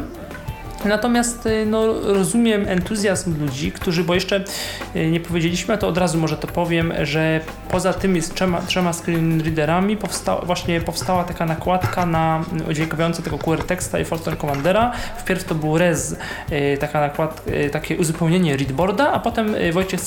Natomiast 0.86 1.46
y, 1.46 1.66
no, 1.66 1.94
rozumiem 2.02 2.68
entuzjazm 2.68 3.40
ludzi, 3.40 3.72
którzy, 3.72 4.04
bo 4.04 4.14
jeszcze 4.14 4.44
y, 4.96 5.12
nie 5.12 5.20
powiedzieliśmy, 5.20 5.78
to 5.78 5.88
od 5.88 5.98
razu 5.98 6.18
może 6.18 6.38
to 6.38 6.48
powiem, 6.48 6.94
że 7.04 7.40
poza 7.70 7.94
tymi 7.94 8.22
trzema, 8.22 8.62
trzema 8.62 8.94
screen 8.94 9.42
readerami 9.42 9.98
powsta, 9.98 10.36
właśnie 10.36 10.82
powstała 10.82 11.24
taka 11.24 11.46
nakładka 11.46 12.06
na 12.06 12.44
udźwiękowiające 12.70 13.22
tego 13.24 13.38
QR 13.38 13.64
teksta 13.64 14.00
i 14.00 14.06
Fortran 14.06 14.38
Commandera. 14.38 14.92
Wpierw 15.18 15.44
to 15.44 15.56
był 15.56 15.78
Rez, 15.78 16.16
y, 16.52 16.78
taka 16.80 17.02
nakład, 17.02 17.42
y, 17.48 17.70
takie 17.70 17.98
uzupełnienie 17.98 18.58
readboarda, 18.58 19.12
a 19.12 19.20
potem 19.20 19.56
y, 19.56 19.74
Wojciech 19.74 20.00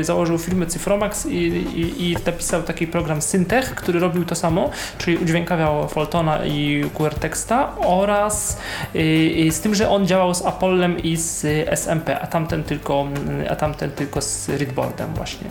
y, 0.00 0.04
założył 0.04 0.38
firmę 0.38 0.66
Cyfromax 0.66 1.26
i, 1.26 1.36
i, 1.36 2.10
i 2.10 2.16
napisał 2.26 2.62
taki 2.62 2.86
program 2.86 3.22
Syntech, 3.22 3.74
który 3.74 4.00
robił 4.00 4.24
to 4.24 4.34
samo, 4.34 4.70
czyli 4.98 5.16
udźwiękawiał 5.16 5.88
Fultona 5.88 6.44
i 6.44 6.84
QR 6.94 7.14
teksta 7.14 7.76
oraz 7.76 8.58
y, 8.94 8.98
y, 8.98 9.52
z 9.52 9.60
tym, 9.60 9.71
że 9.74 9.88
on 9.90 10.06
działał 10.06 10.34
z 10.34 10.42
Apollem 10.42 10.98
i 11.02 11.16
z 11.16 11.44
y, 11.44 11.66
SMP, 11.76 12.20
a 12.20 12.26
tamten 12.26 12.64
tylko, 12.64 13.06
y, 13.44 13.50
a 13.50 13.56
tamten 13.56 13.90
tylko 13.90 14.20
z 14.22 14.48
readboardem 14.48 15.14
właśnie, 15.14 15.46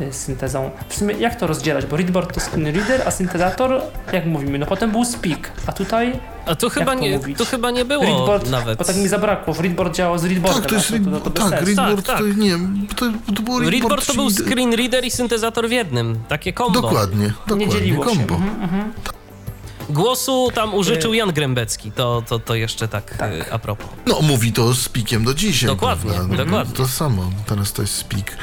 y, 0.00 0.12
z 0.12 0.16
syntezą. 0.16 0.70
W 0.88 0.94
sumie 0.94 1.14
jak 1.14 1.36
to 1.36 1.46
rozdzielać, 1.46 1.86
bo 1.86 1.96
readboard 1.96 2.34
to 2.34 2.40
screen 2.40 2.74
reader, 2.76 3.02
a 3.08 3.10
syntezator, 3.10 3.82
jak 4.12 4.26
mówimy, 4.26 4.58
no 4.58 4.66
potem 4.66 4.90
był 4.90 5.04
speak, 5.04 5.50
a 5.66 5.72
tutaj 5.72 6.12
A 6.46 6.54
tu 6.54 6.70
chyba, 6.70 6.94
to 6.94 7.00
nie, 7.00 7.16
mówić? 7.16 7.38
tu 7.38 7.44
chyba 7.44 7.70
nie 7.70 7.84
było 7.84 8.04
readboard, 8.04 8.50
nawet. 8.50 8.78
bo 8.78 8.84
tak 8.84 8.96
mi 8.96 9.08
zabrakło, 9.08 9.54
w 9.54 9.60
readboard 9.60 9.94
działał 9.94 10.18
z 10.18 10.24
readboardem, 10.24 10.62
Tak, 10.62 10.70
to 10.70 10.74
jest 10.76 10.90
a 10.90 11.10
to, 11.10 11.20
to, 11.20 11.30
to, 11.30 11.50
tak, 11.50 11.62
readboard 11.66 12.06
Tak, 12.06 12.18
to 12.18 12.24
tak. 12.24 12.36
nie 12.36 12.50
wiem, 12.50 12.86
to, 12.96 13.06
to 13.34 13.42
było 13.42 13.58
readboard, 13.60 13.72
Readboard 13.82 14.06
to 14.06 14.14
był 14.14 14.30
czyli- 14.30 14.48
screen 14.48 14.72
reader 14.74 15.04
i 15.04 15.10
syntezator 15.10 15.68
w 15.68 15.72
jednym. 15.72 16.18
Takie 16.28 16.52
kombo. 16.52 16.80
Dokładnie, 16.80 17.24
nie 17.24 17.32
dokładnie, 17.46 17.68
dzieliło 17.68 18.04
się. 18.04 18.16
kombo. 18.18 18.34
Mhm, 18.34 18.62
mhm. 18.62 18.92
Głosu 19.90 20.50
tam 20.54 20.74
użyczył 20.74 21.14
Jan 21.14 21.32
Grębecki. 21.32 21.92
To, 21.92 22.22
to, 22.28 22.38
to 22.38 22.54
jeszcze 22.54 22.88
tak, 22.88 23.16
Tak. 23.16 23.32
y, 23.32 23.52
a 23.52 23.58
propos. 23.58 23.86
No, 24.06 24.20
mówi 24.22 24.52
to 24.52 24.74
z 24.74 24.88
pikiem 24.88 25.24
do 25.24 25.34
dzisiaj. 25.34 25.66
Dokładnie, 25.66 26.10
prawda? 26.12 26.36
No, 26.36 26.44
dokładnie. 26.44 26.74
To 26.76 26.88
samo. 26.88 27.30
Teraz 27.46 27.72
to 27.72 27.82
jest 27.82 27.94
speak, 27.94 28.36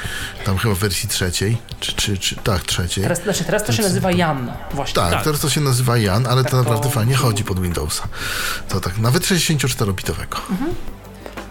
tam 0.45 0.57
chyba 0.57 0.76
w 0.76 0.78
wersji 0.78 1.10
trzeciej, 1.10 1.57
czy, 1.80 1.94
czy, 1.94 2.18
czy 2.18 2.36
tak, 2.36 2.64
trzeciej. 2.64 3.03
Teraz, 3.03 3.24
znaczy, 3.24 3.44
teraz 3.44 3.64
to 3.64 3.72
się 3.74 3.84
nazywa 3.84 4.11
Jan, 4.11 4.52
właśnie. 4.72 4.95
tak, 4.95 5.11
tak. 5.14 5.24
teraz 5.24 5.40
to 5.41 5.49
się 5.49 5.61
nazywa 5.61 5.98
Jan, 5.98 6.28
ale 6.28 6.44
Tak 6.44 6.52
to 6.52 6.57
to- 6.57 6.64
naprawdę 6.64 6.90
fajnie 6.90 7.15
chodzi 7.15 7.44
pod 7.44 7.60
Windowsa. 7.60 8.07
To 8.69 8.80
tak, 8.80 8.98
nawet 8.98 9.24
64-bitowego. 9.24 10.38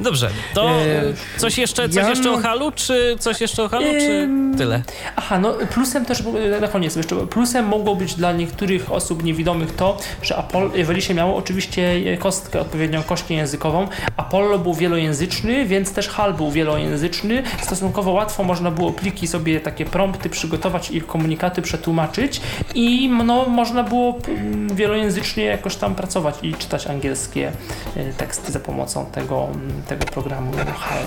Dobrze, 0.01 0.31
to 0.55 0.71
E, 0.71 1.03
coś 1.37 1.59
jeszcze, 1.59 1.89
coś 1.89 1.97
ja 1.97 2.09
jeszcze 2.09 2.33
o 2.33 2.39
halu, 2.39 2.73
czy 2.73 3.17
coś 3.19 3.41
jeszcze 3.41 3.63
o 3.63 3.69
halu, 3.69 3.87
czy 3.99 4.29
tyle? 4.59 4.83
Aha, 5.17 5.39
no 5.39 5.55
plusem 5.71 6.05
też, 6.05 6.21
e, 6.57 6.61
na 6.61 6.69
koniec 6.69 6.97
jeszcze, 6.97 7.27
plusem 7.27 7.67
mogło 7.67 7.97
być 7.97 8.15
dla 8.15 8.33
niektórych 8.33 8.93
osób 8.93 9.25
niewidomych 9.25 9.75
to, 9.75 9.99
że 10.23 10.37
Apollo, 10.37 10.71
Welisie 10.85 11.15
miało 11.15 11.37
oczywiście 11.37 12.17
kostkę, 12.19 12.61
odpowiednią 12.61 13.03
kościę 13.03 13.35
językową. 13.35 13.89
Apollo 14.17 14.59
był 14.59 14.75
wielojęzyczny, 14.75 15.67
więc 15.67 15.93
też 15.93 16.09
HAL 16.09 16.35
był 16.35 16.51
wielojęzyczny. 16.51 17.43
Stosunkowo 17.63 18.13
łatwo 18.13 18.45
można 18.45 18.71
było 18.71 18.93
pliki 18.93 19.27
sobie, 19.27 19.61
takie 19.61 19.85
prompty 19.85 20.31
przygotować 20.31 20.91
i 20.91 21.01
komunikaty 21.01 21.63
przetłumaczyć 21.63 22.41
i 22.75 23.09
no, 23.09 23.47
można 23.47 23.83
było 23.83 24.19
mm, 24.29 24.77
wielojęzycznie 24.77 25.45
jakoś 25.45 25.77
tam 25.77 25.95
pracować 25.95 26.35
i 26.43 26.55
czytać 26.55 26.87
angielskie 26.87 27.53
e, 27.97 28.13
teksty 28.13 28.53
za 28.53 28.61
pomocą 28.61 29.07
tego, 29.07 29.49
tego 29.87 30.05
programu 30.05 30.53
HAL. 30.79 31.03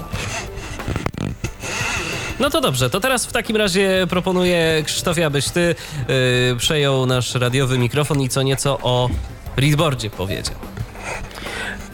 No 2.40 2.50
to 2.50 2.62
dobrze, 2.62 2.90
to 2.90 3.00
teraz 3.00 3.26
w 3.26 3.32
takim 3.32 3.56
razie 3.56 4.08
proponuję 4.10 4.84
Krzysztofie, 4.86 5.26
abyś 5.26 5.50
ty 5.50 5.76
yy, 6.50 6.56
przejął 6.58 7.06
nasz 7.06 7.36
radiowy 7.36 7.78
mikrofon 7.78 8.22
i 8.22 8.30
co 8.30 8.42
nieco 8.42 8.80
o 8.82 9.10
readboardzie 9.58 10.10
powiedział. 10.10 10.56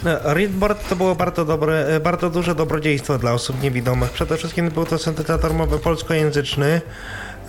No, 0.03 0.33
Readboard 0.33 0.89
to 0.89 0.95
było 0.95 1.15
bardzo 1.15 1.45
dobre, 1.45 1.87
e, 1.87 1.99
bardzo 1.99 2.29
duże 2.29 2.55
dobrodziejstwo 2.55 3.17
dla 3.17 3.33
osób 3.33 3.61
niewidomych. 3.61 4.11
Przede 4.11 4.37
wszystkim 4.37 4.69
był 4.69 4.85
to 4.85 4.97
syntezator 4.97 5.53
mowy 5.53 5.79
polskojęzyczny. 5.79 6.81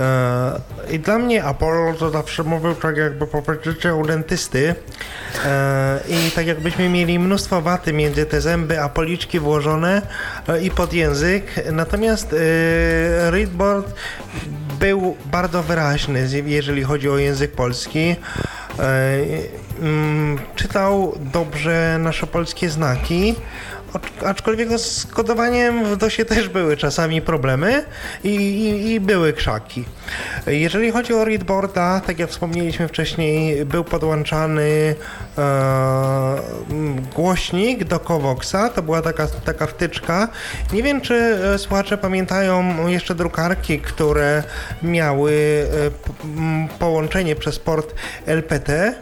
E, 0.01 0.61
I 0.91 0.99
dla 0.99 1.19
mnie 1.19 1.45
Apollo 1.45 1.95
to 1.95 2.11
zawsze 2.11 2.43
mówił 2.43 2.75
tak 2.75 2.97
jakby 2.97 3.27
powiedzieć 3.27 3.87
u 3.87 4.07
dentysty. 4.07 4.75
E, 5.45 6.01
I 6.09 6.31
tak 6.31 6.47
jakbyśmy 6.47 6.89
mieli 6.89 7.19
mnóstwo 7.19 7.63
waty 7.63 7.93
między 7.93 8.27
te 8.27 8.41
zęby, 8.41 8.81
a 8.81 8.89
policzki 8.89 9.41
włożone 9.41 10.03
e, 10.49 10.63
i 10.63 10.71
pod 10.71 10.93
język. 10.93 11.45
Natomiast 11.73 12.35
Readboard 13.31 13.95
był 14.81 15.17
bardzo 15.25 15.63
wyraźny, 15.63 16.29
jeżeli 16.47 16.83
chodzi 16.83 17.11
o 17.11 17.19
język 17.19 17.53
polski. 17.53 18.17
Mm, 19.83 20.39
czytał 20.55 21.19
dobrze 21.33 21.99
nasze 22.01 22.27
polskie 22.27 22.71
znaki, 22.71 23.35
acz- 23.95 24.27
aczkolwiek 24.27 24.79
z 24.79 25.07
kodowaniem 25.07 25.85
w 25.85 25.97
DOSie 25.97 26.25
też 26.25 26.49
były 26.49 26.77
czasami 26.77 27.23
problemy 27.23 27.85
i, 28.25 28.35
i, 28.35 28.93
i 28.93 29.01
były 29.01 29.33
krzaki. 29.33 29.85
Jeżeli 30.47 30.91
chodzi 30.91 31.15
o 31.15 31.25
readboarda, 31.25 32.01
tak 32.07 32.19
jak 32.19 32.31
wspomnieliśmy 32.31 32.89
wcześniej, 32.89 33.65
był 33.65 33.85
podłączany 33.85 34.95
e, 35.39 36.37
głośnik 37.15 37.85
do 37.85 38.01
Covoxa, 38.01 38.71
to 38.75 38.83
była 38.83 39.03
taka, 39.03 39.27
taka 39.27 39.67
wtyczka. 39.67 40.29
Nie 40.73 40.83
wiem, 40.83 41.01
czy 41.01 41.15
e, 41.15 41.59
słuchacze 41.59 41.99
pamiętają 41.99 42.87
jeszcze 42.89 43.15
drukarki, 43.15 43.79
które 43.79 44.43
miały 44.83 45.67
e, 46.73 46.79
połączenie 46.79 47.37
przez 47.37 47.59
port 47.59 47.95
LPT. 48.27 48.95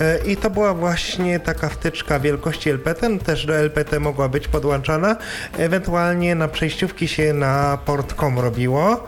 E, 0.00 0.18
I 0.26 0.36
to 0.36 0.50
była 0.50 0.74
właśnie 0.74 1.40
taka 1.40 1.68
wtyczka 1.68 2.20
wielkości 2.20 2.70
LPT, 2.70 3.08
no 3.08 3.18
też 3.18 3.46
do 3.46 3.56
LPT 3.56 4.00
mogła 4.00 4.25
być 4.28 4.48
podłączana. 4.48 5.16
Ewentualnie 5.58 6.34
na 6.34 6.48
przejściówki 6.48 7.08
się 7.08 7.32
na 7.32 7.78
port 7.84 8.14
COM 8.14 8.38
robiło. 8.38 9.06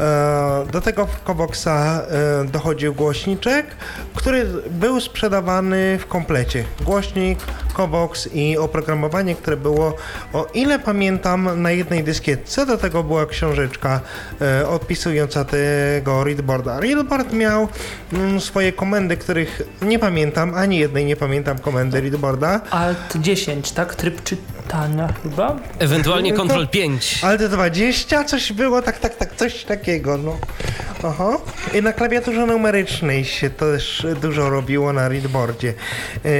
E, 0.00 0.66
Do 0.72 0.80
tego 0.80 1.06
Covoxa 1.26 1.68
e, 1.68 2.44
dochodził 2.44 2.94
głośniczek, 2.94 3.66
który 4.14 4.46
był 4.70 5.00
sprzedawany 5.00 5.98
w 5.98 6.06
komplecie. 6.06 6.64
Głośnik, 6.80 7.38
Covox 7.76 8.28
i 8.34 8.58
oprogramowanie, 8.58 9.34
które 9.34 9.56
było, 9.56 9.96
o 10.32 10.46
ile 10.54 10.78
pamiętam, 10.78 11.62
na 11.62 11.70
jednej 11.70 12.04
dyskietce. 12.04 12.66
Do 12.66 12.78
tego 12.78 13.02
była 13.02 13.26
książeczka 13.26 14.00
e, 14.40 14.68
odpisująca 14.68 15.44
tego 15.44 16.24
readboarda. 16.24 16.80
Readboard 16.80 17.32
miał 17.32 17.68
mm, 18.12 18.40
swoje 18.40 18.72
komendy, 18.72 19.16
których 19.16 19.62
nie 19.82 19.98
pamiętam, 19.98 20.54
ani 20.54 20.78
jednej 20.78 21.04
nie 21.04 21.16
pamiętam 21.16 21.58
komendy 21.58 22.00
readboarda. 22.00 22.60
Alt 22.70 23.16
10, 23.16 23.72
tak? 23.72 23.94
Tryb 23.94 24.22
czytania 24.22 25.12
chyba? 25.22 25.56
Ewentualnie 25.78 26.32
Ctrl 26.32 26.66
5. 26.66 27.20
Ale 27.22 27.38
te 27.38 27.48
20 27.48 28.24
coś 28.24 28.52
było, 28.52 28.82
tak, 28.82 28.98
tak, 28.98 29.16
tak, 29.16 29.36
coś 29.36 29.64
takiego, 29.84 30.18
no. 30.18 30.38
Aha. 31.04 31.36
I 31.74 31.82
na 31.82 31.92
klawiaturze 31.92 32.46
numerycznej 32.46 33.24
się 33.24 33.50
też 33.50 34.06
dużo 34.22 34.50
robiło 34.50 34.92
na 34.92 35.08
readboardzie. 35.08 35.74
E, 36.24 36.30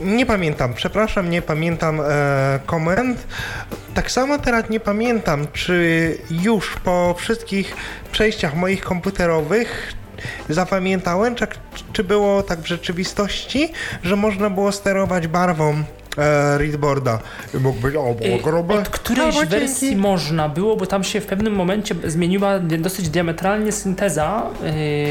nie 0.00 0.26
pamiętam, 0.26 0.74
przepraszam, 0.74 1.30
nie 1.30 1.42
pamiętam 1.42 2.00
e, 2.00 2.60
komend. 2.66 3.26
Tak 3.94 4.10
samo 4.10 4.38
teraz 4.38 4.70
nie 4.70 4.80
pamiętam, 4.80 5.46
czy 5.52 6.18
już 6.30 6.76
po 6.84 7.14
wszystkich 7.18 7.76
przejściach 8.12 8.54
moich 8.54 8.84
komputerowych 8.84 9.92
zapamiętałem, 10.48 11.34
czy, 11.34 11.46
czy 11.92 12.04
było 12.04 12.42
tak 12.42 12.60
w 12.60 12.66
rzeczywistości, 12.66 13.72
że 14.02 14.16
można 14.16 14.50
było 14.50 14.72
sterować 14.72 15.26
barwą 15.26 15.84
e, 16.18 16.58
readboarda. 16.58 17.18
Mógł 17.60 17.80
być, 17.80 17.94
o, 17.94 18.14
było 18.14 18.36
Y, 18.36 18.42
grube. 18.42 18.74
Od 18.74 18.88
którejś 18.88 19.36
wersji 19.36 19.88
cienkie. 19.88 20.02
można 20.02 20.48
było, 20.48 20.76
bo 20.76 20.86
tam 20.86 21.04
się 21.04 21.20
w 21.20 21.26
pewnym 21.26 21.54
momencie 21.54 21.94
zmieniła 22.04 22.58
dosyć 22.58 23.08
diametralnie 23.08 23.72
synteza, 23.72 24.46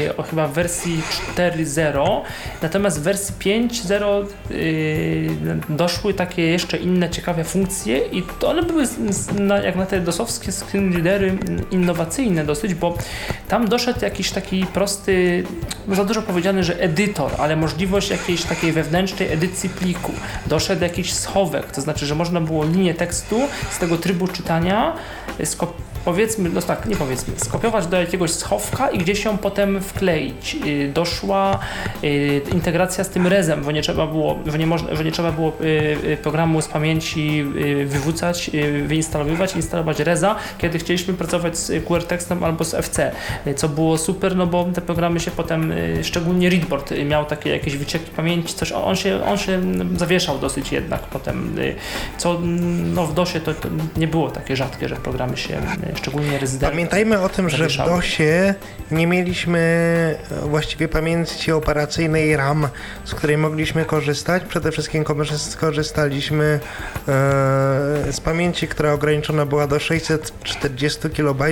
yy, 0.06 0.16
o 0.16 0.22
chyba 0.22 0.48
w 0.48 0.52
wersji 0.52 1.00
4.0, 1.36 2.20
natomiast 2.62 3.00
w 3.00 3.02
wersji 3.02 3.34
5.0 3.40 4.24
yy, 4.50 5.76
doszły 5.76 6.14
takie 6.14 6.42
jeszcze 6.42 6.76
inne 6.76 7.10
ciekawe 7.10 7.44
funkcje 7.44 7.98
i 7.98 8.22
to 8.38 8.48
one 8.48 8.62
były 8.62 8.84
na, 9.38 9.58
jak 9.58 9.76
na 9.76 9.86
te 9.86 10.00
dosowskie 10.00 10.52
screenreadery 10.52 11.30
mm, 11.30 11.70
innowacyjne 11.70 12.44
dosyć, 12.44 12.74
bo 12.74 12.98
tam 13.48 13.68
doszedł 13.68 13.98
jakiś 14.02 14.30
taki 14.30 14.66
prosty, 14.66 15.44
no 15.88 15.94
za 15.94 16.04
dużo 16.04 16.22
powiedziane, 16.22 16.64
że 16.64 16.80
edytor, 16.80 17.30
ale 17.38 17.56
możliwość 17.56 18.10
jakiejś 18.10 18.42
takiej 18.42 18.72
wewnętrznej 18.72 19.32
edycji 19.32 19.68
pliku. 19.68 20.12
Doszedł 20.46 20.82
jakiś 20.98 21.12
schowek, 21.14 21.70
to 21.70 21.80
znaczy, 21.80 22.06
że 22.06 22.14
można 22.14 22.40
było 22.40 22.64
linię 22.64 22.94
tekstu 22.94 23.40
z 23.70 23.78
tego 23.78 23.98
trybu 23.98 24.28
czytania 24.28 24.96
skop- 25.40 25.72
powiedzmy, 26.04 26.48
no 26.48 26.62
tak, 26.62 26.86
nie 26.86 26.96
powiedzmy, 26.96 27.34
skopiować 27.36 27.86
do 27.86 28.00
jakiegoś 28.00 28.30
schowka 28.30 28.90
i 28.90 28.98
gdzieś 28.98 29.24
ją 29.24 29.38
potem 29.38 29.80
wkleić. 29.80 30.56
Y, 30.66 30.90
Doszła 30.94 31.58
y, 32.04 32.42
integracja 32.52 33.04
z 33.04 33.08
tym 33.08 33.26
rezem, 33.26 33.64
bo 33.64 33.72
nie 33.72 33.82
trzeba 33.82 34.06
było, 34.06 34.34
bo 34.34 34.56
nie 34.56 34.66
można, 34.66 34.94
że 34.94 35.04
nie 35.04 35.12
trzeba 35.12 35.32
było 35.32 35.52
y, 35.60 36.16
programu 36.22 36.62
z 36.62 36.68
pamięci 36.68 37.44
wywrócać, 37.86 38.50
wyinstalowywać, 38.86 39.56
instalować 39.56 40.00
reza, 40.00 40.36
kiedy 40.58 40.78
chcieliśmy 40.78 41.14
pracować 41.14 41.58
z 41.58 41.84
QR 41.84 42.04
tekstem 42.04 42.44
albo 42.44 42.64
z 42.64 42.74
FC, 42.74 43.12
co 43.56 43.68
było 43.68 43.98
super, 43.98 44.36
no 44.36 44.46
bo 44.46 44.64
te 44.64 44.80
programy 44.80 45.20
się 45.20 45.30
potem, 45.30 45.72
szczególnie 46.02 46.50
Readboard 46.50 46.94
miał 47.06 47.24
takie 47.24 47.50
jakieś 47.50 47.76
wycieki 47.76 48.10
pamięci, 48.10 48.54
coś, 48.54 48.72
on 48.72 48.96
się, 48.96 49.24
on 49.24 49.38
się 49.38 49.60
zawieszał 49.96 50.38
dosyć 50.38 50.72
jednak 50.72 51.00
potem, 51.00 51.56
co 52.18 52.40
no 52.94 53.06
w 53.06 53.14
DOSie 53.14 53.40
to, 53.40 53.54
to 53.54 53.68
nie 53.96 54.08
było 54.08 54.30
takie 54.30 54.56
rzadkie, 54.56 54.88
że 54.88 54.96
programy 54.96 55.36
się, 55.36 55.60
szczególnie 55.96 56.38
rezydent. 56.38 56.72
Pamiętajmy 56.72 57.20
o 57.20 57.28
tym, 57.28 57.50
że 57.50 57.68
w. 57.68 57.76
DOSie 57.76 58.54
nie 58.90 59.06
mieliśmy 59.06 59.58
e, 60.30 60.48
właściwie 60.48 60.88
pamięci 60.88 61.52
operacyjnej 61.52 62.36
RAM, 62.36 62.68
z 63.04 63.14
której 63.14 63.36
mogliśmy 63.38 63.84
korzystać. 63.84 64.42
Przede 64.48 64.72
wszystkim 64.72 65.04
korzy- 65.04 65.56
korzystaliśmy 65.58 66.44
e, 66.44 66.60
z 68.12 68.20
pamięci, 68.20 68.68
która 68.68 68.92
ograniczona 68.92 69.46
była 69.46 69.66
do 69.66 69.78
640 69.78 71.00
KB, 71.10 71.42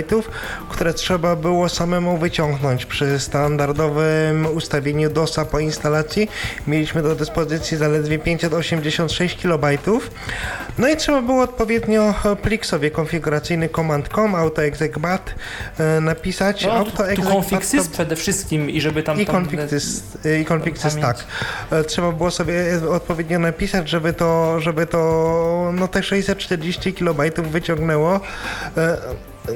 które 0.69 0.95
trzeba 0.95 1.37
było 1.37 1.69
samemu 1.69 2.19
wyciągnąć. 2.19 2.87
Przy 2.87 3.21
standardowym 3.21 4.47
ustawieniu 4.55 5.11
DOSa 5.11 5.45
po 5.45 5.59
instalacji 5.61 6.31
mieliśmy 6.67 7.03
do 7.03 7.15
dyspozycji 7.15 7.77
zaledwie 7.77 8.19
586 8.19 9.43
KB. 9.43 9.67
No 10.79 10.89
i 10.89 10.97
trzeba 10.97 11.23
było 11.23 11.43
odpowiednio 11.43 12.15
plik 12.43 12.67
sobie 12.67 12.91
konfiguracyjny 12.91 13.69
command.com, 13.69 14.32
autoexecbat 14.35 15.35
e, 15.79 16.01
napisać. 16.01 16.65
No, 16.65 16.85
tu, 16.85 16.91
tu 16.91 17.03
Autoexecbat 17.03 17.33
config 17.35 17.65
sys 17.65 17.87
to- 17.87 17.93
przede 17.93 18.17
wszystkim 18.17 18.71
i 18.71 18.81
żeby 18.81 19.03
tam... 19.03 19.21
i 19.21 19.27
tam 19.27 19.37
config 19.37 19.61
sys, 19.71 20.03
i 20.99 21.01
tak. 21.01 21.25
E, 21.71 21.85
Trzeba 21.85 22.13
było 22.13 22.31
sobie 22.31 22.65
odpowiednio 22.91 23.39
napisać, 23.39 23.89
żeby 23.89 24.13
to, 24.13 24.61
żeby 24.61 24.87
to 24.87 25.71
no 25.75 25.89
te 25.89 26.03
640 26.03 26.93
KB 26.93 27.21
wyciągnęło. 27.51 28.21
E, 28.77 28.99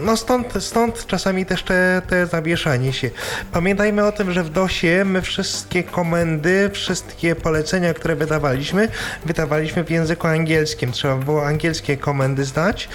No 0.00 0.16
stąd, 0.16 0.52
stąd 0.64 1.06
czasami 1.06 1.46
też 1.46 1.62
te, 1.62 2.02
te 2.08 2.26
zawieszanie 2.26 2.92
się. 2.92 3.10
Pamiętajmy 3.52 4.04
o 4.04 4.12
tym, 4.12 4.32
że 4.32 4.44
w 4.44 4.50
DOSie 4.50 5.04
my 5.04 5.22
wszystkie 5.22 5.82
komendy, 5.84 6.70
wszystkie 6.72 7.36
polecenia, 7.36 7.94
które 7.94 8.16
wydawaliśmy, 8.16 8.88
wydawaliśmy 9.26 9.84
w 9.84 9.90
języku 9.90 10.26
angielskim. 10.26 10.92
Trzeba 10.92 11.16
było 11.16 11.46
angielskie 11.46 11.96
komendy 11.96 12.44
zdać. 12.44 12.88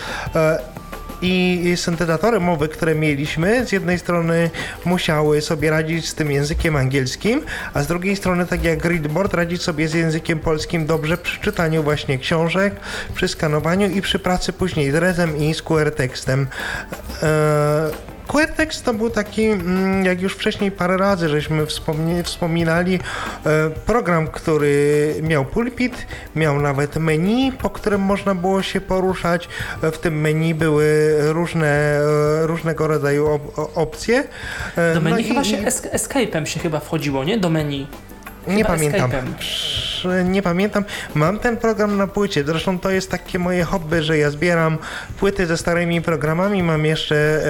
I 1.22 1.74
syntezatory 1.76 2.40
mowy, 2.40 2.68
które 2.68 2.96
mieliśmy, 2.96 3.66
z 3.66 3.72
jednej 3.72 4.00
strony 4.00 4.50
musiały 4.86 5.42
sobie 5.42 5.70
radzić 5.70 6.10
z 6.10 6.16
tym 6.16 6.32
językiem 6.32 6.76
angielskim, 6.76 7.42
a 7.74 7.84
z 7.84 7.88
drugiej 7.88 8.16
strony, 8.16 8.46
tak 8.46 8.64
jak 8.64 8.86
Readboard, 8.86 9.34
radzić 9.34 9.62
sobie 9.62 9.88
z 9.88 9.94
językiem 9.94 10.40
polskim 10.40 10.86
dobrze 10.86 11.18
przy 11.18 11.40
czytaniu 11.40 11.84
właśnie 11.84 12.18
książek, 12.18 12.76
przy 13.16 13.28
skanowaniu 13.28 13.90
i 13.90 14.02
przy 14.02 14.20
pracy 14.20 14.54
później 14.54 14.92
z 14.92 14.96
rezem 14.96 15.38
i 15.38 15.54
z 15.54 15.62
QR 15.62 15.92
tekstem. 15.92 16.48
Eee, 17.24 18.11
QueerText 18.32 18.86
to 18.86 18.94
był 18.94 19.10
taki, 19.10 19.46
mm, 19.46 20.06
jak 20.06 20.22
już 20.22 20.34
wcześniej 20.34 20.72
parę 20.72 20.98
razy 20.98 21.30
żeśmy 21.30 21.66
wspominali, 22.24 23.00
e, 23.46 23.70
program, 23.70 24.28
który 24.28 25.16
miał 25.22 25.46
pulpit, 25.46 26.08
miał 26.36 26.62
nawet 26.62 26.96
menu, 26.96 27.52
po 27.52 27.70
którym 27.70 28.02
można 28.02 28.36
było 28.36 28.62
się 28.62 28.82
poruszać. 28.82 29.50
W 29.82 29.98
tym 29.98 30.22
menu 30.22 30.56
były 30.56 31.18
różne, 31.34 31.68
e, 31.68 32.48
różnego 32.48 32.88
rodzaju 32.88 33.28
op 33.28 33.42
opcje. 33.76 34.24
E, 34.76 34.94
Do 34.94 35.02
menu 35.02 35.22
no 35.22 35.28
chyba 35.28 35.42
i... 35.42 35.46
się 35.46 35.58
escape'em 35.94 36.46
się 36.46 36.60
chyba 36.60 36.80
wchodziło, 36.80 37.24
nie? 37.24 37.38
Do 37.38 37.50
menu. 37.50 37.88
Nie 38.48 38.66
pamiętam. 38.66 39.12
Nie 40.26 40.42
pamiętam. 40.42 40.86
Mam 41.16 41.40
ten 41.40 41.58
program 41.58 41.98
na 41.98 42.08
płycie. 42.08 42.44
Zresztą 42.44 42.80
to 42.80 42.92
jest 42.92 43.12
takie 43.12 43.40
moje 43.40 43.64
hobby, 43.64 44.04
że 44.04 44.18
ja 44.18 44.30
zbieram 44.30 44.78
płyty 45.20 45.48
ze 45.48 45.58
starymi 45.58 46.02
programami. 46.02 46.64
Mam 46.64 46.86
jeszcze 46.86 47.42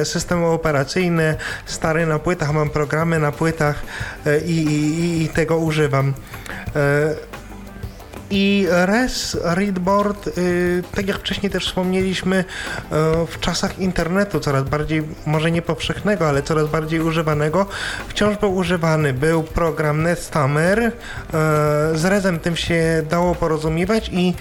e, 0.00 0.04
systemy 0.04 0.46
operacyjne 0.46 1.34
stare 1.66 2.06
na 2.06 2.18
płytach, 2.18 2.52
mam 2.52 2.70
programy 2.70 3.18
na 3.18 3.32
płytach 3.32 3.82
e, 4.26 4.40
i, 4.40 4.64
i, 4.66 5.22
i, 5.22 5.28
tego 5.28 5.58
używam. 5.58 6.14
E, 6.76 7.37
i 8.30 8.66
RES, 8.70 9.36
Readboard, 9.42 10.38
y, 10.38 10.82
tak 10.94 11.08
jak 11.08 11.18
wcześniej 11.18 11.52
też 11.52 11.66
wspomnieliśmy, 11.66 12.36
y, 12.36 12.44
w 13.26 13.40
czasach 13.40 13.78
internetu 13.78 14.40
coraz 14.40 14.64
bardziej, 14.64 15.02
może 15.26 15.50
nie 15.50 15.62
powszechnego, 15.62 16.28
ale 16.28 16.42
coraz 16.42 16.68
bardziej 16.68 17.00
używanego, 17.00 17.66
wciąż 18.08 18.36
był 18.36 18.54
używany. 18.54 19.12
Był 19.12 19.42
program 19.42 20.02
Netstammer, 20.02 20.78
y, 20.78 20.90
z 21.94 22.04
RESem 22.04 22.38
tym 22.38 22.56
się 22.56 23.02
dało 23.10 23.34
porozumiewać 23.34 24.10
i 24.12 24.34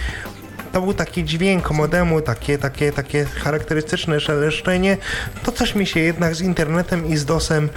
to 0.72 0.82
był 0.82 0.94
taki 0.94 1.24
dźwięk 1.24 1.72
modemu, 1.72 2.22
takie, 2.22 2.58
takie, 2.58 2.92
takie 2.92 3.26
charakterystyczne 3.26 4.20
szeleszczenie. 4.20 4.98
To 5.44 5.52
coś 5.52 5.76
mi 5.76 5.86
się 5.86 6.00
jednak 6.00 6.36
z 6.36 6.42
internetem 6.42 7.08
i 7.08 7.18
z 7.18 7.26
DOSem 7.26 7.70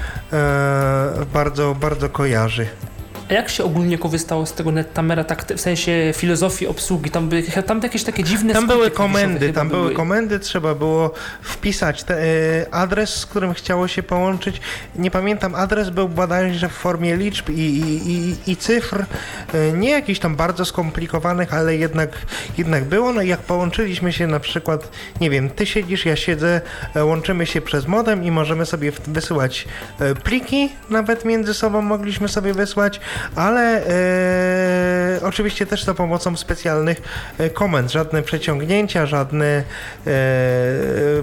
bardzo, 1.33 1.75
bardzo 1.81 2.09
kojarzy. 2.09 2.67
A 3.31 3.35
jak 3.35 3.49
się 3.49 3.65
ogólnie 3.65 3.99
korzystało 3.99 4.47
z 4.47 4.53
tego 4.53 4.73
nettamera, 4.73 5.25
tak 5.25 5.45
w 5.57 5.61
sensie 5.61 6.13
filozofii 6.17 6.67
obsługi? 6.67 7.11
Tam 7.11 7.29
były 7.29 7.43
tam 7.43 7.81
jakieś 7.83 8.05
takie 8.05 8.25
dziwne 8.25 8.53
Tam 8.53 8.67
były 8.67 8.91
komendy, 8.91 9.53
tam 9.53 9.69
były. 9.69 9.95
komendy, 9.95 10.39
trzeba 10.39 10.75
było 10.75 11.11
wpisać 11.43 12.05
te, 12.05 12.23
e, 12.23 12.75
adres, 12.75 13.15
z 13.17 13.27
którym 13.27 13.55
chciało 13.55 13.89
się 13.89 14.03
połączyć. 14.03 14.61
Nie 14.97 15.11
pamiętam, 15.11 15.55
adres 15.55 15.91
był 15.91 16.09
bodajże 16.09 16.69
w 16.69 16.73
formie 16.73 17.17
liczb 17.17 17.49
i, 17.51 17.53
i, 17.53 18.11
i, 18.13 18.37
i 18.53 18.57
cyfr, 18.57 19.05
e, 19.55 19.73
nie 19.73 19.91
jakichś 19.91 20.21
tam 20.21 20.37
bardzo 20.37 20.65
skomplikowanych, 20.65 21.55
ale 21.55 21.77
jednak, 21.77 22.11
jednak 22.59 22.85
było. 22.85 23.13
No 23.13 23.23
i 23.23 23.29
jak 23.29 23.41
połączyliśmy 23.41 24.13
się 24.13 24.27
na 24.27 24.41
przykład, 24.41 24.89
nie 25.21 25.31
wiem, 25.31 25.51
ty 25.51 25.67
siedzisz, 25.67 26.07
ja 26.07 26.17
siedzę, 26.17 26.61
e, 26.95 27.05
łączymy 27.05 27.47
się 27.47 27.61
przez 27.61 27.87
modem 27.87 28.25
i 28.25 28.31
możemy 28.31 28.67
sobie 28.67 28.93
wysyłać 29.07 29.69
pliki, 30.25 30.69
nawet 30.91 31.25
między 31.25 31.55
sobą 31.55 31.83
mogliśmy 31.83 32.29
sobie 32.29 32.55
wysłać, 32.55 33.01
ale 33.37 33.87
e, 33.87 35.21
oczywiście 35.25 35.67
też 35.67 35.85
za 35.85 35.95
pomocą 35.95 36.37
specjalnych 36.37 37.03
e, 37.39 37.51
komend. 37.51 37.93
Żadne 37.93 38.23
przeciągnięcia, 38.23 39.07
żadne 39.07 39.47
e, 39.47 40.13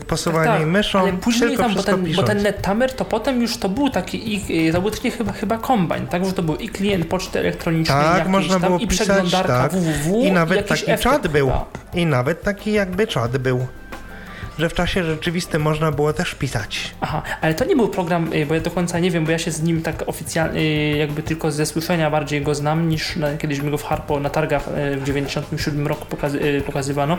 posuwanie 0.07 0.47
tak, 0.47 0.59
tak, 0.59 0.67
myszą. 0.67 0.99
Ale 0.99 1.13
później 1.13 1.57
tam, 1.57 1.75
bo 1.75 1.83
ten, 1.83 2.13
bo 2.15 2.23
ten 2.23 2.41
NetTamer 2.41 2.93
to 2.93 3.05
potem 3.05 3.41
już 3.41 3.57
to 3.57 3.69
był 3.69 3.89
taki, 3.89 4.35
i, 4.35 4.71
to 4.71 4.81
był 4.81 4.91
taki 4.91 5.11
chyba, 5.11 5.31
chyba 5.31 5.57
kombine, 5.57 6.07
tak? 6.07 6.25
Że 6.25 6.33
to 6.33 6.43
był 6.43 6.55
i 6.55 6.69
klient 6.69 7.07
poczty 7.07 7.39
elektronicznej, 7.39 8.03
tak, 8.03 8.27
można 8.27 8.59
tam, 8.59 8.61
było 8.61 8.79
i 8.79 8.87
pisać, 8.87 9.07
przeglądarka 9.07 9.61
tak. 9.61 9.71
www. 9.71 10.21
I 10.23 10.31
nawet 10.31 10.67
taki 10.67 10.97
czat 10.97 11.27
był. 11.27 11.51
I 11.93 12.05
nawet 12.05 12.41
taki 12.41 12.71
jakby 12.71 13.07
czat 13.07 13.37
był 13.37 13.67
że 14.59 14.69
w 14.69 14.73
czasie 14.73 15.03
rzeczywistym 15.03 15.61
można 15.61 15.91
było 15.91 16.13
też 16.13 16.35
pisać. 16.35 16.95
Aha, 17.01 17.21
ale 17.41 17.53
to 17.53 17.65
nie 17.65 17.75
był 17.75 17.89
program, 17.89 18.33
y, 18.33 18.45
bo 18.45 18.53
ja 18.53 18.61
do 18.61 18.71
końca 18.71 18.99
nie 18.99 19.11
wiem, 19.11 19.25
bo 19.25 19.31
ja 19.31 19.37
się 19.37 19.51
z 19.51 19.61
nim 19.61 19.81
tak 19.81 20.03
oficjalnie, 20.07 20.59
y, 20.59 20.97
jakby 20.97 21.23
tylko 21.23 21.51
ze 21.51 21.65
słyszenia 21.65 22.09
bardziej 22.09 22.41
go 22.41 22.55
znam, 22.55 22.89
niż 22.89 23.15
na, 23.15 23.37
kiedyś 23.37 23.59
mi 23.59 23.71
go 23.71 23.77
w 23.77 23.83
Harpo 23.83 24.19
na 24.19 24.29
targach 24.29 24.67
y, 24.93 24.97
w 24.97 25.03
97 25.03 25.87
roku 25.87 26.05
pokazy, 26.05 26.61
pokazywano. 26.65 27.17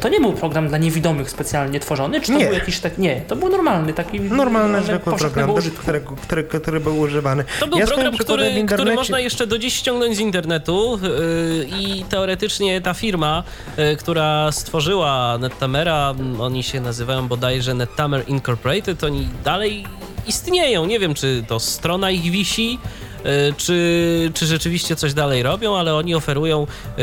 To 0.00 0.08
nie 0.08 0.20
był 0.20 0.32
program 0.32 0.68
dla 0.68 0.78
niewidomych 0.78 1.30
specjalnie 1.30 1.80
tworzony, 1.80 2.20
czy 2.20 2.32
to 2.32 2.38
nie. 2.38 2.44
był 2.44 2.54
jakiś 2.54 2.80
tak, 2.80 2.98
nie, 2.98 3.20
to 3.20 3.36
był 3.36 3.48
normalny, 3.48 3.92
taki 3.92 4.20
normalny, 4.20 4.82
zwykły 4.82 5.16
program, 5.16 5.50
który, 5.78 6.00
który, 6.00 6.44
który, 6.44 6.80
był 6.80 6.98
używany. 6.98 7.44
To 7.60 7.66
był 7.66 7.78
ja 7.78 7.86
program, 7.86 8.16
który, 8.16 8.64
który 8.66 8.94
można 8.94 9.20
jeszcze 9.20 9.46
do 9.46 9.58
dziś 9.58 9.74
ściągnąć 9.74 10.16
z 10.16 10.20
internetu 10.20 10.98
yy, 11.02 11.66
i 11.78 12.04
teoretycznie 12.04 12.80
ta 12.80 12.94
firma, 12.94 13.44
yy, 13.76 13.96
która 13.96 14.52
stworzyła 14.52 15.38
Nettamera, 15.38 16.14
oni 16.40 16.62
się 16.62 16.71
się 16.72 16.80
nazywają 16.80 17.28
bodajże 17.28 17.74
Nettamer 17.74 18.28
Incorporated, 18.28 19.04
oni 19.04 19.28
dalej 19.44 19.86
istnieją. 20.26 20.86
Nie 20.86 20.98
wiem, 20.98 21.14
czy 21.14 21.44
to 21.48 21.60
strona 21.60 22.10
ich 22.10 22.22
wisi, 22.22 22.78
e, 23.24 23.52
czy, 23.52 24.30
czy 24.34 24.46
rzeczywiście 24.46 24.96
coś 24.96 25.14
dalej 25.14 25.42
robią, 25.42 25.76
ale 25.76 25.94
oni 25.94 26.14
oferują 26.14 26.62
e, 26.62 27.02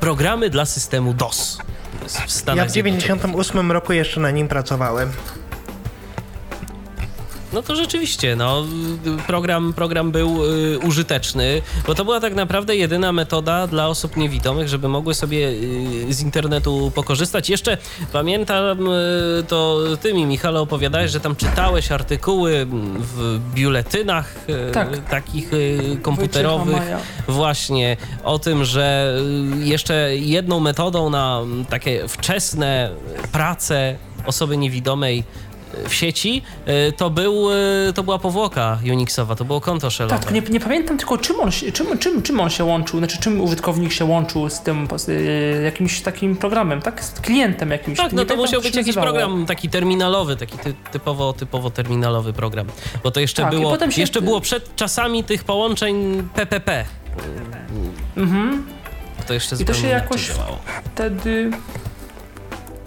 programy 0.00 0.50
dla 0.50 0.64
systemu 0.64 1.14
DOS. 1.14 1.58
W 2.26 2.32
Stanach 2.32 2.64
ja 2.64 2.70
w 2.70 2.74
98 2.74 3.72
roku 3.72 3.92
jeszcze 3.92 4.20
na 4.20 4.30
nim 4.30 4.48
pracowałem. 4.48 5.12
No 7.56 7.62
to 7.62 7.76
rzeczywiście, 7.76 8.36
no, 8.36 8.64
program, 9.26 9.72
program 9.72 10.10
był 10.12 10.44
y, 10.44 10.78
użyteczny, 10.78 11.62
bo 11.86 11.94
to 11.94 12.04
była 12.04 12.20
tak 12.20 12.34
naprawdę 12.34 12.76
jedyna 12.76 13.12
metoda 13.12 13.66
dla 13.66 13.88
osób 13.88 14.16
niewidomych, 14.16 14.68
żeby 14.68 14.88
mogły 14.88 15.14
sobie 15.14 15.48
y, 15.48 16.14
z 16.14 16.20
internetu 16.20 16.92
pokorzystać. 16.94 17.50
Jeszcze 17.50 17.78
pamiętam, 18.12 18.88
y, 18.88 19.44
to 19.48 19.80
ty 20.00 20.14
mi, 20.14 20.26
Michale, 20.26 20.60
opowiadałeś, 20.60 21.10
że 21.10 21.20
tam 21.20 21.36
czytałeś 21.36 21.92
artykuły 21.92 22.66
w 22.98 23.40
biuletynach 23.54 24.34
y, 24.48 24.72
tak. 24.72 25.08
takich 25.08 25.52
y, 25.52 25.98
komputerowych, 26.02 26.82
właśnie 27.28 27.96
o 28.24 28.38
tym, 28.38 28.64
że 28.64 29.16
y, 29.60 29.64
jeszcze 29.64 30.16
jedną 30.16 30.60
metodą 30.60 31.10
na 31.10 31.40
takie 31.70 32.08
wczesne 32.08 32.90
prace 33.32 33.96
osoby 34.26 34.56
niewidomej 34.56 35.24
w 35.88 35.94
sieci, 35.94 36.42
e, 36.66 36.92
to, 36.92 37.10
był, 37.10 37.52
e, 37.88 37.92
to 37.92 38.02
była 38.02 38.18
powłoka 38.18 38.78
Unixowa, 38.92 39.34
to 39.34 39.44
było 39.44 39.60
konto 39.60 39.90
shellowe. 39.90 40.18
Tak, 40.18 40.32
nie, 40.32 40.40
nie 40.40 40.60
pamiętam 40.60 40.98
tylko 40.98 41.18
czym 41.18 41.40
on, 41.40 41.50
czym, 41.50 41.98
czym, 41.98 42.22
czym 42.22 42.40
on 42.40 42.50
się 42.50 42.64
łączył, 42.64 42.98
znaczy 42.98 43.18
czym 43.20 43.40
użytkownik 43.40 43.92
się 43.92 44.04
łączył 44.04 44.50
z 44.50 44.60
tym 44.60 44.88
z, 44.96 45.08
e, 45.08 45.62
jakimś 45.62 46.00
takim 46.00 46.36
programem, 46.36 46.82
tak? 46.82 47.04
Z 47.04 47.20
klientem 47.20 47.70
jakimś. 47.70 47.98
Tak, 47.98 48.12
no 48.12 48.24
to 48.24 48.36
musiał 48.36 48.62
być 48.62 48.76
jakiś 48.76 48.94
program 48.94 49.46
taki 49.46 49.68
terminalowy, 49.68 50.36
taki 50.36 50.58
ty, 50.58 50.74
typowo, 50.92 51.32
typowo 51.32 51.70
terminalowy 51.70 52.32
program, 52.32 52.66
bo 53.04 53.10
to 53.10 53.20
jeszcze, 53.20 53.42
tak, 53.42 53.50
było, 53.50 53.78
się... 53.90 54.00
jeszcze 54.00 54.22
było 54.22 54.40
przed 54.40 54.76
czasami 54.76 55.24
tych 55.24 55.44
połączeń 55.44 56.28
PPP. 56.34 56.84
Mhm. 58.16 58.66
To 59.26 59.34
jeszcze 59.34 59.56
I 59.56 59.64
to 59.64 59.74
się 59.74 59.86
jakoś 59.86 60.28
działało. 60.28 60.58
wtedy 60.94 61.50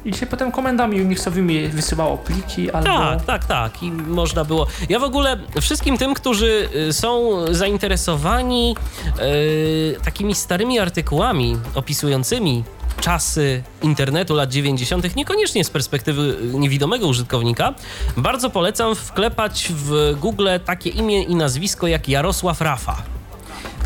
i 0.05 0.13
się 0.13 0.25
potem 0.25 0.51
komendami 0.51 1.01
Unixowymi 1.01 1.67
wysyłało 1.67 2.17
pliki 2.17 2.71
albo... 2.71 2.85
Tak, 2.85 3.25
tak, 3.25 3.45
tak. 3.45 3.83
I 3.83 3.91
można 3.91 4.45
było... 4.45 4.67
Ja 4.89 4.99
w 4.99 5.03
ogóle 5.03 5.37
wszystkim 5.61 5.97
tym, 5.97 6.13
którzy 6.13 6.69
y, 6.89 6.93
są 6.93 7.31
zainteresowani 7.51 8.75
yy, 9.17 9.99
takimi 10.03 10.35
starymi 10.35 10.79
artykułami 10.79 11.57
opisującymi 11.75 12.63
czasy 13.01 13.63
internetu 13.81 14.35
lat 14.35 14.49
90., 14.49 15.15
niekoniecznie 15.15 15.63
z 15.63 15.69
perspektywy 15.69 16.37
niewidomego 16.53 17.07
użytkownika, 17.07 17.73
bardzo 18.17 18.49
polecam 18.49 18.95
wklepać 18.95 19.71
w 19.75 20.15
Google 20.19 20.47
takie 20.65 20.89
imię 20.89 21.23
i 21.23 21.35
nazwisko 21.35 21.87
jak 21.87 22.09
Jarosław 22.09 22.61
Rafa. 22.61 23.18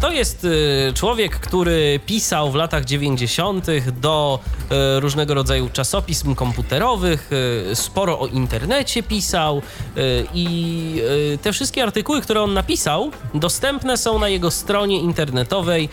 To 0.04 0.12
jest 0.12 0.44
y, 0.44 0.92
człowiek, 0.94 1.40
który 1.40 2.00
pisał 2.06 2.52
w 2.52 2.56
latach 2.56 2.86
90. 2.86 3.68
do 4.02 4.40
y, 4.98 5.00
różnego 5.00 5.34
rodzaju 5.34 5.70
czasopism 5.74 6.36
komputerowych, 6.36 7.30
y, 7.72 7.76
sporo 7.76 8.20
o 8.20 8.28
internecie 8.28 9.04
pisał 9.04 9.62
i 10.34 11.02
te 11.42 11.54
wszystkie 11.54 11.84
artykuły, 11.84 12.22
które 12.22 12.42
on 12.42 12.54
napisał, 12.54 13.12
dostępne 13.34 13.98
są 13.98 14.20
na 14.20 14.30
jego 14.30 14.52
stronie 14.52 15.00
internetowej 15.00 15.90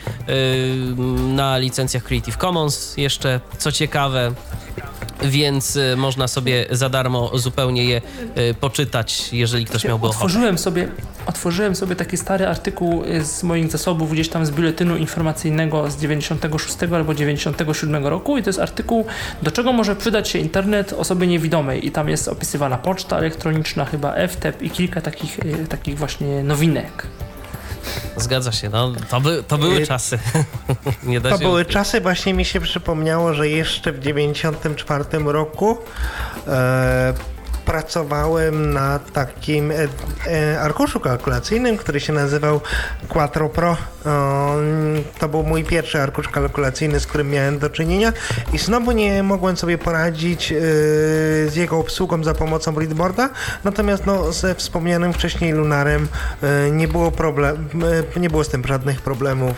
na 1.26 1.58
licencjach 1.58 2.02
Creative 2.02 2.36
Commons. 2.36 2.96
Jeszcze 2.96 3.40
co 3.58 3.72
ciekawe, 3.72 4.32
więc 5.22 5.78
można 5.96 6.28
sobie 6.28 6.66
za 6.70 6.88
darmo 6.88 7.30
zupełnie 7.34 7.84
je 7.84 8.00
poczytać, 8.60 9.32
jeżeli 9.32 9.64
ktoś 9.64 9.84
miałby 9.84 10.06
ochotę. 10.06 10.24
Otworzyłem 10.24 10.58
sobie 10.58 10.88
otworzyłem 11.26 11.76
sobie 11.76 11.96
taki 11.96 12.16
stary 12.16 12.46
artykuł 12.46 13.04
y, 13.04 13.24
z 13.24 13.42
moich 13.42 13.70
zasobów, 13.70 14.12
gdzieś 14.12 14.28
tam 14.28 14.46
z 14.46 14.50
biuletynu 14.50 14.96
informacyjnego 14.96 15.90
z 15.90 15.96
96 15.96 16.76
albo 16.94 17.14
97 17.14 18.06
roku 18.06 18.38
i 18.38 18.42
to 18.42 18.48
jest 18.48 18.58
artykuł, 18.58 19.06
do 19.42 19.50
czego 19.50 19.72
może 19.72 19.96
przydać 19.96 20.28
się 20.28 20.38
internet 20.38 20.92
osobie 20.92 21.26
niewidomej 21.26 21.86
i 21.86 21.90
tam 21.90 22.08
jest 22.08 22.28
opisywana 22.28 22.78
poczta 22.78 23.18
elektroniczna, 23.18 23.84
chyba 23.84 24.14
FTP 24.28 24.64
i 24.64 24.70
kilka 24.70 25.00
takich, 25.00 25.38
y, 25.38 25.66
takich 25.68 25.98
właśnie 25.98 26.42
nowinek. 26.42 27.06
Zgadza 28.16 28.52
się, 28.52 28.68
no 28.70 28.92
to, 29.10 29.20
by, 29.20 29.42
to 29.48 29.58
były 29.58 29.76
Y, 29.76 29.86
czasy. 29.86 30.18
Nie 31.02 31.20
da 31.20 31.30
To 31.30 31.38
były 31.38 31.60
ukryć. 31.60 31.68
czasy, 31.74 32.00
właśnie 32.00 32.34
mi 32.34 32.44
się 32.44 32.60
przypomniało, 32.60 33.34
że 33.34 33.48
jeszcze 33.48 33.92
w 33.92 33.98
94 34.00 35.04
roku 35.24 35.78
e, 36.46 37.14
pracowałem 37.64 38.72
na 38.72 38.98
takim 38.98 39.70
e, 39.70 39.74
e, 40.26 40.60
arkuszu 40.60 41.00
kalkulacyjnym, 41.00 41.76
który 41.76 42.00
się 42.00 42.12
nazywał 42.12 42.60
Quattro 43.08 43.48
Pro. 43.48 43.76
To 45.18 45.28
był 45.28 45.42
mój 45.42 45.64
pierwszy 45.64 46.02
arkusz 46.02 46.28
kalkulacyjny, 46.28 47.00
z 47.00 47.06
którym 47.06 47.30
miałem 47.30 47.58
do 47.58 47.70
czynienia 47.70 48.12
i 48.52 48.58
znowu 48.58 48.92
nie 48.92 49.22
mogłem 49.22 49.56
sobie 49.56 49.78
poradzić 49.78 50.52
e, 50.52 50.56
z 51.48 51.56
jego 51.56 51.78
obsługą 51.78 52.24
za 52.24 52.34
pomocą 52.34 52.78
readboarda, 52.78 53.30
natomiast 53.64 54.06
no, 54.06 54.32
ze 54.32 54.54
wspomnianym 54.54 55.12
wcześniej 55.12 55.52
Lunarem 55.52 56.08
nie 56.72 56.88
było 56.88 57.10
problem, 57.10 57.68
nie 58.16 58.30
było 58.30 58.44
z 58.44 58.48
tym 58.48 58.66
żadnych 58.66 59.02
problemów. 59.02 59.54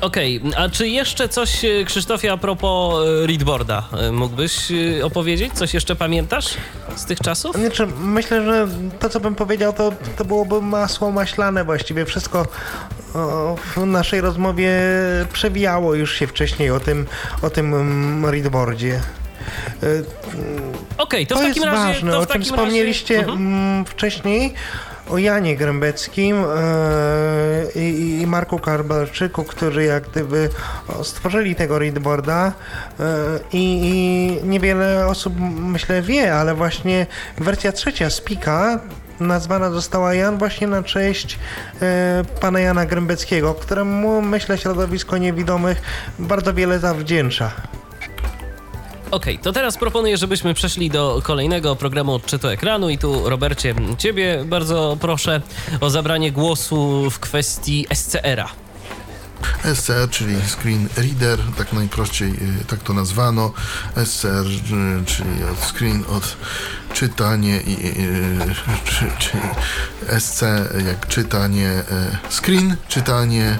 Okej, 0.00 0.40
a 0.56 0.68
czy 0.68 0.88
jeszcze 0.88 1.28
coś, 1.28 1.64
e, 1.64 1.84
Krzysztofie, 1.84 2.32
a 2.32 2.36
propos 2.36 3.06
e, 3.06 3.26
readboarda 3.26 3.82
e, 3.92 4.12
mógłbyś 4.12 4.72
opowiedzieć? 5.02 5.52
Coś 5.52 5.74
jeszcze 5.74 5.96
pamiętasz 5.96 6.54
z 6.96 7.04
tych 7.04 7.18
czasów? 7.18 7.56
Znaczy, 7.56 7.86
myślę, 8.00 8.44
że 8.44 8.68
to, 8.98 9.08
co 9.08 9.20
bym 9.20 9.34
powiedział, 9.34 9.72
to, 9.72 9.92
to 10.18 10.24
byłoby 10.24 10.62
masło 10.62 11.10
maślane 11.10 11.64
właściwie. 11.64 12.04
Wszystko 12.04 12.46
o, 13.14 13.56
w 13.76 13.86
naszej 13.86 14.20
rozmowie 14.20 14.72
przewijało 15.32 15.94
już 15.94 16.14
się 16.14 16.26
wcześniej 16.26 16.70
o 16.70 16.80
tym, 16.80 17.06
o 17.42 17.50
tym 17.50 17.74
mm, 17.74 18.26
readboardzie. 18.26 19.00
Okej, 20.98 21.26
to, 21.26 21.34
To, 21.34 21.40
w 21.40 21.44
takim 21.44 21.62
razie... 21.62 21.76
ważne, 21.76 22.12
to 22.12 22.20
w 22.20 22.22
o 22.22 22.26
czym 22.26 22.42
wspomnieliście 22.42 23.16
Razie... 23.16 23.32
Mhm. 23.32 23.84
O 25.10 25.18
Janie 25.18 25.56
Grębeckim 25.56 26.36
e, 26.36 27.80
i, 27.80 28.26
Marku 28.26 28.58
Karbalczyku, 28.58 29.44
którzy 29.44 29.84
jak 29.84 30.08
gdyby 30.08 30.48
stworzyli 31.02 31.54
tego 31.54 31.78
readboarda 31.78 32.52
e, 33.00 33.02
i 33.52 34.40
niewiele 34.44 35.06
osób 35.06 35.34
myślę 35.58 36.02
wie, 36.02 36.34
ale 36.34 36.54
właśnie 36.54 37.06
wersja 37.38 37.72
trzecia 37.72 38.10
Spika 38.10 38.80
nazwana 39.20 39.70
została 39.70 40.14
Jan 40.14 40.38
właśnie 40.38 40.66
na 40.66 40.82
cześć 40.82 41.38
e, 41.82 42.24
pana 42.40 42.60
Jana 42.60 42.86
Grębeckiego, 42.86 43.54
któremu 43.54 44.22
myślę 44.22 44.58
środowisko 44.58 45.18
niewidomych 45.18 45.82
bardzo 46.18 46.54
wiele 46.54 46.78
zawdzięcza. 46.78 47.50
Okej, 49.10 49.38
to 49.38 49.52
teraz 49.52 49.76
proponuję, 49.76 50.16
żebyśmy 50.16 50.54
przeszli 50.54 50.90
do 50.90 51.20
kolejnego 51.24 51.76
programu 51.76 52.14
odczytu 52.14 52.48
ekranu 52.48 52.90
i 52.90 52.98
tu, 52.98 53.28
Robercie, 53.28 53.74
ciebie 53.98 54.44
bardzo 54.44 54.96
proszę 55.00 55.40
o 55.80 55.90
zabranie 55.90 56.32
głosu 56.32 57.10
w 57.10 57.18
kwestii 57.18 57.86
SCR-a. 57.94 58.48
SCR, 59.74 60.10
czyli 60.10 60.36
Screen 60.60 60.88
Reader, 60.96 61.38
tak 61.58 61.72
najprościej 61.72 62.30
y, 62.30 62.64
tak 62.66 62.82
to 62.82 62.92
nazwano. 62.92 63.52
SCR, 64.04 64.46
y, 64.46 65.04
czyli 65.06 65.44
od 65.52 65.58
screen, 65.58 66.04
od 66.08 66.36
czytanie 66.92 67.60
i 67.60 67.72
y, 67.72 68.54
czy, 68.84 69.04
czyli 69.18 69.42
SC 70.20 70.42
jak 70.86 71.08
czytanie 71.08 71.82
screen, 72.30 72.76
czytanie 72.88 73.58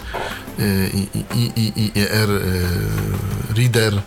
i, 0.94 1.08
i, 1.18 1.40
i, 1.40 1.72
i, 1.80 1.98
i 1.98 2.02
R 2.10 2.28
reader. 3.56 4.02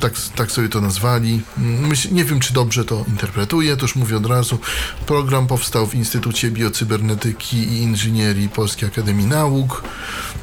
Tak, 0.00 0.12
tak 0.36 0.52
sobie 0.52 0.68
to 0.68 0.80
nazwali. 0.80 1.40
Myśl, 1.56 2.14
nie 2.14 2.24
wiem, 2.24 2.40
czy 2.40 2.52
dobrze 2.54 2.84
to 2.84 3.04
interpretuję, 3.08 3.76
to 3.76 3.82
już 3.82 3.96
mówię 3.96 4.16
od 4.16 4.26
razu. 4.26 4.58
Program 5.06 5.46
powstał 5.46 5.86
w 5.86 5.94
Instytucie 5.94 6.50
Biocybernetyki 6.50 7.56
i 7.56 7.82
Inżynierii 7.82 8.48
Polskiej 8.48 8.88
Akademii 8.88 9.26
Nauk. 9.26 9.82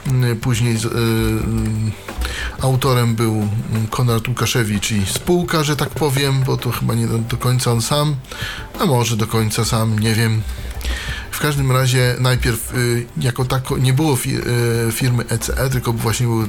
Mm, 0.07 0.39
Później 0.39 0.75
y, 0.75 0.79
mm, 0.87 1.91
autorem 2.61 3.15
był 3.15 3.33
mm, 3.33 3.87
Konrad 3.89 4.27
Łukaszewicz 4.27 4.91
i 4.91 5.05
spółka, 5.05 5.63
że 5.63 5.75
tak 5.75 5.89
powiem, 5.89 6.43
bo 6.43 6.57
to 6.57 6.71
chyba 6.71 6.93
nie 6.93 7.07
do 7.07 7.37
końca 7.37 7.71
on 7.71 7.81
sam, 7.81 8.15
a 8.79 8.85
może 8.85 9.17
do 9.17 9.27
końca 9.27 9.65
sam, 9.65 9.99
nie 9.99 10.15
wiem. 10.15 10.41
W 11.37 11.39
każdym 11.39 11.71
razie 11.71 12.15
najpierw 12.19 12.73
y, 12.73 13.05
jako 13.17 13.45
tako 13.45 13.77
nie 13.77 13.93
było 13.93 14.17
y, 14.25 14.91
firmy 14.91 15.23
ECE, 15.29 15.69
tylko 15.69 15.93
właśnie 15.93 16.27
był 16.27 16.47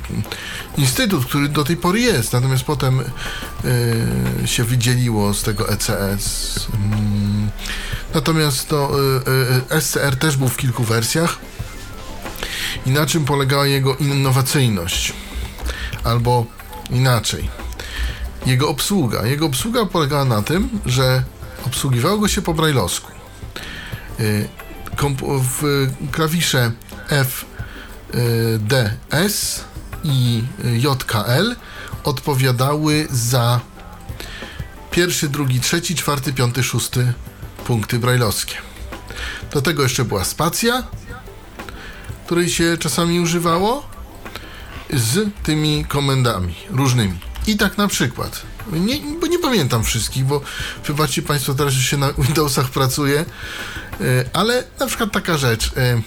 instytut, 0.76 1.24
który 1.24 1.48
do 1.48 1.64
tej 1.64 1.76
pory 1.76 2.00
jest, 2.00 2.32
natomiast 2.32 2.64
potem 2.64 3.00
y, 3.00 4.48
się 4.48 4.64
wydzieliło 4.64 5.34
z 5.34 5.42
tego 5.42 5.68
ECE. 5.68 6.18
Z, 6.18 6.66
mm, 6.74 7.50
natomiast 8.14 8.68
to 8.68 8.90
SCR 9.80 10.16
też 10.16 10.36
był 10.36 10.48
w 10.48 10.56
kilku 10.56 10.84
wersjach. 10.84 11.38
I 12.86 12.90
na 12.90 13.06
czym 13.06 13.24
polegała 13.24 13.66
jego 13.66 13.96
innowacyjność? 13.96 15.12
Albo 16.04 16.46
inaczej. 16.90 17.50
Jego 18.46 18.68
obsługa. 18.68 19.26
Jego 19.26 19.46
obsługa 19.46 19.86
polegała 19.86 20.24
na 20.24 20.42
tym, 20.42 20.68
że 20.86 21.22
obsługiwało 21.66 22.18
go 22.18 22.28
się 22.28 22.42
po 22.42 22.54
brajlowsku. 22.54 23.12
Y, 24.98 25.40
w 25.40 25.86
klawisze 26.10 26.72
F, 27.08 27.44
y, 28.14 28.58
D, 28.58 28.96
S 29.10 29.64
i 30.04 30.44
y, 30.64 30.78
JKL 30.78 31.56
odpowiadały 32.04 33.08
za 33.10 33.60
pierwszy, 34.90 35.28
drugi, 35.28 35.60
trzeci, 35.60 35.94
czwarty, 35.94 36.32
piąty, 36.32 36.62
szósty 36.62 37.12
punkty 37.66 37.98
brajlowskie. 37.98 38.54
Do 39.52 39.62
tego 39.62 39.82
jeszcze 39.82 40.04
była 40.04 40.24
spacja, 40.24 40.82
której 42.26 42.48
się 42.48 42.76
czasami 42.78 43.20
używało, 43.20 43.88
z 44.92 45.30
tymi 45.42 45.84
komendami 45.84 46.54
różnymi. 46.70 47.18
I 47.46 47.56
tak 47.56 47.78
na 47.78 47.88
przykład, 47.88 48.42
nie, 48.72 49.00
bo 49.20 49.26
nie 49.26 49.38
pamiętam 49.38 49.84
wszystkich, 49.84 50.24
bo 50.24 50.40
wybaczcie 50.86 51.22
Państwo, 51.22 51.54
teraz 51.54 51.74
już 51.74 51.84
się 51.84 51.96
na 51.96 52.12
Windowsach 52.12 52.70
pracuje, 52.70 53.24
ale 54.32 54.64
na 54.80 54.86
przykład 54.86 55.12
taka 55.12 55.38
rzecz. 55.38 55.72
e, 55.76 56.02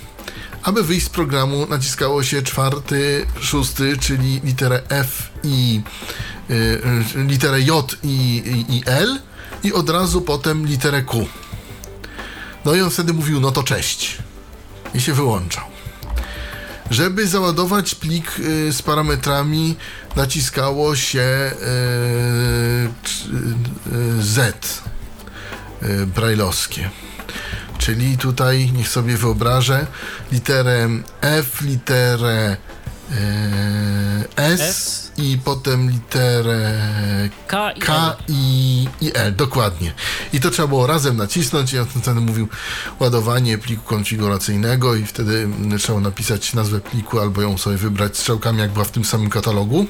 Aby 0.63 0.83
wyjść 0.83 1.05
z 1.05 1.09
programu, 1.09 1.67
naciskało 1.69 2.23
się 2.23 2.41
czwarty, 2.41 3.25
szósty, 3.39 3.97
czyli 3.97 4.41
literę 4.43 4.81
F 4.89 5.29
i 5.43 5.81
e, 6.49 6.53
e, 6.53 7.23
literę 7.23 7.61
J 7.61 7.95
i, 8.03 8.07
i, 8.07 8.77
i 8.77 8.83
L 8.85 9.19
i 9.63 9.73
od 9.73 9.89
razu 9.89 10.21
potem 10.21 10.65
literę 10.67 11.01
Q. 11.01 11.27
No 12.65 12.75
i 12.75 12.81
on 12.81 12.89
wtedy 12.89 13.13
mówił, 13.13 13.39
no 13.39 13.51
to 13.51 13.63
cześć. 13.63 14.17
I 14.93 15.01
się 15.01 15.13
wyłączał. 15.13 15.63
Żeby 16.89 17.27
załadować 17.27 17.95
plik 17.95 18.31
z 18.71 18.81
parametrami, 18.81 19.75
naciskało 20.15 20.95
się 20.95 21.51
Z 24.19 24.81
brajlowskie. 26.07 26.89
Czyli 27.81 28.17
tutaj, 28.17 28.71
niech 28.71 28.87
sobie 28.87 29.17
wyobrażę, 29.17 29.87
literę 30.31 30.89
F, 31.21 31.61
literę 31.61 32.57
y, 33.11 33.15
S, 34.35 34.61
S. 34.61 35.11
i 35.17 35.37
potem 35.43 35.89
literę 35.89 36.79
K 37.47 37.71
i 37.71 37.79
K 37.79 38.15
i, 38.27 38.87
i 39.01 39.11
L, 39.15 39.35
dokładnie. 39.35 39.93
I 40.33 40.39
to 40.39 40.49
trzeba 40.49 40.67
było 40.67 40.87
razem 40.87 41.17
nacisnąć 41.17 41.73
i 41.73 41.75
ja 41.75 41.85
wtedy 41.85 42.21
mówił 42.21 42.47
ładowanie 42.99 43.57
pliku 43.57 43.83
konfiguracyjnego 43.83 44.95
i 44.95 45.05
wtedy 45.05 45.37
mm, 45.37 45.77
trzeba 45.77 45.99
napisać 45.99 46.53
nazwę 46.53 46.79
pliku 46.79 47.19
albo 47.19 47.41
ją 47.41 47.57
sobie 47.57 47.77
wybrać 47.77 48.17
strzałkami, 48.17 48.59
jak 48.59 48.71
była 48.71 48.85
w 48.85 48.91
tym 48.91 49.05
samym 49.05 49.29
katalogu. 49.29 49.85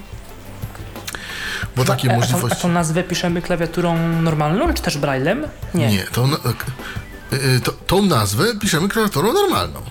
Bo 1.75 1.85
takie 1.85 2.11
a, 2.11 2.11
a, 2.11 2.15
tą, 2.15 2.17
a 2.17 2.19
możliwości... 2.19 2.61
tą 2.61 2.67
nazwę 2.69 3.03
piszemy 3.03 3.41
klawiaturą 3.41 4.21
normalną, 4.21 4.73
czy 4.73 4.81
też 4.81 4.97
braillem? 4.97 5.47
Nie. 5.73 5.87
Nie, 5.87 6.03
y, 6.03 6.07
to, 7.63 7.71
tą 7.71 8.01
nazwę 8.01 8.55
piszemy 8.55 8.87
klawiaturą 8.89 9.33
normalną. 9.33 9.81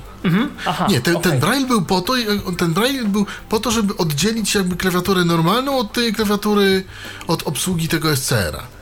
Aha, 0.66 0.86
Nie, 0.90 1.00
ten, 1.00 1.16
okej. 1.16 1.30
ten 1.30 1.40
braille 1.40 1.66
był 1.66 1.82
po 1.82 2.00
to, 2.00 2.12
ten 2.58 2.72
braille 2.72 3.04
był 3.04 3.26
po 3.48 3.60
to, 3.60 3.70
żeby 3.70 3.96
oddzielić 3.96 4.54
jakby 4.54 4.76
klawiaturę 4.76 5.24
normalną 5.24 5.78
od 5.78 5.92
tej 5.92 6.12
klawiatury, 6.12 6.84
od 7.26 7.42
obsługi 7.42 7.88
tego 7.88 8.16
SCR-a. 8.16 8.79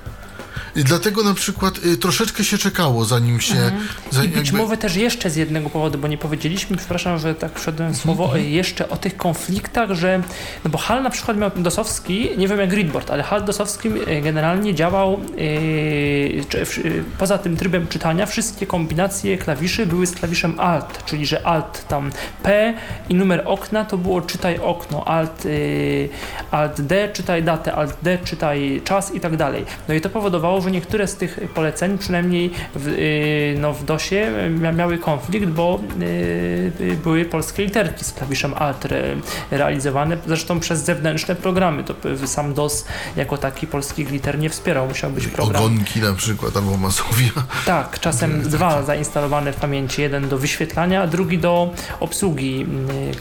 I 0.76 0.84
dlatego 0.84 1.22
na 1.22 1.34
przykład 1.34 1.78
y, 1.84 1.96
troszeczkę 1.96 2.44
się 2.44 2.58
czekało, 2.58 3.04
zanim 3.04 3.40
się... 3.40 3.54
Mhm. 3.54 3.88
I 4.24 4.28
być 4.28 4.36
jakby- 4.46 4.62
może 4.62 4.76
też 4.76 4.96
jeszcze 4.96 5.30
z 5.30 5.36
jednego 5.36 5.70
powodu, 5.70 5.98
bo 5.98 6.08
nie 6.08 6.18
powiedzieliśmy, 6.18 6.76
przepraszam, 6.76 7.18
że 7.18 7.34
tak 7.34 7.58
wszedłem 7.58 7.88
Mhm. 7.88 8.02
słowo, 8.02 8.36
e, 8.36 8.40
jeszcze 8.42 8.88
o 8.88 8.96
tych 8.96 9.16
konfliktach, 9.16 9.90
że, 9.92 10.22
no 10.64 10.70
bo 10.70 10.78
HAL 10.78 11.02
na 11.02 11.10
przykład 11.10 11.36
miał 11.36 11.50
dosowski, 11.56 12.30
nie 12.38 12.48
wiem 12.48 12.58
jak 12.60 12.68
Gridboard, 12.70 13.10
ale 13.10 13.22
HAL 13.22 13.44
dosowski 13.44 13.88
e, 14.06 14.20
generalnie 14.20 14.74
działał 14.74 15.12
e, 15.14 16.44
czy, 16.48 16.60
e, 16.60 16.64
poza 17.18 17.38
tym 17.38 17.56
trybem 17.56 17.86
czytania, 17.88 18.26
wszystkie 18.26 18.66
kombinacje 18.66 19.38
klawiszy 19.38 19.86
były 19.86 20.06
z 20.06 20.12
klawiszem 20.14 20.60
Alt, 20.60 21.04
czyli 21.06 21.26
że 21.26 21.46
Alt 21.46 21.88
tam 21.88 22.10
P 22.42 22.74
i 23.08 23.14
numer 23.14 23.42
okna 23.46 23.84
to 23.84 23.98
było 23.98 24.20
czytaj 24.20 24.58
okno, 24.58 25.04
Alt, 25.04 25.46
e, 25.46 25.48
Alt 26.50 26.80
D 26.80 27.08
czytaj 27.12 27.42
datę, 27.42 27.72
Alt 27.74 27.96
D 28.02 28.18
czytaj 28.24 28.80
czas 28.84 29.14
i 29.14 29.20
tak 29.20 29.36
dalej. 29.36 29.64
No 29.88 29.94
i 29.94 30.00
to 30.00 30.10
powodowało, 30.10 30.60
że 30.60 30.67
niektóre 30.68 31.06
z 31.06 31.16
tych 31.16 31.38
poleceń, 31.54 31.98
przynajmniej 31.98 32.50
w, 32.74 32.88
y, 32.88 33.54
no, 33.58 33.72
w 33.72 33.84
DOSie 33.84 34.32
mia- 34.60 34.74
miały 34.74 34.98
konflikt, 34.98 35.46
bo 35.46 35.80
y, 36.00 36.04
y, 36.80 36.96
były 37.02 37.24
polskie 37.24 37.64
literki 37.64 38.04
z 38.04 38.12
klawiszem 38.12 38.54
Alt 38.54 38.84
re, 38.84 39.02
realizowane, 39.50 40.16
zresztą 40.26 40.60
przez 40.60 40.84
zewnętrzne 40.84 41.34
programy. 41.34 41.84
To 41.84 41.94
sam 42.26 42.54
DOS 42.54 42.84
jako 43.16 43.38
taki 43.38 43.66
polskich 43.66 44.10
liter 44.10 44.38
nie 44.38 44.50
wspierał, 44.50 44.86
musiał 44.88 45.10
być 45.10 45.26
program. 45.26 45.62
Ogonki 45.62 46.00
na 46.00 46.12
przykład, 46.12 46.56
albo 46.56 46.76
Masowia. 46.76 47.30
Tak, 47.66 48.00
czasem 48.00 48.42
dwa 48.42 48.82
zainstalowane 48.82 49.52
w 49.52 49.56
pamięci. 49.56 50.02
Jeden 50.02 50.28
do 50.28 50.38
wyświetlania, 50.38 51.02
a 51.02 51.06
drugi 51.06 51.38
do 51.38 51.72
obsługi 52.00 52.66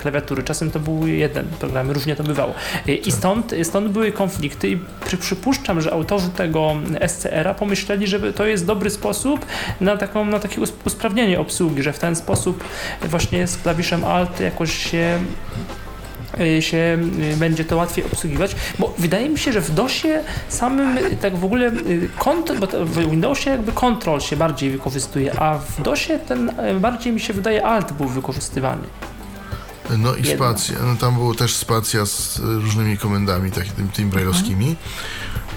klawiatury. 0.02 0.44
Czasem 0.44 0.72
to 0.72 0.80
był 0.80 1.08
jeden 1.08 1.46
program, 1.46 1.92
różnie 1.92 2.16
to 2.16 2.24
bywało. 2.24 2.54
I 3.06 3.12
stąd, 3.12 3.54
stąd 3.64 3.88
były 3.92 4.12
konflikty 4.12 4.70
i 4.70 4.80
przy, 5.06 5.18
przypuszczam, 5.18 5.82
że 5.82 5.94
autorzy 5.94 6.30
tego 6.30 6.76
SCR-a 7.28 7.54
pomyśleli, 7.54 8.08
że 8.08 8.34
to 8.34 8.46
jest 8.46 8.66
dobry 8.66 8.90
sposób 8.90 9.46
na, 9.82 9.98
taką, 9.98 10.26
na 10.26 10.40
takie 10.40 10.62
us- 10.62 10.74
usprawnienie 10.86 11.40
obsługi, 11.40 11.84
że 11.84 11.94
w 11.94 12.00
ten 12.00 12.16
sposób 12.16 12.64
właśnie 13.02 13.48
z 13.48 13.58
klawiszem 13.58 14.06
Alt 14.06 14.40
jakoś 14.40 14.78
się 14.92 15.20
y, 16.40 16.62
się 16.62 16.98
y, 17.34 17.38
będzie 17.38 17.66
to 17.66 17.78
łatwiej 17.78 18.06
obsługiwać, 18.06 18.56
bo 18.80 18.94
wydaje 18.98 19.30
mi 19.30 19.40
się, 19.40 19.54
że 19.54 19.62
w 19.62 19.72
DOSie 19.72 20.24
samym 20.50 20.98
tak 21.22 21.36
w 21.36 21.46
ogóle 21.46 21.68
y, 21.68 22.10
kont, 22.20 22.52
bo 22.60 22.68
w 22.86 23.10
Windowsie 23.10 23.50
jakby 23.50 23.72
Control 23.72 24.20
się 24.22 24.38
bardziej 24.38 24.72
wykorzystuje, 24.72 25.40
a 25.40 25.58
w 25.58 25.82
DOSie 25.82 26.20
ten 26.20 26.52
bardziej 26.82 27.14
mi 27.14 27.20
się 27.20 27.34
wydaje 27.34 27.66
Alt 27.66 27.92
był 27.94 28.08
wykorzystywany. 28.08 28.84
No 29.98 30.16
i 30.16 30.26
spacja. 30.26 30.76
No, 30.86 30.96
tam 30.96 31.14
było 31.14 31.34
też 31.34 31.56
spacja 31.56 32.06
z 32.06 32.40
różnymi 32.40 32.98
komendami, 32.98 33.52
takimi 33.52 33.90
tymi 33.90 34.12
brajlowskimi. 34.12 34.76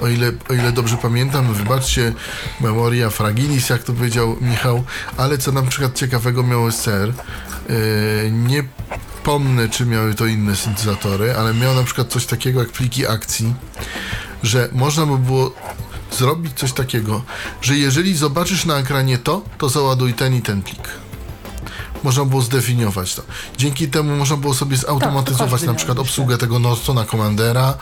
O 0.00 0.08
ile, 0.08 0.32
o 0.50 0.54
ile 0.54 0.72
dobrze 0.72 0.96
pamiętam, 0.96 1.54
wybaczcie, 1.54 2.12
memoria 2.60 3.10
fragilis, 3.10 3.68
jak 3.68 3.82
to 3.82 3.92
powiedział 3.92 4.36
Michał, 4.40 4.84
ale 5.16 5.38
co 5.38 5.52
na 5.52 5.62
przykład 5.62 5.94
ciekawego 5.94 6.42
miał 6.42 6.70
SCR, 6.70 7.12
yy, 7.68 8.30
nie 8.30 8.64
pomnę, 9.22 9.68
czy 9.68 9.86
miały 9.86 10.14
to 10.14 10.26
inne 10.26 10.56
syntezatory, 10.56 11.36
ale 11.36 11.54
miał 11.54 11.74
na 11.74 11.82
przykład 11.82 12.08
coś 12.08 12.26
takiego 12.26 12.60
jak 12.60 12.68
pliki 12.68 13.06
akcji, 13.06 13.54
że 14.42 14.68
można 14.72 15.06
by 15.06 15.18
było 15.18 15.54
zrobić 16.12 16.52
coś 16.58 16.72
takiego, 16.72 17.22
że 17.62 17.76
jeżeli 17.76 18.16
zobaczysz 18.16 18.64
na 18.64 18.78
ekranie 18.78 19.18
to, 19.18 19.42
to 19.58 19.68
załaduj 19.68 20.14
ten 20.14 20.34
i 20.34 20.42
ten 20.42 20.62
plik. 20.62 20.88
Można 22.04 22.24
było 22.24 22.42
zdefiniować 22.42 23.14
to. 23.14 23.22
Dzięki 23.58 23.88
temu 23.88 24.16
można 24.16 24.36
było 24.36 24.54
sobie 24.54 24.76
zautomatyzować 24.76 25.50
każdy 25.50 25.66
na 25.66 25.74
przykład 25.74 25.98
obsługę 25.98 26.38
tego 26.38 26.58
Norstona 26.58 27.04
Commandera, 27.04 27.74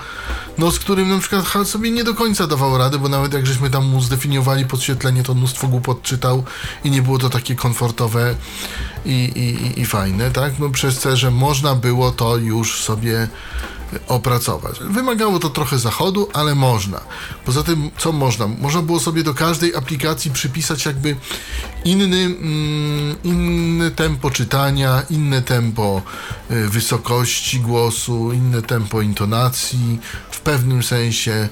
no 0.59 0.71
z 0.71 0.79
którym 0.79 1.09
na 1.09 1.19
przykład 1.19 1.45
HAL 1.45 1.67
sobie 1.67 1.91
nie 1.91 2.05
do 2.05 2.15
końca 2.15 2.47
dawał 2.47 2.79
radę, 2.79 2.99
bo 2.99 3.09
nawet 3.09 3.33
jak 3.33 3.47
żeśmy 3.47 3.71
tam 3.71 3.87
mu 3.87 4.01
zdefiniowali 4.01 4.67
podświetlenie, 4.67 5.23
to 5.23 5.35
mnóstwo 5.35 5.69
głupot 5.69 6.03
czytał 6.03 6.45
i 6.85 6.91
nie 6.91 7.03
było 7.03 7.19
to 7.19 7.31
takie 7.31 7.55
komfortowe 7.55 8.35
i, 9.05 9.11
i, 9.11 9.67
i, 9.67 9.81
i 9.81 9.87
fajne, 9.87 10.31
tak? 10.31 10.59
No 10.59 10.71
przez 10.71 11.01
to, 11.01 11.17
że 11.17 11.31
można 11.31 11.75
było 11.75 12.11
to 12.11 12.37
już 12.37 12.83
sobie 12.83 13.29
opracować. 14.09 14.81
Wymagało 14.81 15.39
to 15.39 15.51
trochę 15.51 15.79
zachodu, 15.79 16.29
ale 16.33 16.55
można. 16.55 17.01
Poza 17.45 17.63
tym, 17.63 17.91
co 17.99 18.13
można? 18.13 18.47
Można 18.47 18.83
było 18.83 19.01
sobie 19.01 19.23
do 19.23 19.35
każdej 19.35 19.75
aplikacji 19.75 20.31
przypisać 20.31 20.87
jakby 20.87 21.17
inny, 21.85 22.37
mm, 23.25 23.91
tempo 23.97 24.31
czytania, 24.31 25.03
inne 25.11 25.43
tempo 25.43 26.03
y, 26.51 26.69
wysokości 26.69 27.61
głosu, 27.61 28.33
inne 28.33 28.63
tempo 28.63 29.03
intonacji, 29.03 30.01
w 30.31 30.41
pewnym 30.41 30.83
sensie. 30.83 31.49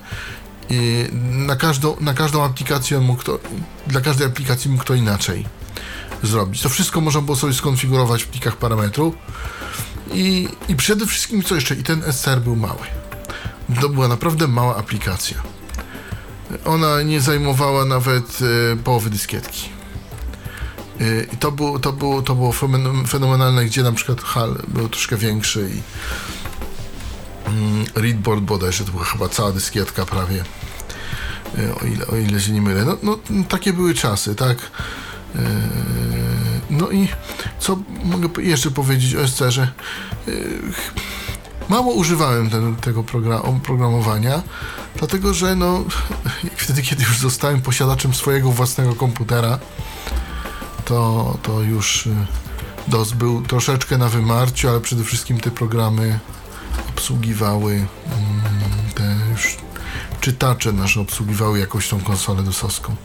Na, 1.22 1.56
każdą, 1.56 1.96
na 2.00 2.14
każdą 2.14 2.44
aplikację 2.44 3.00
mógł 3.00 3.22
to, 3.22 3.38
dla 3.86 4.00
każdej 4.00 4.26
aplikacji 4.26 4.70
mógł 4.70 4.84
to 4.84 4.94
inaczej 4.94 5.46
zrobić. 6.22 6.62
To 6.62 6.68
wszystko 6.68 7.00
można 7.00 7.20
było 7.20 7.36
sobie 7.36 7.52
skonfigurować 7.52 8.22
w 8.22 8.26
plikach 8.26 8.56
parametrów. 8.56 9.14
I, 10.12 10.48
I 10.68 10.76
przede 10.76 11.06
wszystkim 11.06 11.42
co 11.42 11.54
jeszcze? 11.54 11.74
I 11.74 11.82
ten 11.82 12.12
SCR 12.12 12.40
był 12.40 12.56
mały. 12.56 12.86
To 13.80 13.88
była 13.88 14.08
naprawdę 14.08 14.48
mała 14.48 14.76
aplikacja. 14.76 15.42
Ona 16.64 17.02
nie 17.02 17.20
zajmowała 17.20 17.84
nawet 17.84 18.38
e, 18.72 18.76
połowy 18.76 19.10
dyskietki. 19.10 19.68
E, 21.00 21.22
I 21.22 21.36
to, 21.36 21.52
było, 21.52 21.78
to, 21.78 21.92
było, 21.92 22.22
to 22.22 22.34
było 22.34 22.52
fenomenalne, 23.08 23.64
gdzie 23.64 23.82
na 23.82 23.92
przykład 23.92 24.20
HAL 24.20 24.62
był 24.68 24.88
troszkę 24.88 25.16
większy 25.16 25.70
i 25.74 25.82
mm, 27.50 27.84
Readboard 27.94 28.40
bodajże 28.42 28.84
to 28.84 28.92
była 28.92 29.04
chyba 29.04 29.28
cała 29.28 29.52
dyskietka 29.52 30.06
prawie. 30.06 30.44
E, 31.58 31.74
o 31.74 31.86
ile, 31.86 32.06
o 32.06 32.16
ile 32.16 32.40
się 32.40 32.52
nie 32.52 32.62
mylę. 32.62 32.84
No, 32.84 32.98
no 33.02 33.18
takie 33.48 33.72
były 33.72 33.94
czasy, 33.94 34.34
tak? 34.34 34.58
E, 35.34 35.40
no 36.70 36.90
i 36.90 37.08
co 37.58 37.78
mogę 38.04 38.42
jeszcze 38.42 38.70
powiedzieć 38.70 39.14
o 39.14 39.28
SCR-ze? 39.28 39.68
Yy, 40.26 40.62
Mało 41.68 41.92
używałem 41.92 42.50
ten, 42.50 42.76
tego 42.76 43.02
progra- 43.02 43.56
oprogramowania, 43.56 44.42
dlatego 44.96 45.34
że 45.34 45.56
no, 45.56 45.84
wtedy, 46.56 46.82
kiedy 46.82 47.04
już 47.04 47.18
zostałem 47.18 47.62
posiadaczem 47.62 48.14
swojego 48.14 48.52
własnego 48.52 48.94
komputera, 48.94 49.58
to, 50.84 51.38
to 51.42 51.62
już 51.62 52.06
y, 52.06 52.14
DOS 52.88 53.12
był 53.12 53.42
troszeczkę 53.42 53.98
na 53.98 54.08
wymarciu, 54.08 54.68
ale 54.68 54.80
przede 54.80 55.04
wszystkim 55.04 55.40
te 55.40 55.50
programy 55.50 56.18
obsługiwały 56.88 57.72
mm, 57.74 57.86
te 58.94 59.16
już 59.30 59.56
czytacze 60.20 60.72
nasze 60.72 61.00
obsługiwały 61.00 61.58
jakoś 61.58 61.88
tą 61.88 62.00
konsolę 62.00 62.42
DOSowską. 62.42 62.96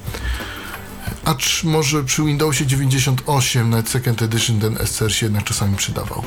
Acz 1.25 1.63
może 1.63 2.03
przy 2.03 2.23
Windowsie 2.23 2.65
98 2.65 3.69
nawet 3.69 3.89
Second 3.89 4.21
Edition 4.21 4.59
ten 4.59 4.77
SCR 4.87 5.13
się 5.13 5.25
jednak 5.25 5.43
czasami 5.43 5.75
przydawał. 5.75 6.23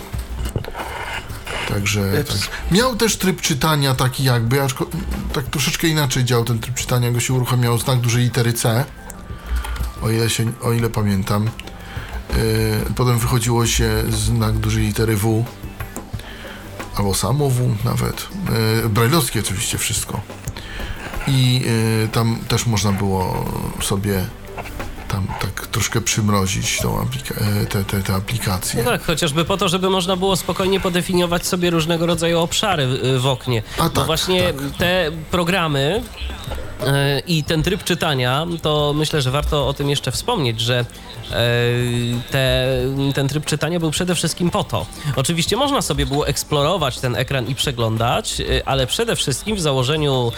Także 1.68 2.24
tak. 2.24 2.36
miał 2.70 2.96
też 2.96 3.16
tryb 3.16 3.40
czytania 3.40 3.94
taki 3.94 4.24
jakby, 4.24 4.62
aczko, 4.62 4.86
tak 5.32 5.44
troszeczkę 5.44 5.86
inaczej 5.86 6.24
działał 6.24 6.44
ten 6.44 6.58
tryb 6.58 6.74
czytania, 6.74 7.10
go 7.10 7.20
się 7.20 7.34
uruchamiał 7.34 7.78
znak 7.78 8.00
dużej 8.00 8.24
litery 8.24 8.52
C, 8.52 8.84
o 10.02 10.10
ile, 10.10 10.30
się, 10.30 10.52
o 10.62 10.72
ile 10.72 10.90
pamiętam. 10.90 11.50
Yy, 12.36 12.94
potem 12.96 13.18
wychodziło 13.18 13.66
się 13.66 14.04
znak 14.10 14.54
dużej 14.54 14.82
litery 14.82 15.16
W, 15.16 15.44
albo 16.96 17.14
samo 17.14 17.50
W 17.50 17.84
nawet. 17.84 18.28
Yy, 18.82 18.88
brajlowskie 18.88 19.40
oczywiście 19.40 19.78
wszystko. 19.78 20.20
I 21.26 21.60
yy, 22.00 22.08
tam 22.08 22.38
też 22.48 22.66
można 22.66 22.92
było 22.92 23.44
sobie 23.82 24.26
tam 25.08 25.26
tak 25.40 25.66
troszkę 25.66 26.00
przymrozić 26.00 26.78
tą 26.78 26.96
aplika- 27.04 27.62
e, 27.62 27.66
te, 27.66 27.84
te, 27.84 28.02
te 28.02 28.14
aplikacje. 28.14 28.82
No 28.82 28.90
tak, 28.90 29.04
chociażby 29.04 29.44
po 29.44 29.56
to, 29.56 29.68
żeby 29.68 29.90
można 29.90 30.16
było 30.16 30.36
spokojnie 30.36 30.80
podefiniować 30.80 31.46
sobie 31.46 31.70
różnego 31.70 32.06
rodzaju 32.06 32.38
obszary 32.40 32.86
w, 32.86 33.20
w 33.20 33.26
oknie. 33.26 33.62
A 33.78 33.82
Bo 33.82 33.90
tak, 33.90 34.06
właśnie 34.06 34.42
tak. 34.52 34.76
te 34.78 35.10
programy 35.30 36.02
i 37.26 37.44
ten 37.44 37.62
tryb 37.62 37.84
czytania, 37.84 38.46
to 38.62 38.92
myślę, 38.96 39.22
że 39.22 39.30
warto 39.30 39.68
o 39.68 39.74
tym 39.74 39.90
jeszcze 39.90 40.10
wspomnieć, 40.10 40.60
że 40.60 40.78
e, 40.78 40.84
te, 42.30 42.68
ten 43.14 43.28
tryb 43.28 43.44
czytania 43.44 43.80
był 43.80 43.90
przede 43.90 44.14
wszystkim 44.14 44.50
po 44.50 44.64
to. 44.64 44.86
Oczywiście 45.16 45.56
można 45.56 45.82
sobie 45.82 46.06
było 46.06 46.26
eksplorować 46.26 46.98
ten 46.98 47.16
ekran 47.16 47.46
i 47.46 47.54
przeglądać, 47.54 48.40
e, 48.40 48.68
ale 48.68 48.86
przede 48.86 49.16
wszystkim 49.16 49.56
w 49.56 49.60
założeniu 49.60 50.32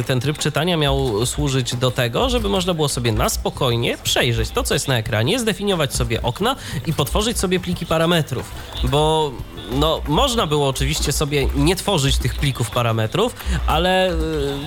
e, 0.00 0.02
ten 0.02 0.20
tryb 0.20 0.38
czytania 0.38 0.76
miał 0.76 1.26
służyć 1.26 1.76
do 1.76 1.90
tego, 1.90 2.30
żeby 2.30 2.48
można 2.48 2.74
było 2.74 2.88
sobie 2.88 3.12
na 3.12 3.28
spokojnie 3.28 3.98
przejrzeć 4.02 4.50
to, 4.50 4.62
co 4.62 4.74
jest 4.74 4.88
na 4.88 4.98
ekranie, 4.98 5.38
zdefiniować 5.38 5.94
sobie 5.94 6.22
okna 6.22 6.56
i 6.86 6.92
potworzyć 6.92 7.38
sobie 7.38 7.60
pliki 7.60 7.86
parametrów, 7.86 8.50
bo 8.84 9.32
no, 9.70 10.02
można 10.08 10.46
było 10.46 10.68
oczywiście 10.68 11.12
sobie 11.12 11.46
nie 11.56 11.76
tworzyć 11.76 12.18
tych 12.18 12.34
plików 12.34 12.70
parametrów, 12.70 13.34
ale 13.66 14.12
y, 14.12 14.14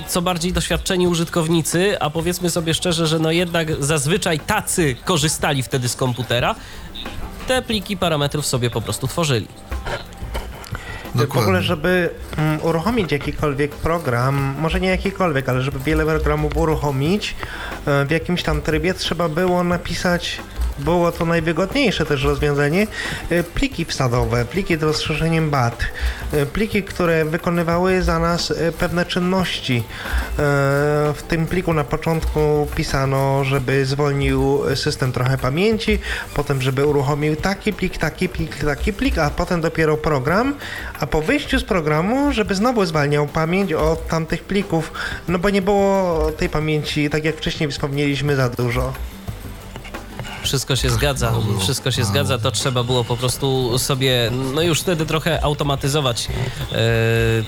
co 0.08 0.22
bardziej 0.22 0.54
doświadczeni 0.54 1.08
użytkownicy, 1.08 2.00
a 2.00 2.10
powiedzmy 2.10 2.50
sobie 2.50 2.74
szczerze, 2.74 3.08
że 3.08 3.20
no 3.20 3.32
jednak 3.32 3.84
zazwyczaj 3.84 4.40
tacy 4.40 4.96
korzystali 5.06 5.64
wtedy 5.64 5.90
z 5.90 5.96
komputera, 5.96 6.56
te 7.48 7.62
pliki 7.62 7.98
parametrów 7.98 8.46
sobie 8.46 8.70
po 8.70 8.82
prostu 8.82 9.08
tworzyli. 9.08 9.48
W 11.16 11.18
Dokładnie. 11.18 11.42
ogóle, 11.42 11.62
żeby 11.62 12.10
mm, 12.38 12.60
uruchomić 12.62 13.12
jakikolwiek 13.12 13.72
program, 13.76 14.56
może 14.60 14.80
nie 14.80 14.90
jakikolwiek, 14.90 15.50
ale 15.50 15.62
żeby 15.62 15.80
wiele 15.80 16.06
programów 16.06 16.58
uruchomić 16.58 17.36
e, 17.86 18.06
w 18.06 18.12
jakimś 18.12 18.44
tam 18.44 18.62
trybie, 18.62 18.94
trzeba 18.94 19.30
było 19.30 19.64
napisać, 19.64 20.40
było 20.80 21.11
to 21.11 21.26
najwygodniejsze 21.26 22.06
też 22.06 22.23
rozwiązanie, 22.23 22.88
e, 23.30 23.43
pliki 23.43 23.85
wsadowe, 23.85 24.45
pliki 24.45 24.77
z 24.77 24.84
rozszerzeniem 24.84 25.49
BAT, 25.49 25.85
e, 26.31 26.45
pliki, 26.45 26.84
które 26.84 27.26
wykonywały 27.26 28.01
za 28.01 28.19
nas 28.19 28.51
e, 28.51 28.72
pewne 28.72 29.06
czynności. 29.06 29.84
W 31.15 31.23
tym 31.27 31.47
pliku 31.47 31.73
na 31.73 31.84
początku 31.84 32.68
pisano, 32.76 33.43
żeby 33.43 33.85
zwolnił 33.85 34.61
system 34.76 35.11
trochę 35.11 35.38
pamięci, 35.38 35.99
potem 36.34 36.61
żeby 36.61 36.85
uruchomił 36.85 37.35
taki 37.35 37.73
plik, 37.73 37.97
taki 37.97 38.30
plik, 38.30 38.56
taki 38.56 38.93
plik, 38.93 39.18
a 39.18 39.30
potem 39.30 39.61
dopiero 39.61 39.97
program, 39.97 40.56
a 40.99 41.07
po 41.07 41.22
wyjściu 41.22 41.60
z 41.60 41.64
programu, 41.64 42.31
żeby 42.31 42.56
znowu 42.56 42.85
zwalniał 42.85 43.27
pamięć 43.27 43.73
od 43.73 44.07
tamtych 44.07 44.43
plików, 44.43 44.91
no 45.27 45.39
bo 45.39 45.49
nie 45.49 45.61
było 45.61 46.31
tej 46.31 46.49
pamięci, 46.49 47.10
tak 47.10 47.26
jak 47.26 47.35
wcześniej 47.35 47.72
wspomnieliśmy, 47.72 48.35
za 48.35 48.49
dużo. 48.49 48.93
Wszystko 50.44 50.76
się 50.76 50.90
zgadza, 50.90 51.34
wszystko 51.60 51.91
się 51.91 52.03
zgadza, 52.03 52.38
to 52.38 52.52
trzeba 52.52 52.84
było 52.84 53.03
po 53.03 53.18
prostu 53.18 53.78
sobie, 53.80 54.32
no 54.53 54.61
już 54.61 54.82
wtedy 54.82 55.06
trochę 55.06 55.44
automatyzować 55.44 56.28
e, 56.28 56.76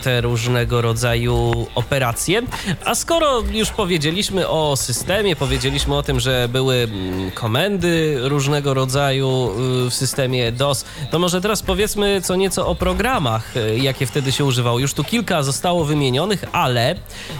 te 0.03 0.21
różnego 0.21 0.81
rodzaju 0.81 1.67
operacje. 1.75 2.41
A 2.85 2.95
skoro 2.95 3.43
już 3.51 3.69
powiedzieliśmy 3.69 4.47
o 4.47 4.77
systemie, 4.77 5.35
powiedzieliśmy 5.35 5.95
o 5.97 6.03
tym, 6.03 6.19
że 6.19 6.49
były 6.49 6.75
mm, 6.75 7.31
komendy 7.31 8.19
różnego 8.21 8.73
rodzaju 8.73 9.51
y, 9.85 9.89
w 9.89 9.93
systemie 9.93 10.51
DOS, 10.51 10.85
to 11.11 11.19
może 11.19 11.41
teraz 11.41 11.61
powiedzmy 11.61 12.21
co 12.21 12.35
nieco 12.35 12.67
o 12.67 12.75
programach, 12.75 13.57
y, 13.57 13.77
jakie 13.77 14.05
wtedy 14.05 14.31
się 14.31 14.45
używało. 14.45 14.79
Już 14.79 14.93
tu 14.93 15.03
kilka 15.03 15.43
zostało 15.43 15.85
wymienionych, 15.85 16.45
ale 16.51 16.95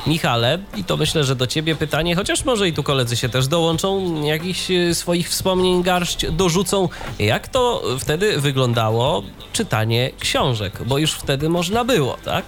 Michale, 0.08 0.60
i 0.78 0.84
to 0.84 0.98
myślę, 0.98 1.24
że 1.24 1.36
do 1.36 1.48
ciebie 1.48 1.76
pytanie, 1.76 2.16
chociaż 2.16 2.46
może 2.46 2.68
i 2.68 2.74
tu 2.74 2.84
koledzy 2.84 3.18
się 3.18 3.30
też 3.30 3.48
dołączą, 3.48 4.24
jakichś 4.24 4.72
y, 4.72 4.96
swoich 4.96 5.30
wspomnień 5.30 5.41
garść 5.84 6.32
dorzucą. 6.32 6.90
Jak 7.20 7.48
to 7.48 7.84
wtedy 8.00 8.42
wyglądało 8.42 9.24
czytanie 9.54 10.12
książek? 10.20 10.80
Bo 10.86 10.98
już 10.98 11.14
wtedy 11.14 11.50
można 11.50 11.86
było, 11.86 12.18
tak? 12.26 12.46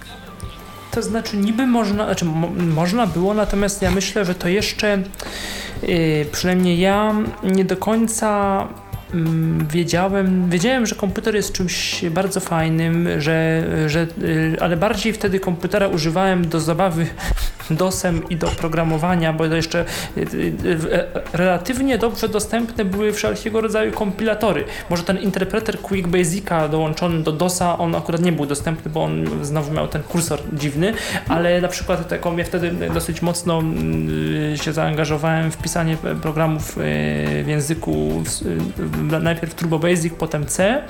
To 0.90 1.02
znaczy 1.02 1.36
niby 1.36 1.66
można, 1.66 2.04
znaczy 2.04 2.24
mo, 2.24 2.48
można 2.50 3.06
było, 3.06 3.34
natomiast 3.34 3.82
ja 3.82 3.90
myślę, 3.90 4.24
że 4.24 4.34
to 4.34 4.48
jeszcze 4.48 5.02
yy, 5.82 6.26
przynajmniej 6.32 6.80
ja 6.80 7.14
nie 7.42 7.64
do 7.64 7.76
końca 7.76 8.68
wiedziałem, 9.70 10.50
wiedziałem, 10.50 10.86
że 10.86 10.94
komputer 10.94 11.34
jest 11.34 11.52
czymś 11.52 12.04
bardzo 12.10 12.40
fajnym, 12.40 13.08
że, 13.18 13.64
że, 13.86 14.06
yy, 14.18 14.56
ale 14.60 14.76
bardziej 14.76 15.12
wtedy 15.12 15.40
komputera 15.40 15.88
używałem 15.88 16.48
do 16.48 16.60
zabawy 16.60 17.06
DOSem 17.70 18.28
i 18.28 18.36
do 18.36 18.46
programowania, 18.46 19.32
bo 19.32 19.44
jeszcze 19.44 19.84
yy, 20.16 20.24
yy, 20.64 20.78
e, 20.92 21.06
relatywnie 21.32 21.98
dobrze 21.98 22.28
dostępne 22.28 22.84
były 22.84 23.12
wszelkiego 23.12 23.60
rodzaju 23.60 23.92
kompilatory. 23.92 24.64
Może 24.90 25.02
ten 25.02 25.18
interpreter 25.18 25.80
Quick 25.80 26.08
Basica 26.08 26.68
dołączony 26.68 27.22
do 27.22 27.32
DOSa, 27.32 27.78
on 27.78 27.94
akurat 27.94 28.22
nie 28.22 28.32
był 28.32 28.46
dostępny, 28.46 28.90
bo 28.90 29.04
on 29.04 29.44
znowu 29.44 29.72
miał 29.72 29.88
ten 29.88 30.02
kursor 30.02 30.40
dziwny, 30.52 30.92
ale 31.28 31.60
na 31.60 31.68
przykład 31.68 32.08
taką 32.08 32.36
ja 32.36 32.44
wtedy 32.44 32.90
dosyć 32.94 33.22
mocno 33.22 33.62
yy, 34.50 34.58
się 34.58 34.72
zaangażowałem 34.72 35.50
w 35.50 35.56
pisanie 35.56 35.96
programów 36.22 36.78
w 37.44 37.48
języku 37.48 38.22
w, 38.24 39.03
najpierw 39.04 39.54
Turbo 39.54 39.78
Basic, 39.78 40.14
potem 40.14 40.46
C. 40.46 40.82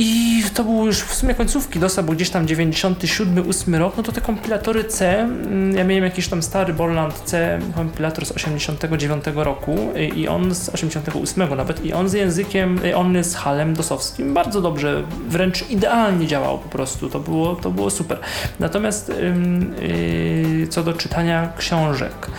I 0.00 0.42
to 0.54 0.64
był 0.64 0.86
już 0.86 1.00
w 1.00 1.14
sumie 1.14 1.34
końcówki 1.34 1.78
DOSa, 1.78 2.02
był 2.02 2.14
gdzieś 2.14 2.30
tam 2.30 2.46
97, 2.46 3.48
8 3.48 3.74
rok, 3.74 3.96
no 3.96 4.02
to 4.02 4.12
te 4.12 4.20
kompilatory 4.20 4.84
C, 4.84 5.18
mm, 5.20 5.76
ja 5.76 5.84
miałem 5.84 6.04
jakiś 6.04 6.28
tam 6.28 6.42
stary 6.42 6.72
Borland 6.72 7.14
C 7.24 7.58
kompilator 7.74 8.26
z 8.26 8.32
89 8.32 9.24
roku 9.34 9.76
y, 9.96 10.04
i 10.04 10.28
on 10.28 10.54
z 10.54 10.68
88 10.68 11.56
nawet 11.56 11.84
i 11.84 11.92
on 11.92 12.08
z 12.08 12.12
językiem, 12.12 12.84
y, 12.84 12.96
on 12.96 13.24
z 13.24 13.34
halem 13.34 13.74
dosowskim 13.74 14.34
bardzo 14.34 14.60
dobrze, 14.60 15.02
wręcz 15.28 15.70
idealnie 15.70 16.26
działał 16.26 16.58
po 16.58 16.68
prostu, 16.68 17.08
to 17.08 17.20
było, 17.20 17.56
to 17.56 17.70
było 17.70 17.90
super. 17.90 18.18
Natomiast 18.60 19.08
ym, 19.08 19.74
y, 19.82 20.66
co 20.70 20.82
do 20.82 20.92
czytania 20.92 21.52
książek, 21.56 22.30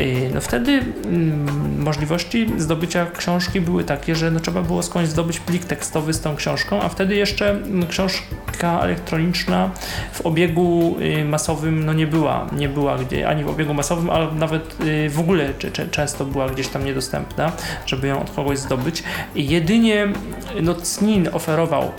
y, 0.00 0.30
no 0.34 0.40
wtedy 0.40 0.72
ym, 1.06 1.82
możliwości 1.82 2.46
zdobycia 2.58 3.06
książki 3.06 3.60
były 3.60 3.84
takie, 3.84 4.16
że 4.16 4.30
no 4.30 4.40
trzeba 4.40 4.62
było 4.62 4.82
skądś 4.82 5.08
zdobyć 5.08 5.40
plik 5.40 5.64
tekstowy 5.64 6.12
z 6.12 6.20
tą 6.20 6.36
książką, 6.36 6.82
a 6.82 6.91
wtedy 6.92 7.14
jeszcze 7.14 7.58
książka 7.88 8.80
elektroniczna 8.82 9.70
w 10.12 10.20
obiegu 10.20 10.96
y, 11.00 11.24
masowym 11.24 11.84
no 11.86 11.92
nie 11.92 12.06
była, 12.06 12.46
nie 12.52 12.68
była 12.68 12.98
gdzie, 12.98 13.28
ani 13.28 13.44
w 13.44 13.48
obiegu 13.48 13.74
masowym, 13.74 14.10
ale 14.10 14.32
nawet 14.32 14.80
y, 14.80 15.10
w 15.10 15.20
ogóle 15.20 15.48
często 15.90 16.24
była 16.24 16.48
gdzieś 16.48 16.68
tam 16.68 16.84
niedostępna, 16.84 17.52
żeby 17.86 18.06
ją 18.06 18.20
od 18.20 18.30
kogoś 18.30 18.58
zdobyć. 18.58 19.02
Jedynie 19.34 20.08
no, 20.62 20.74
CNIN 20.74 21.28
oferował 21.32 21.92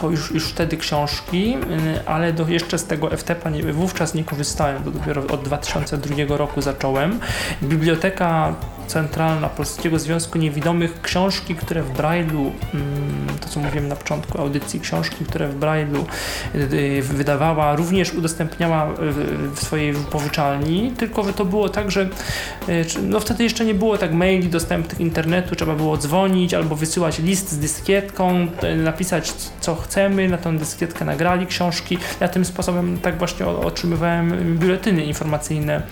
to 0.00 0.10
już, 0.10 0.30
już 0.30 0.48
wtedy 0.48 0.76
książki, 0.76 1.56
y, 1.56 2.06
ale 2.06 2.32
do, 2.32 2.48
jeszcze 2.48 2.78
z 2.78 2.84
tego 2.84 3.16
FTP 3.16 3.50
nie, 3.50 3.72
wówczas 3.72 4.14
nie 4.14 4.24
korzystałem, 4.24 4.84
to 4.84 4.90
dopiero 4.90 5.22
od 5.26 5.42
2002 5.42 6.36
roku 6.36 6.62
zacząłem. 6.62 7.20
Biblioteka 7.62 8.54
Centralna 8.86 9.48
Polskiego 9.48 9.98
Związku 9.98 10.38
Niewidomych, 10.38 11.02
książki, 11.02 11.54
które 11.54 11.82
w 11.82 11.92
Braille'u, 11.92 12.50
mm, 12.74 13.38
to 13.40 13.48
co 13.48 13.60
mówiłem 13.60 13.88
na 13.88 13.96
początku 13.96 14.40
audycji, 14.40 14.80
książki, 14.80 15.24
które 15.24 15.48
w 15.48 15.60
Braille'u 15.60 16.04
y, 16.54 17.02
wydawała, 17.02 17.76
również 17.76 18.14
udostępniała 18.14 18.88
w, 18.98 19.60
swojej 19.64 19.92
wypożyczalni, 19.92 20.92
tylko 20.98 21.24
że 21.24 21.32
to 21.32 21.44
było 21.44 21.68
tak, 21.68 21.90
że 21.90 22.02
y, 22.68 22.84
no 23.02 23.20
wtedy 23.20 23.44
jeszcze 23.44 23.64
nie 23.64 23.74
było 23.74 23.98
tak 23.98 24.12
maili 24.12 24.48
dostępnych 24.48 25.00
internetu, 25.00 25.56
trzeba 25.56 25.74
było 25.74 25.96
dzwonić 25.96 26.54
albo 26.54 26.76
wysyłać 26.76 27.18
list 27.18 27.52
z 27.52 27.58
dyskietką, 27.58 28.46
napisać 28.76 29.32
co 29.60 29.75
chcemy, 29.76 30.28
na 30.28 30.38
tą 30.38 30.58
dyskietkę 30.58 31.04
nagrali 31.04 31.46
książki. 31.46 31.98
Ja 32.20 32.28
tym 32.28 32.44
sposobem 32.44 32.98
tak 33.02 33.18
właśnie 33.18 33.46
otrzymywałem 33.46 34.58
biuletyny 34.58 35.04
informacyjne 35.04 35.82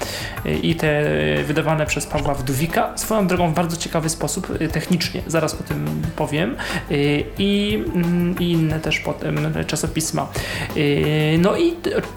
y, 0.47 0.55
i 0.55 0.75
te 0.75 1.13
y, 1.41 1.45
wydawane 1.45 1.87
przez 1.87 2.07
Pawła 2.07 2.35
Wdówika. 2.35 2.99
Swoją 2.99 3.27
drogą 3.27 3.51
w 3.51 3.55
bardzo 3.55 3.77
ciekawy 3.77 4.09
sposób 4.09 4.61
y, 4.61 4.69
technicznie, 4.69 5.23
zaraz 5.27 5.55
o 5.55 5.63
tym 5.63 6.03
powiem. 6.17 6.57
I, 7.39 7.85
mm, 7.95 8.39
i 8.39 8.53
inne 8.53 8.81
też 8.81 8.99
potem 8.99 9.65
czasopisma. 9.67 10.29
No 11.39 11.57
i 11.57 11.75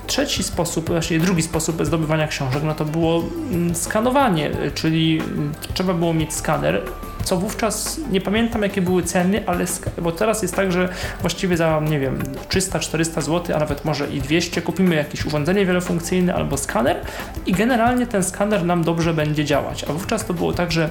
trzeci 0.08 0.44
sposób, 0.44 0.90
właściwie 0.90 1.20
drugi 1.20 1.42
sposób 1.42 1.86
zdobywania 1.86 2.28
książek, 2.28 2.64
no 2.64 2.76
to 2.76 2.86
było 2.86 3.24
mm, 3.52 3.76
skanowanie, 3.76 4.52
czyli 4.76 5.22
y, 5.70 5.74
trzeba 5.74 5.94
było 5.94 6.14
mieć 6.14 6.34
skaner, 6.34 6.82
co 7.28 7.38
wówczas 7.38 8.00
nie 8.12 8.22
pamiętam 8.22 8.62
jakie 8.62 8.82
były 8.82 9.04
ceny, 9.04 9.44
ale 9.46 9.66
bo 10.02 10.12
teraz 10.12 10.42
jest 10.42 10.56
tak, 10.56 10.72
że 10.72 10.90
właściwie 11.22 11.58
za 11.58 11.82
nie 11.90 12.00
wiem 12.00 12.20
300-400 12.50 13.22
zł, 13.22 13.56
a 13.56 13.60
nawet 13.60 13.86
może 13.86 14.08
i 14.08 14.22
200 14.22 14.62
kupimy 14.62 14.96
jakieś 14.96 15.26
urządzenie 15.26 15.66
wielofunkcyjne 15.66 16.36
albo 16.36 16.58
skaner 16.58 17.02
i 17.46 17.54
generalnie 17.54 18.08
ten 18.08 18.24
skaner 18.24 18.66
nam 18.66 18.84
dobrze 18.84 19.14
będzie 19.14 19.46
działać. 19.46 19.84
A 19.84 19.94
wówczas 19.94 20.26
to 20.26 20.34
było 20.34 20.54
tak, 20.54 20.72
że 20.72 20.90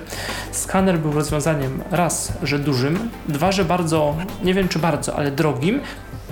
skaner 0.53 0.99
był 0.99 1.13
rozwiązaniem 1.13 1.83
raz, 1.91 2.33
że 2.43 2.59
dużym, 2.59 3.11
dwa, 3.29 3.53
że 3.53 3.65
bardzo, 3.65 4.17
nie 4.45 4.55
wiem 4.55 4.69
czy 4.69 4.79
bardzo, 4.79 5.17
ale 5.17 5.31
drogim, 5.31 5.81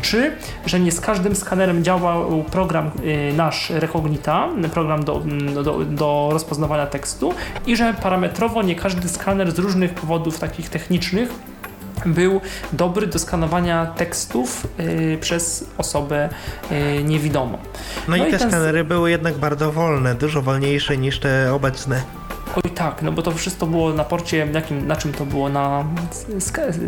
trzy, 0.05 0.33
że 0.67 0.81
nie 0.81 0.93
z 0.93 1.01
każdym 1.01 1.37
skanerem 1.37 1.85
działał 1.85 2.45
program 2.45 2.91
y, 3.31 3.33
nasz 3.37 3.71
Recognita, 3.71 4.49
program 4.73 5.05
do, 5.05 5.17
mm, 5.17 5.55
do, 5.65 5.79
do 5.85 6.29
rozpoznawania 6.33 6.87
tekstu 6.87 7.35
i 7.67 7.77
że 7.77 7.95
parametrowo 8.03 8.63
nie 8.63 8.75
każdy 8.75 9.09
skaner 9.09 9.53
z 9.53 9.59
różnych 9.59 9.95
powodów 9.95 10.39
takich 10.39 10.69
technicznych 10.69 11.29
był 12.07 12.41
dobry 12.73 13.07
do 13.07 13.19
skanowania 13.19 13.87
tekstów 13.87 14.67
y, 14.81 15.19
przez 15.21 15.65
osobę 15.79 16.29
y, 16.99 17.03
niewidomą. 17.05 17.59
No, 18.09 18.17
No 18.17 18.25
i 18.25 18.29
i 18.29 18.33
te 18.33 18.39
ten- 18.39 18.49
skanery 18.51 18.85
były 18.85 19.11
jednak 19.11 19.35
bardzo 19.35 19.73
wolne, 19.73 20.15
dużo 20.15 20.43
wolniejsze 20.43 20.97
niż 20.97 21.19
te 21.21 21.55
obecne. 21.55 22.03
Oj 22.57 22.71
tak, 22.71 23.03
no 23.03 23.13
bo 23.13 23.23
to 23.23 23.33
wszystko 23.33 23.67
było 23.67 23.93
na 23.93 24.05
porcie, 24.05 24.49
jakim, 24.55 24.87
na 24.87 24.97
czym 24.97 25.13
to 25.13 25.27
było? 25.27 25.49
Na, 25.49 25.85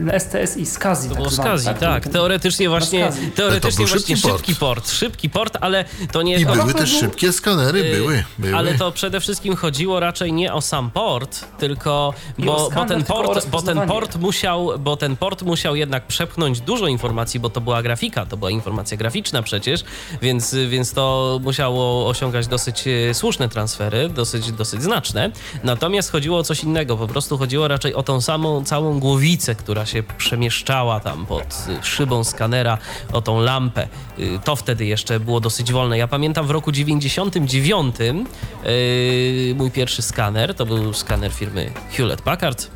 na 0.01 0.19
STS 0.19 0.57
i 0.57 0.67
SCSI. 0.67 1.09
To 1.09 1.15
tak 1.15 1.17
było 1.17 1.31
SCSI, 1.31 1.69
tak. 1.81 2.09
Teoretycznie 2.09 2.69
właśnie, 2.69 3.13
teoretycznie 3.35 3.85
był 3.85 3.95
właśnie 3.95 4.17
szybki 4.17 4.37
szybki 4.39 4.55
port. 4.55 4.91
Szybki 4.91 5.31
port, 5.31 5.59
ale 5.61 5.85
to 6.13 6.23
nie... 6.23 6.37
I 6.37 6.47
to- 6.47 6.53
były 6.53 6.73
to 6.73 6.79
też 6.79 6.91
był- 6.91 7.01
szybkie 7.01 7.33
skanery, 7.33 7.81
Y, 7.81 7.97
były, 7.97 8.25
były. 8.39 8.57
Ale 8.57 8.75
to 8.75 8.93
przede 8.93 9.21
wszystkim 9.21 9.57
chodziło 9.57 10.01
raczej 10.01 10.33
nie 10.33 10.53
o 10.55 10.61
sam 10.61 10.91
port, 10.91 11.45
tylko 11.59 12.15
I 12.39 12.43
o 12.43 12.47
bo, 12.47 12.53
bo, 12.53 12.67
skaner, 12.71 12.89
ten 12.89 12.99
tylko 12.99 13.19
o 13.19 13.25
port, 13.25 13.47
bo 13.49 13.63
ten 13.63 13.81
port 13.89 14.17
musiał, 14.17 14.71
bo 14.79 14.97
ten 14.97 15.17
port 15.17 15.43
musiał 15.43 15.77
jednak 15.77 16.07
przepchnąć 16.07 16.61
dużo 16.61 16.87
informacji, 16.87 17.41
bo 17.41 17.51
to 17.51 17.61
była 17.61 17.83
grafika, 17.83 18.27
to 18.27 18.37
była 18.37 18.51
informacja 18.51 18.97
graficzna 18.97 19.43
przecież, 19.43 19.85
więc, 20.23 20.55
więc 20.69 20.93
to 20.93 21.39
musiało 21.43 22.09
osiągać 22.09 22.47
dosyć 22.47 22.85
e, 22.89 23.15
słuszne 23.15 23.49
transfery, 23.49 24.09
dosyć, 24.09 24.53
dosyć 24.53 24.83
znaczne. 24.83 25.31
Natomiast 25.65 26.13
chodziło 26.13 26.39
o 26.39 26.43
coś 26.43 26.65
innego, 26.65 26.97
po 26.97 27.07
prostu 27.07 27.39
chodziło 27.39 27.69
raczej 27.69 27.95
o 27.95 28.03
tą 28.03 28.21
samą 28.21 28.65
całą 28.65 29.01
głowicę, 29.01 29.55
która 29.55 29.87
się 29.87 30.03
przemieszczała 30.19 31.01
tam 31.01 31.27
pod 31.27 31.67
y, 31.83 31.85
szybą 31.87 32.25
skanera, 32.25 32.79
o 33.13 33.23
tą 33.23 33.41
lampę. 33.41 33.89
Y, 34.19 34.39
To 34.45 34.57
wtedy 34.57 34.85
jeszcze 34.87 35.21
było 35.21 35.41
dosyć 35.41 35.73
wolne. 35.73 35.99
Ja 35.99 36.09
pamiętam 36.09 36.47
w 36.47 36.51
roku 36.51 36.73
99 36.73 37.97
yy, 37.99 39.55
mój 39.55 39.71
pierwszy 39.71 40.03
skaner, 40.03 40.55
to 40.55 40.67
był 40.67 40.93
skaner 40.95 41.33
firmy 41.33 41.71
Hewlett 41.91 42.23
Packard. 42.23 42.71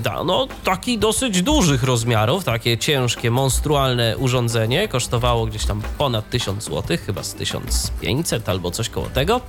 Da, 0.00 0.24
no 0.24 0.48
taki 0.64 0.98
dosyć 0.98 1.42
dużych 1.42 1.82
rozmiarów, 1.82 2.44
takie 2.44 2.78
ciężkie, 2.78 3.30
monstrualne 3.30 4.16
urządzenie, 4.18 4.88
kosztowało 4.88 5.46
gdzieś 5.46 5.64
tam 5.64 5.82
ponad 5.98 6.30
1000 6.30 6.64
zł, 6.64 6.96
chyba 7.06 7.22
z 7.22 7.34
1500 7.34 8.48
albo 8.48 8.70
coś 8.70 8.88
koło 8.88 9.06
tego. 9.06 9.40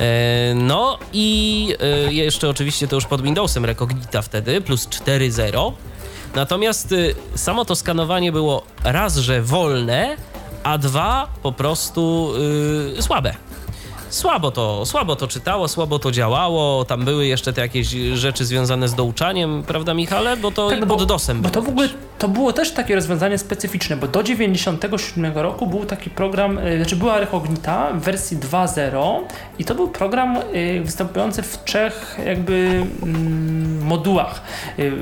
E, 0.00 0.52
no 0.54 0.98
i 1.12 1.37
e, 1.80 2.12
jeszcze 2.12 2.48
oczywiście 2.48 2.88
to 2.88 2.94
już 2.96 3.06
pod 3.06 3.22
Windowsem 3.22 3.64
Recognita 3.64 4.22
wtedy, 4.22 4.60
plus 4.60 4.88
4.0. 4.88 5.72
Natomiast 6.34 6.92
y, 6.92 7.14
samo 7.34 7.64
to 7.64 7.76
skanowanie 7.76 8.32
było 8.32 8.62
raz, 8.84 9.16
że 9.16 9.42
wolne, 9.42 10.16
a 10.62 10.78
dwa 10.78 11.28
po 11.42 11.52
prostu 11.52 12.32
y, 12.98 13.02
słabe. 13.02 13.34
Słabo 14.10 14.50
to, 14.50 14.86
słabo 14.86 15.16
to 15.16 15.28
czytało, 15.28 15.68
słabo 15.68 15.98
to 15.98 16.10
działało. 16.10 16.84
Tam 16.84 17.04
były 17.04 17.26
jeszcze 17.26 17.52
te 17.52 17.60
jakieś 17.60 17.86
rzeczy 18.14 18.44
związane 18.44 18.88
z 18.88 18.94
douczaniem, 18.94 19.62
prawda, 19.66 19.94
Michale? 19.94 20.36
Bo 20.36 20.50
to 20.50 20.70
Tak, 20.70 20.80
no 20.80 20.86
pod 20.86 20.98
bo- 20.98 21.06
DOSem 21.06 21.42
Bo 21.42 21.48
to 21.50 21.62
w 21.62 21.68
ogóle 21.68 21.88
to 22.18 22.28
było 22.28 22.52
też 22.52 22.70
takie 22.70 22.94
rozwiązanie 22.94 23.38
specyficzne, 23.38 23.96
bo 23.96 24.08
do 24.08 24.22
97 24.22 25.38
roku 25.38 25.66
był 25.66 25.84
taki 25.84 26.10
program, 26.10 26.58
y, 26.58 26.76
znaczy 26.76 26.96
była 26.96 27.20
Recognita 27.20 27.92
w 27.92 28.00
wersji 28.00 28.36
2.0 28.36 29.20
i 29.58 29.64
to 29.64 29.74
był 29.74 29.88
program 29.88 30.36
y, 30.54 30.80
występujący 30.84 31.42
w 31.42 31.64
trzech 31.64 32.18
jakby 32.26 32.84
mm, 33.02 33.82
modułach. 33.86 34.42
Y, 34.78 34.92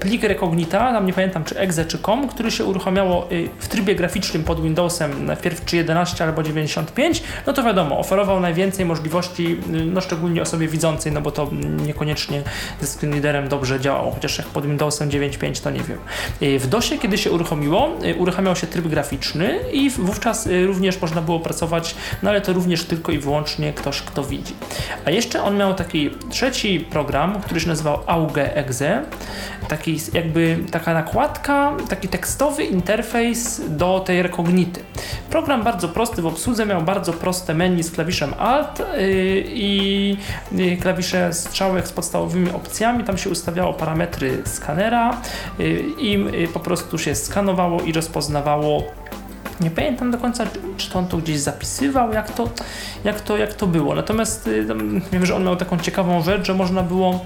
Plik 0.00 0.22
Recognita, 0.22 0.92
tam 0.92 1.06
nie 1.06 1.12
pamiętam 1.12 1.44
czy 1.44 1.58
exe 1.58 1.84
czy 1.84 1.98
com, 1.98 2.28
który 2.28 2.50
się 2.50 2.64
uruchamiało 2.64 3.28
w 3.58 3.68
trybie 3.68 3.94
graficznym 3.94 4.44
pod 4.44 4.62
Windowsem 4.62 5.26
najpierw 5.26 5.64
czy 5.64 5.76
11 5.76 6.24
albo 6.24 6.42
95, 6.42 7.22
no 7.46 7.52
to 7.52 7.62
wiadomo, 7.62 7.95
oferował 7.98 8.40
najwięcej 8.40 8.84
możliwości, 8.84 9.46
y, 9.74 9.84
no 9.84 10.00
szczególnie 10.00 10.42
osobie 10.42 10.68
widzącej, 10.68 11.12
no 11.12 11.20
bo 11.20 11.30
to 11.30 11.50
niekoniecznie 11.86 12.42
ze 12.80 12.86
screen 12.86 13.12
readerem 13.12 13.48
dobrze 13.48 13.80
działało, 13.80 14.12
chociaż 14.12 14.38
jak 14.38 14.46
pod 14.46 14.66
Windowsem 14.66 15.08
9.5 15.08 15.62
to 15.62 15.70
nie 15.70 15.80
wiem. 15.80 15.98
Y, 16.42 16.58
W 16.58 16.66
DOSie, 16.66 16.98
kiedy 16.98 17.18
się 17.18 17.30
uruchomiło, 17.30 17.90
y, 18.04 18.14
uruchamiał 18.14 18.56
się 18.56 18.66
tryb 18.66 18.86
graficzny 18.88 19.58
i 19.72 19.90
wówczas 19.90 20.48
również 20.66 21.00
można 21.00 21.22
było 21.22 21.40
pracować, 21.40 21.94
no 22.22 22.30
ale 22.30 22.40
to 22.40 22.52
również 22.52 22.84
tylko 22.84 23.12
i 23.12 23.18
wyłącznie 23.18 23.72
ktoś, 23.72 24.02
kto 24.02 24.24
widzi. 24.24 24.54
A 25.04 25.10
jeszcze 25.10 25.42
on 25.42 25.56
miał 25.56 25.74
taki 25.74 26.10
trzeci 26.30 26.80
program, 26.80 27.40
który 27.40 27.60
się 27.60 27.68
nazywał 27.68 27.98
Auge 28.06 28.56
Exe, 28.56 29.02
taki 29.68 30.00
jakby 30.12 30.58
taka 30.70 30.94
nakładka, 30.94 31.72
taki 31.88 32.08
tekstowy 32.08 32.64
interfejs 32.64 33.60
do 33.68 34.00
tej 34.00 34.22
rekognity. 34.22 34.80
Program 35.30 35.62
bardzo 35.64 35.88
prosty 35.88 36.22
w 36.22 36.26
obsłudze, 36.26 36.66
miał 36.66 36.82
bardzo 36.82 37.12
proste 37.12 37.54
menu 37.54 37.82
z 37.82 37.90
klawiszem 37.90 38.34
Alt 38.38 38.78
yy, 38.78 38.86
i 39.46 40.16
yy, 40.52 40.76
klawisze 40.76 41.32
strzałek 41.32 41.88
z 41.88 41.92
podstawowymi 41.92 42.50
opcjami. 42.50 43.04
Tam 43.04 43.18
się 43.18 43.30
ustawiało 43.30 43.74
parametry 43.74 44.42
skanera 44.44 45.20
yy, 45.58 45.82
i 46.00 46.28
po 46.54 46.60
prostu 46.60 46.98
się 46.98 47.14
skanowało 47.14 47.80
i 47.80 47.92
rozpoznawało 47.92 48.82
nie 49.60 49.70
pamiętam 49.70 50.10
do 50.10 50.18
końca, 50.18 50.44
czy- 50.76 50.90
to 50.90 50.98
on 50.98 51.06
to 51.08 51.16
gdzieś 51.16 51.38
zapisywał, 51.38 52.12
jak 52.12 52.32
to, 52.32 52.48
jak 53.04 53.20
to, 53.20 53.36
jak 53.36 53.54
to 53.54 53.66
było. 53.66 53.94
Natomiast 53.94 54.46
y, 54.46 54.66
wiem, 55.12 55.26
że 55.26 55.34
on 55.36 55.44
miał 55.44 55.56
taką 55.56 55.78
ciekawą 55.78 56.22
rzecz, 56.22 56.46
że 56.46 56.54
można 56.54 56.82
było 56.82 57.24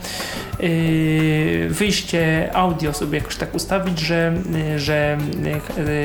y, 0.60 1.66
wyjście 1.70 2.50
audio 2.54 2.92
sobie 2.92 3.18
jakoś 3.18 3.36
tak 3.36 3.54
ustawić, 3.54 3.98
że, 3.98 4.34
y, 4.74 4.78
że, 4.78 5.18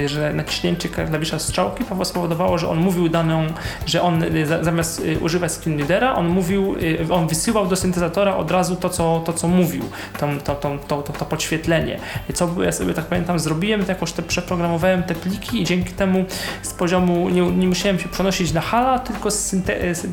że 0.05 0.33
naciśnięcie 0.33 0.89
klawisza 0.89 1.39
strzałki 1.39 1.83
spowodowało, 2.03 2.57
że 2.57 2.69
on 2.69 2.77
mówił 2.77 3.09
daną, 3.09 3.47
że 3.85 4.01
on 4.01 4.23
za- 4.45 4.63
zamiast 4.63 5.01
używać 5.21 5.51
screen 5.51 5.77
readera, 5.79 6.15
on 6.15 6.27
mówił, 6.27 6.75
on 7.09 7.27
wysyłał 7.27 7.67
do 7.67 7.75
syntezatora 7.75 8.35
od 8.37 8.51
razu 8.51 8.75
to, 8.75 8.89
co, 8.89 9.21
to, 9.25 9.33
co 9.33 9.47
mówił, 9.47 9.83
tą, 10.19 10.39
to, 10.39 10.55
to, 10.55 10.77
to, 10.87 11.01
to, 11.01 11.25
podświetlenie. 11.25 11.99
Co 12.33 12.49
ja 12.63 12.71
sobie 12.71 12.93
tak 12.93 13.05
pamiętam 13.05 13.39
zrobiłem, 13.39 13.85
to 13.85 13.91
jakoś 13.91 14.11
te 14.11 14.21
przeprogramowałem 14.23 15.03
te 15.03 15.15
pliki 15.15 15.61
i 15.61 15.65
dzięki 15.65 15.93
temu 15.93 16.14
z 16.61 16.73
poziomu 16.73 17.29
nie, 17.29 17.41
nie 17.41 17.67
musiałem 17.67 17.99
się 17.99 18.09
przenosić 18.09 18.53
na 18.53 18.61
Hala, 18.61 18.99
tylko 18.99 19.31
z 19.31 19.55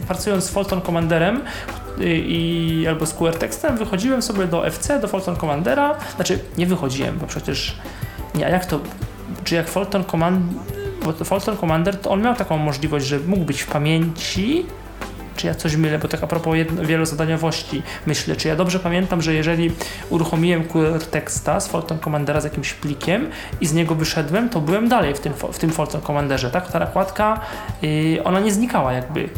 pracując 0.06 0.44
z 0.44 0.50
Fulton 0.50 0.80
Commanderem 0.80 1.40
y, 2.00 2.18
i 2.18 2.86
albo 2.88 3.06
z 3.06 3.14
QR 3.14 3.38
tekstem 3.38 3.76
wychodziłem 3.76 4.22
sobie 4.22 4.46
do 4.46 4.66
FC, 4.66 5.00
do 5.00 5.08
Fulton 5.08 5.36
Commandera, 5.36 5.94
znaczy 6.16 6.38
nie 6.58 6.66
wychodziłem, 6.66 7.18
bo 7.18 7.26
przecież 7.26 7.76
nie, 8.34 8.46
a 8.46 8.48
jak 8.48 8.66
to, 8.66 8.80
czy 9.44 9.54
jak 9.54 9.68
Fulton 9.68 10.04
Command, 10.04 10.40
bo 11.04 11.12
to 11.12 11.24
Fulton 11.24 11.56
Commander, 11.56 12.00
to 12.00 12.10
on 12.10 12.22
miał 12.22 12.34
taką 12.34 12.56
możliwość, 12.56 13.06
że 13.06 13.18
mógł 13.18 13.44
być 13.44 13.62
w 13.62 13.66
pamięci, 13.66 14.66
czy 15.36 15.46
ja 15.46 15.54
coś 15.54 15.76
mylę, 15.76 15.98
bo 15.98 16.09
tak 16.09 16.22
a 16.22 16.26
propos 16.26 16.56
jedno, 16.56 16.84
wielozadaniowości 16.84 17.82
myślę, 18.06 18.36
czy 18.36 18.48
ja 18.48 18.56
dobrze 18.56 18.78
pamiętam, 18.78 19.22
że 19.22 19.34
jeżeli 19.34 19.70
uruchomiłem 20.10 20.64
QR 20.64 21.00
teksta 21.10 21.60
z 21.60 21.68
Fulton 21.68 21.98
Commandera 21.98 22.40
z 22.40 22.44
jakimś 22.44 22.72
plikiem 22.72 23.30
i 23.60 23.66
z 23.66 23.72
niego 23.72 23.94
wyszedłem, 23.94 24.48
to 24.48 24.60
byłem 24.60 24.88
dalej 24.88 25.14
w 25.14 25.20
tym, 25.20 25.32
w 25.52 25.59
tym 25.59 25.70
Fulton 25.70 26.00
Commanderze, 26.00 26.50
tak? 26.50 26.72
Ta 26.72 26.78
nakładka, 26.78 27.40
yy, 27.82 28.24
ona 28.24 28.40
nie 28.40 28.52
znikała 28.52 28.92
jakby. 28.92 29.28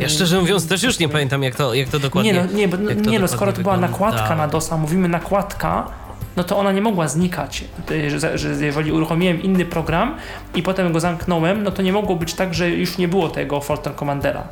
Ja 0.00 0.08
szczerze 0.08 0.40
mówiąc 0.40 0.68
też 0.68 0.82
już 0.82 0.98
nie 0.98 1.08
pamiętam, 1.08 1.42
jak 1.42 1.54
to, 1.54 1.74
jak 1.74 1.88
to 1.88 1.98
dokładnie 1.98 2.32
Nie 2.32 2.44
no, 2.44 2.52
nie, 2.52 2.68
bo, 2.68 2.76
nie 3.10 3.18
no 3.18 3.28
skoro 3.28 3.52
to 3.52 3.62
była 3.62 3.76
nakładka 3.76 4.36
na 4.36 4.48
DOSa, 4.48 4.76
mówimy 4.76 5.08
nakładka, 5.08 5.86
no 6.38 6.44
to 6.44 6.56
ona 6.58 6.72
nie 6.72 6.80
mogła 6.80 7.08
znikać. 7.08 7.64
Y, 7.90 8.20
Że, 8.20 8.38
że 8.38 8.48
jeżeli 8.66 8.92
uruchomiłem 8.92 9.42
inny 9.42 9.64
program 9.64 10.16
i 10.54 10.62
potem 10.62 10.92
go 10.92 11.00
zamknąłem, 11.00 11.62
no 11.62 11.70
to 11.70 11.82
nie 11.82 11.92
mogło 11.92 12.16
być 12.16 12.34
tak, 12.34 12.54
że 12.54 12.70
już 12.70 12.98
nie 12.98 13.08
było 13.08 13.28
tego 13.28 13.60
Fulton 13.60 13.94
Commandera. 13.94 14.48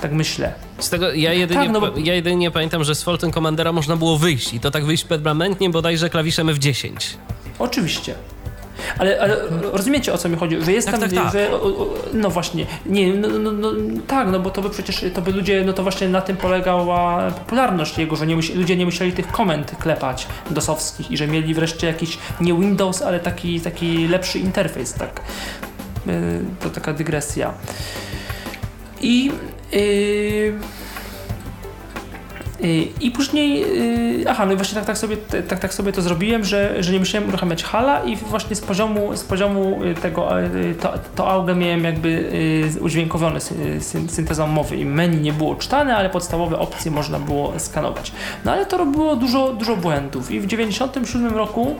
Tak 0.00 0.12
myślę. 0.12 0.52
Z 0.78 0.90
tego 0.90 1.12
ja 1.12 1.32
jedynie, 1.32 1.60
Tak, 1.60 1.70
no 1.70 1.80
bo- 1.80 1.92
ja 1.98 2.14
jedynie 2.14 2.50
pamiętam, 2.50 2.84
że 2.84 2.94
z 2.94 3.02
Fulton 3.02 3.32
Commandera 3.32 3.72
można 3.72 3.96
było 3.96 4.18
wyjść 4.18 4.54
i 4.54 4.60
to 4.60 4.70
tak 4.70 4.84
wyjść 4.84 5.04
permanentnie 5.04 5.70
bodajże 5.70 6.10
klawiszem 6.10 6.46
F10. 6.46 6.92
Oczywiście. 7.58 8.14
Ale, 8.98 9.20
ale 9.20 9.36
rozumiecie 9.72 10.12
o 10.12 10.18
co 10.18 10.28
mi 10.28 10.36
chodzi, 10.36 10.64
że 10.64 10.72
jest 10.72 10.90
Tak, 10.90 11.00
tam, 11.00 11.10
tak, 11.10 11.24
tak. 11.24 11.32
że 11.32 11.50
no 12.12 12.30
właśnie, 12.30 12.66
nie, 12.86 13.14
no, 13.14 13.28
no, 13.28 13.52
no, 13.52 13.72
tak, 14.06 14.28
no 14.32 14.40
bo 14.40 14.50
to 14.50 14.62
by 14.62 14.70
przecież, 14.70 15.04
to 15.14 15.22
by 15.22 15.32
ludzie, 15.32 15.64
no 15.66 15.72
to 15.72 15.82
właśnie 15.82 16.08
na 16.08 16.20
tym 16.20 16.36
polegała 16.36 17.30
popularność 17.30 17.98
jego, 17.98 18.16
że 18.16 18.26
nie 18.26 18.36
musi, 18.36 18.54
ludzie 18.54 18.76
nie 18.76 18.84
musieli 18.84 19.12
tych 19.12 19.28
komend 19.28 19.72
klepać 19.80 20.26
dosowskich 20.50 21.10
i 21.10 21.16
że 21.16 21.26
mieli 21.26 21.54
wreszcie 21.54 21.86
jakiś, 21.86 22.18
nie 22.40 22.54
Windows, 22.54 23.02
ale 23.02 23.20
taki, 23.20 23.60
taki 23.60 24.08
lepszy 24.08 24.38
interfejs, 24.38 24.94
tak. 24.94 25.20
Yy, 26.06 26.12
To 26.60 26.70
taka 26.70 26.92
dygresja. 26.92 27.54
I 29.00 29.32
yy, 29.72 30.52
I 33.00 33.10
później, 33.10 33.64
y, 34.20 34.30
aha, 34.30 34.46
no 34.46 34.52
i 34.52 34.56
właśnie 34.56 34.74
tak, 34.74 34.84
tak, 34.84 34.98
sobie, 34.98 35.16
tak, 35.48 35.58
tak 35.58 35.74
sobie 35.74 35.92
to 35.92 36.02
zrobiłem, 36.02 36.44
że, 36.44 36.82
że 36.82 36.92
nie 36.92 36.98
musiałem 36.98 37.28
uruchamiać 37.28 37.64
hala 37.64 38.04
i 38.04 38.16
właśnie 38.16 38.56
z 38.56 38.60
poziomu, 38.60 39.16
z 39.16 39.24
poziomu 39.24 39.84
y, 39.84 39.94
tego, 39.94 40.42
y, 40.42 40.74
to, 40.80 40.94
to 41.16 41.54
miałem 41.54 41.84
jakby 41.84 42.08
y, 42.78 42.80
udźwiękowione 42.80 43.38
sy- 43.38 43.80
syn- 43.80 44.08
syntezą 44.08 44.46
mowy 44.46 44.76
i 44.76 44.84
menu 44.84 45.20
nie 45.20 45.32
było 45.32 45.54
czytane, 45.56 45.96
ale 45.96 46.10
podstawowe 46.10 46.58
opcje 46.58 46.90
można 46.90 47.18
było 47.18 47.52
skanować. 47.58 48.12
No 48.44 48.52
ale 48.52 48.66
to 48.66 48.76
robiło 48.76 49.16
dużo, 49.16 49.52
dużo 49.52 49.76
błędów 49.76 50.30
i 50.30 50.40
w 50.40 50.46
97 50.46 51.36
roku 51.36 51.74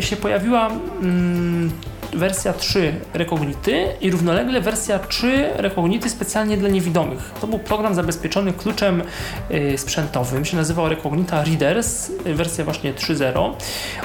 się 0.00 0.16
pojawiła 0.16 0.70
mm, 1.02 1.70
wersja 2.12 2.52
3 2.52 2.94
Recognity 3.14 3.86
i 4.00 4.10
równolegle 4.10 4.60
wersja 4.60 4.98
3 4.98 5.50
Recognity 5.56 6.10
specjalnie 6.10 6.56
dla 6.56 6.68
niewidomych. 6.68 7.30
To 7.40 7.46
był 7.46 7.58
program 7.58 7.94
zabezpieczony 7.94 8.52
kluczem 8.52 9.02
y, 9.50 9.78
sprzętowym, 9.78 10.44
się 10.44 10.56
nazywał 10.56 10.88
Recognita 10.88 11.44
Readers, 11.44 12.10
y, 12.26 12.34
wersja 12.34 12.64
właśnie 12.64 12.94
3.0. 12.94 13.52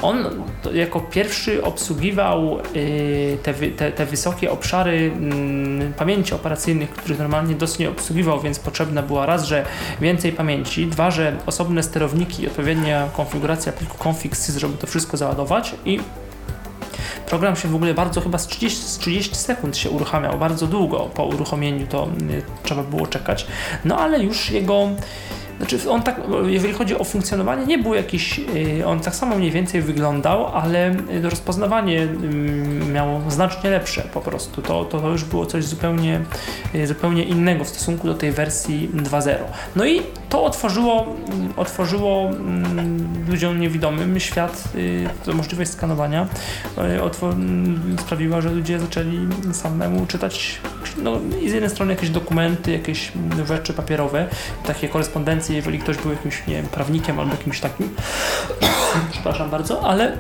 On 0.02 0.26
jako 0.74 1.00
pierwszy 1.00 1.64
obsługiwał 1.64 2.60
y, 2.76 3.38
te, 3.44 3.54
te, 3.54 3.92
te 3.92 4.06
wysokie 4.06 4.52
obszary 4.52 5.12
mm, 5.16 5.94
pamięci 5.94 6.34
operacyjnych, 6.34 6.90
których 6.90 7.20
normalnie 7.20 7.56
DOS 7.56 7.80
nie 7.80 7.90
obsługiwał, 7.90 8.40
więc 8.40 8.60
potrzebna 8.60 9.02
była 9.02 9.26
raz, 9.26 9.46
że 9.46 9.66
więcej 10.02 10.32
pamięci, 10.32 10.88
dwa, 10.88 11.12
że 11.12 11.38
osobne 11.46 11.84
sterowniki 11.84 12.44
i 12.44 12.48
odpowiednia 12.48 13.08
konfiguracja 13.14 13.72
pliku 13.72 14.10
config 14.10 14.38
sys, 14.38 14.58
żeby 14.58 14.78
to 14.78 14.88
wszystko 14.88 15.18
załadować 15.18 15.76
i 15.86 16.00
Program 17.26 17.56
się 17.56 17.68
w 17.68 17.76
ogóle 17.76 17.94
bardzo, 17.94 18.22
chyba 18.22 18.38
z 18.38 18.48
30, 18.48 18.82
z 18.82 18.98
30 18.98 19.36
sekund 19.36 19.78
się 19.78 19.90
uruchamiał, 19.90 20.38
bardzo 20.38 20.68
długo 20.68 21.00
po 21.00 21.26
uruchomieniu 21.26 21.88
to 21.88 22.08
y, 22.32 22.42
trzeba 22.64 22.84
było 22.84 23.08
czekać. 23.08 23.48
No 23.86 23.98
ale 23.98 24.24
już 24.24 24.52
jego 24.52 24.90
Znaczy 25.58 25.90
on 25.90 26.02
tak, 26.04 26.22
jeżeli 26.46 26.74
chodzi 26.74 26.98
o 26.98 27.04
funkcjonowanie, 27.04 27.66
nie 27.66 27.78
był 27.78 27.94
jakiś, 27.94 28.40
y, 28.80 28.86
on 28.86 29.00
tak 29.00 29.16
samo 29.16 29.36
mniej 29.36 29.52
więcej 29.52 29.82
wyglądał, 29.82 30.48
ale 30.48 30.92
y, 30.92 31.30
rozpoznawanie 31.30 32.02
ym, 32.02 32.94
miało 32.94 33.22
znacznie 33.30 33.70
lepsze 33.70 34.02
po 34.02 34.22
prostu. 34.22 34.62
To, 34.62 34.86
to, 34.86 35.10
już 35.10 35.24
było 35.24 35.46
coś 35.46 35.66
zupełnie, 35.66 36.22
y, 36.76 36.88
zupełnie 36.88 37.24
innego 37.24 37.64
w 37.64 37.70
stosunku 37.70 38.08
do 38.08 38.14
tej 38.14 38.32
wersji 38.32 38.90
2.0. 38.94 39.36
No 39.76 39.86
i 39.86 40.02
to 40.30 40.44
otworzyło, 40.44 41.16
mm, 41.34 41.54
otworzyło 41.58 42.30
mm, 42.30 43.26
ludziom 43.30 43.60
niewidomym 43.60 44.20
świat, 44.20 44.64
y, 44.76 45.10
to 45.26 45.34
możliwość 45.34 45.72
skanowania 45.72 46.28
y, 46.78 46.82
mm, 47.26 47.96
sprawiła, 48.00 48.42
że 48.42 48.50
ludzie 48.50 48.80
zaczęli 48.80 49.28
samemu 49.54 50.06
czytać 50.06 50.60
no, 51.04 51.20
z 51.50 51.52
jednej 51.52 51.70
strony 51.70 51.94
jakieś 51.94 52.10
dokumenty, 52.10 52.72
jakieś 52.72 53.12
rzeczy 53.48 53.74
papierowe, 53.74 54.28
takie 54.66 54.90
korespondencje, 54.90 55.51
jeżeli 55.54 55.80
ktoś 55.80 55.98
był 55.98 56.12
jakimś 56.12 56.48
nie 56.48 56.56
wiem, 56.56 56.66
prawnikiem 56.66 57.20
albo 57.20 57.32
jakimś 57.32 57.60
takim, 57.60 57.96
przepraszam 59.12 59.50
bardzo, 59.50 59.82
ale 59.88 60.18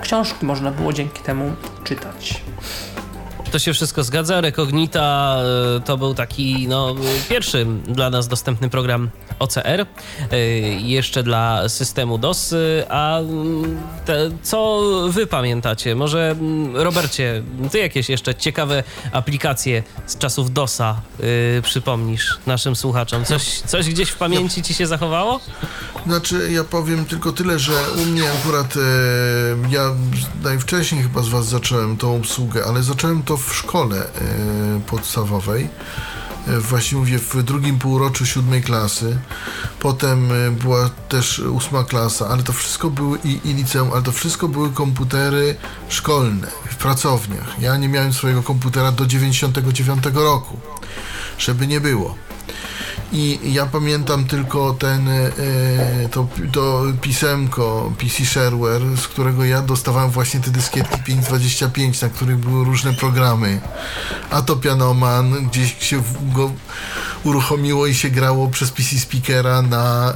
książki 0.00 0.46
można 0.46 0.70
było 0.70 0.92
dzięki 0.92 1.22
temu 1.22 1.52
czytać. 1.84 2.42
To 3.52 3.58
się 3.58 3.72
wszystko 3.72 4.04
zgadza. 4.04 4.40
Rekognita 4.40 5.36
e, 5.76 5.80
to 5.80 5.96
był 5.96 6.14
taki 6.14 6.68
no, 6.68 6.94
pierwszy 7.28 7.66
dla 7.84 8.10
nas 8.10 8.28
dostępny 8.28 8.70
program 8.70 9.10
OCR, 9.40 9.86
e, 10.30 10.38
jeszcze 10.80 11.22
dla 11.22 11.68
systemu 11.68 12.18
DOS. 12.18 12.52
e, 12.52 12.56
A 12.92 13.18
mm, 13.18 13.80
te, 14.04 14.30
co 14.42 14.80
wy 15.08 15.26
pamiętacie? 15.26 15.94
Może 15.94 16.30
mm, 16.30 16.76
Robercie, 16.76 17.42
ty 17.70 17.78
jakieś 17.78 18.08
jeszcze 18.08 18.34
ciekawe 18.34 18.82
aplikacje 19.12 19.82
z 20.06 20.18
czasów 20.18 20.52
DOSa 20.52 21.00
e, 21.58 21.62
przypomnisz 21.62 22.38
naszym 22.46 22.76
słuchaczom? 22.76 23.24
Coś, 23.24 23.60
coś 23.60 23.88
gdzieś 23.88 24.10
w 24.10 24.16
pamięci 24.16 24.62
ci 24.62 24.74
się 24.74 24.86
zachowało? 24.86 25.40
Znaczy, 26.06 26.48
ja 26.52 26.64
powiem 26.64 27.04
tylko 27.04 27.32
tyle, 27.32 27.58
że 27.58 27.72
u 28.02 28.06
mnie 28.06 28.22
akurat 28.32 28.74
ja 29.70 29.94
najwcześniej 30.42 31.02
chyba 31.02 31.22
z 31.22 31.28
was 31.28 31.46
zacząłem 31.46 31.96
tą 31.96 32.16
obsługę, 32.16 32.64
ale 32.64 32.82
zacząłem 32.82 33.22
to 33.22 33.36
w 33.36 33.54
szkole 33.54 34.06
podstawowej. 34.86 35.68
E, 36.48 36.60
Właśnie 36.60 36.98
mówię, 36.98 37.18
w 37.18 37.42
drugim 37.42 37.78
półroczu 37.78 38.26
siódmej 38.26 38.62
klasy. 38.62 39.18
Potem 39.80 40.32
e, 40.32 40.50
była 40.50 40.90
też 41.08 41.38
ósma 41.38 41.84
klasa, 41.84 42.28
ale 42.28 42.42
to 42.42 42.52
wszystko 42.52 42.90
były 42.90 43.18
i, 43.24 43.40
i 43.44 43.54
liceum, 43.54 43.92
ale 43.92 44.02
to 44.02 44.12
wszystko 44.12 44.48
były 44.48 44.70
komputery 44.70 45.56
szkolne, 45.88 46.46
w 46.70 46.76
pracowniach. 46.76 47.60
Ja 47.60 47.76
nie 47.76 47.88
miałem 47.88 48.12
swojego 48.12 48.42
komputera 48.42 48.92
do 48.92 49.06
99 49.06 50.04
roku, 50.14 50.58
żeby 51.38 51.66
nie 51.66 51.80
było. 51.80 52.14
I 53.12 53.38
ja 53.52 53.66
pamiętam 53.66 54.24
tylko 54.24 54.74
ten, 54.74 55.08
e, 55.08 55.30
to, 56.10 56.28
to 56.52 56.82
pisemko 57.00 57.92
PC 57.98 58.26
Shareware, 58.26 58.96
z 58.96 59.08
którego 59.08 59.44
ja 59.44 59.62
dostawałem 59.62 60.10
właśnie 60.10 60.40
te 60.40 60.50
dyskietki 60.50 61.02
525, 61.02 62.00
na 62.00 62.08
których 62.08 62.38
były 62.38 62.64
różne 62.64 62.92
programy. 62.92 63.60
A 64.30 64.42
to 64.42 64.56
Pianoman, 64.56 65.48
gdzieś 65.48 65.76
się 65.78 66.02
go 66.34 66.50
uruchomiło 67.24 67.86
i 67.86 67.94
się 67.94 68.10
grało 68.10 68.48
przez 68.48 68.70
PC 68.70 68.98
Speakera 68.98 69.62
na 69.62 70.12
e, 70.12 70.14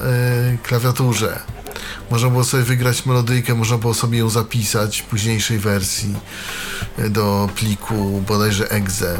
klawiaturze. 0.63 1.41
Można 2.11 2.31
było 2.31 2.45
sobie 2.45 2.63
wygrać 2.63 3.07
melodyjkę, 3.07 3.55
można 3.55 3.79
było 3.79 3.95
sobie 3.95 4.19
ją 4.19 4.31
zapisać 4.31 5.01
w 5.01 5.05
późniejszej 5.05 5.59
wersji 5.59 6.15
e, 6.99 7.11
do 7.11 7.49
pliku 7.57 8.23
bodajże 8.29 8.71
exe. 8.71 9.19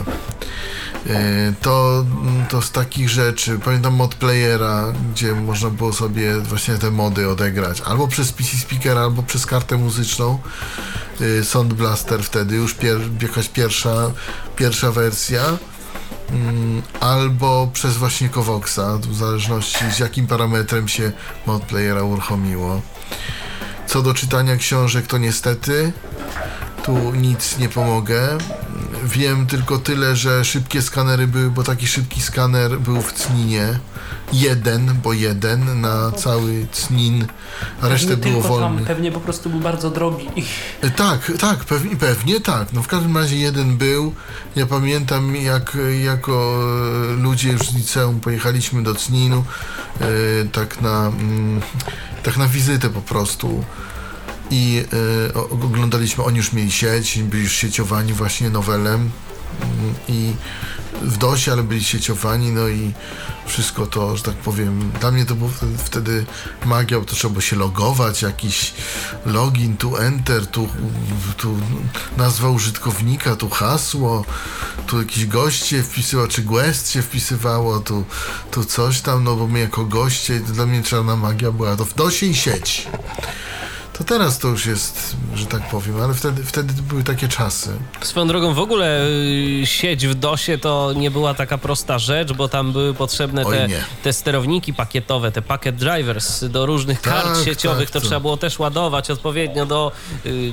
E, 1.11 1.53
To, 1.63 2.05
to 2.49 2.63
z 2.63 2.71
takich 2.71 3.09
rzeczy, 3.11 3.59
pamiętam 3.65 3.95
mod 3.95 4.15
playera, 4.15 4.93
gdzie 5.13 5.33
można 5.35 5.71
było 5.71 5.93
sobie 5.93 6.41
właśnie 6.41 6.75
te 6.75 6.91
mody 6.91 7.29
odegrać, 7.29 7.81
albo 7.81 8.09
przez 8.09 8.33
PC 8.33 8.57
Speaker, 8.57 8.99
albo 8.99 9.23
przez 9.23 9.47
kartę 9.47 9.77
muzyczną. 9.77 10.39
e, 11.41 11.45
Sound 11.45 11.73
Blaster 11.75 12.23
wtedy, 12.23 12.55
już 12.57 12.75
pier, 12.75 13.01
jakaś 13.23 13.49
pierwsza, 13.49 14.11
pierwsza 14.57 14.93
wersja. 14.93 15.43
Mm, 16.31 16.83
Albo 17.01 17.71
przez 17.73 17.97
właśnie 17.97 18.29
Kovoxa, 18.29 18.99
w 19.11 19.15
zależności 19.15 19.85
z 19.93 19.99
jakim 19.99 20.27
parametrem 20.27 20.89
się 20.89 21.13
mod 21.47 21.63
playera 21.63 22.03
uruchomiło. 22.03 22.81
Co 23.87 24.03
do 24.03 24.15
czytania 24.15 24.57
książek, 24.57 25.07
to 25.07 25.19
niestety 25.19 25.93
tu 26.85 27.15
nic 27.15 27.59
nie 27.59 27.69
pomogę. 27.69 28.39
Wiem 29.05 29.47
tylko 29.47 29.79
tyle, 29.79 30.17
że 30.17 30.45
szybkie 30.45 30.83
skanery 30.83 31.27
były, 31.27 31.51
bo 31.51 31.63
taki 31.63 31.87
szybki 31.87 32.23
skaner 32.23 32.79
był 32.81 33.03
w 33.03 33.13
Cninie. 33.13 33.79
Jeden, 34.33 34.95
bo 35.03 35.13
jeden 35.13 35.81
na 35.81 36.11
cały 36.13 36.67
Cnin, 36.73 37.27
a 37.81 37.89
resztę 37.89 38.17
było 38.17 38.43
tam, 38.43 38.51
wolnych. 38.51 38.87
pewnie 38.87 39.13
po 39.13 39.21
prostu 39.21 39.51
był 39.51 39.61
bardzo 39.61 39.91
drogi. 39.91 40.29
E, 40.81 40.91
Tak, 40.91 41.33
tak, 41.41 41.59
pewnie, 41.65 41.97
pewnie 41.97 42.41
tak. 42.41 42.73
No 42.73 42.83
w 42.83 42.87
każdym 42.87 43.17
razie 43.17 43.37
jeden 43.37 43.77
był. 43.77 44.15
Ja 44.57 44.67
pamiętam, 44.67 45.37
jak 45.37 45.77
jako 46.05 46.63
e, 47.13 47.23
ludzie 47.23 47.53
już 47.53 47.63
z 47.63 47.75
liceum 47.75 48.21
pojechaliśmy 48.21 48.83
do 48.83 48.95
Cninu, 48.95 49.45
e, 50.01 50.05
tak 50.53 50.81
na, 50.81 51.07
mm, 51.07 51.61
tak 52.23 52.37
na 52.37 52.49
wizytę 52.49 52.91
po 52.91 53.01
prostu. 53.01 53.65
I 54.51 54.85
o- 55.35 55.49
oglądaliśmy, 55.49 56.25
oni 56.25 56.37
już 56.37 56.53
mieli 56.53 56.73
sieć, 56.73 57.19
byli 57.23 57.43
już 57.43 57.53
sieciowani 57.53 58.13
właśnie 58.13 58.51
nowelem 58.51 59.11
mm, 59.63 59.95
i 60.09 60.33
w 61.03 61.17
DOSie, 61.19 61.53
ale 61.53 61.63
byli 61.63 61.85
sieciowani, 61.85 62.51
no 62.51 62.69
i 62.69 62.93
wszystko 63.47 63.87
to, 63.87 64.17
że 64.17 64.23
tak 64.23 64.35
powiem, 64.35 64.91
dla 65.01 65.11
mnie 65.11 65.25
to 65.27 65.35
było 65.35 65.51
wtedy, 65.85 66.27
magia, 66.67 66.99
bo 66.99 67.05
to 67.05 67.15
trzeba 67.15 67.33
było 67.33 67.41
się 67.41 67.57
logować, 67.57 68.23
jakiś 68.23 68.75
login, 69.27 69.77
tu 69.77 69.97
enter, 69.97 70.47
tu, 70.47 70.69
tu 71.37 71.57
nazwa 72.17 72.49
użytkownika, 72.49 73.37
tu 73.37 73.49
hasło, 73.49 74.25
tu 74.87 74.99
jakiś 74.99 75.27
gość 75.27 75.67
się 75.67 75.83
wpisywał, 75.83 76.29
czy 76.29 76.43
guest 76.43 76.91
się 76.91 77.03
wpisywało, 77.03 77.81
tu, 77.81 78.05
tu 78.51 78.65
coś 78.65 79.01
tam, 79.01 79.25
no 79.25 79.37
bo 79.37 79.47
my 79.47 79.59
jako 79.61 79.85
goście, 79.85 80.41
dla 80.41 80.67
mnie 80.67 80.83
czarna 80.83 81.17
magia 81.17 81.53
była 81.53 81.77
to 81.77 81.85
w 81.85 81.95
DOSie 81.95 82.27
i 82.27 82.35
sieć. 82.35 82.89
To 83.99 84.05
teraz 84.05 84.39
to 84.39 84.49
już 84.49 84.67
jest, 84.67 85.17
że 85.35 85.47
tak 85.47 85.69
powiem, 85.71 86.01
ale 86.01 86.15
wtedy, 86.15 86.45
wtedy 86.45 86.73
były 86.83 87.03
takie 87.03 87.29
czasy. 87.29 87.71
Swoją 88.01 88.29
drogą 88.29 88.55
w 88.55 88.59
ogóle 88.59 89.07
y, 89.07 89.67
sieć 89.67 90.07
w 90.07 90.15
DOSie 90.15 90.59
to 90.59 90.93
nie 90.97 91.11
była 91.11 91.35
taka 91.35 91.59
prosta 91.59 91.99
rzecz, 91.99 92.33
bo 92.33 92.49
tam 92.49 92.73
były 92.73 92.95
potrzebne 92.95 93.45
te, 93.45 93.69
te 94.03 94.13
sterowniki 94.13 94.75
pakietowe, 94.75 95.33
te 95.33 95.43
packet 95.43 95.77
drivers 95.77 96.45
do 96.45 96.67
różnych 96.67 97.01
Tak, 97.01 97.15
kart 97.15 97.45
sieciowych. 97.45 97.91
tak, 97.91 97.93
to 97.93 98.01
to. 98.01 98.07
trzeba 98.07 98.21
było 98.21 98.37
też 98.37 98.59
ładować 98.59 99.11
odpowiednio 99.11 99.67
do 99.67 99.93
y, 100.27 100.53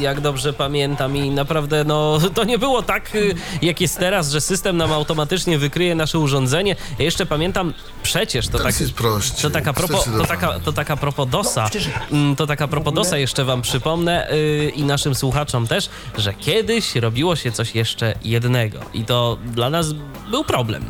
jak 0.00 0.20
dobrze 0.20 0.52
pamiętam. 0.52 1.16
I 1.16 1.30
naprawdę 1.30 1.84
no, 1.84 2.18
to 2.34 2.44
nie 2.44 2.58
było 2.58 2.82
tak, 2.82 3.14
y, 3.14 3.34
jak 3.62 3.80
jest 3.80 3.98
teraz, 3.98 4.30
że 4.30 4.40
system 4.40 4.76
nam 4.76 4.92
automatycznie 4.92 5.58
wykryje 5.58 5.94
nasze 5.94 6.18
urządzenie. 6.18 6.76
Ja 6.98 7.04
jeszcze 7.04 7.26
pamiętam 7.26 7.74
przecież, 8.02 8.48
to 8.48 8.58
tak... 8.58 8.80
jest 8.80 8.92
prościej. 8.92 9.42
To 9.42 9.50
taka 9.50 9.72
propos, 9.72 10.04
to 10.04 10.24
taka, 10.24 10.60
to 10.60 10.72
taka 10.72 10.96
propos 10.96 11.28
DOSa. 11.28 11.69
Mm, 12.12 12.36
To 12.36 12.46
taka 12.46 12.68
propos 12.68 12.94
DOSa 12.94 13.18
jeszcze 13.18 13.44
wam 13.44 13.62
przypomnę 13.62 14.28
yy, 14.30 14.70
i 14.70 14.84
naszym 14.84 15.14
słuchaczom 15.14 15.66
też, 15.66 15.88
że 16.18 16.34
kiedyś 16.34 16.94
robiło 16.96 17.36
się 17.36 17.52
coś 17.52 17.74
jeszcze 17.74 18.14
jednego 18.24 18.78
i 18.94 19.04
to 19.04 19.38
dla 19.44 19.70
nas 19.70 19.86
był 20.30 20.44
problem. 20.44 20.84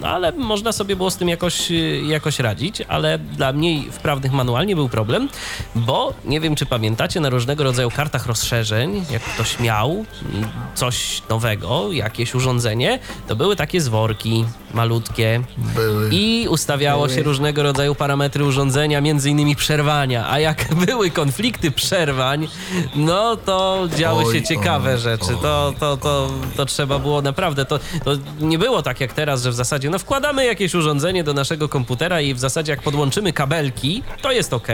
No, 0.00 0.08
ale 0.08 0.32
można 0.32 0.72
sobie 0.72 0.96
było 0.96 1.10
z 1.10 1.16
tym 1.16 1.28
jakoś, 1.28 1.70
y, 1.70 2.02
jakoś 2.06 2.38
radzić, 2.38 2.82
ale 2.88 3.18
dla 3.18 3.52
mnie 3.52 3.82
wprawnych 3.92 4.32
manualnie 4.32 4.74
był 4.76 4.88
problem, 4.88 5.28
bo 5.74 6.14
nie 6.24 6.40
wiem, 6.40 6.54
czy 6.54 6.66
pamiętacie, 6.66 7.20
na 7.20 7.30
różnego 7.30 7.64
rodzaju 7.64 7.90
kartach 7.90 8.26
rozszerzeń, 8.26 9.04
jak 9.10 9.22
ktoś 9.22 9.60
miał 9.60 10.04
coś 10.74 11.22
nowego, 11.28 11.92
jakieś 11.92 12.34
urządzenie, 12.34 12.98
to 13.28 13.36
były 13.36 13.56
takie 13.56 13.80
zworki 13.80 14.44
malutkie, 14.74 15.42
Były. 15.56 16.08
i 16.12 16.46
ustawiało 16.48 17.08
się 17.08 17.22
różnego 17.22 17.62
rodzaju 17.62 17.94
parametry 17.94 18.44
urządzenia, 18.44 19.00
między 19.00 19.30
innymi 19.30 19.56
przerwania. 19.56 20.30
A 20.30 20.38
jak 20.38 20.74
były 20.86 21.10
konflikty 21.10 21.70
przerwań, 21.70 22.48
no 22.94 23.36
to 23.36 23.88
działy 23.96 24.24
Oj, 24.26 24.34
się 24.34 24.42
ciekawe 24.42 24.92
oj, 24.92 24.98
rzeczy. 24.98 25.36
To, 25.42 25.74
to, 25.80 25.96
to, 25.96 26.30
to 26.56 26.66
trzeba 26.66 26.98
było 26.98 27.22
naprawdę. 27.22 27.64
To, 27.64 27.78
to 28.04 28.10
nie 28.40 28.58
było 28.58 28.82
tak 28.82 29.00
jak 29.00 29.12
teraz, 29.12 29.42
że 29.42 29.50
w 29.50 29.54
zasadzie 29.54 29.87
no 29.90 29.98
wkładamy 29.98 30.44
jakieś 30.44 30.74
urządzenie 30.74 31.24
do 31.24 31.34
naszego 31.34 31.68
komputera 31.68 32.20
i 32.20 32.34
w 32.34 32.38
zasadzie 32.38 32.72
jak 32.72 32.82
podłączymy 32.82 33.32
kabelki, 33.32 34.02
to 34.22 34.32
jest 34.32 34.52
ok. 34.52 34.68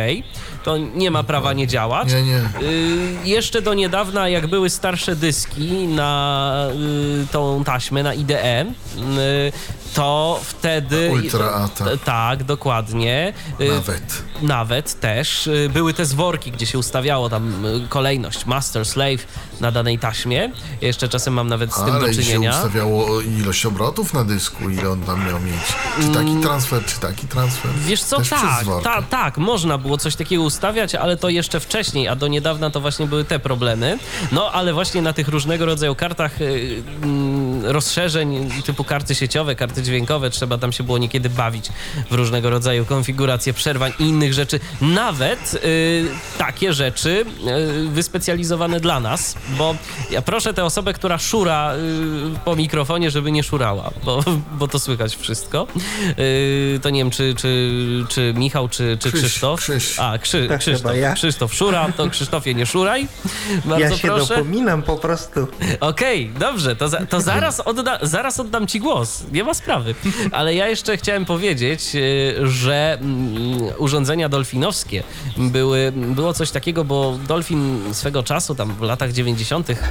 To 0.65 0.77
nie 0.77 1.11
ma 1.11 1.23
prawa 1.23 1.53
nie 1.53 1.67
działać. 1.67 2.13
Nie, 2.13 2.23
nie. 2.23 2.39
Y, 2.39 3.17
jeszcze 3.25 3.63
do 3.63 3.75
niedawna, 3.75 4.29
jak 4.29 4.47
były 4.47 4.71
starsze 4.71 5.17
dyski 5.17 5.71
na 5.89 6.67
y, 7.23 7.27
tą 7.33 7.65
taśmę, 7.65 8.03
na 8.03 8.15
IDE, 8.15 8.63
y, 8.63 9.53
to 9.95 10.41
wtedy... 10.43 11.11
Ultra 11.13 11.51
ATA. 11.51 11.85
Tak, 12.05 12.45
dokładnie. 12.45 13.33
Y, 13.61 13.69
Nawet. 13.69 14.23
Nawet 14.43 15.01
też. 15.01 15.47
Y, 15.47 15.71
Były 15.73 15.95
te 15.95 16.07
zworki, 16.07 16.53
gdzie 16.53 16.67
się 16.67 16.79
ustawiało 16.79 17.29
tam 17.31 17.67
y, 17.67 17.89
kolejność 17.89 18.47
master, 18.47 18.85
slave 18.87 19.27
na 19.61 19.73
danej 19.73 19.99
taśmie. 19.99 20.51
Jeszcze 20.81 21.09
czasem 21.09 21.35
mam 21.35 21.49
nawet 21.49 21.73
z 21.73 21.77
tym 21.77 21.85
Ale 21.85 22.01
do 22.01 22.07
i 22.07 22.15
się 22.15 22.23
czynienia. 22.23 22.51
ustawiało 22.51 23.21
ilość 23.21 23.67
obrotów 23.67 24.15
na 24.15 24.25
dysku, 24.25 24.71
ile 24.71 24.91
on 24.91 25.01
tam 25.01 25.27
miał 25.27 25.41
mieć. 25.41 25.63
Czy 26.01 26.09
taki 26.09 26.37
transfer, 26.43 26.85
czy 26.85 27.01
taki 27.01 27.27
transfer. 27.27 27.71
Mm. 27.71 27.85
Wiesz 27.85 28.03
co, 28.03 28.17
Też 28.17 28.29
tak, 28.29 28.65
ta, 28.83 29.03
tak, 29.03 29.39
można 29.39 29.79
było 29.79 29.99
coś 29.99 30.17
takiego 30.17 30.43
ustawiać, 30.43 30.95
ale 30.95 31.17
to 31.17 31.29
jeszcze 31.29 31.61
wcześniej, 31.61 32.09
a 32.09 32.17
do 32.17 32.29
niedawna 32.29 32.71
to 32.71 32.81
właśnie 32.81 33.07
były 33.07 33.25
te 33.25 33.39
problemy. 33.39 33.99
No, 34.33 34.53
ale 34.53 34.73
właśnie 34.73 35.03
na 35.03 35.13
tych 35.13 35.29
różnego 35.29 35.67
rodzaju 35.67 35.95
kartach 35.95 36.41
y, 36.41 36.83
mm, 37.03 37.67
rozszerzeń 37.67 38.51
typu 38.67 38.85
karty 38.85 39.15
sieciowe, 39.15 39.55
karty 39.55 39.83
dźwiękowe, 39.83 40.31
trzeba 40.31 40.59
tam 40.59 40.73
się 40.73 40.85
było 40.85 40.99
niekiedy 40.99 41.31
bawić 41.31 41.69
w 42.11 42.15
różnego 42.15 42.51
rodzaju 42.51 42.85
konfiguracje 42.85 43.53
przerwań 43.53 43.93
i 43.99 44.03
innych 44.03 44.35
rzeczy. 44.35 44.61
Nawet 44.81 45.55
y, 45.65 46.09
takie 46.39 46.73
rzeczy 46.73 47.25
y, 47.85 47.89
wyspecjalizowane 47.89 48.81
dla 48.81 49.01
nas, 49.01 49.35
bo 49.49 49.75
ja 50.11 50.23
proszę 50.23 50.55
tę 50.55 50.65
osobę, 50.65 50.93
która 50.93 51.19
szura 51.19 51.75
y, 51.75 51.79
po 52.45 52.57
mikrofonie, 52.57 53.11
żeby 53.11 53.33
nie 53.33 53.43
szurała, 53.43 53.91
bo, 54.05 54.25
bo 54.53 54.69
to 54.69 54.79
słychać 54.79 55.17
wszystko. 55.17 55.67
Y, 56.19 56.81
to 56.83 56.91
nie 56.91 57.01
wiem, 57.01 57.11
czy, 57.11 57.35
czy, 57.39 57.71
czy 58.09 58.35
Michał, 58.37 58.69
czy, 58.69 58.99
czy 59.01 59.09
Krzyś, 59.13 59.21
Krzysztof. 59.23 59.61
Krzyś. 59.61 59.99
A, 59.99 60.19
Krzy, 60.19 60.49
Tak, 60.49 60.61
Krzysztof. 60.61 60.97
ja. 60.97 61.13
Krzysztof 61.15 61.55
szura, 61.55 61.93
to 61.97 62.09
Krzysztofie 62.15 62.55
nie 62.55 62.67
szuraj. 62.67 63.09
Bardzo 63.65 63.81
Ja 63.85 63.97
się 63.97 64.09
proszę. 64.09 64.37
dopominam 64.37 64.83
po 64.83 64.97
prostu. 64.97 65.47
Okej, 65.81 66.31
dobrze, 66.39 66.77
to, 66.77 66.89
za, 66.89 67.07
to 67.07 67.21
zaraz, 67.21 67.61
odda, 67.61 67.99
zaraz 68.03 68.41
oddam 68.41 68.67
ci 68.67 68.81
głos, 68.81 69.25
nie 69.33 69.45
ma 69.45 69.55
sprawy. 69.55 69.95
Ale 70.33 70.55
ja 70.55 70.69
jeszcze 70.69 70.97
chciałem 70.97 71.25
powiedzieć, 71.25 71.83
y, 71.95 72.35
że 72.49 72.99
mm, 73.01 73.59
urządzenia 73.79 74.29
dolfinowskie 74.29 75.03
były, 75.37 75.93
było 75.97 76.33
coś 76.35 76.51
takiego, 76.51 76.85
bo 76.85 77.19
Dolphin 77.29 77.95
swego 77.95 78.23
czasu, 78.23 78.55
tam 78.55 78.75
w 78.75 78.81
latach 78.83 79.13
90., 79.13 79.34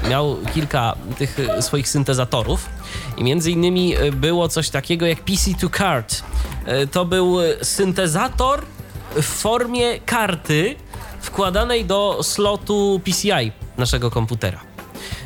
miał 0.09 0.37
kilka 0.53 0.95
tych 1.17 1.39
y, 1.39 1.61
swoich 1.61 1.89
syntezatorów 1.89 2.69
i 3.17 3.23
między 3.23 3.51
innymi 3.51 3.97
y, 3.97 4.11
było 4.11 4.47
coś 4.47 4.69
takiego 4.69 5.05
jak 5.05 5.25
PC2 5.25 5.77
Card. 5.77 6.23
Y, 6.83 6.87
To 6.87 7.05
był 7.05 7.37
syntezator 7.61 8.61
w 9.15 9.23
formie 9.23 9.99
karty 9.99 10.75
wkładanej 11.21 11.85
do 11.85 12.19
slotu 12.23 13.01
PCI 13.05 13.51
naszego 13.77 14.11
komputera. 14.11 14.72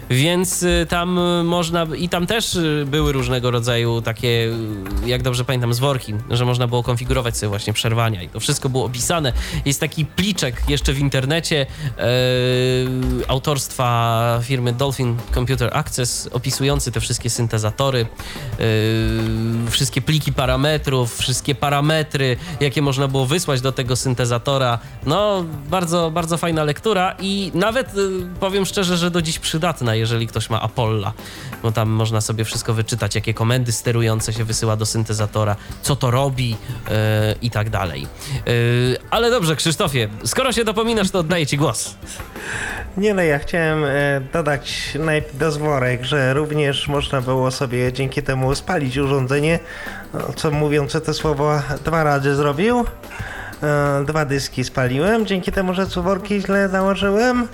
Więc 0.10 0.64
y, 0.64 0.86
tam 0.90 1.20
y, 1.20 1.44
można, 1.44 1.88
i 1.98 2.10
tam 2.10 2.28
też 2.28 2.56
y, 2.56 2.86
były 2.88 3.12
różnego 3.12 3.52
rodzaju 3.52 4.02
takie, 4.02 4.52
jak 5.06 5.22
dobrze 5.22 5.46
pamiętam, 5.46 5.74
zworki, 5.74 6.14
że 6.30 6.46
można 6.46 6.68
było 6.68 6.84
konfigurować 6.84 7.38
sobie 7.38 7.50
właśnie 7.50 7.74
przerwania 7.74 8.24
i 8.24 8.30
to 8.30 8.40
wszystko 8.40 8.70
było 8.70 8.86
opisane. 8.86 9.34
Jest 9.66 9.80
taki 9.80 10.06
pliczek 10.06 10.64
jeszcze 10.70 10.94
w 10.94 11.00
internecie 11.00 11.66
e, 11.98 12.06
autorstwa 13.28 14.40
firmy 14.44 14.74
Dolphin 14.74 15.18
Computer 15.34 15.78
Access 15.78 16.30
opisujący 16.32 16.92
te 16.92 17.00
wszystkie 17.00 17.30
syntezatory, 17.30 18.02
e, 18.02 18.66
wszystkie 19.72 20.02
pliki 20.02 20.34
parametrów, 20.34 21.18
wszystkie 21.18 21.56
parametry, 21.56 22.38
jakie 22.60 22.82
można 22.82 23.08
było 23.08 23.26
wysłać 23.26 23.62
do 23.62 23.72
tego 23.72 23.96
syntezatora. 23.96 24.80
No, 25.06 25.46
bardzo, 25.70 26.12
bardzo 26.12 26.38
fajna 26.38 26.64
lektura 26.64 27.16
i 27.20 27.52
nawet 27.54 27.92
powiem 28.40 28.66
szczerze, 28.66 28.98
że 28.98 29.12
do 29.12 29.22
dziś 29.22 29.40
przydatna, 29.40 29.97
jeżeli 29.98 30.28
ktoś 30.28 30.50
ma 30.50 30.62
Apolla, 30.62 31.14
bo 31.64 31.72
tam 31.72 31.90
można 31.90 32.22
sobie 32.22 32.46
wszystko 32.46 32.74
wyczytać, 32.74 33.16
jakie 33.16 33.34
komendy 33.34 33.72
sterujące 33.72 34.34
się 34.34 34.44
wysyła 34.44 34.76
do 34.76 34.86
syntezatora, 34.86 35.56
co 35.82 35.96
to 35.96 36.12
robi 36.12 36.56
y, 36.56 36.92
i 37.42 37.52
tak 37.52 37.70
dalej. 37.70 38.08
Y, 38.48 38.98
ale 39.10 39.32
dobrze, 39.32 39.56
Krzysztofie, 39.56 40.10
skoro 40.26 40.52
się 40.52 40.64
dopominasz, 40.64 41.12
to 41.12 41.20
oddaję 41.20 41.46
ci 41.46 41.58
głos. 41.58 41.96
Nie 42.98 43.14
no, 43.14 43.22
ja 43.22 43.40
chciałem 43.40 43.84
e, 43.84 44.22
dodać 44.34 44.94
do 45.34 45.52
zworek, 45.52 46.04
że 46.04 46.34
również 46.34 46.88
można 46.88 47.22
było 47.22 47.52
sobie 47.52 47.94
dzięki 47.94 48.24
temu 48.24 48.56
spalić 48.56 48.98
urządzenie, 48.98 49.60
no, 50.14 50.20
co 50.36 50.52
mówiące 50.52 51.02
te 51.02 51.14
słowa 51.14 51.64
dwa 51.86 52.04
razy 52.04 52.36
zrobił. 52.36 52.86
E, 53.64 54.06
Dwa 54.06 54.26
dyski 54.26 54.64
spaliłem, 54.64 55.26
dzięki 55.26 55.52
temu, 55.52 55.74
że 55.74 55.86
worki 55.86 56.42
źle 56.42 56.70
założyłem. 56.70 57.48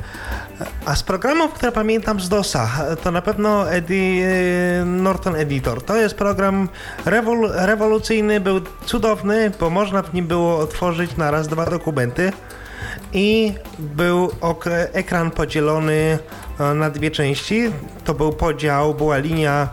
A 0.85 0.95
z 0.95 1.03
programów, 1.03 1.53
które 1.53 1.71
pamiętam 1.71 2.19
z 2.19 2.29
DOSa, 2.29 2.69
to 3.03 3.11
na 3.11 3.21
pewno 3.21 3.71
Edi, 3.71 4.21
e, 4.21 4.85
Norton 4.85 5.35
Editor. 5.35 5.81
To 5.81 5.95
jest 5.95 6.15
program 6.15 6.69
rewol, 7.05 7.51
rewolucyjny, 7.53 8.39
był 8.39 8.61
cudowny, 8.85 9.51
bo 9.59 9.69
można 9.69 10.01
w 10.01 10.13
nim 10.13 10.27
było 10.27 10.59
otworzyć 10.59 11.17
na 11.17 11.31
raz 11.31 11.47
dwa 11.47 11.65
dokumenty 11.65 12.31
i 13.13 13.53
był 13.79 14.31
ekran 14.93 15.31
podzielony 15.31 16.19
e, 16.59 16.73
na 16.73 16.89
dwie 16.89 17.11
części. 17.11 17.71
To 18.03 18.13
był 18.13 18.33
podział, 18.33 18.93
była 18.93 19.17
linia 19.17 19.69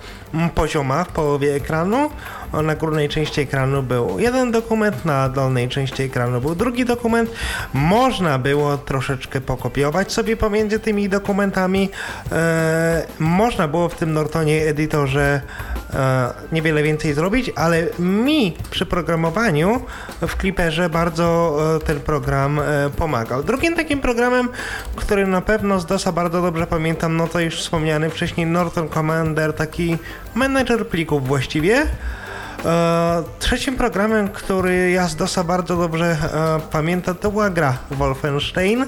pozioma 0.54 1.04
w 1.04 1.08
połowie 1.08 1.54
ekranu. 1.54 2.10
Na 2.52 2.74
górnej 2.74 3.08
części 3.08 3.40
ekranu 3.40 3.82
był 3.82 4.18
jeden 4.18 4.50
dokument, 4.50 5.04
na 5.04 5.28
dolnej 5.28 5.68
części 5.68 6.02
ekranu 6.02 6.40
był 6.40 6.54
drugi 6.54 6.84
dokument. 6.84 7.30
Można 7.74 8.38
było 8.38 8.78
troszeczkę 8.78 9.40
pokopiować 9.40 10.12
sobie 10.12 10.36
pomiędzy 10.36 10.78
tymi 10.78 11.08
dokumentami. 11.08 11.90
E, 12.32 13.06
można 13.18 13.68
było 13.68 13.88
w 13.88 13.94
tym 13.94 14.12
Nortonie 14.12 14.62
edytorze 14.62 15.40
e, 15.94 16.30
niewiele 16.52 16.82
więcej 16.82 17.14
zrobić, 17.14 17.50
ale 17.56 17.86
mi 17.98 18.56
przy 18.70 18.86
programowaniu 18.86 19.80
w 20.20 20.40
Clipperze 20.40 20.90
bardzo 20.90 21.58
e, 21.76 21.86
ten 21.86 22.00
program 22.00 22.60
e, 22.60 22.90
pomagał. 22.96 23.42
Drugim 23.42 23.76
takim 23.76 24.00
programem, 24.00 24.48
który 24.96 25.26
na 25.26 25.40
pewno 25.40 25.80
z 25.80 25.86
DOSa 25.86 26.12
bardzo 26.12 26.42
dobrze 26.42 26.66
pamiętam, 26.66 27.16
no 27.16 27.26
to 27.26 27.40
już 27.40 27.60
wspomniany 27.60 28.10
wcześniej 28.10 28.46
Norton 28.46 28.88
Commander, 28.88 29.52
taki 29.52 29.98
menedżer 30.34 30.88
plików 30.88 31.28
właściwie. 31.28 31.86
E, 32.64 33.22
trzecim 33.38 33.76
programem, 33.76 34.28
który 34.28 34.90
ja 34.90 35.08
z 35.08 35.16
DOSa 35.16 35.44
bardzo 35.44 35.76
dobrze 35.76 36.04
e, 36.06 36.60
pamiętam, 36.72 37.14
to 37.14 37.30
była 37.30 37.50
gra 37.50 37.78
Wolfenstein. 37.90 38.86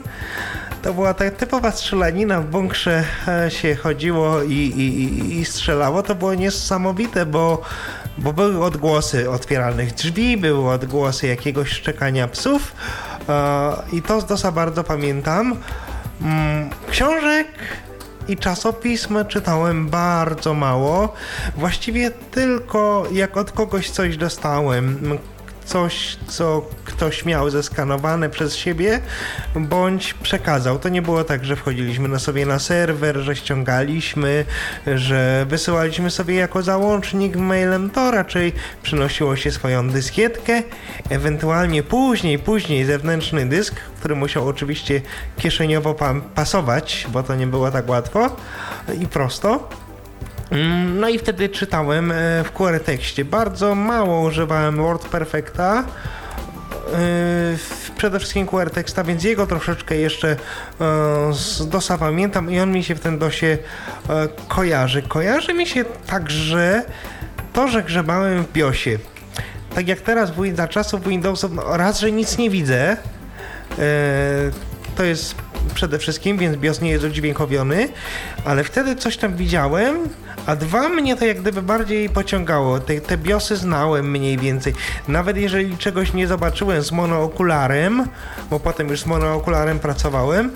To 0.83 0.95
była 0.95 1.15
ta 1.15 1.31
typowa 1.31 1.71
strzelanina, 1.71 2.41
w 2.41 2.45
bunkrze 2.47 3.05
e, 3.29 3.51
się 3.51 3.75
chodziło 3.77 4.43
i, 4.43 4.53
i, 4.53 5.39
i- 5.41 5.45
strzelało. 5.45 6.03
To 6.03 6.15
było 6.15 6.35
niesamowite, 6.35 7.27
bo, 7.27 7.63
bo 8.19 8.33
były 8.33 8.65
odgłosy 8.65 9.31
otwieranych 9.31 9.95
drzwi, 9.95 10.37
były 10.37 10.71
odgłosy 10.73 11.27
jakiegoś 11.27 11.69
szczekania 11.71 12.29
psów 12.29 12.75
i 13.93 14.03
to 14.03 14.21
z 14.21 14.27
DOSa 14.27 14.53
bardzo 14.53 14.85
pamiętam. 14.85 15.57
Mm, 16.23 16.71
Książek 16.91 17.47
i 18.29 18.37
czasopism 18.37 19.25
czytałem 19.29 19.89
bardzo 19.89 20.55
mało. 20.55 21.13
Właściwie 21.57 22.11
tylko 22.11 23.05
jak 23.13 23.37
od 23.37 23.53
kogoś 23.53 23.91
coś 23.91 24.17
dostałem. 24.17 25.19
Coś, 25.73 26.17
co 26.29 26.63
ktoś 26.85 27.25
miał 27.25 27.51
zeskanowane 27.51 28.31
przez 28.31 28.57
siebie, 28.57 29.01
bądź 29.55 30.15
przekazał. 30.15 30.79
To 30.79 30.89
nie 30.89 31.03
było 31.03 31.25
tak, 31.25 31.45
że 31.45 31.57
wchodziliśmy 31.57 32.09
na 32.09 32.19
sobie 32.19 32.47
na 32.47 32.59
serwer, 32.59 33.17
że 33.19 33.37
ściągaliśmy, 33.37 34.45
że 34.95 35.47
wysyłaliśmy 35.49 36.11
sobie 36.11 36.35
jako 36.35 36.63
załącznik 36.63 37.37
mailem, 37.37 37.91
to 37.91 38.11
raczej 38.11 38.53
przynosiło 38.83 39.37
się 39.37 39.51
swoją 39.51 39.89
dyskietkę, 39.91 40.63
ewentualnie 41.11 41.83
później, 41.83 42.39
później 42.39 42.85
zewnętrzny 42.85 43.47
dysk, 43.47 43.75
który 44.01 44.15
musiał 44.15 44.49
oczywiście 44.49 45.01
kieszeniowo 45.39 45.95
pa- 45.95 46.15
pasować, 46.35 47.07
bo 47.13 47.23
to 47.23 47.35
nie 47.35 47.47
było 47.47 47.71
tak 47.71 47.89
łatwo 47.89 48.37
i 49.01 49.07
prosto. 49.07 49.69
Mm, 50.51 51.01
No 51.01 51.09
i 51.09 51.19
wtedy 51.19 51.49
czytałem 51.49 52.11
e, 52.13 52.15
w 52.45 52.51
QR 52.53 52.81
tekście. 52.81 53.25
Bardzo 53.25 53.75
mało 53.75 54.21
używałem 54.21 54.77
WordPerfecta. 54.77 55.79
e, 55.79 55.85
w- 57.57 57.91
Przede 57.97 58.19
wszystkim 58.19 58.47
QR 58.47 58.71
teksta, 58.71 59.05
więc 59.05 59.25
jego 59.25 59.47
troszeczkę 59.47 59.97
jeszcze 59.97 60.29
e, 60.31 60.37
z 61.33 61.69
DOSa 61.69 61.99
pamiętam 61.99 62.51
i 62.51 62.61
on 62.61 62.73
mi 62.73 62.85
się 62.85 62.95
w 62.95 63.01
tym 63.01 63.19
DOSie 63.19 63.47
e, 63.47 63.59
kojarzy. 64.49 65.03
Kojarzy 65.03 65.55
mi 65.55 65.67
się 65.67 65.85
także 66.07 66.83
to, 67.53 67.69
że 67.69 67.83
grzebałem 67.83 68.45
w 68.45 68.53
BIOSie. 68.53 68.99
Tak 69.75 69.89
jak 69.89 70.01
teraz 70.01 70.33
za 70.55 70.69
czasów 70.69 71.09
Windowsa, 71.09 71.49
no 71.53 71.77
raz, 71.77 72.01
że 72.01 72.13
nic 72.13 72.39
nie 72.39 72.51
widzę, 72.51 72.91
e, 72.91 72.97
to 74.97 75.05
jest 75.05 75.35
przede 75.75 75.99
wszystkim, 75.99 76.39
więc 76.39 76.57
BIOS 76.57 76.81
nie 76.81 76.91
jest 76.91 77.05
udźwiękowiony, 77.05 77.89
ale 78.45 78.65
wtedy 78.65 78.97
coś 78.97 79.17
tam 79.17 79.37
widziałem, 79.37 79.97
A 80.47 80.57
dwa 80.57 80.89
mnie 80.89 81.17
to 81.17 81.25
jak 81.25 81.41
gdyby 81.41 81.63
bardziej 81.63 82.09
pociągało. 82.09 82.81
Te, 82.81 83.01
te 83.01 83.17
biosy 83.19 83.57
znałem 83.57 84.11
mniej 84.11 84.39
więcej. 84.39 84.75
Nawet 85.09 85.37
jeżeli 85.37 85.77
czegoś 85.79 86.13
nie 86.13 86.27
zobaczyłem 86.27 86.83
z 86.83 86.93
monookularem, 86.93 88.07
bo 88.51 88.61
potem 88.61 88.89
już 88.89 89.01
z 89.01 89.07
monookularem 89.07 89.79
pracowałem, 89.79 90.51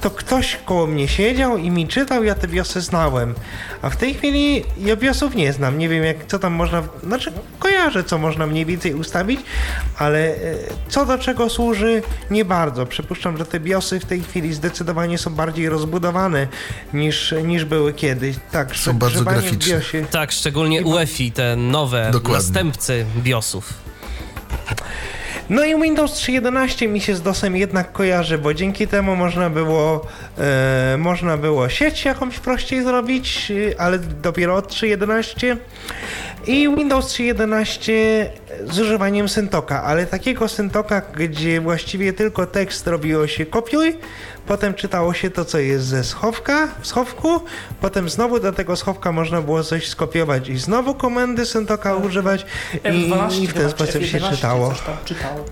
to 0.00 0.10
ktoś 0.10 0.58
koło 0.64 0.86
mnie 0.86 1.08
siedział 1.08 1.56
i 1.56 1.70
mi 1.70 1.88
czytał, 1.88 2.24
ja 2.24 2.34
te 2.34 2.48
biosy 2.48 2.80
znałem. 2.80 3.34
A 3.82 3.90
w 3.90 3.96
tej 3.96 4.14
chwili 4.14 4.64
ja 4.78 4.96
biosów 4.96 5.34
nie 5.34 5.52
znam. 5.52 5.78
Nie 5.78 5.88
wiem, 5.88 6.04
jak, 6.04 6.16
co 6.26 6.38
tam 6.38 6.52
można. 6.52 6.82
Znaczy, 7.02 7.32
kojarzę, 7.58 8.04
co 8.04 8.18
można 8.18 8.46
mniej 8.46 8.66
więcej 8.66 8.94
ustawić, 8.94 9.40
ale 9.98 10.18
e, 10.18 10.36
co 10.88 11.06
do 11.06 11.18
czego 11.18 11.48
służy, 11.48 12.02
nie 12.30 12.44
bardzo. 12.44 12.86
Przypuszczam, 12.86 13.36
że 13.36 13.46
te 13.46 13.60
biosy 13.60 14.00
w 14.00 14.04
tej 14.04 14.22
chwili 14.22 14.54
zdecydowanie 14.54 15.18
są 15.18 15.34
bardziej 15.34 15.68
rozbudowane 15.68 16.46
niż, 16.94 17.34
niż 17.44 17.64
były 17.64 17.92
kiedyś. 17.92 18.36
Tak, 18.50 18.76
Są 18.76 18.92
bardzo 18.92 19.29
BIOSie. 19.34 20.06
Tak, 20.10 20.32
szczególnie 20.32 20.82
UEFI, 20.82 21.32
te 21.32 21.56
nowe 21.56 22.10
Dokładnie. 22.12 22.34
następcy 22.34 23.06
BIOSów. 23.16 23.72
No 25.50 25.64
i 25.64 25.82
Windows 25.82 26.12
3.11 26.12 26.88
mi 26.88 27.00
się 27.00 27.16
z 27.16 27.22
DOSem 27.22 27.56
jednak 27.56 27.92
kojarzy, 27.92 28.38
bo 28.38 28.54
dzięki 28.54 28.86
temu 28.86 29.16
można 29.16 29.50
było, 29.50 30.06
e, 30.38 30.96
można 30.98 31.36
było 31.36 31.68
sieć 31.68 32.04
jakąś 32.04 32.38
prościej 32.38 32.82
zrobić, 32.82 33.52
e, 33.70 33.80
ale 33.80 33.98
dopiero 33.98 34.56
od 34.56 34.68
3.11 34.72 35.56
i 36.46 36.68
Windows 36.76 37.06
3.11 37.06 37.92
z 38.64 38.78
używaniem 38.78 39.28
syntoka, 39.28 39.82
ale 39.82 40.06
takiego 40.06 40.48
syntoka, 40.48 41.02
gdzie 41.16 41.60
właściwie 41.60 42.12
tylko 42.12 42.46
tekst 42.46 42.86
robiło 42.86 43.26
się 43.26 43.46
kopiuj, 43.46 43.98
potem 44.50 44.74
czytało 44.74 45.14
się 45.14 45.30
to, 45.30 45.44
co 45.44 45.58
jest 45.58 45.86
ze 45.86 46.04
schowka, 46.04 46.68
w 46.80 46.86
schowku, 46.86 47.40
potem 47.80 48.08
znowu 48.08 48.40
do 48.40 48.52
tego 48.52 48.76
schowka 48.76 49.12
można 49.12 49.42
było 49.42 49.64
coś 49.64 49.88
skopiować 49.88 50.48
i 50.48 50.58
znowu 50.58 50.94
komendy 50.94 51.46
syntoka 51.46 51.94
używać 51.96 52.46
i, 52.74 52.78
F12 52.78 53.42
i 53.42 53.46
w 53.46 53.54
ten 53.54 53.70
sposób 53.70 54.02
się 54.04 54.18
F11 54.18 54.30
czytało. 54.30 54.74
Czytało. 55.04 55.44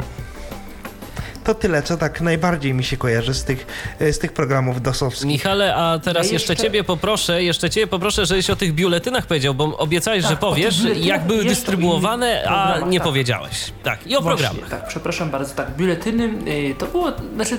To 1.44 1.54
tyle, 1.54 1.82
co 1.82 1.96
tak 1.96 2.20
najbardziej 2.20 2.74
mi 2.74 2.84
się 2.84 2.96
kojarzy 2.96 3.34
z 3.34 3.44
tych, 3.44 3.66
e, 3.98 4.12
z 4.12 4.18
tych 4.18 4.32
programów 4.32 4.82
DOSowskich. 4.82 5.26
Michale, 5.26 5.74
a 5.74 5.98
teraz 5.98 6.26
Ja 6.26 6.32
jeszcze... 6.32 6.52
jeszcze- 6.52 6.64
ciebie 6.66 6.84
poproszę, 6.84 7.42
jeszcze 7.42 7.70
ciebie 7.70 7.86
poproszę, 7.86 8.26
żebyś 8.26 8.50
o 8.50 8.56
tych 8.56 8.74
biuletynach 8.74 9.26
powiedział, 9.26 9.54
bo 9.54 9.78
obiecałeś, 9.78 10.22
Tak, 10.22 10.30
że 10.30 10.36
powiesz, 10.36 10.76
jak 10.96 11.26
były 11.26 11.44
dystrybuowane, 11.44 12.44
a 12.48 12.80
nie 12.80 12.98
tak. 12.98 13.04
powiedziałeś. 13.08 13.72
Tak, 13.82 14.06
i 14.06 14.16
o 14.16 14.20
Właśnie, 14.20 14.46
programach. 14.48 14.70
Tak, 14.70 14.88
przepraszam 14.88 15.30
bardzo. 15.30 15.54
Tak, 15.54 15.76
biuletyny 15.76 16.24
y, 16.70 16.74
to 16.78 16.86
było, 16.86 17.12
znaczy 17.34 17.58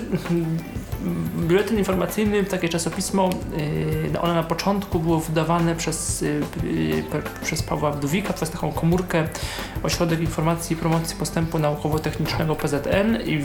biuletyn 1.47 1.77
informacyjny, 1.77 2.43
takie 2.43 2.69
czasopismo, 2.69 3.29
y, 3.57 4.09
no 4.13 4.21
one 4.21 4.33
na 4.33 4.43
początku 4.43 4.99
było 4.99 5.19
wydawane 5.19 5.75
przez, 5.75 6.21
y, 6.21 6.41
y, 6.63 7.03
przez 7.43 7.63
Pawła 7.63 7.91
Wdówika, 7.91 8.33
przez 8.33 8.49
taką 8.49 8.71
komórkę 8.71 9.27
Ośrodek 9.83 10.19
Informacji 10.19 10.73
i 10.73 10.79
Promocji 10.79 11.15
Postępu 11.15 11.59
Naukowo-Technicznego 11.59 12.55
PZN 12.55 13.17
i 13.25 13.43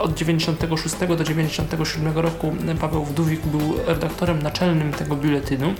od 0.00 0.14
96 0.14 0.96
do 1.16 1.24
97 1.24 2.18
roku 2.18 2.52
Paweł 2.80 3.04
Wdówik 3.04 3.46
był 3.46 3.60
redaktorem 3.86 4.42
naczelnym 4.42 4.92
tego 4.92 5.16
biuletynu. 5.16 5.74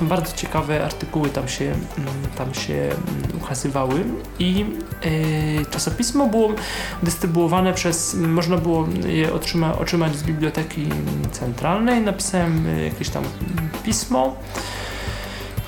Bardzo 0.00 0.36
ciekawe 0.36 0.84
artykuły 0.84 1.28
tam 1.28 1.48
się, 1.48 1.64
mm, 1.64 2.08
tam 2.36 2.54
się 2.54 2.74
mm, 2.74 3.42
ukazywały 3.42 4.04
i 4.38 4.64
czasopismo 5.70 6.26
było 6.26 6.52
dystrybuowane 7.02 7.72
przez, 7.72 8.14
można 8.14 8.56
było 8.56 8.88
je 9.06 9.32
otrzyma, 9.32 9.78
otrzymać 9.78 10.16
z 10.16 10.22
biblioteki 10.22 10.53
centralnej. 11.32 12.00
Napisałem 12.00 12.66
y, 12.66 12.84
jakieś 12.84 13.08
tam 13.08 13.24
pismo. 13.84 14.36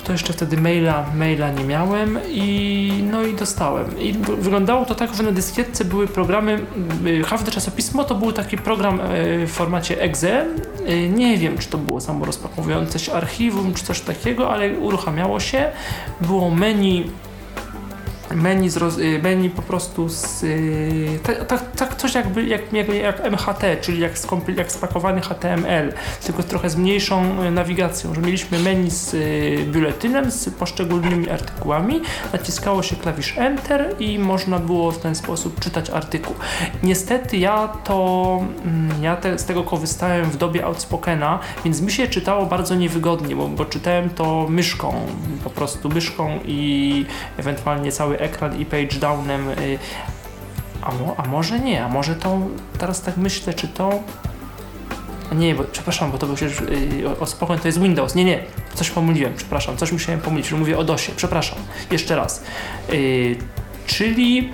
To 0.03 0.11
jeszcze 0.11 0.33
wtedy 0.33 0.57
maila, 0.57 1.05
maila 1.15 1.51
nie 1.51 1.63
miałem 1.63 2.19
i 2.29 3.03
no 3.11 3.23
i 3.23 3.33
dostałem. 3.33 3.99
I 3.99 4.13
wyglądało 4.13 4.85
to 4.85 4.95
tak, 4.95 5.15
że 5.15 5.23
na 5.23 5.31
dyskietce 5.31 5.85
były 5.85 6.07
programy, 6.07 6.59
y, 7.05 7.23
Hawde 7.23 7.51
czasopismo 7.51 8.03
to 8.03 8.15
był 8.15 8.31
taki 8.31 8.57
program 8.57 8.99
y, 8.99 9.47
w 9.47 9.51
formacie 9.51 10.01
exe. 10.01 10.45
Nie 11.09 11.37
wiem, 11.37 11.57
czy 11.57 11.67
to 11.67 11.77
było 11.77 12.01
samo 12.01 12.25
rozpakowujące 12.25 12.99
się 12.99 13.13
archiwum, 13.13 13.73
czy 13.73 13.83
coś 13.83 14.01
takiego, 14.01 14.49
ale 14.53 14.77
uruchamiało 14.77 15.39
się. 15.39 15.71
Było 16.21 16.49
menu 16.49 17.05
menu, 18.35 18.69
z 18.69 18.77
roz, 18.77 18.97
y, 18.97 19.19
menu 19.23 19.49
po 19.49 19.61
prostu 19.61 20.09
z, 20.09 20.45
tak, 21.23 21.47
tak, 21.47 21.71
tak 21.71 21.95
coś 21.95 22.15
jakby 22.15 22.45
jak, 22.45 22.73
jak, 22.73 22.87
jak 22.89 23.31
MHT, 23.31 23.81
czyli 23.81 23.99
jak, 23.99 24.17
skompil, 24.17 24.55
jak 24.55 24.71
spakowany 24.71 25.21
HTML, 25.21 25.93
tylko 26.25 26.43
trochę 26.43 26.69
z 26.69 26.75
mniejszą 26.75 27.43
y, 27.43 27.51
nawigacją, 27.51 28.13
że 28.13 28.21
mieliśmy 28.21 28.59
menu 28.59 28.91
z 28.91 29.15
biuletynem, 29.71 30.31
z 30.31 30.49
poszczególnymi 30.49 31.29
artykułami, 31.29 32.01
naciskało 32.33 32.83
się 32.83 32.95
klawisz 32.95 33.37
Enter 33.37 33.95
i 33.99 34.19
można 34.19 34.59
było 34.59 34.91
w 34.91 34.97
ten 34.97 35.15
sposób 35.15 35.59
czytać 35.59 35.89
artykuł. 35.89 36.35
Niestety 36.83 37.37
ja 37.37 37.67
to, 37.67 38.39
mm, 38.65 39.03
ja 39.03 39.15
te, 39.15 39.39
z 39.39 39.45
tego 39.45 39.63
korzystałem 39.63 40.25
w 40.25 40.37
dobie 40.37 40.65
Outspokena, 40.65 41.39
więc 41.65 41.81
mi 41.81 41.91
się 41.91 42.07
czytało 42.07 42.45
bardzo 42.45 42.75
niewygodnie, 42.75 43.35
bo, 43.35 43.47
bo 43.47 43.65
czytałem 43.65 44.09
to 44.09 44.45
myszką, 44.49 44.93
po 45.43 45.49
prostu 45.49 45.89
myszką 45.89 46.39
i 46.45 47.05
ewentualnie 47.37 47.91
cały 47.91 48.16
ekran 48.19 48.59
i 48.59 48.65
page 48.65 48.99
downem. 48.99 49.49
y, 49.49 49.79
A, 50.81 50.91
mo, 50.91 51.15
a 51.17 51.27
może 51.27 51.59
nie, 51.59 51.83
a 51.83 51.89
może 51.89 52.15
to, 52.15 52.39
teraz 52.77 53.01
tak 53.01 53.17
myślę, 53.17 53.53
czy 53.53 53.67
to... 53.67 53.99
Nie, 55.35 55.55
bo, 55.55 55.63
przepraszam, 55.63 56.11
bo 56.11 56.17
to 56.17 56.27
był 56.27 56.37
się 56.37 56.45
y, 56.45 57.09
o, 57.09 57.19
o 57.19 57.25
spokojnie, 57.25 57.61
to 57.61 57.67
jest 57.67 57.81
Windows. 57.81 58.15
Nie, 58.15 58.25
nie, 58.25 58.43
coś 58.73 58.89
pomyliłem, 58.89 59.33
przepraszam, 59.37 59.77
coś 59.77 59.91
musiałem 59.91 60.21
pomylić, 60.21 60.47
że 60.47 60.55
mówię 60.55 60.77
o 60.77 60.83
DOSie, 60.83 61.11
przepraszam, 61.15 61.59
jeszcze 61.91 62.15
raz. 62.15 62.43
Y, 62.93 63.35
czyli, 63.85 64.53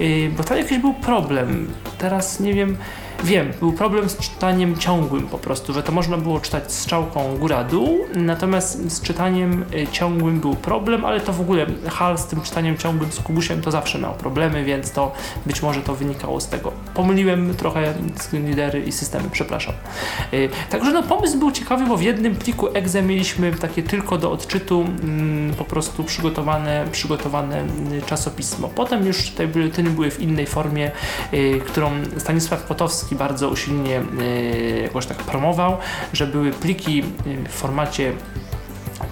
y, 0.00 0.30
bo 0.36 0.44
tam 0.44 0.58
jakiś 0.58 0.78
był 0.78 0.94
problem, 0.94 1.72
teraz 1.98 2.40
nie 2.40 2.54
wiem, 2.54 2.76
wiem, 3.24 3.52
był 3.60 3.72
problem 3.72 4.08
z 4.08 4.16
czytaniem 4.16 4.76
ciągłym 4.76 5.26
po 5.26 5.38
prostu, 5.38 5.72
że 5.72 5.82
to 5.82 5.92
można 5.92 6.16
było 6.16 6.40
czytać 6.40 6.72
strzałką 6.72 7.36
góra-dół, 7.36 7.98
natomiast 8.14 8.92
z 8.92 9.02
czytaniem 9.02 9.64
y, 9.74 9.86
ciągłym 9.92 10.40
był 10.40 10.54
problem, 10.54 11.04
ale 11.04 11.20
to 11.20 11.32
w 11.32 11.40
ogóle 11.40 11.66
Hal 11.88 12.18
z 12.18 12.26
tym 12.26 12.40
czytaniem 12.40 12.78
ciągłym 12.78 13.12
z 13.12 13.20
Kubusiem 13.20 13.60
to 13.60 13.70
zawsze 13.70 13.98
miał 13.98 14.14
problemy, 14.14 14.64
więc 14.64 14.92
to 14.92 15.12
być 15.46 15.62
może 15.62 15.80
to 15.80 15.94
wynikało 15.94 16.40
z 16.40 16.48
tego. 16.48 16.72
Pomyliłem 16.94 17.54
trochę 17.54 17.94
screen 18.18 18.46
readery 18.46 18.80
i 18.80 18.92
systemy, 18.92 19.28
przepraszam. 19.32 19.74
Y, 20.32 20.48
Także 20.70 20.92
no 20.92 21.02
pomysł 21.02 21.38
był 21.38 21.52
ciekawy, 21.52 21.86
bo 21.86 21.96
w 21.96 22.02
jednym 22.02 22.36
pliku 22.36 22.68
exe 22.74 23.02
mieliśmy 23.02 23.52
takie 23.52 23.82
tylko 23.82 24.18
do 24.18 24.32
odczytu 24.32 24.80
mm, 24.80 25.54
po 25.54 25.64
prostu 25.64 26.04
przygotowane, 26.04 26.86
przygotowane 26.92 27.62
y, 27.62 28.02
czasopismo. 28.06 28.68
Potem 28.68 29.06
już 29.06 29.30
te 29.30 29.48
biuletyny 29.48 29.90
były 29.90 30.10
w 30.10 30.20
innej 30.20 30.46
formie, 30.46 30.90
którą 31.66 31.90
Stanisław 32.18 32.62
Potowski 32.62 33.11
bardzo 33.14 33.48
usilnie 33.48 34.00
y, 34.00 34.80
jakoś 34.82 35.06
tak 35.06 35.16
promował, 35.16 35.76
że 36.12 36.26
były 36.26 36.50
pliki 36.50 37.02
y, 37.26 37.48
w 37.48 37.52
formacie 37.52 38.12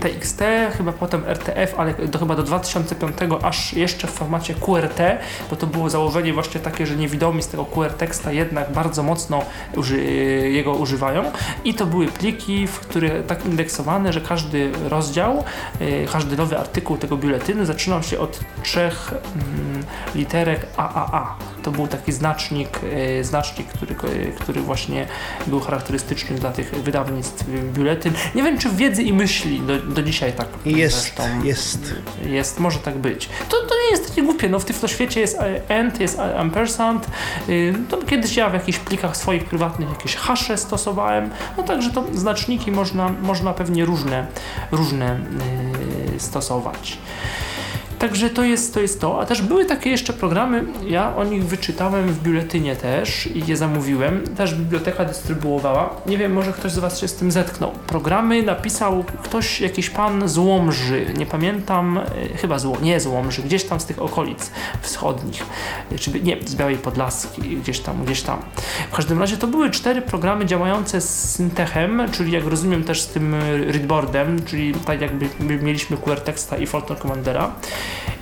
TXT, 0.01 0.43
chyba 0.77 0.93
potem 0.93 1.23
RTF, 1.27 1.75
ale 1.79 1.95
do, 1.95 2.19
chyba 2.19 2.37
do 2.37 2.43
2005 2.43 3.15
aż 3.43 3.73
jeszcze 3.73 4.07
w 4.07 4.11
formacie 4.11 4.55
QRT, 4.55 5.01
bo 5.51 5.57
to 5.57 5.67
było 5.67 5.91
założenie 5.91 6.33
właśnie 6.33 6.61
takie, 6.61 6.87
że 6.87 6.97
niewidomi 6.97 7.43
z 7.43 7.49
tego 7.49 7.65
QR 7.65 7.93
teksta 7.93 8.33
jednak 8.33 8.73
bardzo 8.73 9.03
mocno 9.03 9.43
uży, 9.77 10.05
jego 10.53 10.73
używają 10.73 11.25
i 11.65 11.75
to 11.75 11.87
były 11.87 12.07
pliki, 12.07 12.67
w 12.67 12.81
które 12.81 13.23
tak 13.23 13.47
indeksowane, 13.47 14.13
że 14.13 14.21
każdy 14.21 14.73
rozdział, 14.89 15.45
y, 15.81 16.07
każdy 16.13 16.37
nowy 16.37 16.59
artykuł 16.59 16.97
tego 16.97 17.17
biuletynu 17.17 17.65
zaczynał 17.65 18.03
się 18.03 18.19
od 18.19 18.41
trzech 18.63 19.13
mm, 19.13 19.85
literek 20.15 20.67
AAA. 20.77 21.37
To 21.63 21.71
był 21.71 21.87
taki 21.87 22.13
znacznik, 22.13 22.81
y, 23.21 23.25
znacznik 23.25 23.69
który, 23.69 23.95
który 24.41 24.61
właśnie 24.61 25.07
był 25.47 25.61
charakterystyczny 25.61 26.37
dla 26.37 26.53
tych 26.53 26.71
wydawnictw 26.71 27.49
y, 27.49 27.63
biuletyn. 27.75 28.13
Nie 28.35 28.43
wiem, 28.43 28.59
czy 28.59 28.69
wiedzy 28.71 29.03
i 29.03 29.13
myśli 29.13 29.61
do, 29.61 29.79
do 29.91 30.03
dzisiaj 30.03 30.33
tak 30.33 30.47
Jest, 30.65 30.97
zresztą 30.97 31.45
jest. 31.45 31.95
jest, 32.27 32.61
może 32.61 32.79
tak 32.79 32.99
być. 32.99 33.29
To, 33.49 33.57
to 33.57 33.75
nie 33.85 33.91
jest 33.91 34.09
takie 34.09 34.23
głupie, 34.23 34.49
no 34.49 34.59
w 34.59 34.65
Tyfloświecie 34.65 35.21
jest 35.21 35.39
e, 35.39 35.69
end, 35.69 36.01
jest 36.01 36.19
ampersand, 36.19 37.07
y, 37.49 37.75
to 37.89 37.97
kiedyś 37.97 38.37
ja 38.37 38.51
w 38.51 38.55
jakichś 38.55 38.79
plikach 38.79 39.17
swoich 39.17 39.45
prywatnych 39.45 39.89
jakieś 39.89 40.17
hasze 40.17 40.57
stosowałem, 40.57 41.31
no 41.57 41.63
także 41.63 41.91
to 41.91 42.05
znaczniki 42.15 42.71
można, 42.73 43.09
można 43.09 43.55
pewnie 43.55 43.85
różne, 43.85 44.27
różne 44.73 45.19
y, 46.17 46.21
stosować. 46.21 46.99
Także 48.01 48.31
to 48.31 48.45
jest, 48.45 48.75
to 48.75 48.81
jest 48.81 49.01
to. 49.01 49.21
A 49.21 49.27
też 49.27 49.43
były 49.43 49.65
takie 49.65 49.91
jeszcze 49.91 50.13
programy, 50.13 50.65
ja 50.87 51.17
o 51.17 51.25
nich 51.25 51.45
wyczytałem 51.45 52.09
w 52.09 52.23
biuletynie 52.23 52.77
też 52.77 53.27
i 53.27 53.47
je 53.47 53.57
zamówiłem. 53.57 54.25
Też 54.37 54.55
biblioteka 54.55 55.05
dystrybuowała. 55.05 55.91
Nie 56.07 56.19
wiem, 56.19 56.33
może 56.33 56.53
ktoś 56.53 56.73
z 56.73 56.79
Was 56.79 56.99
się 56.99 57.09
z 57.09 57.15
tym 57.15 57.31
zetknął. 57.31 57.73
Programy 57.87 58.43
napisał 58.43 59.05
ktoś, 59.23 59.61
jakiś 59.61 59.91
pan 59.91 60.29
z 60.29 60.39
Łomży. 60.39 61.07
Nie 61.19 61.27
pamiętam, 61.27 61.99
e, 61.99 62.03
chyba 62.37 62.59
z, 62.59 62.83
nie 62.83 63.01
z 63.01 63.07
Łomży, 63.07 63.43
gdzieś 63.43 63.65
tam 63.65 63.81
z 63.81 63.85
tych 63.85 64.03
okolic 64.03 64.51
wschodnich. 64.81 65.43
E, 65.93 65.99
Czy, 65.99 66.21
nie, 66.21 66.37
z 66.47 66.55
Białej 66.55 66.77
Podlaski, 66.77 67.43
gdzieś 67.43 67.81
tam, 67.81 68.05
gdzieś 68.05 68.23
tam. 68.23 68.39
W 68.93 68.97
każdym 68.97 69.19
razie 69.21 69.37
to 69.37 69.47
były 69.47 69.71
cztery 69.71 70.03
programy 70.03 70.47
działające 70.47 71.01
z 71.01 71.31
Syntechem, 71.31 72.03
czyli 72.13 72.33
jak 72.33 72.47
rozumiem 72.47 72.85
też 72.85 73.01
z 73.03 73.09
tym 73.09 73.35
e, 73.35 73.59
readboardem, 73.59 74.45
czyli 74.45 74.75
tak 74.75 75.01
jakby 75.01 75.29
my 75.41 75.57
mieliśmy 75.57 75.97
QR 75.97 76.21
Texta 76.21 76.57
i 76.57 76.67
Fortran 76.67 76.99
Commandera. 76.99 77.53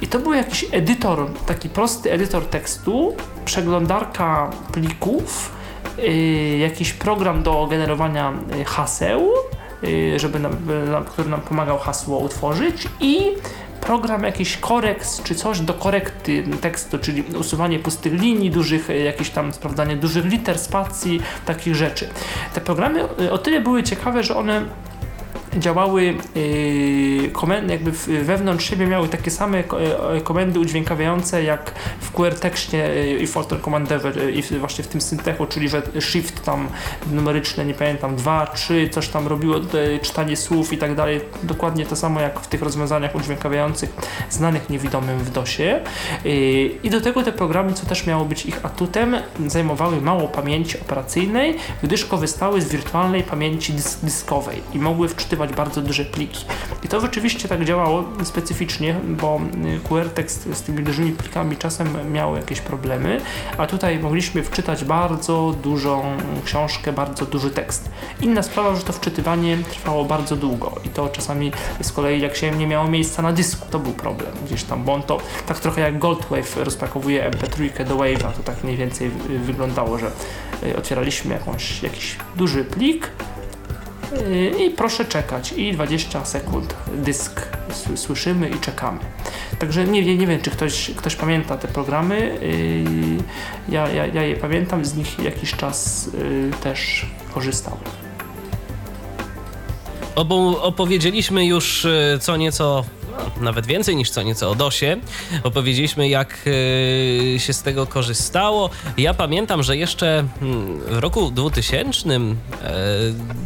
I 0.02 0.06
to 0.06 0.18
był 0.18 0.32
jakiś 0.34 0.66
edytor, 0.72 1.30
taki 1.46 1.68
prosty 1.68 2.12
edytor 2.12 2.46
tekstu, 2.46 3.16
przeglądarka 3.44 4.50
plików, 4.72 5.52
yy, 5.98 6.58
jakiś 6.58 6.92
program 6.92 7.42
do 7.42 7.66
generowania 7.70 8.32
y, 8.60 8.64
haseł, 8.64 9.32
yy, 9.82 10.18
żeby 10.18 10.38
nam, 10.38 10.52
który 11.06 11.28
nam 11.28 11.40
pomagał 11.40 11.78
hasło 11.78 12.18
utworzyć 12.18 12.88
i 13.00 13.20
program 13.80 14.22
jakiś 14.22 14.56
koreks 14.56 15.22
czy 15.22 15.34
coś 15.34 15.60
do 15.60 15.74
korekty 15.74 16.44
tekstu, 16.60 16.98
czyli 16.98 17.22
usuwanie 17.22 17.78
pustych 17.78 18.12
linii, 18.12 18.50
dużych, 18.50 18.90
y, 18.90 18.98
jakieś 18.98 19.30
tam 19.30 19.52
sprawdzanie 19.52 19.96
dużych 19.96 20.24
liter, 20.24 20.58
spacji, 20.58 21.20
takich 21.44 21.74
rzeczy. 21.74 22.08
Te 22.54 22.60
programy 22.60 23.04
y, 23.20 23.32
o 23.32 23.38
tyle 23.38 23.60
były 23.60 23.82
ciekawe, 23.82 24.22
że 24.22 24.36
one 24.36 24.62
działały 25.56 26.14
yy, 26.34 27.30
komendy, 27.32 27.72
jakby 27.72 27.92
wewnątrz 28.24 28.70
siebie 28.70 28.86
miały 28.86 29.08
takie 29.08 29.30
same 29.30 29.64
ko- 29.64 29.80
e, 30.16 30.20
komendy 30.20 30.60
udźwiękawiające 30.60 31.42
jak 31.42 31.74
w 32.00 32.10
QR 32.10 32.34
tekście 32.34 32.76
yy, 32.78 33.18
i 33.18 33.26
Fortran 33.26 33.60
Commanderze 33.60 34.12
yy, 34.16 34.32
i 34.32 34.42
właśnie 34.42 34.84
w 34.84 34.88
tym 34.88 35.00
syntechu, 35.00 35.46
czyli 35.46 35.68
że 35.68 35.82
shift 36.00 36.44
tam 36.44 36.68
numeryczne, 37.12 37.64
nie 37.64 37.74
pamiętam, 37.74 38.16
2, 38.16 38.46
3, 38.46 38.88
coś 38.88 39.08
tam 39.08 39.26
robiło, 39.26 39.54
czytanie 40.02 40.36
słów 40.36 40.72
i 40.72 40.78
tak 40.78 40.94
dalej. 40.94 41.20
Dokładnie 41.42 41.86
to 41.86 41.96
samo 41.96 42.20
jak 42.20 42.40
w 42.40 42.46
tych 42.46 42.62
rozwiązaniach 42.62 43.14
udźwiękawiających 43.14 43.90
znanych 44.30 44.70
niewidomym 44.70 45.18
w 45.18 45.30
DOSie. 45.30 45.80
I 46.82 46.90
do 46.90 47.00
tego 47.00 47.22
te 47.22 47.32
programy, 47.32 47.72
co 47.72 47.86
też 47.86 48.06
miało 48.06 48.24
być 48.24 48.46
ich 48.46 48.64
atutem, 48.66 49.16
zajmowały 49.46 50.00
mało 50.00 50.28
pamięci 50.28 50.80
operacyjnej, 50.80 51.56
gdyż 51.82 52.04
korzystały 52.04 52.62
z 52.62 52.68
wirtualnej 52.68 53.22
pamięci 53.22 53.72
dys 53.72 53.98
dyskowej 54.02 54.62
i 54.74 54.78
mogły 54.78 55.08
wczytywać 55.08 55.47
bardzo 55.54 55.82
duże 55.82 56.04
pliki. 56.04 56.44
I 56.84 56.88
to 56.88 57.00
rzeczywiście 57.00 57.48
tak 57.48 57.64
działało 57.64 58.04
specyficznie, 58.24 58.94
bo 59.08 59.40
y, 59.76 59.88
QR 59.88 60.10
tekst 60.10 60.48
z 60.52 60.62
tymi 60.62 60.82
dużymi 60.82 61.12
plikami 61.12 61.56
czasem 61.56 62.12
miał 62.12 62.36
jakieś 62.36 62.60
problemy, 62.60 63.20
a 63.58 63.66
tutaj 63.66 63.98
mogliśmy 63.98 64.42
wczytać 64.42 64.84
bardzo 64.84 65.54
dużą 65.62 66.02
książkę, 66.44 66.92
bardzo 66.92 67.26
duży 67.26 67.50
tekst. 67.50 67.90
Inna 68.20 68.42
sprawa, 68.42 68.76
że 68.76 68.82
to 68.82 68.92
wczytywanie 68.92 69.58
trwało 69.70 70.04
bardzo 70.04 70.36
długo 70.36 70.74
i 70.84 70.88
to 70.88 71.08
czasami 71.08 71.52
z 71.82 71.92
kolei 71.92 72.20
jak 72.20 72.36
się 72.36 72.50
nie 72.50 72.66
miało 72.66 72.88
miejsca 72.88 73.22
na 73.22 73.32
dysku, 73.32 73.66
to 73.70 73.78
był 73.78 73.92
problem 73.92 74.32
gdzieś 74.46 74.64
tam, 74.64 74.84
bo 74.84 74.94
on 74.94 75.02
to 75.02 75.18
tak 75.46 75.60
trochę 75.60 75.80
jak 75.80 75.98
Goldwave 75.98 76.56
rozpakowuje 76.56 77.30
MP3 77.30 77.84
do 77.84 77.96
Wave'a, 77.96 78.32
to 78.32 78.42
tak 78.44 78.64
mniej 78.64 78.76
więcej 78.76 79.10
y, 79.30 79.38
wyglądało, 79.38 79.98
że 79.98 80.10
y, 80.62 80.76
otwieraliśmy 80.76 81.34
jakąś, 81.34 81.82
jakiś 81.82 82.16
duży 82.36 82.64
plik, 82.64 83.10
i 84.59 84.70
proszę 84.70 85.05
czekać 85.05 85.52
i 85.52 85.72
20 85.72 86.24
sekund 86.24 86.74
dysk 86.94 87.40
słyszymy 87.94 88.48
i 88.48 88.60
czekamy. 88.60 88.98
Także 89.59 89.85
nie, 89.85 90.05
nie, 90.05 90.16
nie 90.16 90.26
wiem, 90.26 90.40
czy 90.40 90.51
ktoś, 90.51 90.90
ktoś 90.97 91.16
pamięta 91.16 91.56
te 91.56 91.68
programy. 91.68 92.39
Yy, 92.43 93.18
Ja, 93.68 93.89
ja, 93.89 94.06
ja 94.06 94.22
je 94.22 94.36
pamiętam, 94.36 94.85
z 94.85 94.94
nich 94.94 95.18
jakiś 95.18 95.52
czas 95.52 96.10
yy, 96.18 96.51
też 96.62 97.06
korzystałem. 97.35 97.80
Obo, 100.14 100.62
opowiedzieliśmy 100.62 101.47
już 101.47 101.86
co 102.20 102.36
nieco, 102.36 102.85
nawet 103.40 103.66
więcej 103.66 103.96
niż 103.96 104.10
co 104.10 104.22
nieco 104.22 104.50
o 104.50 104.54
DOSie. 104.54 104.96
Opowiedzieliśmy, 105.42 106.08
jak 106.08 106.38
e, 107.34 107.38
się 107.38 107.52
z 107.52 107.62
tego 107.62 107.86
korzystało. 107.86 108.70
Ja 108.98 109.14
pamiętam, 109.14 109.62
że 109.62 109.76
jeszcze 109.76 110.24
mm, 110.42 110.80
w 110.80 110.98
roku 110.98 111.30
2000, 111.30 112.08
e, 112.14 112.20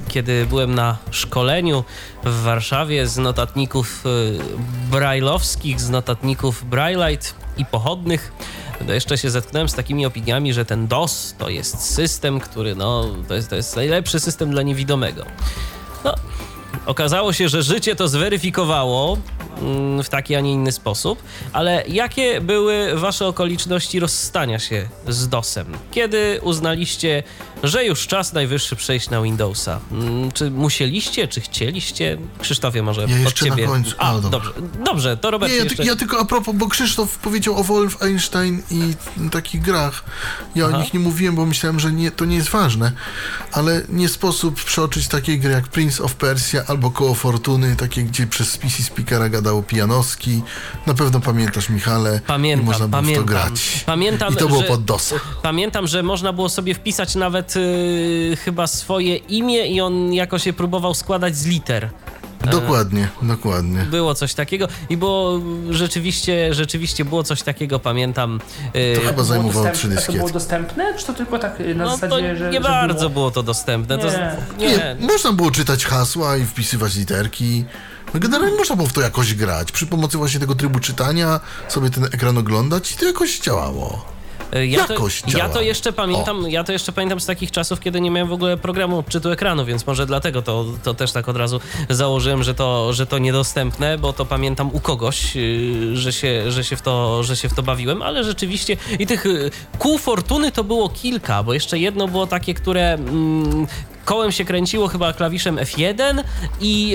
kiedy 0.09 0.47
byłem 0.47 0.75
na 0.75 0.97
szkoleniu 1.11 1.85
w 2.25 2.43
Warszawie 2.43 3.07
z 3.07 3.19
notatników 3.19 4.05
e, 4.07 4.11
brajlowskich, 4.91 5.81
z 5.81 5.91
notatników 5.91 6.65
Brailleite 6.65 7.29
i 7.57 7.65
pochodnych, 7.65 8.33
jeszcze 8.89 9.19
się 9.19 9.31
zetknąłem 9.31 9.69
z 9.69 9.75
takimi 9.75 10.07
opiniami, 10.07 10.53
że 10.53 10.65
ten 10.65 10.87
DOS 10.87 11.35
to 11.39 11.49
jest 11.49 11.81
system, 11.95 12.41
który 12.41 12.75
no, 12.75 13.07
to 13.29 13.35
jest, 13.35 13.51
to 13.51 13.57
jest 13.57 13.77
najlepszy 13.77 14.21
system 14.21 14.51
dla 14.51 14.63
niewidomego. 14.63 15.25
No, 16.05 16.15
Okazało 16.87 17.33
się, 17.33 17.49
że 17.49 17.63
życie 17.63 17.97
to 17.97 18.09
zweryfikowało 18.09 19.19
mm, 19.63 20.03
w 20.03 20.09
taki, 20.09 20.35
a 20.35 20.41
nie 20.41 20.53
inny 20.53 20.73
sposób, 20.73 21.23
ale 21.53 21.85
jakie 21.89 22.41
były 22.41 22.95
wasze 22.95 23.27
okoliczności 23.27 24.01
rozstania 24.01 24.59
się 24.59 24.89
z 25.09 25.29
DOSem? 25.29 25.67
Kiedy 25.91 26.41
uznaliście, 26.43 27.23
że 27.63 27.85
już 27.85 28.07
czas 28.07 28.33
najwyższy 28.33 28.77
przejść 28.77 29.11
na 29.11 29.23
Windowsa? 29.23 29.81
Mm, 29.93 30.33
Czy 30.33 30.51
musieliście, 30.51 31.29
czy 31.29 31.41
chcieliście? 31.41 32.19
Krzysztofie, 32.41 32.83
może 32.83 33.01
Ja 33.01 33.07
od 33.07 33.13
jeszcze 33.13 33.45
na 33.47 33.51
ciebie. 33.51 33.67
końcu. 33.69 33.95
A, 33.99 34.11
A, 34.11 34.21
dobrze. 34.21 34.31
dobrze. 34.31 34.53
Dobrze, 34.85 35.17
to 35.17 35.31
Robert 35.31 35.53
Nie, 35.53 35.59
ja, 35.59 35.65
jeszcze... 35.65 35.85
ja 35.85 35.97
tylko 35.97 36.19
a 36.21 36.25
propos, 36.25 36.55
bo 36.57 36.69
Krzysztof 36.69 37.19
powiedział 37.19 37.57
o 37.57 37.65
Wolfenstein 37.65 38.63
i 38.71 38.95
takich 39.31 39.63
grach. 39.63 40.05
Ja 40.55 40.67
Aha. 40.69 40.77
o 40.77 40.81
nich 40.81 40.95
nie 40.95 41.01
mówiłem, 41.01 41.35
bo 41.37 41.47
myślałem, 41.47 41.81
że 41.81 41.93
nie, 41.93 42.11
to 42.11 42.25
nie 42.25 42.37
jest 42.37 42.49
ważne, 42.51 42.93
ale 43.53 43.83
nie 43.89 44.09
sposób 44.09 44.65
przeoczyć 44.65 45.09
takiej 45.09 45.39
gry 45.41 45.53
jak 45.53 45.69
Prince 45.69 46.01
of 46.01 46.15
Persia 46.15 46.65
albo 46.73 46.91
Koło 46.91 47.15
Fortuny, 47.15 47.77
takie 47.77 48.03
gdzie 48.03 48.27
przez 48.27 48.57
PC 48.59 48.83
Speakera 48.83 49.29
gadał 49.29 49.63
Pijanowski. 49.63 50.43
Na 50.87 50.95
pewno 50.95 51.21
pamiętasz, 51.21 51.69
Michale. 51.69 52.21
Pamiętam, 52.27 52.65
I 52.65 52.69
można 52.69 52.89
było 52.89 53.03
pamiętam. 53.03 53.25
to 53.25 53.31
grać. 53.31 53.83
Pamiętam, 53.87 54.33
I 54.35 54.37
to 54.37 54.49
było 54.49 54.61
że- 54.61 54.67
pod 54.69 54.85
DOSa. 54.85 55.17
Pamiętam, 55.43 55.87
że 55.87 56.03
można 56.03 56.33
było 56.33 56.49
sobie 56.49 56.75
wpisać 56.75 57.15
nawet 57.15 57.57
y, 57.57 58.37
chyba 58.45 58.67
swoje 58.67 59.17
imię 59.17 59.67
i 59.67 59.81
on 59.81 60.13
jako 60.15 60.39
się 60.39 60.53
próbował 60.53 60.95
składać 60.95 61.37
z 61.37 61.47
liter. 61.47 61.91
Dokładnie, 62.51 63.09
dokładnie. 63.23 63.83
Było 63.83 64.15
coś 64.15 64.35
takiego 64.35 64.69
i 64.89 64.97
było 64.97 65.41
rzeczywiście, 65.71 66.55
rzeczywiście 66.55 67.05
było 67.05 67.23
coś 67.23 67.43
takiego, 67.43 67.79
pamiętam. 67.79 68.41
y, 68.77 68.97
To 69.01 69.07
chyba 69.09 69.25
zajmowało 69.25 69.71
trzy 69.71 69.89
a 69.99 70.01
To 70.01 70.13
było 70.13 70.31
dostępne, 70.31 70.95
czy 70.99 71.07
to 71.07 71.15
tylko 71.15 71.39
tak 71.39 71.61
y, 71.61 71.75
na 71.75 71.85
no 71.85 71.91
to 71.91 71.97
zasadzie, 71.97 72.37
że 72.37 72.47
nie 72.51 72.53
że 72.53 72.61
bardzo 72.61 72.95
było? 72.99 73.11
było 73.11 73.31
to 73.31 73.43
dostępne. 73.43 73.99
To, 73.99 74.07
Nie. 74.07 74.37
nie. 74.59 74.69
Nie, 74.69 74.97
można 75.01 75.33
było 75.33 75.51
czytać 75.51 75.85
hasła 75.85 76.37
i 76.37 76.45
wpisywać 76.45 76.95
literki. 76.97 77.65
No 78.15 78.21
generalnie 78.21 78.57
można 78.57 78.77
było 78.77 78.89
w 78.89 78.93
to 78.93 79.01
jakoś 79.01 79.35
grać. 79.35 79.73
Przy 79.73 79.87
pomocy 79.87 80.19
właśnie 80.19 80.41
tego 80.41 80.55
trybu 80.55 80.79
czytania 80.81 81.41
sobie 81.69 81.91
ten 81.91 82.05
ekran 82.05 82.39
oglądać 82.39 82.93
i 82.93 82.97
to 82.97 83.05
jakoś 83.07 83.41
działało. 83.41 84.05
Y, 84.57 84.67
Ja 84.67 84.87
to, 84.87 84.93
Jakoś 84.93 85.23
ja 85.27 85.49
to 85.49 85.55
działa. 85.55 85.63
jeszcze 85.63 85.93
pamiętam, 85.93 86.51
ja 86.51 86.65
to 86.65 86.73
jeszcze 86.73 86.93
pamiętam 86.93 87.21
z 87.21 87.27
takich 87.27 87.51
czasów, 87.51 87.81
kiedy 87.81 88.01
nie 88.01 88.11
miałem 88.11 88.29
w 88.29 88.33
ogóle 88.33 88.57
programu 88.57 88.99
odczytu 88.99 89.31
ekranu, 89.31 89.65
więc 89.65 89.87
może 89.87 90.07
dlatego 90.07 90.43
to, 90.43 90.65
to 90.85 90.95
też 90.95 91.13
tak 91.13 91.29
od 91.29 91.37
razu 91.37 91.61
założyłem, 91.89 92.43
że 92.43 92.55
to, 92.55 92.93
że 92.93 93.07
to 93.07 93.19
niedostępne, 93.19 93.99
bo 93.99 94.13
to 94.13 94.25
pamiętam 94.27 94.71
u 94.73 94.81
kogoś, 94.81 95.35
yy, 95.35 95.97
że 95.97 96.13
się, 96.13 96.51
że 96.51 96.65
się, 96.65 96.77
w, 96.77 96.83
to, 96.83 97.23
że 97.23 97.37
się 97.37 97.49
w 97.49 97.55
to 97.55 97.63
bawiłem, 97.63 98.03
ale 98.03 98.25
rzeczywiście 98.25 98.77
i 98.99 99.07
tych 99.07 99.25
yy, 99.25 99.51
kół 99.79 99.99
fortuny 99.99 100.53
to 100.53 100.65
było 100.65 100.89
kilka, 100.89 101.43
bo 101.43 101.55
jeszcze 101.55 101.79
jedno 101.79 102.09
było 102.09 102.27
takie, 102.27 102.55
które 102.55 102.93
mm, 102.93 103.67
kołem 104.05 104.33
się 104.33 104.45
kręciło 104.45 104.89
chyba 104.89 105.13
klawiszem 105.13 105.57
F1 105.57 106.23
i 106.61 106.89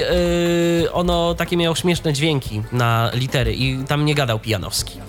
yy, 0.81 0.91
ono 0.91 1.33
takie 1.35 1.57
miało 1.57 1.75
śmieszne 1.75 2.13
dźwięki 2.13 2.61
na 2.71 3.11
litery 3.13 3.53
i 3.53 3.77
tam 3.87 4.05
nie 4.05 4.15
gadał 4.15 4.39
Pijanowski. 4.39 4.99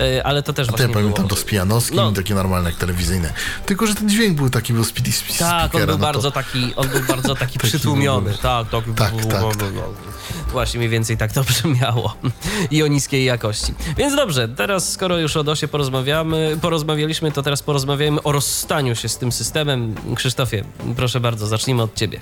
Yy, 0.00 0.24
ale 0.24 0.42
to 0.42 0.52
też 0.52 0.66
To 0.66 0.72
ja 0.72 0.76
właśnie 0.76 0.94
pamiętam 0.94 1.26
było. 1.26 1.28
to 1.36 1.36
z 1.36 1.44
pianoskim, 1.44 1.96
No. 1.96 2.12
takie 2.12 2.34
normalne 2.34 2.70
jak 2.70 2.78
telewizyjne. 2.78 3.32
Tylko, 3.66 3.86
że 3.86 3.94
ten 3.94 4.08
dźwięk 4.08 4.36
był 4.36 4.50
taki, 4.50 4.72
był 4.72 4.84
z, 4.84 4.88
z 4.88 4.92
Tak, 4.92 5.62
on 5.64 5.68
speakera, 5.70 5.86
był 5.86 5.86
no 5.86 5.92
to- 5.92 5.98
bardzo 5.98 6.30
taki, 6.30 6.72
on 6.76 6.88
był 6.88 7.00
bardzo 7.08 7.34
taki 7.34 7.58
Taki 7.58 7.68
przytłumiony. 7.68 8.32
w 8.32 8.38
Tak, 8.38 8.66
tak, 8.70 8.84
Tak, 8.96 9.26
tak, 9.26 9.42
Właśnie 10.52 10.78
mniej 10.78 10.90
więcej 10.90 11.16
tak 11.16 11.32
to 11.32 11.44
brzmiało. 11.48 12.14
I 12.70 12.82
o 12.82 12.86
niskiej 12.86 13.24
jakości. 13.24 13.74
Więc 13.96 14.16
dobrze, 14.16 14.48
teraz 14.48 14.92
skoro 14.92 15.18
już 15.18 15.36
o 15.36 15.44
DOSie 15.44 15.68
porozmawiamy, 15.68 16.58
porozmawialiśmy, 16.62 17.32
to 17.32 17.42
teraz 17.42 17.62
porozmawiajmy 17.62 18.22
o 18.22 18.32
rozstaniu 18.32 18.94
się 18.96 19.08
z 19.08 19.18
tym 19.18 19.32
systemem. 19.32 19.94
Krzysztofie, 20.14 20.64
proszę 20.96 21.20
bardzo, 21.20 21.46
zacznijmy 21.46 21.82
od 21.82 21.94
ciebie. 21.94 22.20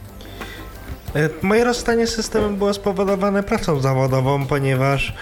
E, 1.16 1.28
Moje 1.42 1.64
rozstanie 1.64 2.06
z 2.06 2.14
systemem 2.14 2.56
było 2.56 2.74
spowodowane 2.74 3.42
pracą 3.42 3.80
zawodową, 3.80 4.46
ponieważ 4.46 5.08
e, 5.08 5.14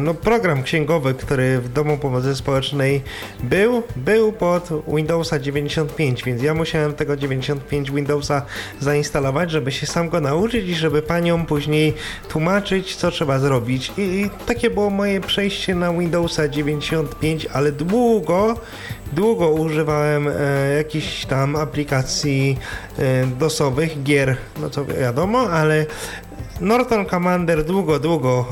no, 0.00 0.14
program 0.14 0.62
księgowy, 0.62 1.14
który 1.14 1.60
w 1.60 1.72
Domu 1.72 1.98
Pomocy 1.98 2.36
Społecznej 2.36 3.02
był, 3.42 3.82
był 3.96 4.32
pod 4.32 4.68
Windowsa 4.88 5.38
95, 5.38 6.24
więc 6.24 6.42
ja 6.42 6.54
musiałem 6.54 6.94
tego 6.94 7.16
95 7.16 7.90
Windowsa 7.90 8.42
zainstalować, 8.80 9.50
żeby 9.50 9.72
się 9.72 9.86
sam 9.86 10.08
go 10.08 10.20
nauczyć 10.20 10.68
i 10.68 10.74
żeby 10.74 11.02
paniom 11.02 11.46
później 11.46 11.94
tłumaczyć, 12.28 12.96
co 12.96 13.10
trzeba 13.10 13.38
zrobić. 13.38 13.92
I, 13.98 14.00
i 14.00 14.30
takie 14.46 14.70
było 14.70 14.90
moje 14.90 15.20
przejście 15.20 15.74
na 15.74 15.92
Windowsa 15.92 16.48
95, 16.48 17.46
ale 17.52 17.72
długo, 17.72 18.56
długo 19.12 19.50
używałem 19.50 20.28
e, 20.28 20.32
jakichś 20.76 21.26
tam 21.26 21.56
aplikacji 21.56 22.58
e, 22.98 23.26
DOSowych, 23.26 24.02
gier, 24.02 24.36
no 24.60 24.70
to 24.70 24.84
wiadomo, 24.84 25.50
ale 25.50 25.86
Norton 26.60 27.06
Commander 27.06 27.64
długo, 27.64 27.98
długo, 27.98 28.46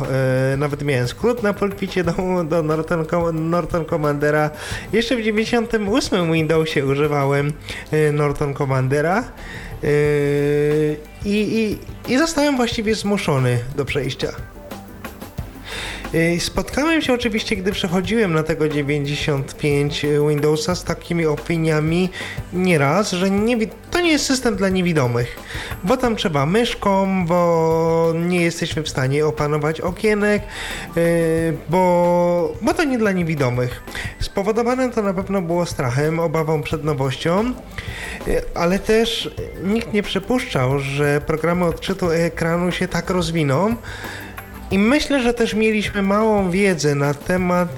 e, 0.53 0.57
nawet 0.57 0.83
miałem 0.83 1.09
skrót 1.09 1.43
na 1.43 1.53
pulpicie 1.53 2.05
do, 2.05 2.45
do 2.45 2.63
Norton, 2.63 3.07
Norton 3.51 3.85
Commandera. 3.85 4.51
Jeszcze 4.93 5.17
w 5.17 5.23
98 5.23 6.33
Windowsie 6.33 6.87
używałem 6.87 7.53
e, 7.93 8.13
Norton 8.13 8.55
Commandera 8.55 9.19
e, 9.19 9.25
i, 11.25 11.79
i, 12.09 12.13
i 12.13 12.19
zostałem 12.19 12.57
właściwie 12.57 12.95
zmuszony 12.95 13.59
do 13.77 13.85
przejścia. 13.85 14.52
Y, 16.15 16.41
Spotkałem 16.41 17.03
się 17.03 17.13
oczywiście, 17.13 17.57
gdy 17.57 17.73
przechodziłem 17.73 18.35
na 18.35 18.43
tego 18.43 18.69
95 18.69 20.07
Windowsa 20.29 20.75
z 20.75 20.85
takimi 20.85 21.27
opiniami 21.27 22.11
nieraz, 22.53 23.13
że 23.13 23.31
nie, 23.31 23.57
to 23.91 24.01
nie 24.01 24.11
jest 24.11 24.27
system 24.27 24.57
dla 24.57 24.69
niewidomych, 24.69 25.37
bo 25.85 25.97
tam 25.97 26.17
trzeba 26.17 26.47
myszką, 26.47 27.27
bo 27.27 28.13
nie 28.15 28.41
jesteśmy 28.43 28.83
w 28.83 28.89
stanie 28.89 29.27
opanować 29.27 29.81
okienek, 29.81 30.43
y, 30.97 31.57
bo, 31.69 32.55
bo 32.63 32.75
to 32.75 32.85
nie 32.85 32.99
dla 32.99 33.13
niewidomych. 33.13 33.83
Spowodowane 34.21 34.91
to 34.91 35.03
na 35.03 35.15
pewno 35.15 35.43
było 35.43 35.67
strachem, 35.67 36.21
obawą 36.21 36.63
przed 36.63 36.85
nowością, 36.85 37.53
y, 38.29 38.43
ale 38.55 38.79
też 38.79 39.35
nikt 39.65 39.93
nie 39.93 40.03
przypuszczał, 40.03 40.79
że 40.79 41.21
programy 41.27 41.65
odczytu 41.65 42.11
ekranu 42.11 42.73
się 42.73 42.89
tak 42.89 43.11
rozwiną, 43.11 43.77
i 44.73 44.79
myślę, 44.79 45.23
że 45.23 45.35
też 45.35 45.55
mieliśmy 45.55 46.03
małą 46.03 46.51
wiedzę 46.51 46.95
na 46.95 47.15
temat 47.15 47.69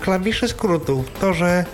klawiszy 0.00 0.48
skrótów. 0.48 1.10
To, 1.20 1.34
że 1.34 1.64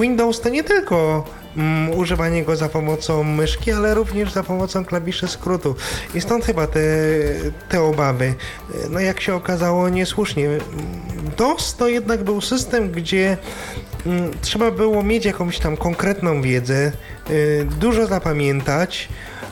Windows 0.00 0.40
to 0.40 0.48
nie 0.48 0.64
tylko 0.64 1.24
mm, 1.56 1.98
używanie 1.98 2.44
go 2.44 2.56
za 2.56 2.68
pomocą 2.68 3.24
myszki, 3.24 3.72
ale 3.72 3.94
również 3.94 4.32
za 4.32 4.42
pomocą 4.42 4.84
klawiszy 4.84 5.28
skrótów. 5.28 5.76
I 6.14 6.20
stąd 6.20 6.44
chyba 6.44 6.66
te, 6.66 6.80
te 7.68 7.82
obawy. 7.82 8.34
No 8.90 9.00
jak 9.00 9.20
się 9.20 9.34
okazało, 9.34 9.88
niesłusznie. 9.88 10.48
DOS 11.36 11.76
to 11.76 11.88
jednak 11.88 12.24
był 12.24 12.40
system, 12.40 12.90
gdzie 12.90 13.36
mm, 14.06 14.30
trzeba 14.40 14.70
było 14.70 15.02
mieć 15.02 15.24
jakąś 15.24 15.58
tam 15.58 15.76
konkretną 15.76 16.42
wiedzę, 16.42 16.92
y, 17.30 17.66
dużo 17.80 18.06
zapamiętać. 18.06 19.08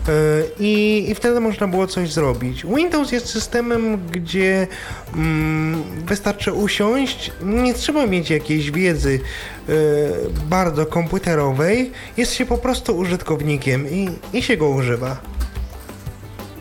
Y, 0.08 0.12
I, 0.60 1.04
I 1.10 1.14
wtedy 1.14 1.40
można 1.40 1.68
było 1.68 1.86
coś 1.86 2.12
zrobić. 2.12 2.66
Windows 2.66 3.12
jest 3.12 3.26
systemem, 3.26 4.08
gdzie 4.10 4.66
mm, 5.14 5.82
wystarczy 6.06 6.52
usiąść, 6.52 7.32
nie 7.42 7.74
trzeba 7.74 8.06
mieć 8.06 8.30
jakiejś 8.30 8.70
wiedzy 8.70 9.20
y, 9.68 9.72
bardzo 10.46 10.86
komputerowej, 10.86 11.90
jest 12.16 12.34
się 12.34 12.46
po 12.46 12.58
prostu 12.58 12.96
użytkownikiem 12.96 13.90
i, 13.90 14.08
i 14.32 14.42
się 14.42 14.56
go 14.56 14.68
używa. 14.68 15.20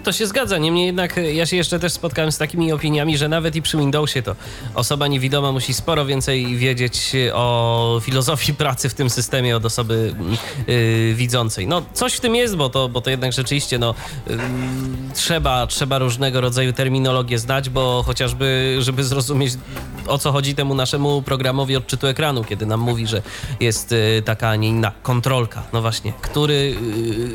To 0.03 0.11
się 0.11 0.27
zgadza, 0.27 0.57
niemniej 0.57 0.85
jednak 0.85 1.17
e, 1.17 1.33
ja 1.33 1.45
się 1.45 1.55
jeszcze 1.57 1.79
też 1.79 1.93
spotkałem 1.93 2.31
z 2.31 2.37
takimi 2.37 2.71
opiniami, 2.71 3.17
że 3.17 3.29
nawet 3.29 3.55
i 3.55 3.61
przy 3.61 3.77
Windowsie 3.77 4.21
to 4.21 4.35
osoba 4.75 5.07
niewidoma 5.07 5.51
musi 5.51 5.73
sporo 5.73 6.05
więcej 6.05 6.57
wiedzieć 6.57 7.15
e, 7.15 7.35
o 7.35 7.99
filozofii 8.03 8.53
pracy 8.53 8.89
w 8.89 8.93
tym 8.93 9.09
systemie 9.09 9.57
od 9.57 9.65
osoby 9.65 10.13
mm, 10.19 10.37
y, 10.69 11.13
widzącej. 11.15 11.67
No 11.67 11.81
coś 11.93 12.13
w 12.13 12.19
tym 12.19 12.35
jest, 12.35 12.55
bo 12.55 12.69
to, 12.69 12.89
bo 12.89 13.01
to 13.01 13.09
jednak 13.09 13.33
rzeczywiście 13.33 13.79
no, 13.79 13.95
y, 14.27 14.37
trzeba, 15.13 15.67
trzeba 15.67 15.99
różnego 15.99 16.41
rodzaju 16.41 16.73
terminologię 16.73 17.39
znać, 17.39 17.69
bo 17.69 18.03
chociażby, 18.05 18.77
żeby 18.79 19.03
zrozumieć 19.03 19.53
o 20.07 20.17
co 20.17 20.31
chodzi 20.31 20.55
temu 20.55 20.75
naszemu 20.75 21.21
programowi 21.21 21.75
odczytu 21.75 22.07
ekranu, 22.07 22.43
kiedy 22.43 22.65
nam 22.65 22.79
mówi, 22.79 23.07
że 23.07 23.21
jest 23.59 23.91
y, 23.91 24.21
taka, 24.25 24.49
a 24.49 24.55
nie 24.55 24.67
inna 24.67 24.91
kontrolka. 25.03 25.63
No 25.73 25.81
właśnie, 25.81 26.13
który 26.21 26.75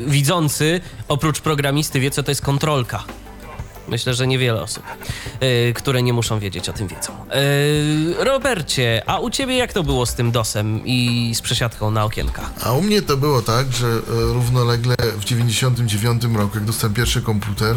widzący 0.07 0.81
oprócz 1.07 1.41
programisty 1.41 1.99
wie, 1.99 2.11
co 2.11 2.23
to 2.23 2.31
jest 2.31 2.41
kontrolka 2.41 2.56
kontrolka. 2.57 3.03
Myślę, 3.87 4.13
że 4.13 4.27
niewiele 4.27 4.61
osób, 4.61 4.83
y, 5.43 5.73
które 5.73 6.03
nie 6.03 6.13
muszą 6.13 6.39
wiedzieć 6.39 6.69
o 6.69 6.73
tym 6.73 6.87
wiedzą. 6.87 7.13
Y, 8.19 8.23
Robercie, 8.23 9.03
a 9.05 9.19
u 9.19 9.29
ciebie 9.29 9.57
jak 9.57 9.73
to 9.73 9.83
było 9.83 10.05
z 10.05 10.13
tym 10.13 10.31
DOSem 10.31 10.81
i 10.85 11.31
z 11.35 11.41
przesiadką 11.41 11.91
na 11.91 12.05
okienka? 12.05 12.49
A 12.63 12.71
u 12.71 12.81
mnie 12.81 13.01
to 13.01 13.17
było 13.17 13.41
tak, 13.41 13.73
że 13.73 13.87
e, 13.87 14.01
równolegle 14.33 14.95
w 15.19 15.25
99 15.25 16.23
roku, 16.23 16.57
jak 16.57 16.65
dostałem 16.65 16.93
pierwszy 16.93 17.21
komputer, 17.21 17.75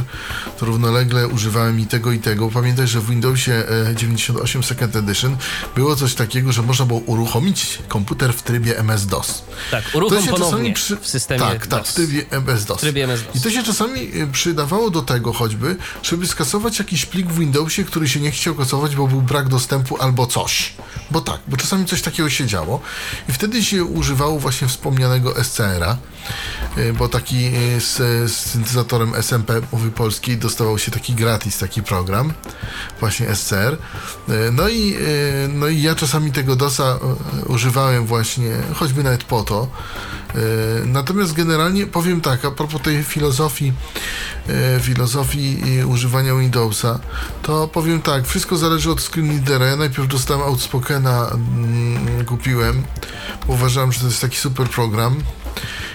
to 0.59 0.67
równolegle 0.67 1.29
używałem 1.29 1.81
i 1.81 1.87
tego 1.87 2.13
i 2.13 2.19
tego. 2.19 2.49
Pamiętaj, 2.49 2.87
że 2.87 3.01
w 3.01 3.07
Windowsie 3.07 3.53
e, 3.53 3.95
98 3.95 4.63
Second 4.63 4.97
Edition 4.97 5.37
było 5.77 5.97
coś 5.97 6.15
takiego, 6.15 6.53
że 6.53 6.63
można 6.63 6.87
było 6.87 7.01
uruchomić 7.01 7.79
komputer 7.89 8.33
w 8.33 8.43
trybie 8.43 8.79
MS-DOS. 8.79 9.43
Tak, 9.71 9.85
uruchom 9.95 10.27
ponownie 10.27 10.73
przy... 10.73 10.97
w 10.97 11.09
systemie 11.09 11.41
Tak, 11.41 11.67
tak, 11.67 11.81
DOS. 11.81 11.91
w 11.91 11.95
trybie 11.95 12.25
MS-DOS. 12.31 12.79
W 12.79 12.81
trybie 12.81 13.05
MS-DOS. 13.05 13.37
I 13.37 13.41
to 13.41 13.51
się 13.51 13.63
czasami 13.63 14.01
e, 14.01 14.27
przydawało 14.27 14.91
do 14.91 15.03
tego 15.03 15.33
choćby, 15.33 15.77
żeby 16.03 16.27
skasować 16.27 16.79
jakiś 16.79 17.07
plik 17.07 17.27
w 17.27 17.39
Windowsie, 17.39 17.85
który 17.85 18.09
się 18.09 18.21
nie 18.21 18.31
chciał 18.31 18.55
kasować, 18.55 18.97
bo 18.97 19.07
był 19.07 19.23
brak 19.23 19.49
dostępu 19.49 20.03
albo 20.03 20.27
coś. 20.27 20.73
Bo 21.11 21.21
tak, 21.21 21.41
bo 21.49 21.57
czasami 21.57 21.87
coś 21.87 22.03
takiego 22.03 22.31
się 22.31 22.47
działo. 22.47 22.81
I 23.29 23.33
wtedy 23.33 23.65
się 23.65 23.85
używało 23.85 24.39
właśnie 24.39 24.69
wspomnianego 24.69 25.45
SCR-a, 25.45 25.97
e, 26.77 26.93
bo 26.93 27.09
taki 27.09 27.47
e, 27.47 27.81
z, 27.81 27.97
z 28.33 28.37
syntezatorem 28.37 29.15
SMP 29.15 29.61
mowy 29.73 29.91
polskiej 29.91 30.37
dostawał 30.37 30.79
się 30.79 30.91
taki 30.91 31.15
gratis, 31.15 31.59
taki 31.59 31.83
program, 31.83 32.33
właśnie 33.01 33.37
SCR. 33.37 33.77
E, 34.29 34.51
No 34.53 34.69
i, 34.69 34.97
no 35.49 35.69
i 35.69 35.83
ja 35.83 35.95
czasami 35.95 36.33
tego 36.33 36.57
DOSa 36.57 36.99
używałem 37.47 38.07
właśnie, 38.07 38.51
choćby 38.75 39.03
nawet 39.03 39.25
po 39.25 39.43
to. 39.43 39.69
Natomiast 40.87 41.33
generalnie 41.33 41.87
powiem 41.87 42.21
tak, 42.21 42.45
a 42.45 42.51
propos 42.51 42.83
tej 42.83 43.05
filozofii, 43.05 43.73
filozofii 44.81 45.81
e, 45.81 45.87
używania 45.87 46.35
Windowsa, 46.35 46.99
to 47.43 47.69
powiem 47.69 48.03
tak, 48.03 48.27
wszystko 48.27 48.57
zależy 48.57 48.91
od 48.91 49.01
screenreadera. 49.01 49.67
Ja 49.67 49.77
najpierw 49.77 50.09
dostałem 50.09 50.43
Outspokena, 50.43 51.31
mm, 51.33 52.25
kupiłem, 52.25 52.83
uważałem, 53.47 53.93
że 53.93 54.01
to 54.01 54.07
jest 54.07 54.21
taki 54.21 54.37
super 54.37 54.69
program. 54.69 55.23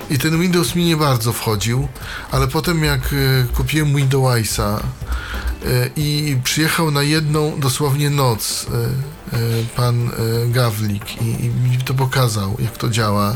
I 0.10 0.18
ten 0.18 0.42
Windows 0.42 0.76
mi 0.76 0.86
nie 0.86 0.98
bardzo 0.98 1.34
wchodził, 1.34 1.88
ale 2.32 2.48
potem 2.48 2.84
jak 2.84 3.02
e, 3.02 3.54
kupiłem 3.54 3.96
Windowsa 3.96 4.80
e, 5.66 5.90
i 5.96 6.38
przyjechał 6.44 6.92
na 6.92 7.04
jedną 7.04 7.60
dosłownie 7.60 8.10
noc 8.10 8.66
pan 9.76 10.12
Gawlik 10.48 11.22
i, 11.22 11.46
i 11.46 11.50
mi 11.50 11.78
to 11.78 11.94
pokazał, 11.94 12.58
jak 12.60 12.78
to 12.78 12.90
działa, 12.90 13.36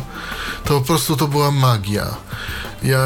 to 0.64 0.80
po 0.80 0.86
prostu 0.86 1.16
to 1.16 1.28
była 1.28 1.52
magia. 1.52 2.18
Ja, 2.84 3.06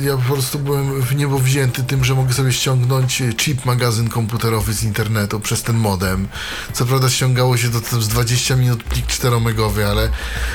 ja 0.00 0.16
po 0.16 0.32
prostu 0.34 0.58
byłem 0.58 1.02
w 1.02 1.16
niebo 1.16 1.38
wzięty 1.38 1.82
tym, 1.82 2.04
że 2.04 2.14
mogę 2.14 2.34
sobie 2.34 2.52
ściągnąć 2.52 3.22
chip 3.36 3.64
magazyn 3.64 4.08
komputerowy 4.08 4.72
z 4.72 4.82
internetu 4.82 5.40
przez 5.40 5.62
ten 5.62 5.76
modem. 5.76 6.28
Co 6.72 6.86
prawda 6.86 7.10
ściągało 7.10 7.56
się 7.56 7.70
to 7.70 8.02
z 8.02 8.08
20 8.08 8.56
minut 8.56 8.82
plik 8.82 9.06
4-megowy, 9.06 9.82
ale, 9.82 10.08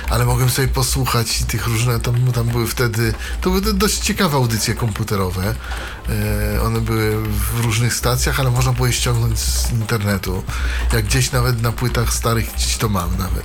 ale 0.09 0.25
mogłem 0.25 0.49
sobie 0.49 0.67
posłuchać 0.67 1.43
tych 1.43 1.67
różne, 1.67 1.99
tam, 1.99 2.31
tam 2.31 2.47
były 2.47 2.67
wtedy, 2.67 3.13
to 3.41 3.49
były 3.49 3.73
dość 3.73 3.99
ciekawe 3.99 4.37
audycje 4.37 4.75
komputerowe. 4.75 5.55
E, 6.09 6.61
one 6.61 6.81
były 6.81 7.23
w 7.27 7.59
różnych 7.59 7.93
stacjach, 7.93 8.39
ale 8.39 8.51
można 8.51 8.71
było 8.73 8.87
je 8.87 8.93
ściągnąć 8.93 9.39
z 9.39 9.71
internetu. 9.71 10.43
Jak 10.93 11.05
gdzieś 11.05 11.31
nawet 11.31 11.61
na 11.61 11.71
płytach 11.71 12.13
starych 12.13 12.53
gdzieś 12.55 12.77
to 12.77 12.89
mam 12.89 13.17
nawet. 13.17 13.43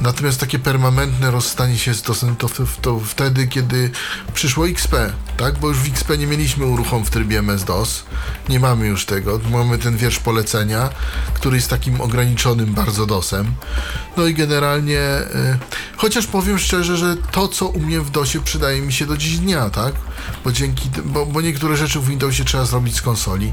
Natomiast 0.00 0.40
takie 0.40 0.58
permanentne 0.58 1.30
rozstanie 1.30 1.78
się 1.78 1.94
z 1.94 2.02
to, 2.02 2.14
to, 2.14 2.48
to 2.82 3.00
wtedy, 3.00 3.46
kiedy 3.46 3.90
przyszło 4.34 4.68
XP, 4.68 4.94
tak? 5.36 5.58
Bo 5.58 5.68
już 5.68 5.78
w 5.78 5.88
XP 5.88 6.18
nie 6.18 6.26
mieliśmy 6.26 6.66
uruchom 6.66 7.04
w 7.04 7.10
trybie 7.10 7.38
MS-DOS. 7.38 8.04
Nie 8.48 8.60
mamy 8.60 8.86
już 8.86 9.06
tego. 9.06 9.40
Mamy 9.50 9.78
ten 9.78 9.96
wiersz 9.96 10.18
polecenia, 10.18 10.90
który 11.34 11.56
jest 11.56 11.70
takim 11.70 12.00
ograniczonym 12.00 12.74
bardzo 12.74 13.06
DOSem. 13.06 13.54
No 14.16 14.26
i 14.26 14.34
generalnie, 14.34 15.00
e, 15.00 15.58
chociaż 15.96 16.26
powiem 16.26 16.58
szczerze, 16.58 16.96
że 16.96 17.16
to, 17.16 17.48
co 17.48 17.66
u 17.66 17.80
mnie 17.80 18.00
w 18.00 18.10
DOSie 18.10 18.40
przydaje 18.40 18.80
mi 18.80 18.92
się 18.92 19.06
do 19.06 19.16
dziś 19.16 19.38
dnia, 19.38 19.70
tak? 19.70 19.94
Bo 20.44 20.52
dzięki, 20.52 20.90
bo, 21.04 21.26
bo 21.26 21.40
niektóre 21.40 21.76
rzeczy 21.76 22.00
w 22.00 22.08
Windowsie 22.08 22.44
trzeba 22.44 22.64
zrobić 22.64 22.96
z 22.96 23.02
konsoli 23.02 23.52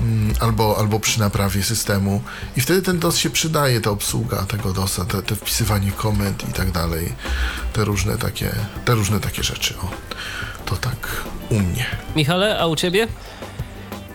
mm, 0.00 0.34
albo, 0.40 0.78
albo 0.78 1.00
przy 1.00 1.20
naprawie 1.20 1.62
systemu 1.62 2.22
i 2.56 2.60
wtedy 2.60 2.82
ten 2.82 2.98
DOS 2.98 3.16
się 3.16 3.30
przydaje, 3.30 3.80
ta 3.80 3.90
obsługa 3.90 4.42
tego 4.42 4.72
DOSa, 4.72 5.04
te, 5.04 5.22
te 5.22 5.36
wpisywanie 5.36 5.92
komend 5.92 6.48
i 6.48 6.52
tak 6.52 6.70
dalej, 6.70 7.12
te 7.72 7.84
różne 7.84 8.18
takie, 8.18 8.52
te 8.84 8.94
różne 8.94 9.20
takie 9.20 9.42
rzeczy, 9.42 9.74
o. 9.78 9.90
To 10.66 10.76
tak 10.76 11.24
u 11.50 11.60
mnie. 11.60 11.86
Michale, 12.16 12.58
a 12.60 12.66
u 12.66 12.76
ciebie? 12.76 13.08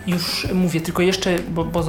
Już 0.06 0.46
mówię, 0.54 0.80
tylko 0.80 1.02
jeszcze, 1.02 1.38
bo, 1.38 1.64
bo 1.64 1.80
y, 1.80 1.84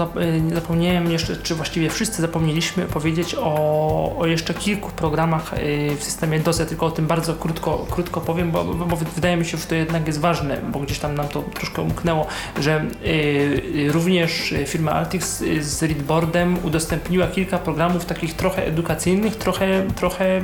zapomniałem 0.53 1.11
jeszcze, 1.11 1.37
czy 1.37 1.55
właściwie 1.55 1.89
wszyscy 1.89 2.21
zapomnieliśmy 2.21 2.85
powiedzieć 2.85 3.35
o, 3.39 4.15
o 4.17 4.25
jeszcze 4.25 4.53
kilku 4.53 4.89
programach 4.89 5.53
y, 5.53 5.95
w 5.99 6.03
systemie 6.03 6.39
DOS. 6.39 6.59
Ja 6.59 6.65
tylko 6.65 6.85
o 6.85 6.91
tym 6.91 7.07
bardzo 7.07 7.33
krótko, 7.33 7.85
krótko 7.89 8.21
powiem, 8.21 8.51
bo, 8.51 8.63
bo 8.63 8.95
wydaje 8.95 9.37
mi 9.37 9.45
się, 9.45 9.57
że 9.57 9.65
to 9.65 9.75
jednak 9.75 10.07
jest 10.07 10.19
ważne, 10.19 10.57
bo 10.71 10.79
gdzieś 10.79 10.99
tam 10.99 11.15
nam 11.15 11.27
to 11.27 11.43
troszkę 11.53 11.81
umknęło, 11.81 12.27
że 12.59 12.85
y, 13.05 13.89
również 13.91 14.53
firma 14.67 14.91
Altix 14.91 15.43
z 15.59 15.83
Readboardem 15.83 16.57
udostępniła 16.63 17.27
kilka 17.27 17.57
programów 17.57 18.05
takich 18.05 18.33
trochę 18.33 18.67
edukacyjnych, 18.67 19.35
trochę, 19.35 19.87
trochę, 19.95 20.41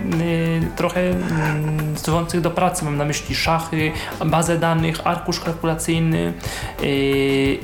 trochę 0.76 1.14
stosujących 1.96 2.34
mm, 2.34 2.44
do 2.44 2.52
pracy. 2.52 2.86
Mam 2.86 2.98
na 2.98 3.06
myśli 3.06 3.36
szachy, 3.36 3.92
bazę 4.26 4.58
danych, 4.58 5.08
arkusz 5.08 5.40
kalkulacyjny 5.40 6.34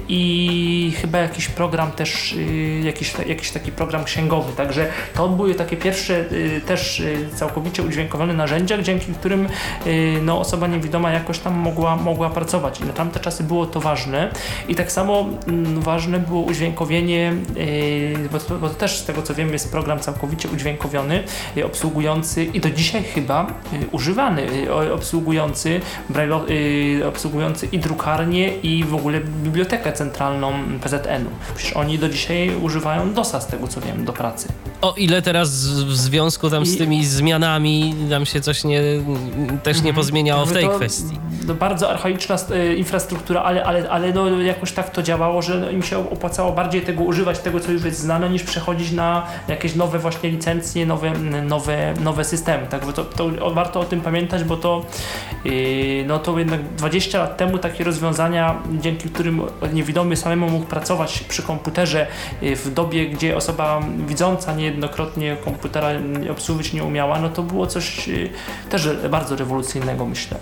i 0.09 0.93
chyba 1.01 1.17
jakiś 1.17 1.47
program 1.47 1.91
też, 1.91 2.33
y, 2.33 2.81
jakiś, 2.83 3.13
jakiś 3.27 3.51
taki 3.51 3.71
program 3.71 4.03
księgowy. 4.03 4.53
Także 4.53 4.87
to 5.13 5.29
były 5.29 5.55
takie 5.55 5.77
pierwsze 5.77 6.31
y, 6.31 6.61
też 6.67 6.99
y, 6.99 7.29
całkowicie 7.35 7.83
udźwiękowione 7.83 8.33
narzędzia, 8.33 8.81
dzięki 8.81 9.13
którym 9.13 9.47
no, 10.21 10.39
osoba 10.39 10.67
niewidoma 10.67 11.11
jakoś 11.11 11.39
tam 11.39 11.53
mogła, 11.53 11.95
mogła 11.95 12.29
pracować. 12.29 12.81
I 12.81 12.83
na 12.83 12.93
tamte 12.93 13.19
czasy 13.19 13.43
było 13.43 13.65
to 13.65 13.79
ważne. 13.79 14.31
I 14.67 14.75
tak 14.75 14.91
samo 14.91 15.29
mm, 15.47 15.81
ważne 15.81 16.19
było 16.19 16.41
udźwiękowienie, 16.41 17.33
bo 18.31 18.39
to, 18.39 18.55
bo 18.55 18.69
to 18.69 18.75
też 18.75 18.99
z 18.99 19.05
tego 19.05 19.21
co 19.21 19.35
wiem 19.35 19.53
jest 19.53 19.71
program 19.71 19.99
całkowicie 19.99 20.49
udźwiękowiony, 20.49 21.23
obsługujący 21.65 22.43
i 22.43 22.59
do 22.59 22.69
dzisiaj 22.69 23.03
chyba 23.03 23.47
używany, 23.91 24.47
obsługujący, 24.93 25.81
obsługujący 27.07 27.67
i 27.71 27.79
drukarnię 27.79 28.57
i 28.57 28.83
w 28.83 28.95
ogóle 28.95 29.21
bibliotekę 29.43 29.84
centralną 29.91 30.53
PZN-u. 30.81 31.29
Przecież 31.55 31.73
oni 31.73 31.99
do 31.99 32.09
dzisiaj 32.09 32.55
używają 32.55 33.13
DOSa, 33.13 33.41
z 33.41 33.47
tego 33.47 33.67
co 33.67 33.81
wiem, 33.81 34.05
do 34.05 34.13
pracy. 34.13 34.47
O 34.81 34.93
ile 34.97 35.21
teraz 35.21 35.67
w 35.67 35.95
związku 35.95 36.49
tam 36.49 36.63
I... 36.63 36.65
z 36.65 36.77
tymi 36.77 37.05
zmianami 37.05 37.95
tam 38.09 38.25
się 38.25 38.41
coś 38.41 38.63
nie, 38.63 38.81
też 39.63 39.77
nie 39.77 39.89
mhm. 39.89 39.95
pozmieniało 39.95 40.45
w 40.45 40.53
tej 40.53 40.65
to, 40.65 40.75
kwestii. 40.75 41.19
To 41.47 41.53
bardzo 41.53 41.89
archaiczna 41.89 42.35
e, 42.51 42.75
infrastruktura, 42.75 43.41
ale, 43.41 43.65
ale, 43.65 43.89
ale 43.89 44.13
no 44.13 44.41
jakoś 44.41 44.71
tak 44.71 44.89
to 44.89 45.03
działało, 45.03 45.41
że 45.41 45.73
im 45.73 45.83
się 45.83 45.97
opłacało 46.11 46.51
bardziej 46.51 46.81
tego 46.81 47.03
używać, 47.03 47.39
tego 47.39 47.59
co 47.59 47.71
już 47.71 47.83
jest 47.83 47.99
znane, 47.99 48.29
niż 48.29 48.43
przechodzić 48.43 48.91
na 48.91 49.27
jakieś 49.47 49.75
nowe 49.75 49.99
właśnie 49.99 50.29
licencje, 50.29 50.85
nowe, 50.85 51.11
nowe, 51.43 51.93
nowe 51.99 52.23
systemy. 52.23 52.67
Także 52.67 52.93
to, 52.93 53.03
to 53.03 53.53
warto 53.53 53.79
o 53.79 53.85
tym 53.85 54.01
pamiętać, 54.01 54.43
bo 54.43 54.57
to, 54.57 54.85
yy, 55.45 56.05
no 56.07 56.19
to 56.19 56.39
jednak 56.39 56.73
20 56.75 57.19
lat 57.19 57.37
temu 57.37 57.57
takie 57.57 57.83
rozwiązania, 57.83 58.55
dzięki 58.79 59.09
którym 59.09 59.41
niewidomy 59.75 60.17
samemu 60.17 60.49
mógł 60.49 60.65
pracować 60.65 61.19
przy 61.19 61.43
komputerze 61.43 62.07
y, 62.43 62.55
w 62.55 62.73
dobie, 62.73 63.09
gdzie 63.09 63.37
osoba 63.37 63.81
widząca 64.07 64.55
niejednokrotnie 64.55 65.37
komputera 65.45 65.89
obsługiwać 66.31 66.73
nie 66.73 66.83
umiała, 66.83 67.19
no 67.19 67.29
to 67.29 67.43
było 67.43 67.67
coś 67.67 68.09
y, 68.09 68.29
też 68.69 68.89
bardzo 69.09 69.35
rewolucyjnego, 69.35 70.05
myślę. 70.05 70.37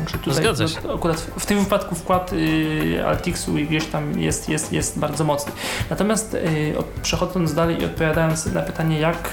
Także 0.00 0.18
tutaj 0.18 0.34
Zgadza 0.34 0.68
się. 0.68 0.80
No, 0.86 0.94
akurat 0.94 1.16
w 1.38 1.46
tym 1.46 1.64
wypadku 1.64 1.94
wkład 1.94 2.32
y, 2.32 3.04
Altixu 3.06 3.52
gdzieś 3.52 3.86
tam 3.86 4.20
jest, 4.20 4.48
jest, 4.48 4.72
jest 4.72 4.98
bardzo 4.98 5.24
mocny. 5.24 5.52
Natomiast 5.90 6.34
y, 6.34 6.74
przechodząc 7.02 7.54
dalej 7.54 7.82
i 7.82 7.84
odpowiadając 7.84 8.46
na 8.46 8.62
pytanie, 8.62 8.98
jak 8.98 9.28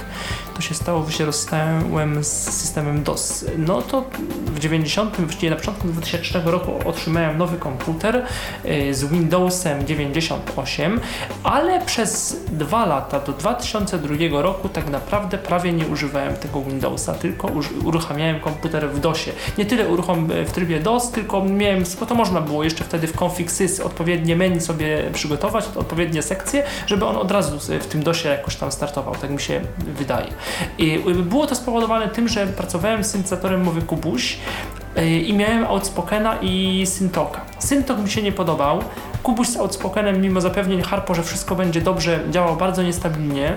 to 0.56 0.61
się 0.61 0.76
stało, 0.76 1.06
że 1.06 1.11
się 1.11 1.26
rozstałem 1.26 2.23
z 2.23 2.27
systemem 2.27 3.03
DOS. 3.03 3.45
No 3.57 3.81
to 3.81 4.03
w 4.45 4.60
90, 4.60 5.22
właściwie 5.22 5.49
na 5.49 5.56
początku 5.56 5.88
2000 5.88 6.52
roku 6.52 6.72
otrzymałem 6.85 7.38
nowy 7.38 7.57
komputer 7.57 8.26
y, 8.65 8.94
z 8.94 9.06
Windowsem 9.06 9.88
98, 9.88 10.99
ale 11.44 11.85
przez 11.85 12.41
dwa 12.52 12.85
lata 12.85 13.19
do 13.19 13.34
2002 13.34 14.41
roku 14.41 14.69
tak 14.69 14.89
naprawdę 14.89 15.38
prawie 15.38 15.73
nie 15.73 15.88
używałem 15.88 16.35
tego 16.35 16.61
Windowsa, 16.61 17.14
tylko 17.14 17.49
uruchamiałem 17.84 18.39
komputer 18.39 18.89
w 18.89 18.99
DOSie. 18.99 19.31
Nie 19.57 19.65
tyle 19.65 19.88
uruchom 19.88 20.27
w 20.45 20.52
trybie 20.58 20.80
DOS, 20.80 21.12
tylko 21.12 21.46
miałem, 21.46 21.84
bo 22.00 22.06
to 22.06 22.16
można 22.16 22.42
było 22.42 22.64
jeszcze 22.64 22.84
wtedy 22.84 23.08
w 23.08 23.24
config 23.24 23.52
sys 23.52 23.80
odpowiednie 23.80 24.36
menu 24.36 24.62
sobie 24.62 25.10
przygotować, 25.14 25.66
odpowiednie 25.76 26.22
sekcje, 26.22 26.64
żeby 26.88 27.06
on 27.06 27.16
od 27.16 27.32
razu 27.32 27.60
w 27.80 27.88
tym 27.88 28.04
DOSie 28.04 28.30
jakoś 28.30 28.56
tam 28.56 28.72
startował, 28.72 29.16
tak 29.16 29.30
mi 29.30 29.42
się 29.42 29.62
wydaje. 29.78 30.28
I 30.78 31.00
było 31.24 31.48
to 31.48 31.56
spowodowane 31.56 32.08
tym, 32.08 32.28
że 32.28 32.48
pracowałem 32.48 33.04
z 33.04 33.08
syntezatorem 33.08 33.64
mowy 33.64 33.82
Kubuś 33.82 34.34
y, 34.34 34.38
i 35.06 35.34
miałem 35.34 35.65
Outspokena 35.65 36.38
i 36.41 36.86
Syntoka. 36.86 37.41
Syntok 37.60 37.99
mi 37.99 38.10
się 38.10 38.22
nie 38.22 38.32
podobał. 38.32 38.80
Kubuś 39.24 39.48
z 39.48 39.57
Outspokenem, 39.57 40.22
mimo 40.22 40.41
zapewnień 40.41 40.82
Harpo, 40.82 41.15
że 41.15 41.24
wszystko 41.24 41.56
będzie 41.56 41.82
dobrze, 41.82 42.19
działał 42.32 42.56
bardzo 42.56 42.84
niestabilnie 42.84 43.53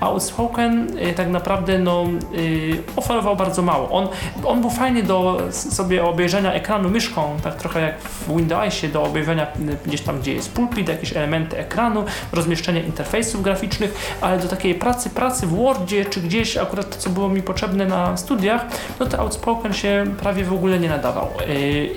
a 0.00 0.06
Outspoken 0.06 0.98
y, 0.98 1.12
tak 1.12 1.28
naprawdę 1.28 1.78
no, 1.78 2.06
y, 2.34 2.82
oferował 2.96 3.36
bardzo 3.36 3.62
mało. 3.62 3.90
On, 3.90 4.08
on 4.44 4.60
był 4.60 4.70
fajny 4.70 5.02
do 5.02 5.40
sobie 5.50 6.04
obejrzenia 6.04 6.52
ekranu 6.52 6.90
myszką, 6.90 7.36
tak 7.42 7.56
trochę 7.56 7.80
jak 7.80 8.00
w 8.00 8.36
Windowsie, 8.36 8.88
do 8.88 9.02
obejrzenia 9.02 9.46
gdzieś 9.86 10.00
tam, 10.00 10.20
gdzie 10.20 10.34
jest 10.34 10.52
pulpit, 10.52 10.88
jakieś 10.88 11.16
elementy 11.16 11.58
ekranu, 11.58 12.04
rozmieszczenie 12.32 12.80
interfejsów 12.80 13.42
graficznych, 13.42 14.18
ale 14.20 14.38
do 14.38 14.48
takiej 14.48 14.74
pracy, 14.74 15.10
pracy 15.10 15.46
w 15.46 15.56
Wordzie, 15.56 16.04
czy 16.04 16.20
gdzieś 16.20 16.56
akurat 16.56 16.90
to, 16.90 16.96
co 16.96 17.10
było 17.10 17.28
mi 17.28 17.42
potrzebne 17.42 17.86
na 17.86 18.16
studiach, 18.16 18.66
no 19.00 19.06
to 19.06 19.18
Outspoken 19.18 19.72
się 19.72 20.04
prawie 20.20 20.44
w 20.44 20.52
ogóle 20.52 20.77
nie 20.78 20.88
nadawał. 20.88 21.28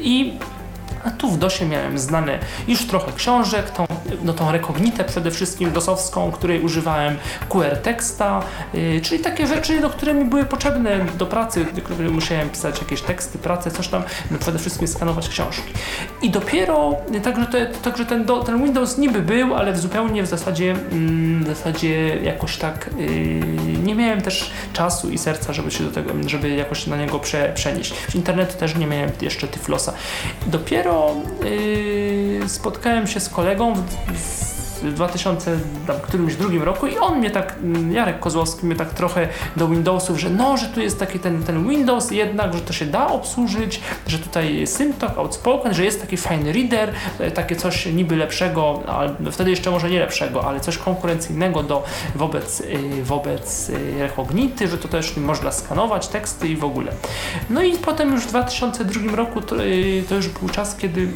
I 0.04 0.40
a 1.04 1.12
tu 1.12 1.32
w 1.32 1.38
DOSie 1.38 1.66
miałem 1.66 2.00
znane 2.00 2.40
już 2.68 2.88
trochę 2.88 3.12
książek, 3.12 3.70
tą, 3.70 3.86
no 4.24 4.34
tą 4.34 4.52
rekognitę 4.52 5.04
przede 5.04 5.32
wszystkim 5.32 5.72
dosowską, 5.72 6.32
której 6.32 6.62
używałem, 6.62 7.18
QR 7.50 7.78
teksta, 7.78 8.44
yy, 8.74 9.02
czyli 9.02 9.24
takie 9.24 9.48
rzeczy, 9.48 9.80
no, 9.80 9.90
które 9.90 10.14
mi 10.14 10.26
były 10.26 10.46
potrzebne 10.46 11.06
do 11.18 11.26
pracy, 11.26 11.66
które 11.84 12.10
musiałem 12.10 12.50
pisać 12.50 12.82
jakieś 12.82 13.02
teksty, 13.02 13.38
pracę, 13.38 13.72
coś 13.72 13.88
tam, 13.88 14.04
no, 14.32 14.38
przede 14.38 14.60
wszystkim 14.60 14.88
skanować 14.88 15.30
książki. 15.30 15.74
I 16.22 16.30
dopiero, 16.30 16.96
także, 17.24 17.46
te, 17.46 17.66
także 17.66 18.06
ten, 18.06 18.26
do, 18.26 18.44
ten 18.44 18.64
Windows 18.64 18.98
niby 18.98 19.22
był, 19.22 19.56
ale 19.56 19.74
w 19.74 19.80
zupełnie 19.80 20.24
w 20.24 20.28
zasadzie, 20.28 20.72
mm, 20.72 21.44
w 21.44 21.48
zasadzie 21.48 22.16
jakoś 22.16 22.58
tak 22.58 22.90
yy, 22.98 23.08
nie 23.84 23.96
miałem 23.96 24.22
też 24.22 24.52
czasu 24.74 25.10
i 25.10 25.18
serca, 25.18 25.54
żeby 25.54 25.72
się 25.72 25.84
do 25.84 25.92
tego, 25.92 26.14
żeby 26.26 26.50
jakoś 26.50 26.88
na 26.88 26.98
niego 26.98 27.20
prze, 27.20 27.52
przenieść. 27.56 27.94
W 27.94 28.16
internetu 28.16 28.58
też 28.58 28.76
nie 28.76 28.88
miałem 28.88 29.12
jeszcze 29.22 29.48
Tyflosa. 29.48 29.94
Dopiero 30.48 30.91
yy, 31.44 32.50
spotkałem 32.50 33.08
się 33.08 33.20
z 33.20 33.30
kolegą 33.30 33.74
w, 33.76 33.82
w 34.18 34.61
w 34.84 34.94
2002 34.94 36.66
roku 36.66 36.88
i 36.88 36.98
on 36.98 37.20
mnie 37.20 37.32
tak, 37.32 37.56
mm, 37.64 37.94
Jarek 37.94 38.20
Kozłowski 38.20 38.66
mnie 38.66 38.76
tak 38.76 38.94
trochę 38.94 39.28
do 39.56 39.68
Windowsów, 39.68 40.20
że 40.20 40.30
no, 40.30 40.58
że 40.58 40.66
tu 40.68 40.82
jest 40.82 41.00
taki 41.00 41.20
ten, 41.20 41.44
ten 41.44 41.70
Windows 41.70 42.12
jednak, 42.12 42.54
że 42.54 42.62
to 42.62 42.74
się 42.74 42.86
da 42.86 43.08
obsłużyć, 43.08 43.82
że 44.08 44.20
tutaj 44.20 44.68
Syntok, 44.68 45.18
Outspoken, 45.18 45.74
że 45.74 45.86
jest 45.86 46.02
taki 46.02 46.18
fajny 46.18 46.54
reader, 46.54 46.94
e, 47.20 47.32
takie 47.32 47.56
coś 47.56 47.86
niby 47.86 48.16
lepszego, 48.16 48.80
ale 48.88 49.32
wtedy 49.32 49.50
jeszcze 49.50 49.72
może 49.72 49.90
nie 49.90 50.00
lepszego, 50.00 50.48
ale 50.48 50.60
coś 50.60 50.78
konkurencyjnego 50.78 51.64
do, 51.64 51.84
wobec, 52.16 52.62
e, 52.62 53.04
wobec 53.04 53.70
e, 53.70 54.02
Rechognity, 54.02 54.68
że 54.68 54.78
to 54.78 54.88
też 54.88 55.18
można 55.18 55.52
skanować 55.52 56.08
teksty 56.08 56.48
i 56.48 56.56
w 56.58 56.64
ogóle. 56.64 56.92
No 57.50 57.64
i 57.64 57.78
potem 57.78 58.14
już 58.14 58.24
w 58.24 58.28
2002 58.28 59.16
roku 59.16 59.42
to, 59.42 59.56
to 60.10 60.16
już 60.16 60.28
był 60.28 60.50
czas, 60.50 60.76
kiedy 60.76 61.08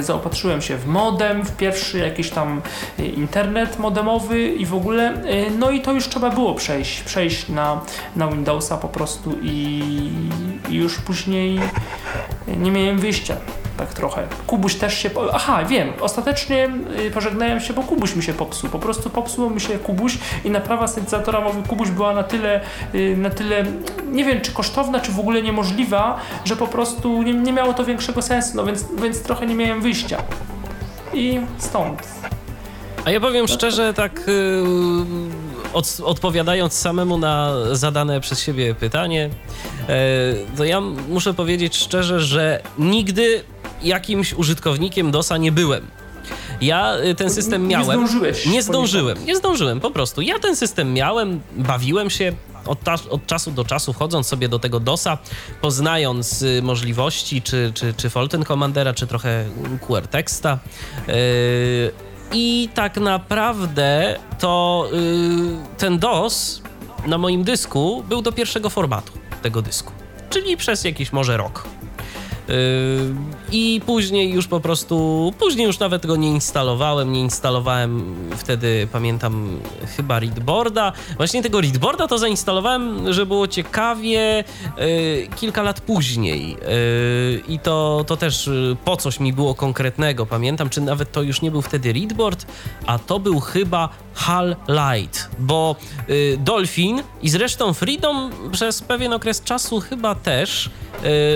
zaopatrzyłem 0.00 0.62
się 0.62 0.76
w 0.76 0.86
modem, 0.86 1.44
w 1.44 1.56
pierwszy 1.56 1.98
jakiś 1.98 2.30
tam 2.30 2.62
e, 2.98 3.06
internet 3.06 3.78
modemowy 3.78 4.48
i 4.48 4.66
w 4.66 4.74
ogóle, 4.74 5.22
e, 5.24 5.50
no 5.50 5.70
i 5.70 5.80
to 5.80 5.92
już 5.92 6.08
trzeba 6.08 6.30
było 6.30 6.54
przejść, 6.54 7.02
przejść 7.02 7.48
na, 7.48 7.80
na 8.16 8.28
Windowsa 8.28 8.76
po 8.76 8.88
prostu 8.88 9.38
i, 9.42 9.82
i 10.68 10.74
już 10.74 10.98
później 10.98 11.60
nie 12.56 12.70
miałem 12.70 12.98
wyjścia 12.98 13.36
tak 13.76 13.94
trochę. 13.94 14.28
Kubuś 14.46 14.74
też 14.74 14.98
się. 14.98 15.10
Aha, 15.32 15.64
wiem, 15.64 15.92
ostatecznie 16.00 16.70
y, 17.06 17.10
pożegnałem 17.10 17.60
się, 17.60 17.74
bo 17.74 17.82
Kubuś 17.82 18.16
mi 18.16 18.22
się 18.22 18.34
popsuł. 18.34 18.70
Po 18.70 18.78
prostu 18.78 19.10
popsuł 19.10 19.50
mi 19.50 19.60
się 19.60 19.78
Kubuś 19.78 20.18
i 20.44 20.50
naprawa 20.50 20.86
syntezatora 20.86 21.40
mowy 21.40 21.68
Kubuś 21.68 21.90
była 21.90 22.14
na 22.14 22.22
tyle, 22.22 22.60
y, 22.94 23.16
na 23.16 23.30
tyle, 23.30 23.64
nie 24.06 24.24
wiem, 24.24 24.40
czy 24.40 24.52
kosztowna, 24.52 25.00
czy 25.00 25.12
w 25.12 25.20
ogóle 25.20 25.42
niemożliwa, 25.42 26.20
że 26.44 26.56
po 26.56 26.66
prostu 26.66 27.22
nie, 27.22 27.34
nie 27.34 27.52
miało 27.52 27.74
to 27.74 27.84
większego 27.84 28.22
sensu, 28.22 28.56
no 28.56 28.64
więc, 28.64 28.84
więc 29.02 29.22
trochę 29.22 29.46
nie 29.46 29.54
miałem 29.54 29.82
wyjścia. 29.82 30.22
I 31.14 31.40
stąd. 31.58 32.02
A 33.04 33.10
ja 33.10 33.20
powiem 33.20 33.48
szczerze, 33.48 33.94
tak 33.94 34.26
yy, 34.26 35.72
od, 35.72 36.00
odpowiadając 36.04 36.72
samemu 36.72 37.18
na 37.18 37.52
zadane 37.72 38.20
przez 38.20 38.40
siebie 38.40 38.74
pytanie, 38.74 39.30
yy, 39.88 39.94
to 40.56 40.64
ja 40.64 40.80
muszę 41.08 41.34
powiedzieć 41.34 41.76
szczerze, 41.76 42.20
że 42.20 42.62
nigdy 42.78 43.44
jakimś 43.84 44.32
użytkownikiem 44.32 45.10
DOSa 45.10 45.36
nie 45.36 45.52
byłem. 45.52 45.86
Ja 46.60 46.96
y, 46.96 47.14
ten 47.14 47.30
system 47.30 47.62
Nie 47.62 47.68
miałem. 47.68 47.98
zdążyłeś 47.98 48.46
Nie 48.46 48.62
zdążyłem, 48.62 49.26
nie 49.26 49.36
zdążyłem 49.36 49.80
po 49.80 49.90
prostu. 49.90 50.20
Ja 50.20 50.38
ten 50.38 50.56
system 50.56 50.92
miałem, 50.92 51.40
bawiłem 51.56 52.10
się 52.10 52.32
od, 52.66 52.78
od 53.10 53.26
czasu 53.26 53.50
do 53.50 53.64
czasu, 53.64 53.92
wchodząc 53.92 54.26
sobie 54.26 54.48
do 54.48 54.58
tego 54.58 54.80
DOSa, 54.80 55.18
poznając 55.60 56.42
y, 56.42 56.62
możliwości, 56.62 57.42
czy, 57.42 57.72
czy, 57.74 57.94
czy 57.96 58.10
Fulton 58.10 58.44
Commandera, 58.44 58.94
czy 58.94 59.06
trochę 59.06 59.44
QR 59.86 60.06
teksta. 60.06 60.58
Yy, 61.06 61.14
I 62.32 62.68
tak 62.74 62.96
naprawdę 62.96 64.18
to 64.38 64.88
y, 65.74 65.78
ten 65.78 65.98
DOS 65.98 66.62
na 67.06 67.18
moim 67.18 67.44
dysku 67.44 68.04
był 68.08 68.22
do 68.22 68.32
pierwszego 68.32 68.70
formatu 68.70 69.12
tego 69.42 69.62
dysku, 69.62 69.92
czyli 70.30 70.56
przez 70.56 70.84
jakiś 70.84 71.12
może 71.12 71.36
rok. 71.36 71.64
Yy, 72.48 72.54
I 73.52 73.80
później 73.86 74.32
już 74.32 74.46
po 74.46 74.60
prostu, 74.60 75.32
później 75.38 75.66
już 75.66 75.78
nawet 75.78 76.06
go 76.06 76.16
nie 76.16 76.28
instalowałem, 76.28 77.12
nie 77.12 77.20
instalowałem 77.20 78.14
wtedy, 78.36 78.88
pamiętam, 78.92 79.60
chyba 79.96 80.20
readboarda. 80.20 80.92
Właśnie 81.16 81.42
tego 81.42 81.60
readboarda 81.60 82.06
to 82.06 82.18
zainstalowałem, 82.18 83.12
że 83.12 83.26
było 83.26 83.48
ciekawie, 83.48 84.44
yy, 84.78 85.28
kilka 85.36 85.62
lat 85.62 85.80
później. 85.80 86.50
Yy, 86.50 87.42
I 87.48 87.58
to, 87.58 88.04
to 88.06 88.16
też 88.16 88.50
po 88.84 88.96
coś 88.96 89.20
mi 89.20 89.32
było 89.32 89.54
konkretnego, 89.54 90.26
pamiętam, 90.26 90.70
czy 90.70 90.80
nawet 90.80 91.12
to 91.12 91.22
już 91.22 91.42
nie 91.42 91.50
był 91.50 91.62
wtedy 91.62 91.92
readboard, 91.92 92.46
a 92.86 92.98
to 92.98 93.20
był 93.20 93.40
chyba 93.40 93.88
Hal 94.14 94.56
Light, 94.68 95.28
bo 95.38 95.76
yy, 96.08 96.38
Dolphin 96.38 97.02
i 97.22 97.28
zresztą 97.28 97.72
Freedom 97.72 98.30
przez 98.52 98.82
pewien 98.82 99.12
okres 99.12 99.42
czasu 99.42 99.80
chyba 99.80 100.14
też 100.14 100.70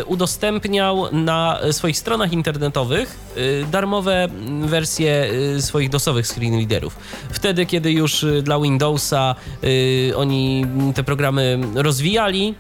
y, 0.01 0.05
udostępniał 0.05 1.13
na 1.13 1.59
swoich 1.71 1.99
stronach 1.99 2.33
internetowych 2.33 3.19
y, 3.37 3.67
darmowe 3.71 4.29
wersje 4.61 5.31
y, 5.57 5.63
swoich 5.63 5.89
DOSowych 5.89 6.27
screenreaderów. 6.27 6.97
Wtedy, 7.31 7.67
kiedy 7.67 7.93
już 7.93 8.23
y, 8.23 8.43
dla 8.43 8.61
Windowsa 8.61 9.35
y, 9.65 10.13
oni 10.17 10.67
te 10.95 11.05
programy 11.05 11.59
rozwijali, 11.75 12.55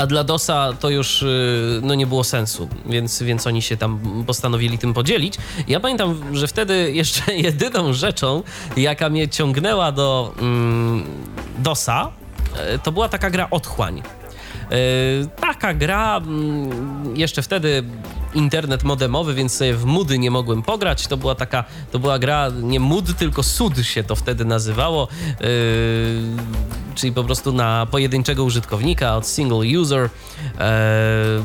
a 0.00 0.06
dla 0.06 0.24
DOSa 0.24 0.72
to 0.80 0.90
już 0.90 1.22
y, 1.22 1.80
no, 1.82 1.94
nie 1.94 2.06
było 2.06 2.24
sensu, 2.24 2.68
więc, 2.86 3.22
więc 3.22 3.46
oni 3.46 3.62
się 3.62 3.76
tam 3.76 4.00
postanowili 4.26 4.78
tym 4.78 4.94
podzielić. 4.94 5.34
Ja 5.68 5.80
pamiętam, 5.80 6.36
że 6.36 6.48
wtedy 6.48 6.92
jeszcze 6.92 7.34
jedyną 7.48 7.92
rzeczą, 7.92 8.42
jaka 8.76 9.10
mnie 9.10 9.28
ciągnęła 9.28 9.92
do 9.92 10.34
mm, 10.38 11.04
DOSa, 11.58 12.10
y, 12.74 12.78
to 12.78 12.92
była 12.92 13.08
taka 13.08 13.30
gra 13.30 13.50
Otchłań. 13.50 14.02
Y, 14.72 15.28
Taka 15.40 15.74
gra, 15.74 16.16
mm, 16.16 17.16
jeszcze 17.16 17.42
wtedy 17.42 17.82
internet 18.34 18.84
modemowy, 18.84 19.34
więc 19.34 19.52
sobie 19.52 19.74
w 19.74 19.84
mudy 19.84 20.18
nie 20.18 20.30
mogłem 20.30 20.62
pograć. 20.62 21.06
To 21.06 21.16
była 21.16 21.34
taka, 21.34 21.64
to 21.92 21.98
była 21.98 22.18
gra 22.18 22.50
nie 22.62 22.80
mud, 22.80 23.16
tylko 23.16 23.42
sud 23.42 23.78
się 23.78 24.04
to 24.04 24.16
wtedy 24.16 24.44
nazywało, 24.44 25.08
yy, 25.40 25.46
czyli 26.94 27.12
po 27.12 27.24
prostu 27.24 27.52
na 27.52 27.86
pojedynczego 27.90 28.44
użytkownika 28.44 29.16
od 29.16 29.26
single 29.26 29.80
user. 29.80 30.02
Yy, 30.02 30.60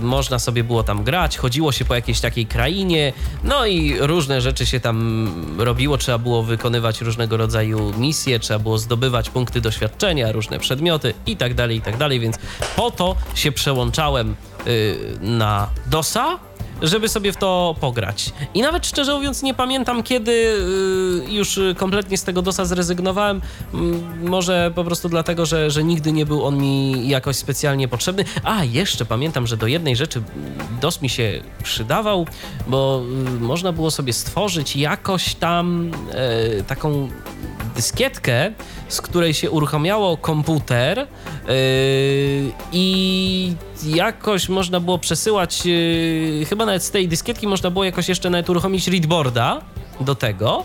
można 0.01 0.39
sobie 0.39 0.63
było 0.63 0.83
tam 0.83 1.03
grać, 1.03 1.37
chodziło 1.37 1.71
się 1.71 1.85
po 1.85 1.95
jakiejś 1.95 2.19
takiej 2.19 2.45
krainie, 2.45 3.13
no 3.43 3.65
i 3.65 3.95
różne 3.99 4.41
rzeczy 4.41 4.65
się 4.65 4.79
tam 4.79 5.27
robiło. 5.57 5.97
Trzeba 5.97 6.17
było 6.17 6.43
wykonywać 6.43 7.01
różnego 7.01 7.37
rodzaju 7.37 7.93
misje, 7.97 8.39
trzeba 8.39 8.59
było 8.59 8.77
zdobywać 8.77 9.29
punkty 9.29 9.61
doświadczenia, 9.61 10.31
różne 10.31 10.59
przedmioty 10.59 11.13
i 11.25 11.37
tak 11.37 11.53
dalej, 11.53 11.77
i 11.77 11.81
tak 11.81 11.97
dalej, 11.97 12.19
więc 12.19 12.35
po 12.75 12.91
to 12.91 13.15
się 13.35 13.51
przełączałem 13.51 14.35
yy, 14.65 14.97
na 15.21 15.69
DOSa, 15.87 16.39
żeby 16.81 17.09
sobie 17.09 17.31
w 17.33 17.37
to 17.37 17.75
pograć. 17.79 18.33
I 18.53 18.61
nawet 18.61 18.87
szczerze 18.87 19.13
mówiąc 19.13 19.43
nie 19.43 19.53
pamiętam 19.53 20.03
kiedy 20.03 20.31
y, 20.31 21.31
już 21.31 21.59
kompletnie 21.77 22.17
z 22.17 22.23
tego 22.23 22.41
DOSa 22.41 22.65
zrezygnowałem. 22.65 23.41
Mm, 23.73 24.29
Może 24.29 24.71
po 24.75 24.83
prostu 24.83 25.09
dlatego, 25.09 25.45
że, 25.45 25.71
że 25.71 25.83
nigdy 25.83 26.11
nie 26.11 26.25
był 26.25 26.45
on 26.45 26.57
mi 26.57 27.07
jakoś 27.09 27.35
specjalnie 27.35 27.87
potrzebny. 27.87 28.25
A, 28.43 28.63
jeszcze 28.63 29.05
pamiętam, 29.05 29.47
że 29.47 29.57
do 29.57 29.67
jednej 29.67 29.95
rzeczy 29.95 30.21
DOS 30.81 31.01
mi 31.01 31.09
się 31.09 31.41
przydawał, 31.63 32.27
bo 32.67 33.01
y, 33.27 33.39
można 33.39 33.71
było 33.71 33.91
sobie 33.91 34.13
stworzyć 34.13 34.75
jakoś 34.75 35.35
tam 35.35 35.91
e, 36.11 36.63
taką 36.63 37.09
dyskietkę, 37.75 38.51
z 38.87 39.01
której 39.01 39.33
się 39.33 39.51
uruchamiało 39.51 40.17
komputer 40.17 40.97
yy, 40.97 41.05
i 42.71 43.53
jakoś 43.85 44.49
można 44.49 44.79
było 44.79 44.97
przesyłać, 44.97 45.65
yy, 45.65 46.45
chyba 46.49 46.65
nawet 46.65 46.83
z 46.83 46.91
tej 46.91 47.07
dyskietki 47.07 47.47
można 47.47 47.71
było 47.71 47.85
jakoś 47.85 48.09
jeszcze 48.09 48.29
nawet 48.29 48.49
uruchomić 48.49 48.87
readboarda 48.87 49.61
do 49.99 50.15
tego, 50.15 50.63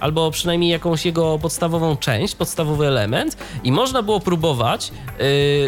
albo 0.00 0.30
przynajmniej 0.30 0.70
jakąś 0.70 1.06
jego 1.06 1.38
podstawową 1.38 1.96
część, 1.96 2.34
podstawowy 2.34 2.86
element 2.86 3.36
i 3.64 3.72
można 3.72 4.02
było 4.02 4.20
próbować 4.20 4.92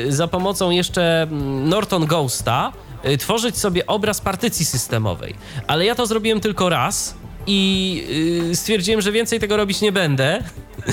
yy, 0.05 0.13
za 0.13 0.29
pomocą 0.29 0.71
jeszcze 0.71 1.23
mm, 1.23 1.69
Norton 1.69 2.07
Ghosta 2.07 2.73
yy, 3.05 3.19
tworzyć 3.19 3.59
sobie 3.59 3.87
obraz 3.87 4.21
partycji 4.21 4.67
systemowej. 4.67 5.35
Ale 5.67 5.85
ja 5.85 5.95
to 5.95 6.07
zrobiłem 6.07 6.41
tylko 6.41 6.69
raz 6.69 7.15
i 7.47 8.47
yy, 8.49 8.57
stwierdziłem, 8.57 9.01
że 9.01 9.13
więcej 9.13 9.41
tego 9.41 9.57
robić 9.57 9.81
nie 9.81 9.93
będę, 9.93 10.43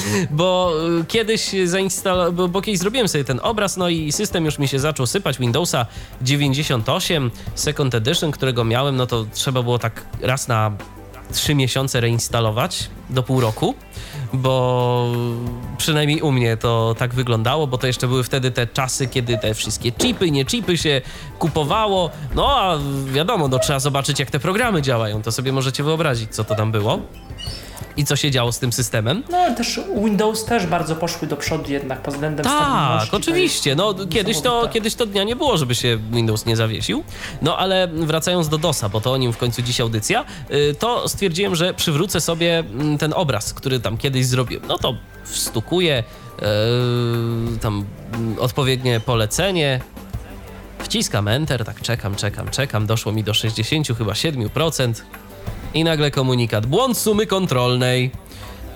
bo 0.31 0.73
y, 1.01 1.05
kiedyś 1.05 1.51
zainstalowałem, 1.65 2.35
bo, 2.35 2.47
bo 2.47 2.61
kiedyś 2.61 2.79
zrobiłem 2.79 3.07
sobie 3.07 3.23
ten 3.23 3.39
obraz, 3.43 3.77
no 3.77 3.89
i 3.89 4.11
system 4.11 4.45
już 4.45 4.59
mi 4.59 4.67
się 4.67 4.79
zaczął 4.79 5.05
sypać. 5.05 5.37
Windowsa 5.37 5.85
98 6.21 7.31
Second 7.55 7.95
Edition, 7.95 8.31
którego 8.31 8.63
miałem, 8.63 8.95
no 8.95 9.07
to 9.07 9.25
trzeba 9.33 9.63
było 9.63 9.79
tak 9.79 10.05
raz 10.21 10.47
na 10.47 10.71
trzy 11.33 11.55
miesiące 11.55 12.01
reinstalować 12.01 12.89
do 13.09 13.23
pół 13.23 13.41
roku, 13.41 13.75
bo 14.33 15.11
przynajmniej 15.77 16.21
u 16.21 16.31
mnie 16.31 16.57
to 16.57 16.95
tak 16.97 17.13
wyglądało, 17.13 17.67
bo 17.67 17.77
to 17.77 17.87
jeszcze 17.87 18.07
były 18.07 18.23
wtedy 18.23 18.51
te 18.51 18.67
czasy, 18.67 19.07
kiedy 19.07 19.37
te 19.37 19.53
wszystkie 19.53 19.91
chipy, 19.91 20.31
nie 20.31 20.45
chipy 20.45 20.77
się 20.77 21.01
kupowało. 21.39 22.09
No 22.35 22.55
a 22.55 22.77
wiadomo, 23.05 23.47
no 23.47 23.59
trzeba 23.59 23.79
zobaczyć 23.79 24.19
jak 24.19 24.31
te 24.31 24.39
programy 24.39 24.81
działają, 24.81 25.21
to 25.21 25.31
sobie 25.31 25.51
możecie 25.51 25.83
wyobrazić, 25.83 26.35
co 26.35 26.43
to 26.43 26.55
tam 26.55 26.71
było 26.71 26.99
i 27.97 28.05
co 28.05 28.15
się 28.15 28.31
działo 28.31 28.51
z 28.51 28.59
tym 28.59 28.73
systemem. 28.73 29.23
No 29.29 29.37
ale 29.37 29.55
też 29.55 29.79
Windows 30.03 30.45
też 30.45 30.65
bardzo 30.65 30.95
poszły 30.95 31.27
do 31.27 31.37
przodu 31.37 31.71
jednak 31.71 32.01
pod 32.01 32.13
względem. 32.13 32.45
Tak, 32.45 33.13
oczywiście. 33.13 33.75
No, 33.75 33.93
kiedyś, 34.09 34.41
to, 34.41 34.69
kiedyś 34.73 34.95
to 34.95 35.05
dnia 35.05 35.23
nie 35.23 35.35
było, 35.35 35.57
żeby 35.57 35.75
się 35.75 35.97
Windows 36.11 36.45
nie 36.45 36.55
zawiesił. 36.55 37.03
No 37.41 37.57
ale 37.57 37.87
wracając 37.87 38.49
do 38.49 38.57
DOSa, 38.57 38.89
bo 38.89 39.01
to 39.01 39.11
o 39.11 39.17
nim 39.17 39.33
w 39.33 39.37
końcu 39.37 39.61
dziś 39.61 39.81
audycja, 39.81 40.25
y, 40.51 40.75
to 40.79 41.09
stwierdziłem, 41.09 41.55
że 41.55 41.73
przywrócę 41.73 42.21
sobie 42.21 42.59
mm, 42.59 42.97
ten 42.97 43.13
obraz, 43.13 43.53
który 43.53 43.79
tam 43.79 43.97
kiedyś 43.97 44.25
zrobiłem. 44.25 44.63
No 44.67 44.77
to 44.77 44.95
wstukuję 45.23 46.03
yy, 46.41 46.47
tam 47.61 47.85
mm, 48.13 48.39
odpowiednie 48.39 48.99
polecenie, 48.99 49.79
wciskam 50.79 51.27
Enter, 51.27 51.65
tak 51.65 51.81
czekam, 51.81 52.15
czekam, 52.15 52.49
czekam, 52.49 52.85
doszło 52.87 53.11
mi 53.11 53.23
do 53.23 53.33
60 53.33 53.87
chyba 53.97 54.13
7% 54.13 54.93
i 55.75 55.83
nagle 55.83 56.11
komunikat, 56.11 56.65
błąd 56.65 56.97
sumy 56.97 57.25
kontrolnej. 57.27 58.11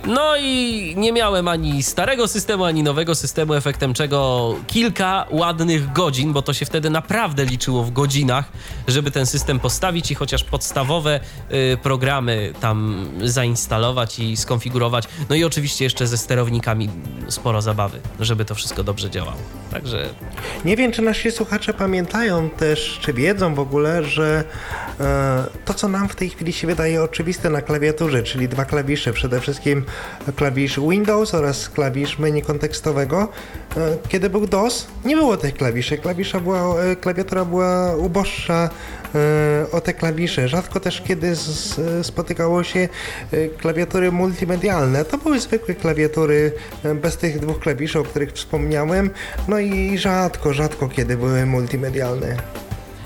No 0.07 0.37
i 0.37 0.93
nie 0.97 1.11
miałem 1.11 1.47
ani 1.47 1.83
starego 1.83 2.27
systemu, 2.27 2.63
ani 2.63 2.83
nowego 2.83 3.15
systemu, 3.15 3.53
efektem 3.53 3.93
czego 3.93 4.55
kilka 4.67 5.25
ładnych 5.31 5.91
godzin, 5.93 6.33
bo 6.33 6.41
to 6.41 6.53
się 6.53 6.65
wtedy 6.65 6.89
naprawdę 6.89 7.45
liczyło 7.45 7.83
w 7.83 7.91
godzinach, 7.91 8.51
żeby 8.87 9.11
ten 9.11 9.25
system 9.25 9.59
postawić 9.59 10.11
i 10.11 10.15
chociaż 10.15 10.43
podstawowe 10.43 11.19
y, 11.51 11.77
programy 11.83 12.53
tam 12.59 13.05
zainstalować 13.23 14.19
i 14.19 14.37
skonfigurować. 14.37 15.07
No 15.29 15.35
i 15.35 15.43
oczywiście 15.43 15.85
jeszcze 15.85 16.07
ze 16.07 16.17
sterownikami 16.17 16.89
sporo 17.27 17.61
zabawy, 17.61 17.99
żeby 18.19 18.45
to 18.45 18.55
wszystko 18.55 18.83
dobrze 18.83 19.09
działało. 19.09 19.37
Także 19.71 20.09
Nie 20.65 20.75
wiem, 20.75 20.91
czy 20.91 21.01
nasi 21.01 21.31
słuchacze 21.31 21.73
pamiętają 21.73 22.49
też, 22.49 22.99
czy 23.01 23.13
wiedzą 23.13 23.55
w 23.55 23.59
ogóle, 23.59 24.03
że 24.03 24.43
e, 24.99 25.43
to, 25.65 25.73
co 25.73 25.87
nam 25.87 26.09
w 26.09 26.15
tej 26.15 26.29
chwili 26.29 26.53
się 26.53 26.67
wydaje 26.67 27.03
oczywiste 27.03 27.49
na 27.49 27.61
klawiaturze, 27.61 28.23
czyli 28.23 28.49
dwa 28.49 28.65
klawisze, 28.65 29.13
przede 29.13 29.41
wszystkim 29.41 29.85
klawisz 30.35 30.79
Windows 30.79 31.33
oraz 31.33 31.69
klawisz 31.69 32.19
menu 32.19 32.41
kontekstowego, 32.41 33.27
e, 33.77 33.97
kiedy 34.09 34.29
był 34.29 34.47
DOS, 34.47 34.87
nie 35.05 35.15
było 35.15 35.37
tych 35.37 35.53
klawiszy. 35.53 35.97
Klawisza 35.97 36.39
była, 36.39 36.83
e, 36.83 36.95
klawiatura 36.95 37.45
była 37.45 37.95
uboższa 37.95 38.69
e, 39.15 39.71
o 39.71 39.81
te 39.81 39.93
klawisze. 39.93 40.47
Rzadko 40.47 40.79
też 40.79 41.01
kiedy 41.01 41.33
spotykało 42.03 42.63
się 42.63 42.89
klawiatury 43.57 44.11
multimedialne. 44.11 45.05
To 45.05 45.17
były 45.17 45.39
zwykłe 45.39 45.75
klawiatury 45.75 46.51
bez 46.95 47.17
tych 47.17 47.39
dwóch 47.39 47.59
klawiszy, 47.59 47.99
o 47.99 48.03
których 48.03 48.31
wspomniałem. 48.31 49.09
No 49.47 49.59
i 49.59 49.97
rzadko, 49.97 50.53
rzadko 50.53 50.89
kiedy 50.89 51.17
były 51.17 51.45
multimedialne. 51.45 52.37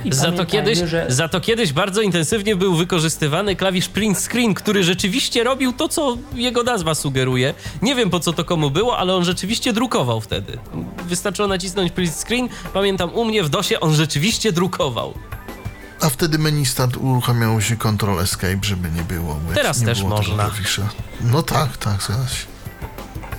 I 0.06 0.14
Za 0.14 0.32
to, 0.32 0.46
kiedyś, 0.46 0.78
że 0.80 1.06
za 1.10 1.28
to 1.28 1.42
kiedyś 1.42 1.74
bardzo 1.74 2.02
intensywnie 2.02 2.56
był 2.56 2.76
wykorzystywany 2.76 3.56
klawisz 3.56 3.90
print 3.90 4.18
screen, 4.18 4.54
który 4.54 4.84
rzeczywiście 4.84 5.44
robił 5.44 5.74
to, 5.74 5.90
co 5.90 6.18
jego 6.36 6.64
nazwa 6.64 6.96
sugeruje. 6.96 7.54
Nie 7.82 7.96
wiem 7.96 8.10
po 8.10 8.20
co 8.20 8.34
to 8.34 8.46
komu 8.46 8.72
było, 8.72 8.98
ale 8.98 9.16
on 9.16 9.24
rzeczywiście 9.26 9.74
drukował 9.74 10.22
wtedy. 10.22 10.58
Wystarczyło 11.08 11.48
nacisnąć 11.48 11.92
print 11.92 12.16
screen. 12.16 12.50
Pamiętam 12.74 13.14
u 13.14 13.26
mnie 13.26 13.44
w 13.44 13.50
DOSie 13.50 13.80
on 13.80 13.96
rzeczywiście 13.96 14.52
drukował. 14.52 15.14
A 16.02 16.10
wtedy 16.10 16.38
menu 16.38 16.66
start 16.66 16.98
uruchamiało 16.98 17.62
się 17.62 17.78
Ctrl 17.78 18.20
Escape, 18.20 18.60
żeby 18.62 18.90
nie 18.92 19.04
było. 19.04 19.40
Teraz 19.56 19.80
nie 19.80 19.86
też 19.86 20.00
było 20.00 20.10
można. 20.10 20.36
klawisza. 20.36 20.90
No 21.22 21.44
tak, 21.44 21.78
tak, 21.78 22.04
zgadza 22.04 22.53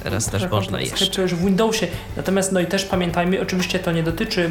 Teraz 0.05 0.31
też 0.31 0.43
Tak, 0.43 0.51
można 0.51 0.81
jeszcze. 0.81 1.23
już 1.23 1.35
w 1.35 1.45
Windowsie. 1.45 1.87
Natomiast 2.17 2.53
no 2.53 2.61
i 2.61 2.67
też 2.67 2.85
pamiętajmy, 2.85 3.41
oczywiście 3.41 3.79
to 3.79 3.93
nie 3.93 4.03
dotyczy 4.03 4.51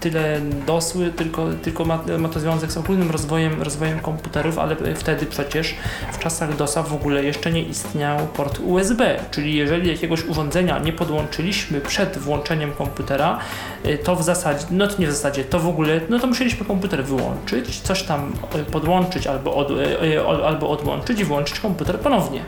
tyle 0.00 0.40
DOSy, 0.66 1.12
tylko, 1.16 1.48
tylko 1.62 1.84
ma, 1.84 2.00
ma 2.18 2.28
to 2.28 2.40
związek 2.40 2.72
z 2.72 2.76
ogólnym 2.76 3.10
rozwojem, 3.10 3.62
rozwojem 3.62 4.00
komputerów, 4.00 4.58
ale 4.58 4.76
wtedy 4.94 5.26
przecież 5.26 5.74
w 6.12 6.18
czasach 6.18 6.56
DOSa 6.56 6.82
w 6.82 6.94
ogóle 6.94 7.24
jeszcze 7.24 7.52
nie 7.52 7.62
istniał 7.62 8.18
port 8.26 8.58
USB, 8.58 9.20
czyli 9.30 9.56
jeżeli 9.56 9.88
jakiegoś 9.88 10.24
urządzenia 10.24 10.78
nie 10.78 10.92
podłączyliśmy 10.92 11.80
przed 11.80 12.18
włączeniem 12.18 12.72
komputera, 12.72 13.38
y, 13.86 13.98
to 13.98 14.16
w 14.16 14.22
zasadzie, 14.22 14.66
no 14.70 14.86
to 14.86 14.94
nie 14.98 15.06
w 15.06 15.12
zasadzie, 15.12 15.44
to 15.44 15.60
w 15.60 15.68
ogóle, 15.68 16.00
no 16.08 16.18
to 16.18 16.26
musieliśmy 16.26 16.66
komputer 16.66 17.04
wyłączyć, 17.04 17.80
coś 17.80 18.02
tam 18.02 18.32
y, 18.54 18.64
podłączyć 18.64 19.26
albo, 19.26 19.54
od, 19.54 19.70
y, 19.70 20.20
albo 20.44 20.70
odłączyć 20.70 21.20
i 21.20 21.24
włączyć 21.24 21.60
komputer 21.60 22.00
ponownie. 22.00 22.44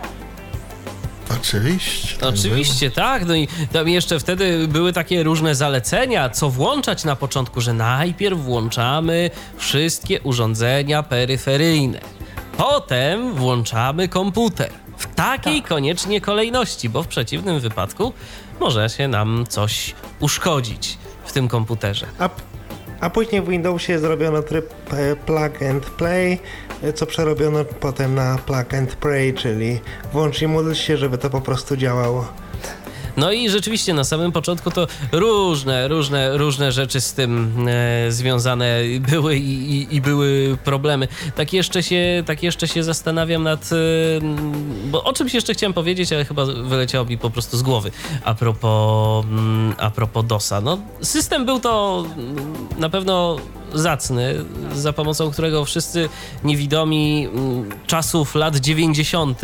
Oczywiście. 1.36 2.16
tak 2.18 2.28
Oczywiście, 2.28 2.90
tak. 2.90 3.26
No 3.26 3.34
i 3.34 3.48
tam 3.72 3.88
jeszcze 3.88 4.20
wtedy 4.20 4.68
były 4.68 4.92
takie 4.92 5.22
różne 5.22 5.54
zalecenia, 5.54 6.30
co 6.30 6.50
włączać 6.50 7.04
na 7.04 7.16
początku, 7.16 7.60
że 7.60 7.72
najpierw 7.74 8.38
włączamy 8.38 9.30
wszystkie 9.56 10.20
urządzenia 10.20 11.02
peryferyjne. 11.02 12.00
Potem 12.56 13.34
włączamy 13.34 14.08
komputer. 14.08 14.70
W 14.98 15.14
takiej 15.14 15.62
koniecznie 15.62 16.20
kolejności, 16.20 16.88
bo 16.88 17.02
w 17.02 17.08
przeciwnym 17.08 17.60
wypadku 17.60 18.12
może 18.60 18.88
się 18.88 19.08
nam 19.08 19.44
coś 19.48 19.94
uszkodzić 20.20 20.98
w 21.24 21.32
tym 21.32 21.48
komputerze. 21.48 22.06
A, 22.18 22.28
a 23.00 23.10
później 23.10 23.42
w 23.42 23.48
Windowsie 23.48 23.98
zrobiono 23.98 24.42
tryb 24.42 24.74
e, 24.92 25.16
plug 25.16 25.62
and 25.70 25.86
play, 25.86 26.38
co 26.94 27.06
przerobiono 27.06 27.64
potem 27.64 28.14
na 28.14 28.38
plug 28.38 28.74
and 28.74 28.94
pray, 28.94 29.34
czyli 29.34 29.80
włącz 30.12 30.42
i 30.42 30.46
módl 30.46 30.74
się, 30.74 30.96
żeby 30.96 31.18
to 31.18 31.30
po 31.30 31.40
prostu 31.40 31.76
działało. 31.76 32.28
No 33.18 33.32
i 33.32 33.50
rzeczywiście 33.50 33.94
na 33.94 34.04
samym 34.04 34.32
początku 34.32 34.70
to 34.70 34.86
różne, 35.12 35.88
różne, 35.88 36.36
różne 36.36 36.72
rzeczy 36.72 37.00
z 37.00 37.12
tym 37.12 37.54
e, 37.68 38.12
związane 38.12 38.80
były 39.10 39.36
i, 39.36 39.72
i, 39.72 39.96
i 39.96 40.00
były 40.00 40.58
problemy. 40.64 41.08
Tak 41.36 41.52
jeszcze 41.52 41.82
się, 41.82 42.22
tak 42.26 42.42
jeszcze 42.42 42.68
się 42.68 42.82
zastanawiam 42.82 43.42
nad. 43.42 43.70
E, 43.72 43.76
bo 44.90 45.04
o 45.04 45.12
czymś 45.12 45.34
jeszcze 45.34 45.54
chciałem 45.54 45.72
powiedzieć, 45.72 46.12
ale 46.12 46.24
chyba 46.24 46.44
wyleciało 46.44 47.04
mi 47.04 47.18
po 47.18 47.30
prostu 47.30 47.56
z 47.56 47.62
głowy. 47.62 47.90
A 48.24 48.34
propos, 48.34 49.24
mm, 49.24 49.74
a 49.78 49.90
propos 49.90 50.26
DOSa. 50.26 50.60
No, 50.60 50.78
system 51.02 51.46
był 51.46 51.60
to 51.60 52.04
mm, 52.16 52.68
na 52.78 52.88
pewno 52.88 53.36
zacny, 53.74 54.34
za 54.74 54.92
pomocą 54.92 55.30
którego 55.30 55.64
wszyscy 55.64 56.08
niewidomi 56.44 57.26
mm, 57.26 57.70
czasów 57.86 58.34
lat 58.34 58.56
90. 58.56 59.42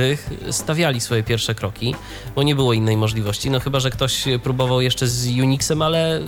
stawiali 0.51 1.01
swoje 1.01 1.23
pierwsze 1.23 1.55
kroki, 1.55 1.95
bo 2.35 2.43
nie 2.43 2.55
było 2.55 2.73
innej 2.73 2.97
możliwości. 2.97 3.51
No 3.51 3.61
chyba, 3.61 3.81
że 3.81 3.91
ktoś 3.91 4.25
próbował 4.43 4.81
jeszcze 4.81 5.07
z 5.07 5.27
Unixem, 5.27 5.83
ale 5.83 6.21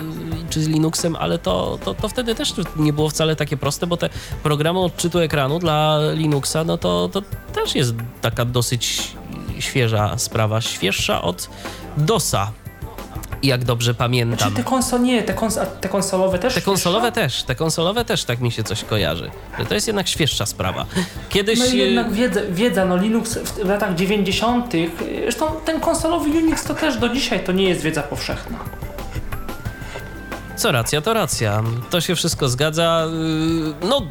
czy 0.50 0.62
z 0.62 0.68
Linuxem, 0.68 1.16
ale 1.16 1.39
to, 1.39 1.78
to, 1.84 1.94
to 1.94 2.08
wtedy 2.08 2.34
też 2.34 2.55
nie 2.76 2.92
było 2.92 3.08
wcale 3.08 3.36
takie 3.36 3.57
proste, 3.57 3.86
bo 3.86 3.97
te 3.97 4.08
programy 4.42 4.81
odczytu 4.81 5.18
ekranu 5.18 5.58
dla 5.58 5.99
Linuxa, 6.15 6.65
no 6.66 6.78
to, 6.78 7.08
to 7.12 7.23
też 7.52 7.75
jest 7.75 7.94
taka 8.20 8.44
dosyć 8.44 9.12
świeża 9.58 10.18
sprawa, 10.18 10.60
świeższa 10.60 11.23
od 11.23 11.49
DOSa. 11.97 12.52
Jak 13.42 13.65
dobrze 13.65 13.94
pamiętam. 13.94 14.48
Czy 14.50 14.56
te 14.56 14.65
konsol, 14.65 15.02
nie, 15.02 15.23
te, 15.23 15.34
kons, 15.34 15.58
te 15.81 15.89
konsolowe 15.89 16.39
też? 16.39 16.55
Te 16.55 16.60
konsolowe 16.60 17.06
świeższe? 17.06 17.23
też, 17.23 17.42
te 17.42 17.55
konsolowe 17.55 18.05
też 18.05 18.24
tak 18.24 18.40
mi 18.40 18.52
się 18.52 18.65
coś 18.65 18.84
kojarzy. 18.84 19.31
Że 19.58 19.66
to 19.66 19.74
jest 19.74 19.86
jednak 19.86 20.08
świeższa 20.08 20.47
sprawa. 20.47 20.86
Kiedyś. 21.28 21.58
No 21.58 21.65
i 21.65 21.81
e, 21.81 21.86
jednak 21.86 22.12
wiedza, 22.12 22.40
wiedza, 22.50 22.84
no 22.84 22.97
Linux 22.97 23.34
w, 23.39 23.65
w 23.65 23.68
latach 23.68 23.94
90. 23.94 24.73
Zresztą 25.23 25.47
ten 25.65 25.81
konsolowy 25.81 26.31
Unix 26.31 26.65
to 26.65 26.74
też 26.74 26.97
do 26.97 27.08
dzisiaj 27.08 27.44
to 27.44 27.52
nie 27.52 27.68
jest 27.68 27.82
wiedza 27.82 28.02
powszechna. 28.02 28.58
Co 30.56 30.73
racja, 30.73 31.00
to 31.00 31.15
racja. 31.15 31.62
To 31.90 32.00
się 32.00 32.15
wszystko 32.15 32.48
zgadza. 32.48 33.06
Yy, 33.82 33.89
No, 33.89 34.02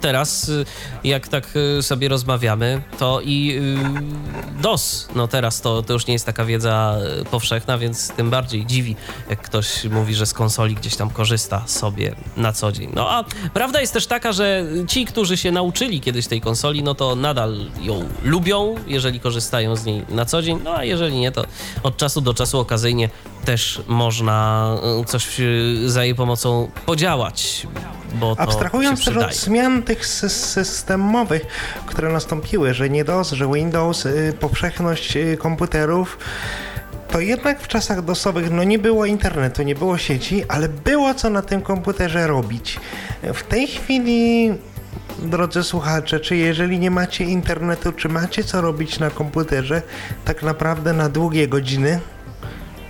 teraz, 0.00 0.48
yy, 0.48 0.64
jak 1.04 1.28
tak 1.28 1.48
yy, 1.54 1.82
sobie 1.82 2.08
rozmawiamy, 2.08 2.82
to 2.98 3.20
i 3.20 3.46
yy, 3.46 4.62
DOS, 4.62 5.08
no 5.14 5.28
teraz 5.28 5.60
to, 5.60 5.82
to 5.82 5.92
już 5.92 6.06
nie 6.06 6.12
jest 6.12 6.26
taka 6.26 6.44
wiedza 6.44 6.96
powszechna, 7.30 7.78
więc 7.78 8.08
tym 8.08 8.30
bardziej 8.30 8.66
dziwi, 8.66 8.96
jak 9.30 9.42
ktoś 9.42 9.84
mówi, 9.84 10.14
że 10.14 10.26
z 10.26 10.32
konsoli 10.32 10.74
gdzieś 10.74 10.96
tam 10.96 11.10
korzysta 11.10 11.62
sobie 11.66 12.14
na 12.36 12.52
co 12.52 12.72
dzień. 12.72 12.90
No 12.94 13.10
a 13.10 13.24
prawda 13.54 13.80
jest 13.80 13.92
też 13.92 14.06
taka, 14.06 14.32
że 14.32 14.64
ci, 14.88 15.04
którzy 15.04 15.36
się 15.36 15.52
nauczyli 15.52 16.00
kiedyś 16.00 16.26
tej 16.26 16.40
konsoli, 16.40 16.82
no 16.82 16.94
to 16.94 17.16
nadal 17.16 17.56
ją 17.80 18.08
lubią, 18.22 18.74
jeżeli 18.86 19.20
korzystają 19.20 19.76
z 19.76 19.84
niej 19.84 20.04
na 20.08 20.24
co 20.24 20.42
dzień, 20.42 20.60
no 20.64 20.76
a 20.76 20.84
jeżeli 20.84 21.18
nie, 21.18 21.32
to 21.32 21.44
od 21.82 21.96
czasu 21.96 22.20
do 22.20 22.34
czasu 22.34 22.58
okazyjnie 22.58 23.08
też 23.44 23.80
można 23.86 24.68
y, 25.02 25.04
coś 25.04 25.40
y, 25.40 25.90
za 25.90 26.04
jej 26.04 26.14
pomocą 26.14 26.70
podziałać, 26.86 27.66
bo 28.14 28.34
Abstrahując 28.38 29.02
się 29.02 29.12
też 29.14 29.24
od 29.24 29.34
zmian 29.34 29.82
tych 29.82 30.06
sy- 30.06 30.28
systemowych, 30.28 31.42
które 31.86 32.12
nastąpiły, 32.12 32.74
że 32.74 32.90
nie 32.90 33.04
DOS, 33.04 33.32
że 33.32 33.52
Windows, 33.52 34.06
y, 34.06 34.34
powszechność 34.40 35.16
y, 35.16 35.36
komputerów, 35.36 36.18
to 37.10 37.20
jednak 37.20 37.60
w 37.60 37.68
czasach 37.68 38.04
DOSowych 38.04 38.50
no 38.50 38.64
nie 38.64 38.78
było 38.78 39.06
internetu, 39.06 39.62
nie 39.62 39.74
było 39.74 39.98
sieci, 39.98 40.44
ale 40.48 40.68
było 40.68 41.14
co 41.14 41.30
na 41.30 41.42
tym 41.42 41.62
komputerze 41.62 42.26
robić. 42.26 42.80
W 43.34 43.42
tej 43.42 43.66
chwili, 43.68 44.52
drodzy 45.18 45.62
słuchacze, 45.62 46.20
czy 46.20 46.36
jeżeli 46.36 46.78
nie 46.78 46.90
macie 46.90 47.24
internetu, 47.24 47.92
czy 47.92 48.08
macie 48.08 48.44
co 48.44 48.60
robić 48.60 48.98
na 48.98 49.10
komputerze, 49.10 49.82
tak 50.24 50.42
naprawdę 50.42 50.92
na 50.92 51.08
długie 51.08 51.48
godziny, 51.48 52.00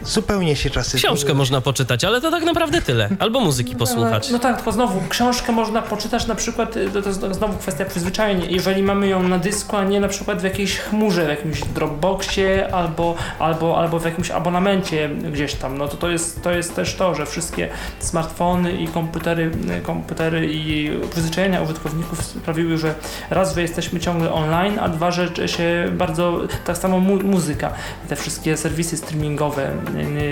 zupełnie 0.05 0.57
się 0.57 0.71
czasy 0.71 0.97
Książkę 0.97 1.17
zmieniły. 1.17 1.39
można 1.39 1.61
poczytać, 1.61 2.05
ale 2.05 2.21
to 2.21 2.31
tak 2.31 2.45
naprawdę 2.45 2.83
tyle. 2.83 3.09
Albo 3.19 3.41
muzyki 3.41 3.77
posłuchać. 3.77 4.31
No 4.31 4.39
tak, 4.39 4.57
tylko 4.57 4.73
znowu, 4.73 5.01
książkę 5.09 5.53
można 5.53 5.83
poczytać 5.83 6.27
na 6.27 6.35
przykład, 6.35 6.77
y, 6.77 6.91
to, 6.91 7.03
to 7.03 7.09
jest 7.09 7.21
znowu 7.33 7.59
kwestia 7.59 7.85
przyzwyczajenia, 7.85 8.45
jeżeli 8.49 8.83
mamy 8.83 9.09
ją 9.09 9.23
na 9.23 9.39
dysku, 9.39 9.77
a 9.77 9.85
nie 9.85 10.01
na 10.01 10.09
przykład 10.09 10.41
w 10.41 10.45
jakiejś 10.45 10.79
chmurze, 10.79 11.27
w 11.27 11.29
jakimś 11.29 11.61
Dropboxie 11.61 12.75
albo, 12.75 13.15
albo, 13.39 13.79
albo 13.79 13.99
w 13.99 14.05
jakimś 14.05 14.31
abonamencie 14.31 15.09
gdzieś 15.33 15.55
tam, 15.55 15.79
no 15.79 15.89
to 15.89 15.97
to 15.97 16.11
jest, 16.11 16.43
to 16.43 16.51
jest 16.51 16.77
też 16.77 16.95
to, 16.95 17.15
że 17.15 17.27
wszystkie 17.27 17.69
smartfony 17.99 18.73
i 18.73 18.89
komputery, 18.89 19.51
komputery 19.83 20.49
i 20.53 20.91
przyzwyczajenia 21.11 21.63
użytkowników 21.63 22.25
sprawiły, 22.25 22.79
że 22.79 22.95
raz, 23.31 23.55
że 23.55 23.63
jesteśmy 23.63 24.01
ciągle 24.01 24.33
online, 24.33 24.79
a 24.79 24.89
dwa, 24.89 25.11
że 25.11 25.49
się 25.49 25.89
bardzo, 25.93 26.41
tak 26.65 26.79
samo 26.79 27.01
mu, 27.01 27.17
muzyka, 27.23 27.73
te 28.09 28.17
wszystkie 28.17 28.57
serwisy 28.57 28.97
streamingowe, 28.97 29.71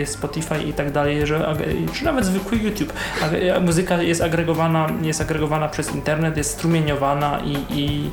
Spotify 0.07 0.62
i 0.62 0.73
tak 0.73 0.93
dalej, 0.93 1.27
że, 1.27 1.57
czy 1.95 2.05
nawet 2.05 2.25
zwykły 2.25 2.59
YouTube, 2.59 2.93
ag- 3.23 3.61
muzyka 3.65 4.03
jest 4.03 4.20
agregowana, 4.23 4.87
jest 5.03 5.20
agregowana 5.20 5.69
przez 5.69 5.95
internet, 5.95 6.37
jest 6.37 6.51
strumieniowana 6.51 7.41
i, 7.45 7.78
i, 7.81 8.11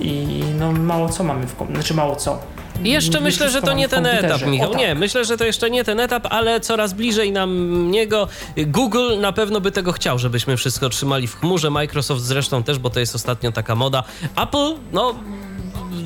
i 0.00 0.42
no 0.58 0.72
mało 0.72 1.08
co 1.08 1.24
mamy 1.24 1.46
w 1.46 1.56
kom- 1.56 1.74
znaczy 1.74 1.94
mało 1.94 2.16
co. 2.16 2.38
I 2.84 2.90
jeszcze 2.90 3.20
myślę, 3.20 3.50
że 3.50 3.62
to 3.62 3.72
nie 3.72 3.88
ten 3.88 4.06
etap, 4.06 4.46
Michał. 4.46 4.68
O, 4.68 4.72
tak. 4.72 4.80
Nie, 4.80 4.94
myślę, 4.94 5.24
że 5.24 5.36
to 5.36 5.44
jeszcze 5.44 5.70
nie 5.70 5.84
ten 5.84 6.00
etap, 6.00 6.26
ale 6.30 6.60
coraz 6.60 6.92
bliżej 6.92 7.32
nam 7.32 7.90
niego. 7.90 8.28
Google 8.66 9.20
na 9.20 9.32
pewno 9.32 9.60
by 9.60 9.70
tego 9.70 9.92
chciał, 9.92 10.18
żebyśmy 10.18 10.56
wszystko 10.56 10.88
trzymali 10.88 11.26
w 11.26 11.40
chmurze. 11.40 11.70
Microsoft 11.70 12.22
zresztą 12.22 12.62
też, 12.62 12.78
bo 12.78 12.90
to 12.90 13.00
jest 13.00 13.14
ostatnio 13.14 13.52
taka 13.52 13.74
moda. 13.74 14.04
Apple, 14.42 14.74
no 14.92 15.14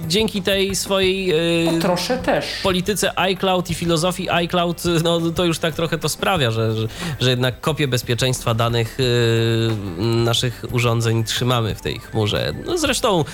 dzięki 0.08 0.42
tej 0.42 0.76
swojej 0.76 1.26
yy, 1.26 1.80
Trosze 1.80 2.18
też. 2.18 2.46
polityce 2.62 3.18
iCloud 3.18 3.70
i 3.70 3.74
filozofii 3.74 4.30
iCloud, 4.30 4.82
no 5.04 5.20
to 5.30 5.44
już 5.44 5.58
tak 5.58 5.74
trochę 5.74 5.98
to 5.98 6.08
sprawia, 6.08 6.50
że, 6.50 6.76
że, 6.76 6.88
że 7.20 7.30
jednak 7.30 7.60
kopię 7.60 7.88
bezpieczeństwa 7.88 8.54
danych 8.54 8.98
yy, 8.98 10.06
naszych 10.06 10.64
urządzeń 10.72 11.24
trzymamy 11.24 11.74
w 11.74 11.80
tej 11.80 11.98
chmurze. 11.98 12.52
No 12.66 12.78
zresztą 12.78 13.24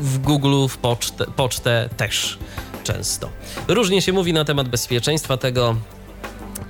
w 0.00 0.18
Google, 0.18 0.66
w 0.68 0.76
pocztę, 0.76 1.24
pocztę 1.36 1.88
też 1.96 2.38
często. 2.84 3.30
Różnie 3.68 4.02
się 4.02 4.12
mówi 4.12 4.32
na 4.32 4.44
temat 4.44 4.68
bezpieczeństwa 4.68 5.36
tego. 5.36 5.76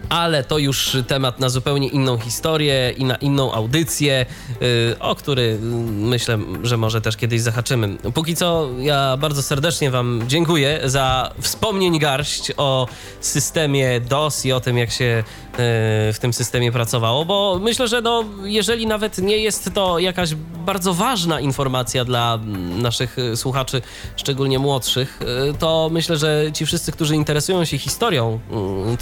Ale 0.08 0.44
to 0.44 0.58
już 0.58 0.96
temat 1.06 1.40
na 1.40 1.48
zupełnie 1.48 1.88
inną 1.88 2.18
historię 2.18 2.94
i 2.96 3.04
na 3.04 3.14
inną 3.14 3.52
audycję, 3.52 4.26
yy, 4.60 4.96
o 5.00 5.14
który 5.14 5.42
yy, 5.42 5.58
myślę, 5.90 6.38
że 6.62 6.76
może 6.76 7.00
też 7.00 7.16
kiedyś 7.16 7.40
zahaczymy. 7.40 7.96
Póki 8.14 8.36
co 8.36 8.68
ja 8.78 9.16
bardzo 9.16 9.42
serdecznie 9.42 9.90
Wam 9.90 10.22
dziękuję 10.26 10.80
za 10.84 11.32
wspomnień 11.40 11.98
garść 11.98 12.52
o 12.56 12.88
systemie 13.20 14.00
DOS 14.00 14.46
i 14.46 14.52
o 14.52 14.60
tym, 14.60 14.78
jak 14.78 14.90
się 14.90 15.04
yy, 15.04 15.22
w 16.12 16.16
tym 16.20 16.32
systemie 16.32 16.72
pracowało, 16.72 17.24
bo 17.24 17.58
myślę, 17.62 17.88
że 17.88 18.00
no, 18.00 18.24
jeżeli 18.44 18.86
nawet 18.86 19.18
nie 19.18 19.38
jest 19.38 19.74
to 19.74 19.98
jakaś 19.98 20.34
bardzo 20.66 20.94
ważna 20.94 21.40
informacja 21.40 22.04
dla 22.04 22.38
naszych 22.76 23.18
y, 23.18 23.36
słuchaczy, 23.36 23.82
szczególnie 24.16 24.58
młodszych, 24.58 25.20
y, 25.50 25.54
to 25.58 25.88
myślę, 25.92 26.16
że 26.16 26.44
ci 26.52 26.66
wszyscy, 26.66 26.92
którzy 26.92 27.16
interesują 27.16 27.64
się 27.64 27.78
historią 27.78 28.38
mm, 28.50 28.96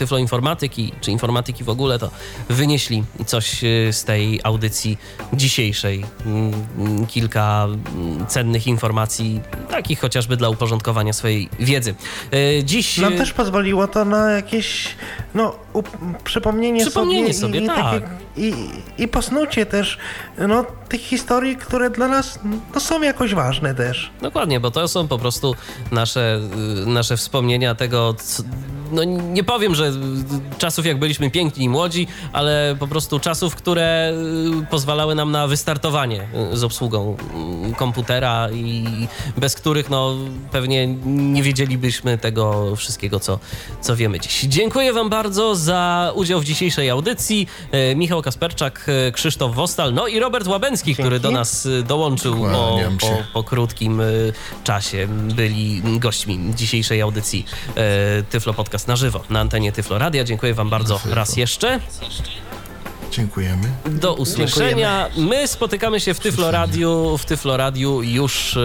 czy 1.01 1.11
informatyki 1.11 1.65
w 1.65 1.69
ogóle, 1.69 1.99
to 1.99 2.11
wynieśli 2.49 3.05
coś 3.27 3.65
y, 3.65 3.89
z 3.93 4.05
tej 4.05 4.41
audycji 4.43 4.99
dzisiejszej. 5.33 6.05
Mm, 6.27 7.07
Kilka 7.07 7.67
mm, 7.67 8.27
cennych 8.27 8.67
informacji, 8.67 9.41
takich 9.71 10.01
chociażby 10.01 10.37
dla 10.37 10.49
uporządkowania 10.49 11.13
swojej 11.13 11.49
wiedzy. 11.59 11.95
Y, 12.35 12.65
Dziś... 12.65 12.99
Nam 12.99 13.13
y, 13.13 13.17
też 13.17 13.33
pozwoliło 13.33 13.89
to 13.89 14.05
na 14.05 14.31
jakieś, 14.31 14.97
no, 15.35 15.55
przypomnienie, 16.25 16.83
Przypomnienie 16.83 17.35
sobie, 17.35 17.55
sobie, 17.55 17.65
i, 17.65 17.67
tak. 17.67 17.77
takie, 17.77 18.07
i, 18.37 18.55
i 18.99 19.09
posnucie 19.09 19.67
też, 19.67 19.99
no, 20.49 20.65
tych 20.89 21.01
historii, 21.01 21.57
które 21.57 21.91
dla 21.91 22.09
nas 22.09 22.39
no, 22.75 22.81
są 22.81 23.03
jakoś 23.03 23.35
ważne 23.35 23.75
też. 23.75 24.11
Dokładnie, 24.23 24.61
bo 24.61 24.71
to 24.71 24.89
są 24.89 25.09
po 25.09 25.19
prostu 25.19 25.55
nasze, 25.93 26.41
nasze 26.87 27.17
wspomnienia 27.17 27.75
tego, 27.75 28.15
co, 28.15 28.43
no 28.93 29.05
nie 29.05 29.45
powiem, 29.45 29.75
że 29.75 29.93
czasów 30.59 30.87
jak 30.87 30.99
byliśmy 30.99 31.31
piękni 31.31 31.65
i 31.65 31.69
młodzi, 31.69 32.07
ale 32.33 32.77
po 32.79 32.89
prostu 32.89 33.21
czasów, 33.21 33.55
które 33.55 34.13
y, 34.63 34.67
pozwalały 34.67 35.15
nam 35.15 35.31
na 35.31 35.47
wystartowanie 35.47 36.29
y, 36.53 36.57
z 36.57 36.65
obsługą 36.65 37.17
y, 37.71 37.75
komputera 37.75 38.51
i 38.51 38.87
bez 39.37 39.55
których 39.55 39.91
no 39.91 40.17
pewnie 40.51 40.87
nie 41.07 41.43
wiedzielibyśmy 41.43 42.19
tego 42.19 42.77
wszystkiego, 42.77 43.21
co, 43.21 43.39
co 43.81 43.97
wiemy 43.97 44.21
dziś. 44.21 44.41
Dziękuję 44.41 44.93
wam 44.93 45.11
bardzo 45.11 45.57
za 45.57 46.13
udział 46.15 46.41
w 46.41 46.45
dzisiejszej 46.45 46.91
audycji. 46.91 47.47
Michał 47.97 48.23
Kasperczak, 48.23 48.87
Krzysztof 49.13 49.55
Wostal, 49.55 49.95
no 49.95 50.07
i 50.07 50.19
Robert 50.19 50.47
Łabęcki, 50.47 50.95
który 50.95 51.21
do 51.21 51.31
nas 51.31 51.69
dołączył 51.87 52.35
po, 52.35 52.79
po, 53.01 53.09
po 53.33 53.45
krótkim 53.45 54.03
czasie 54.65 55.07
byli 55.09 55.83
gośćmi 55.99 56.39
dzisiejszej 56.55 57.01
audycji 57.01 57.47
Tyflo 58.31 58.55
Podcast 58.55 58.82
na 58.87 58.97
żywo 58.97 59.21
na 59.31 59.41
antenie 59.41 59.73
Tyflo 59.73 59.99
Radia. 59.99 60.25
Dziękuję 60.25 60.55
Wam 60.55 60.71
bardzo 60.71 61.01
raz 61.11 61.37
jeszcze. 61.37 61.81
Dziękujemy. 63.13 63.69
Do 63.91 64.15
usłyszenia. 64.15 65.09
My 65.17 65.49
spotykamy 65.49 66.01
się 66.01 66.15
w 66.15 66.21
Tyflo 66.21 66.51
Radiu, 66.51 67.19
w 67.19 67.25
Tyflo 67.25 67.57
Radiu 67.57 68.03
już 68.03 68.57
y, 68.57 68.61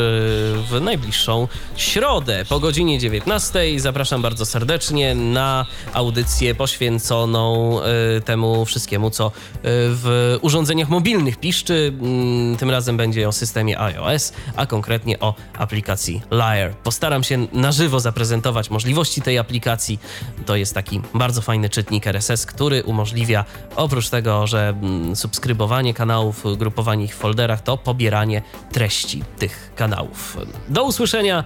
w 0.70 0.82
najbliższą 0.82 1.48
środę 1.76 2.46
po 2.50 2.60
godzinie 2.60 3.00
19. 3.00 3.80
Zapraszam 3.80 4.22
bardzo 4.22 4.46
serdecznie 4.46 5.16
na 5.16 5.66
audycję 5.94 6.56
poświęconą 6.56 7.80
y, 8.18 8.22
temu 8.22 8.66
wszystkiemu, 8.66 9.10
co 9.10 9.28
y, 9.28 9.32
w 9.64 10.38
urządzeniach 10.42 10.90
mobilnych 10.90 11.38
piszczy. 11.40 11.94
Mm, 12.02 12.58
Tym 12.58 12.70
razem 12.70 12.98
będzie 12.98 13.28
o 13.28 13.32
systemie 13.32 13.80
iOS, 13.80 14.34
a 14.56 14.66
konkretnie 14.66 15.20
o 15.20 15.34
aplikacji 15.58 16.22
Lyre. 16.32 16.74
Postaram 16.84 17.24
się 17.24 17.48
na 17.54 17.72
żywo 17.72 18.00
zaprezentować 18.00 18.70
możliwości 18.70 19.22
tej 19.22 19.38
aplikacji. 19.38 20.00
To 20.46 20.56
jest 20.56 20.74
taki 20.74 21.02
bardzo 21.14 21.42
fajny 21.42 21.70
czytnik 21.70 22.08
RSS, 22.08 22.46
który 22.46 22.84
umożliwia 22.84 23.46
oprócz 23.76 24.10
tego, 24.10 24.37
że 24.46 24.70
mm, 24.70 25.16
subskrybowanie 25.16 25.94
kanałów, 25.94 26.44
grupowanie 26.58 27.06
ich 27.06 27.16
w 27.16 27.18
folderach, 27.18 27.62
to 27.62 27.78
pobieranie 27.78 28.42
treści 28.72 29.24
tych 29.40 29.72
kanałów. 29.76 30.38
Do 30.70 30.84
usłyszenia, 30.84 31.44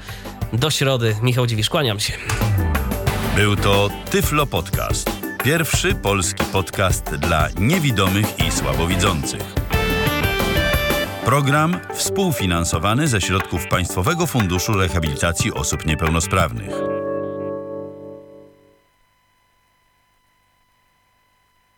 do 0.54 0.70
środy. 0.70 1.16
Michał 1.22 1.48
Dziwisz, 1.48 1.70
kłaniam 1.70 2.00
się. 2.00 2.14
Był 3.36 3.56
to 3.56 3.90
Tyflo 4.10 4.46
Podcast. 4.46 5.10
Pierwszy 5.44 5.96
polski 5.96 6.44
podcast 6.46 7.16
dla 7.16 7.48
niewidomych 7.60 8.40
i 8.48 8.52
słabowidzących. 8.52 9.54
Program 11.26 11.80
współfinansowany 11.94 13.08
ze 13.08 13.22
środków 13.22 13.68
Państwowego 13.68 14.28
Funduszu 14.28 14.74
Rehabilitacji 14.74 15.54
Osób 15.54 15.86
Niepełnosprawnych. 15.86 17.01